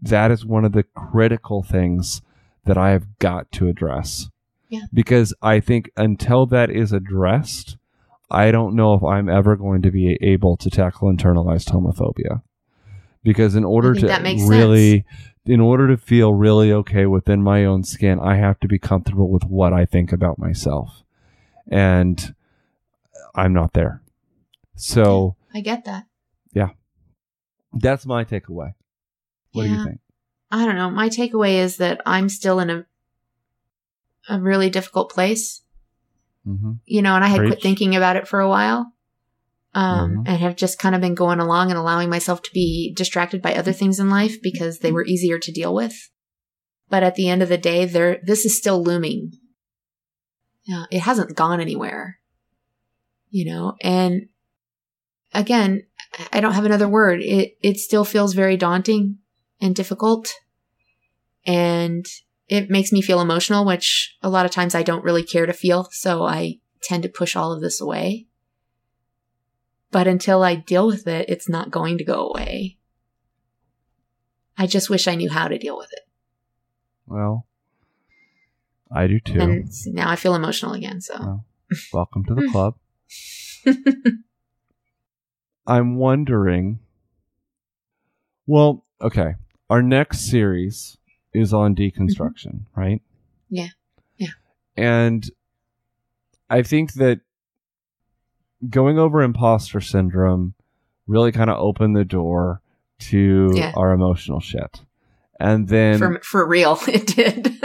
that 0.00 0.30
is 0.30 0.44
one 0.44 0.64
of 0.64 0.72
the 0.72 0.82
critical 0.82 1.62
things 1.62 2.22
that 2.64 2.76
I 2.76 2.90
have 2.90 3.18
got 3.18 3.50
to 3.52 3.68
address 3.68 4.28
Yeah. 4.68 4.82
because 4.92 5.32
I 5.42 5.60
think 5.60 5.90
until 5.96 6.46
that 6.46 6.70
is 6.70 6.92
addressed, 6.92 7.76
I 8.30 8.50
don't 8.50 8.74
know 8.74 8.94
if 8.94 9.02
I'm 9.02 9.28
ever 9.28 9.56
going 9.56 9.82
to 9.82 9.90
be 9.90 10.16
able 10.20 10.56
to 10.56 10.70
tackle 10.70 11.12
internalized 11.12 11.70
homophobia. 11.70 12.42
Because 13.22 13.54
in 13.54 13.64
order 13.64 13.94
to 13.94 14.06
really, 14.48 15.04
in 15.46 15.60
order 15.60 15.88
to 15.88 15.96
feel 15.96 16.34
really 16.34 16.72
okay 16.72 17.06
within 17.06 17.42
my 17.42 17.64
own 17.64 17.84
skin, 17.84 18.18
I 18.18 18.36
have 18.36 18.58
to 18.60 18.68
be 18.68 18.78
comfortable 18.78 19.28
with 19.28 19.44
what 19.44 19.72
I 19.72 19.84
think 19.84 20.12
about 20.12 20.38
myself. 20.38 21.02
And 21.68 22.34
I'm 23.34 23.52
not 23.52 23.72
there. 23.72 24.02
So 24.74 25.36
I 25.54 25.60
get 25.60 25.84
that. 25.84 26.06
Yeah. 26.52 26.70
That's 27.72 28.04
my 28.04 28.24
takeaway. 28.24 28.74
What 29.52 29.64
do 29.64 29.68
you 29.70 29.84
think? 29.84 30.00
I 30.50 30.66
don't 30.66 30.76
know. 30.76 30.90
My 30.90 31.08
takeaway 31.08 31.54
is 31.54 31.76
that 31.78 32.00
I'm 32.04 32.28
still 32.28 32.60
in 32.60 32.70
a 32.70 32.86
a 34.28 34.40
really 34.40 34.70
difficult 34.70 35.10
place, 35.10 35.62
hmm 36.44 36.72
you 36.86 37.02
know, 37.02 37.16
and 37.16 37.24
I 37.24 37.28
had 37.28 37.38
quit 37.38 37.50
Preach. 37.50 37.62
thinking 37.62 37.96
about 37.96 38.16
it 38.16 38.28
for 38.28 38.40
a 38.40 38.48
while. 38.48 38.92
Um, 39.74 40.16
Mhm. 40.16 40.28
and 40.28 40.38
have 40.42 40.56
just 40.56 40.78
kind 40.78 40.94
of 40.94 41.00
been 41.00 41.14
going 41.14 41.40
along 41.40 41.70
and 41.70 41.78
allowing 41.78 42.10
myself 42.10 42.42
to 42.42 42.50
be 42.52 42.92
distracted 42.94 43.40
by 43.40 43.54
other 43.54 43.72
things 43.72 43.98
in 43.98 44.10
life 44.10 44.36
because 44.42 44.80
they 44.80 44.92
were 44.92 45.06
easier 45.06 45.38
to 45.38 45.50
deal 45.50 45.74
with. 45.74 46.10
But 46.90 47.02
at 47.02 47.14
the 47.14 47.30
end 47.30 47.42
of 47.42 47.48
the 47.48 47.56
day, 47.56 47.86
there 47.86 48.20
this 48.22 48.44
is 48.44 48.56
still 48.56 48.82
looming. 48.82 49.32
Yeah, 50.64 50.84
it 50.90 51.00
hasn't 51.00 51.36
gone 51.36 51.58
anywhere. 51.58 52.18
You 53.30 53.46
know, 53.46 53.76
and 53.80 54.28
again, 55.32 55.86
I 56.30 56.40
don't 56.40 56.52
have 56.52 56.66
another 56.66 56.88
word. 56.88 57.22
It 57.22 57.56
it 57.62 57.78
still 57.78 58.04
feels 58.04 58.34
very 58.34 58.58
daunting 58.58 59.18
and 59.58 59.74
difficult. 59.74 60.30
And 61.46 62.04
it 62.46 62.68
makes 62.68 62.92
me 62.92 63.00
feel 63.00 63.20
emotional, 63.20 63.64
which 63.64 64.16
a 64.22 64.28
lot 64.28 64.44
of 64.44 64.52
times 64.52 64.74
I 64.74 64.82
don't 64.82 65.04
really 65.04 65.22
care 65.22 65.46
to 65.46 65.52
feel, 65.54 65.88
so 65.92 66.24
I 66.24 66.60
tend 66.82 67.02
to 67.04 67.08
push 67.08 67.34
all 67.34 67.52
of 67.52 67.62
this 67.62 67.80
away. 67.80 68.26
But 69.92 70.08
until 70.08 70.42
I 70.42 70.56
deal 70.56 70.86
with 70.86 71.06
it, 71.06 71.28
it's 71.28 71.48
not 71.48 71.70
going 71.70 71.98
to 71.98 72.04
go 72.04 72.28
away. 72.28 72.78
I 74.56 74.66
just 74.66 74.90
wish 74.90 75.06
I 75.06 75.14
knew 75.14 75.30
how 75.30 75.46
to 75.48 75.58
deal 75.58 75.76
with 75.76 75.92
it. 75.92 76.00
Well, 77.06 77.46
I 78.90 79.06
do 79.06 79.20
too. 79.20 79.40
And 79.40 79.70
now 79.86 80.10
I 80.10 80.16
feel 80.16 80.34
emotional 80.34 80.72
again, 80.72 81.00
so. 81.00 81.14
Well, 81.20 81.44
welcome 81.92 82.24
to 82.24 82.34
the 82.34 82.48
club. 82.50 82.76
I'm 85.66 85.96
wondering. 85.96 86.80
Well, 88.46 88.84
okay. 89.00 89.34
Our 89.68 89.82
next 89.82 90.30
series 90.30 90.96
is 91.34 91.52
on 91.52 91.74
deconstruction, 91.74 92.62
right? 92.74 93.02
Mm-hmm. 93.02 93.54
Yeah. 93.56 93.68
Yeah. 94.16 94.28
And 94.76 95.30
I 96.48 96.62
think 96.62 96.94
that 96.94 97.20
going 98.68 98.98
over 98.98 99.22
imposter 99.22 99.80
syndrome 99.80 100.54
really 101.06 101.32
kind 101.32 101.50
of 101.50 101.58
opened 101.58 101.96
the 101.96 102.04
door 102.04 102.60
to 102.98 103.50
Yeah. 103.54 103.72
our 103.76 103.92
emotional 103.92 104.40
shit. 104.40 104.82
And 105.40 105.68
then 105.68 105.98
for, 105.98 106.20
for 106.22 106.46
real, 106.46 106.78
it 106.88 107.06
did. 107.08 107.60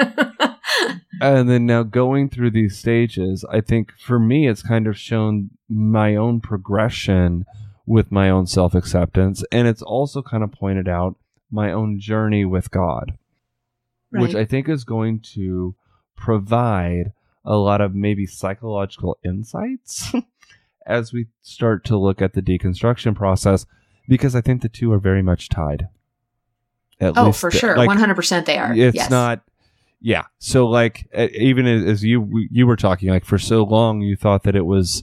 and 1.22 1.50
then 1.50 1.66
now 1.66 1.84
going 1.84 2.30
through 2.30 2.52
these 2.52 2.78
stages, 2.78 3.46
I 3.52 3.62
think 3.62 3.92
for 4.00 4.18
me, 4.20 4.48
it's 4.48 4.64
kind 4.64 4.88
of 4.88 4.98
shown 4.98 5.52
my 5.70 6.16
own 6.16 6.40
progression 6.42 7.46
with 7.86 8.12
my 8.12 8.30
own 8.30 8.48
self 8.48 8.74
acceptance. 8.74 9.44
And 9.52 9.68
it's 9.68 9.82
also 9.84 10.22
kind 10.24 10.44
of 10.44 10.52
pointed 10.52 10.88
out 10.88 11.16
my 11.52 11.72
own 11.72 12.00
journey 12.00 12.44
with 12.46 12.72
God, 12.72 13.18
which 14.10 14.34
I 14.36 14.44
think 14.46 14.68
is 14.68 14.84
going 14.84 15.20
to 15.36 15.76
provide 16.16 17.14
a 17.46 17.56
lot 17.56 17.80
of 17.80 17.96
maybe 17.96 18.26
psychological 18.26 19.18
insights 19.24 20.12
as 20.88 21.14
we 21.14 21.28
start 21.42 21.84
to 21.86 21.98
look 21.98 22.22
at 22.22 22.34
the 22.34 22.42
deconstruction 22.42 23.16
process, 23.16 23.66
because 24.08 24.36
I 24.36 24.42
think 24.42 24.62
the 24.62 24.70
two 24.70 24.92
are 24.92 25.00
very 25.00 25.22
much 25.22 25.50
tied. 25.50 25.90
At 27.00 27.18
oh, 27.18 27.28
least, 27.28 27.40
for 27.40 27.52
sure. 27.52 27.78
like, 27.78 27.90
100% 27.90 28.46
they 28.46 28.58
are. 28.58 28.74
it's 28.74 28.96
yes. 28.96 29.10
not 29.10 29.42
yeah 30.00 30.26
so 30.38 30.68
like 30.68 31.08
even 31.16 31.66
as 31.66 31.84
as 31.84 32.04
you 32.04 32.48
you 32.52 32.68
were 32.68 32.76
talking 32.76 33.10
like 33.10 33.26
for 33.26 33.40
so 33.40 33.64
long 33.64 34.00
you 34.00 34.16
thought 34.16 34.44
that 34.44 34.56
it 34.56 34.66
was 34.68 35.02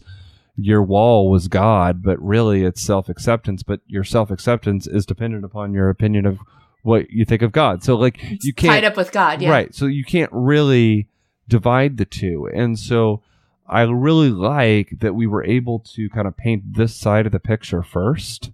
your 0.56 0.82
wall 0.82 1.30
was 1.30 1.48
God, 1.48 2.02
but 2.02 2.20
really 2.22 2.64
it's 2.64 2.80
self 2.80 3.08
acceptance. 3.08 3.62
But 3.62 3.80
your 3.86 4.04
self 4.04 4.30
acceptance 4.30 4.86
is 4.86 5.06
dependent 5.06 5.44
upon 5.44 5.72
your 5.72 5.90
opinion 5.90 6.26
of 6.26 6.38
what 6.82 7.10
you 7.10 7.24
think 7.24 7.42
of 7.42 7.52
God. 7.52 7.82
So 7.82 7.96
like 7.96 8.18
you 8.44 8.52
can't 8.52 8.72
Tied 8.72 8.84
up 8.84 8.96
with 8.96 9.12
God. 9.12 9.42
Yeah. 9.42 9.50
Right. 9.50 9.74
So 9.74 9.86
you 9.86 10.04
can't 10.04 10.30
really 10.32 11.08
divide 11.48 11.96
the 11.96 12.04
two. 12.04 12.48
And 12.54 12.78
so 12.78 13.22
I 13.66 13.82
really 13.82 14.30
like 14.30 14.98
that 15.00 15.14
we 15.14 15.26
were 15.26 15.44
able 15.44 15.78
to 15.94 16.08
kind 16.10 16.26
of 16.28 16.36
paint 16.36 16.74
this 16.74 16.94
side 16.94 17.26
of 17.26 17.32
the 17.32 17.40
picture 17.40 17.82
first 17.82 18.50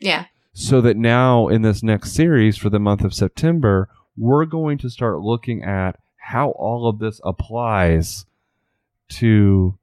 Yeah. 0.00 0.26
so 0.52 0.80
that 0.80 0.96
now 0.96 1.48
in 1.48 1.62
this 1.62 1.82
next 1.82 2.12
series 2.12 2.56
for 2.56 2.70
the 2.70 2.78
month 2.78 3.02
of 3.02 3.14
September, 3.14 3.88
we're 4.16 4.44
going 4.44 4.78
to 4.78 4.90
start 4.90 5.20
looking 5.20 5.62
at 5.64 5.98
how 6.16 6.50
all 6.50 6.88
of 6.88 6.98
this 6.98 7.20
applies 7.24 8.26
to 9.08 9.76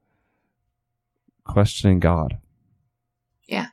questioning 1.44 2.00
God. 2.00 2.38
Yeah. 3.48 3.66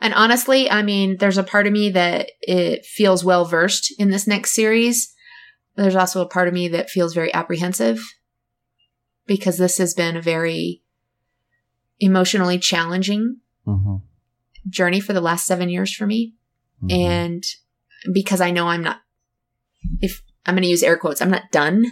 And 0.00 0.14
honestly, 0.14 0.70
I 0.70 0.82
mean, 0.82 1.16
there's 1.18 1.38
a 1.38 1.42
part 1.42 1.66
of 1.66 1.72
me 1.72 1.90
that 1.90 2.30
it 2.40 2.84
feels 2.86 3.24
well 3.24 3.44
versed 3.44 3.92
in 3.98 4.10
this 4.10 4.26
next 4.26 4.52
series. 4.52 5.12
There's 5.76 5.96
also 5.96 6.20
a 6.22 6.28
part 6.28 6.48
of 6.48 6.54
me 6.54 6.68
that 6.68 6.90
feels 6.90 7.14
very 7.14 7.32
apprehensive 7.34 8.00
because 9.28 9.58
this 9.58 9.78
has 9.78 9.94
been 9.94 10.16
a 10.16 10.22
very 10.22 10.82
emotionally 12.00 12.58
challenging 12.58 13.36
Mm-hmm. 13.68 13.96
journey 14.70 14.98
for 14.98 15.12
the 15.12 15.20
last 15.20 15.44
seven 15.44 15.68
years 15.68 15.92
for 15.94 16.06
me. 16.06 16.34
Mm-hmm. 16.82 17.00
And 17.00 17.44
because 18.14 18.40
I 18.40 18.50
know 18.50 18.68
I'm 18.68 18.82
not, 18.82 19.00
if 20.00 20.22
I'm 20.46 20.54
going 20.54 20.62
to 20.62 20.68
use 20.68 20.82
air 20.82 20.96
quotes, 20.96 21.20
I'm 21.20 21.30
not 21.30 21.50
done. 21.52 21.84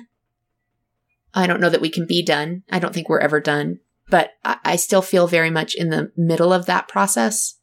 I 1.35 1.47
don't 1.47 1.61
know 1.61 1.69
that 1.69 1.83
we 1.83 1.91
can 1.91 2.07
be 2.07 2.25
done. 2.25 2.63
I 2.71 2.79
don't 2.79 2.95
think 2.95 3.11
we're 3.11 3.19
ever 3.19 3.41
done, 3.41 3.81
but 4.09 4.31
I, 4.43 4.57
I 4.65 4.77
still 4.77 5.03
feel 5.03 5.27
very 5.27 5.51
much 5.51 5.75
in 5.75 5.91
the 5.91 6.13
middle 6.17 6.51
of 6.51 6.65
that 6.65 6.89
process. 6.89 7.59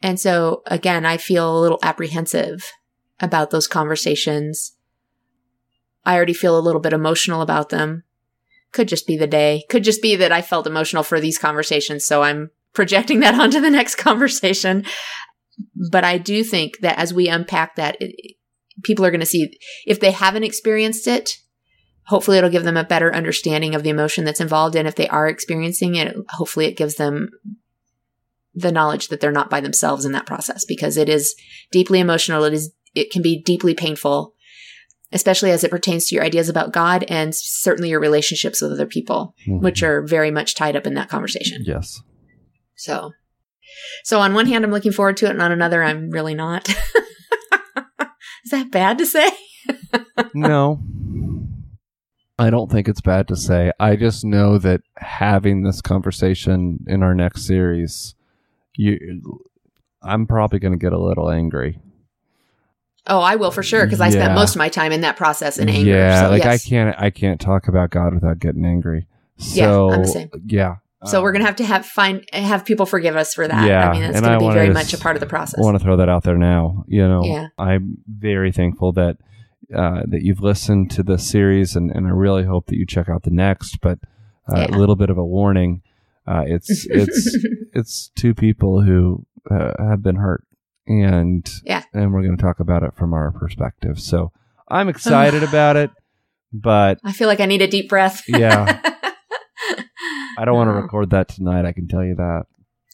And 0.00 0.18
so 0.18 0.62
again, 0.64 1.04
I 1.04 1.18
feel 1.18 1.54
a 1.54 1.60
little 1.60 1.80
apprehensive 1.82 2.72
about 3.20 3.50
those 3.50 3.66
conversations. 3.66 4.72
I 6.06 6.16
already 6.16 6.32
feel 6.32 6.58
a 6.58 6.64
little 6.64 6.80
bit 6.80 6.94
emotional 6.94 7.42
about 7.42 7.68
them. 7.68 8.04
Could 8.72 8.88
just 8.88 9.06
be 9.06 9.16
the 9.16 9.26
day. 9.26 9.64
Could 9.68 9.84
just 9.84 10.02
be 10.02 10.16
that 10.16 10.32
I 10.32 10.42
felt 10.42 10.66
emotional 10.66 11.02
for 11.02 11.20
these 11.20 11.38
conversations. 11.38 12.04
So 12.04 12.22
I'm 12.22 12.50
projecting 12.74 13.20
that 13.20 13.34
onto 13.40 13.60
the 13.60 13.70
next 13.70 13.96
conversation. 13.96 14.84
But 15.90 16.04
I 16.04 16.18
do 16.18 16.44
think 16.44 16.78
that 16.80 16.98
as 16.98 17.12
we 17.12 17.28
unpack 17.28 17.76
that, 17.76 17.96
it, 18.00 18.36
people 18.84 19.04
are 19.04 19.10
going 19.10 19.20
to 19.20 19.26
see 19.26 19.58
if 19.86 20.00
they 20.00 20.12
haven't 20.12 20.44
experienced 20.44 21.06
it, 21.06 21.38
hopefully 22.06 22.38
it'll 22.38 22.50
give 22.50 22.64
them 22.64 22.76
a 22.76 22.84
better 22.84 23.14
understanding 23.14 23.74
of 23.74 23.82
the 23.82 23.90
emotion 23.90 24.24
that's 24.24 24.40
involved. 24.40 24.76
And 24.76 24.88
if 24.88 24.94
they 24.94 25.08
are 25.08 25.28
experiencing 25.28 25.94
it, 25.94 26.16
hopefully 26.30 26.66
it 26.66 26.76
gives 26.76 26.94
them 26.94 27.30
the 28.54 28.72
knowledge 28.72 29.08
that 29.08 29.20
they're 29.20 29.30
not 29.30 29.50
by 29.50 29.60
themselves 29.60 30.04
in 30.04 30.12
that 30.12 30.26
process 30.26 30.64
because 30.64 30.96
it 30.96 31.08
is 31.08 31.34
deeply 31.70 32.00
emotional. 32.00 32.44
It 32.44 32.54
is, 32.54 32.72
it 32.94 33.10
can 33.10 33.22
be 33.22 33.42
deeply 33.42 33.74
painful, 33.74 34.34
especially 35.12 35.50
as 35.50 35.64
it 35.64 35.70
pertains 35.70 36.06
to 36.08 36.14
your 36.14 36.24
ideas 36.24 36.48
about 36.48 36.72
God 36.72 37.04
and 37.08 37.34
certainly 37.34 37.88
your 37.90 38.00
relationships 38.00 38.60
with 38.60 38.72
other 38.72 38.86
people, 38.86 39.34
Mhm. 39.46 39.60
which 39.62 39.82
are 39.82 40.02
very 40.02 40.30
much 40.30 40.54
tied 40.54 40.76
up 40.76 40.86
in 40.86 40.94
that 40.94 41.08
conversation. 41.08 41.62
yes. 41.66 42.00
So, 42.76 43.12
so 44.04 44.20
on 44.20 44.34
one 44.34 44.46
hand, 44.46 44.64
I'm 44.64 44.70
looking 44.70 44.92
forward 44.92 45.16
to 45.18 45.26
it, 45.26 45.30
and 45.30 45.42
on 45.42 45.50
another, 45.52 45.82
I'm 45.82 46.10
really 46.10 46.34
not. 46.34 46.68
Is 48.44 48.50
that 48.52 48.70
bad 48.70 48.98
to 48.98 49.06
say? 49.06 49.28
no. 50.34 50.80
I 52.38 52.50
don't 52.50 52.70
think 52.70 52.88
it's 52.88 53.00
bad 53.00 53.26
to 53.28 53.36
say. 53.36 53.72
I 53.80 53.96
just 53.96 54.24
know 54.24 54.58
that 54.58 54.80
having 54.96 55.64
this 55.64 55.80
conversation 55.82 56.78
in 56.86 57.02
our 57.02 57.14
next 57.14 57.46
series, 57.46 58.14
you, 58.76 58.96
I'm 60.02 60.26
probably 60.26 60.60
going 60.60 60.72
to 60.72 60.78
get 60.78 60.92
a 60.92 61.00
little 61.00 61.28
angry. 61.30 61.80
Oh, 63.08 63.20
I 63.20 63.36
will 63.36 63.50
for 63.50 63.62
sure 63.62 63.84
because 63.86 64.00
I 64.00 64.10
spent 64.10 64.34
most 64.34 64.54
of 64.54 64.58
my 64.58 64.68
time 64.68 64.92
in 64.92 65.00
that 65.02 65.16
process 65.16 65.58
in 65.58 65.68
anger. 65.68 65.90
Yeah, 65.92 66.22
so 66.24 66.30
like 66.30 66.44
yes. 66.44 66.66
I 66.66 66.68
can't, 66.68 66.94
I 67.00 67.10
can't 67.10 67.40
talk 67.40 67.66
about 67.68 67.90
God 67.90 68.14
without 68.14 68.38
getting 68.38 68.64
angry. 68.64 69.06
Yeah, 69.38 69.64
So 69.64 69.90
I'm 69.92 70.02
the 70.02 70.08
same. 70.08 70.30
yeah. 70.46 70.76
So 71.04 71.22
we're 71.22 71.28
Um, 71.28 71.34
gonna 71.34 71.44
have 71.46 71.56
to 71.56 71.64
have 71.64 71.86
find 71.86 72.24
have 72.32 72.64
people 72.64 72.84
forgive 72.84 73.14
us 73.14 73.32
for 73.32 73.46
that. 73.46 73.66
Yeah, 73.68 73.88
I 73.88 73.92
mean, 73.92 74.02
it's 74.02 74.20
gonna 74.20 74.34
I 74.34 74.38
be 74.38 74.50
very 74.52 74.70
much 74.70 74.92
a 74.92 74.98
part 74.98 75.14
of 75.14 75.20
the 75.20 75.26
process. 75.26 75.60
I 75.60 75.62
want 75.62 75.78
to 75.78 75.82
throw 75.84 75.96
that 75.96 76.08
out 76.08 76.24
there 76.24 76.36
now. 76.36 76.84
You 76.88 77.06
know, 77.06 77.22
Yeah. 77.24 77.46
I'm 77.56 77.98
very 78.08 78.50
thankful 78.50 78.92
that 78.94 79.16
uh, 79.72 80.02
that 80.06 80.22
you've 80.22 80.40
listened 80.40 80.90
to 80.92 81.02
this 81.04 81.28
series, 81.30 81.76
and, 81.76 81.90
and 81.92 82.06
I 82.06 82.10
really 82.10 82.44
hope 82.44 82.66
that 82.66 82.76
you 82.76 82.84
check 82.86 83.08
out 83.08 83.22
the 83.22 83.30
next. 83.30 83.80
But 83.80 84.00
uh, 84.52 84.66
Yeah. 84.68 84.76
a 84.76 84.78
little 84.78 84.96
bit 84.96 85.08
of 85.08 85.18
a 85.18 85.24
warning: 85.24 85.82
uh, 86.26 86.42
it's 86.46 86.84
it's 86.90 87.38
it's 87.74 88.08
two 88.16 88.34
people 88.34 88.82
who 88.82 89.24
uh, 89.48 89.74
have 89.78 90.02
been 90.02 90.16
hurt, 90.16 90.42
and 90.88 91.48
Yeah. 91.64 91.82
and 91.92 92.12
we're 92.12 92.22
going 92.22 92.36
to 92.36 92.42
talk 92.42 92.60
about 92.60 92.82
it 92.82 92.94
from 92.96 93.12
our 93.14 93.30
perspective. 93.30 94.00
So 94.00 94.32
I'm 94.68 94.88
excited 94.88 95.42
about 95.42 95.76
it, 95.76 95.90
but 96.52 96.98
I 97.04 97.12
feel 97.12 97.28
like 97.28 97.40
I 97.40 97.46
need 97.46 97.62
a 97.62 97.68
deep 97.68 97.88
breath. 97.88 98.22
Yeah. 98.28 98.80
I 100.38 100.44
don't 100.44 100.54
want 100.54 100.68
to 100.68 100.72
record 100.74 101.10
that 101.10 101.28
tonight. 101.28 101.64
I 101.64 101.72
can 101.72 101.88
tell 101.88 102.04
you 102.04 102.14
that. 102.16 102.44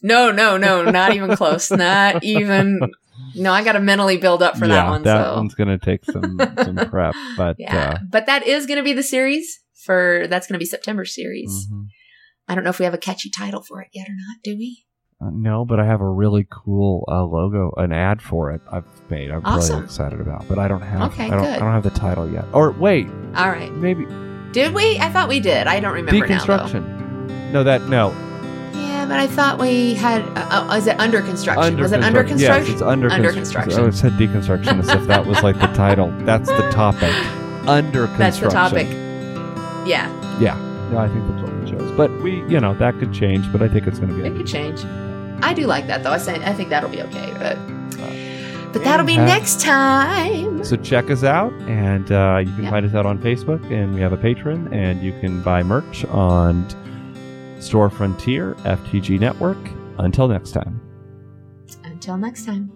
No, 0.01 0.31
no, 0.31 0.57
no, 0.57 0.83
not 0.89 1.13
even 1.15 1.35
close. 1.35 1.71
Not 1.71 2.23
even. 2.23 2.79
No, 3.33 3.53
I 3.53 3.63
got 3.63 3.73
to 3.73 3.79
mentally 3.79 4.17
build 4.17 4.43
up 4.43 4.57
for 4.57 4.67
that 4.67 4.73
yeah, 4.73 4.89
one. 4.89 5.03
that 5.03 5.25
so 5.25 5.35
one's 5.35 5.55
going 5.55 5.69
to 5.69 5.77
take 5.77 6.03
some 6.03 6.37
some 6.61 6.75
prep, 6.89 7.15
but 7.37 7.55
yeah, 7.57 7.91
uh, 7.91 7.97
but 8.09 8.25
that 8.25 8.45
is 8.45 8.65
going 8.65 8.75
to 8.77 8.83
be 8.83 8.91
the 8.91 9.03
series 9.03 9.61
for 9.85 10.27
that's 10.29 10.47
going 10.47 10.55
to 10.55 10.59
be 10.59 10.65
September 10.65 11.05
series. 11.05 11.65
mhm. 11.71 11.85
I 12.49 12.55
don't 12.55 12.65
know 12.65 12.71
if 12.71 12.77
we 12.79 12.83
have 12.83 12.93
a 12.93 12.97
catchy 12.97 13.29
title 13.29 13.63
for 13.63 13.81
it 13.81 13.87
yet 13.93 14.07
or 14.09 14.13
not. 14.13 14.37
Do 14.43 14.57
we? 14.57 14.85
Uh, 15.21 15.29
no, 15.31 15.63
but 15.63 15.79
I 15.79 15.85
have 15.85 16.01
a 16.01 16.07
really 16.09 16.45
cool 16.49 17.05
uh, 17.07 17.23
logo, 17.23 17.73
an 17.77 17.93
ad 17.93 18.21
for 18.21 18.51
it. 18.51 18.61
I've 18.71 18.83
made. 19.09 19.31
I'm 19.31 19.41
Awesome. 19.45 19.75
really 19.75 19.85
excited 19.85 20.19
about, 20.19 20.45
but 20.49 20.59
I 20.59 20.67
don't 20.67 20.81
have. 20.81 21.13
Okay, 21.13 21.27
I 21.27 21.29
don't. 21.29 21.39
good. 21.43 21.55
I 21.55 21.59
don't 21.59 21.71
have 21.71 21.83
the 21.83 21.89
title 21.89 22.29
yet. 22.29 22.45
Or 22.53 22.71
wait, 22.71 23.07
All 23.35 23.49
right. 23.49 23.71
maybe 23.73 24.05
Did 24.51 24.73
we? 24.73 24.99
I 24.99 25.09
thought 25.09 25.29
we 25.29 25.39
did. 25.39 25.67
I 25.67 25.79
don't 25.79 25.93
remember 25.93 26.27
now. 26.27 26.43
though. 26.45 26.57
deconstruction. 26.57 27.51
no, 27.53 27.63
that 27.63 27.83
no. 27.83 28.09
Yeah, 28.73 29.05
but 29.07 29.17
I 29.19 29.27
thought 29.27 29.57
we 29.57 29.93
had. 29.93 30.21
Uh, 30.37 30.67
uh, 30.69 30.75
is 30.75 30.85
it 30.87 30.99
under 30.99 31.21
construction? 31.21 31.77
Was 31.79 31.93
it 31.93 32.03
under 32.03 32.23
construction. 32.23 32.65
Yes, 32.65 32.73
it's 32.73 32.81
under, 32.81 33.09
Under 33.09 33.31
construction. 33.31 33.71
construction. 33.71 33.83
Oh, 33.85 33.87
it 33.87 33.93
said 33.93 34.65
deconstruction 34.67 34.79
as 34.79 34.89
if 34.89 35.07
that 35.07 35.25
was 35.25 35.41
like 35.43 35.57
the 35.61 35.67
title. 35.67 36.11
That's 36.25 36.49
the 36.49 36.69
topic. 36.71 37.13
Under 37.69 38.07
construction. 38.17 38.17
That's 38.17 38.39
the 38.39 38.49
topic. 38.49 38.87
Yeah, 39.87 40.09
Yeah. 40.41 40.55
No, 40.91 40.97
I 40.99 41.07
think 41.07 41.25
that's 41.29 41.41
what 41.41 41.53
we 41.71 41.77
chose. 41.77 41.91
But 41.97 42.11
we, 42.21 42.37
you 42.51 42.59
know, 42.59 42.73
that 42.75 42.97
could 42.99 43.13
change. 43.13 43.51
But 43.51 43.61
I 43.61 43.67
think 43.67 43.87
it's 43.87 43.99
going 43.99 44.15
to 44.15 44.21
be. 44.21 44.27
it 44.27 44.35
could 44.37 44.47
change. 44.47 44.83
I 45.43 45.53
do 45.53 45.65
like 45.67 45.87
that 45.87 46.03
though. 46.03 46.11
I 46.11 46.17
say 46.17 46.35
I 46.45 46.53
think 46.53 46.69
that'll 46.69 46.89
be 46.89 47.01
okay, 47.03 47.33
but 47.37 47.57
but 48.73 48.83
that'll 48.83 49.05
be 49.05 49.13
Anyhow. 49.13 49.25
next 49.37 49.61
time. 49.61 50.63
So 50.65 50.75
check 50.75 51.09
us 51.09 51.23
out, 51.23 51.53
and 51.63 52.11
uh, 52.11 52.39
you 52.45 52.51
can 52.55 52.63
Yep. 52.63 52.71
find 52.71 52.85
us 52.85 52.93
out 52.93 53.05
on 53.05 53.17
Facebook, 53.19 53.63
and 53.71 53.93
we 53.95 54.01
have 54.01 54.11
a 54.11 54.17
Patreon, 54.17 54.73
and 54.73 55.01
you 55.01 55.13
can 55.21 55.41
buy 55.43 55.63
merch 55.63 56.03
on 56.05 56.65
Store 57.61 57.89
Frontier 57.89 58.55
FTG 58.65 59.17
Network. 59.19 59.57
Until 59.97 60.27
next 60.27 60.51
time. 60.51 60.81
Until 61.85 62.17
next 62.17 62.45
time. 62.45 62.69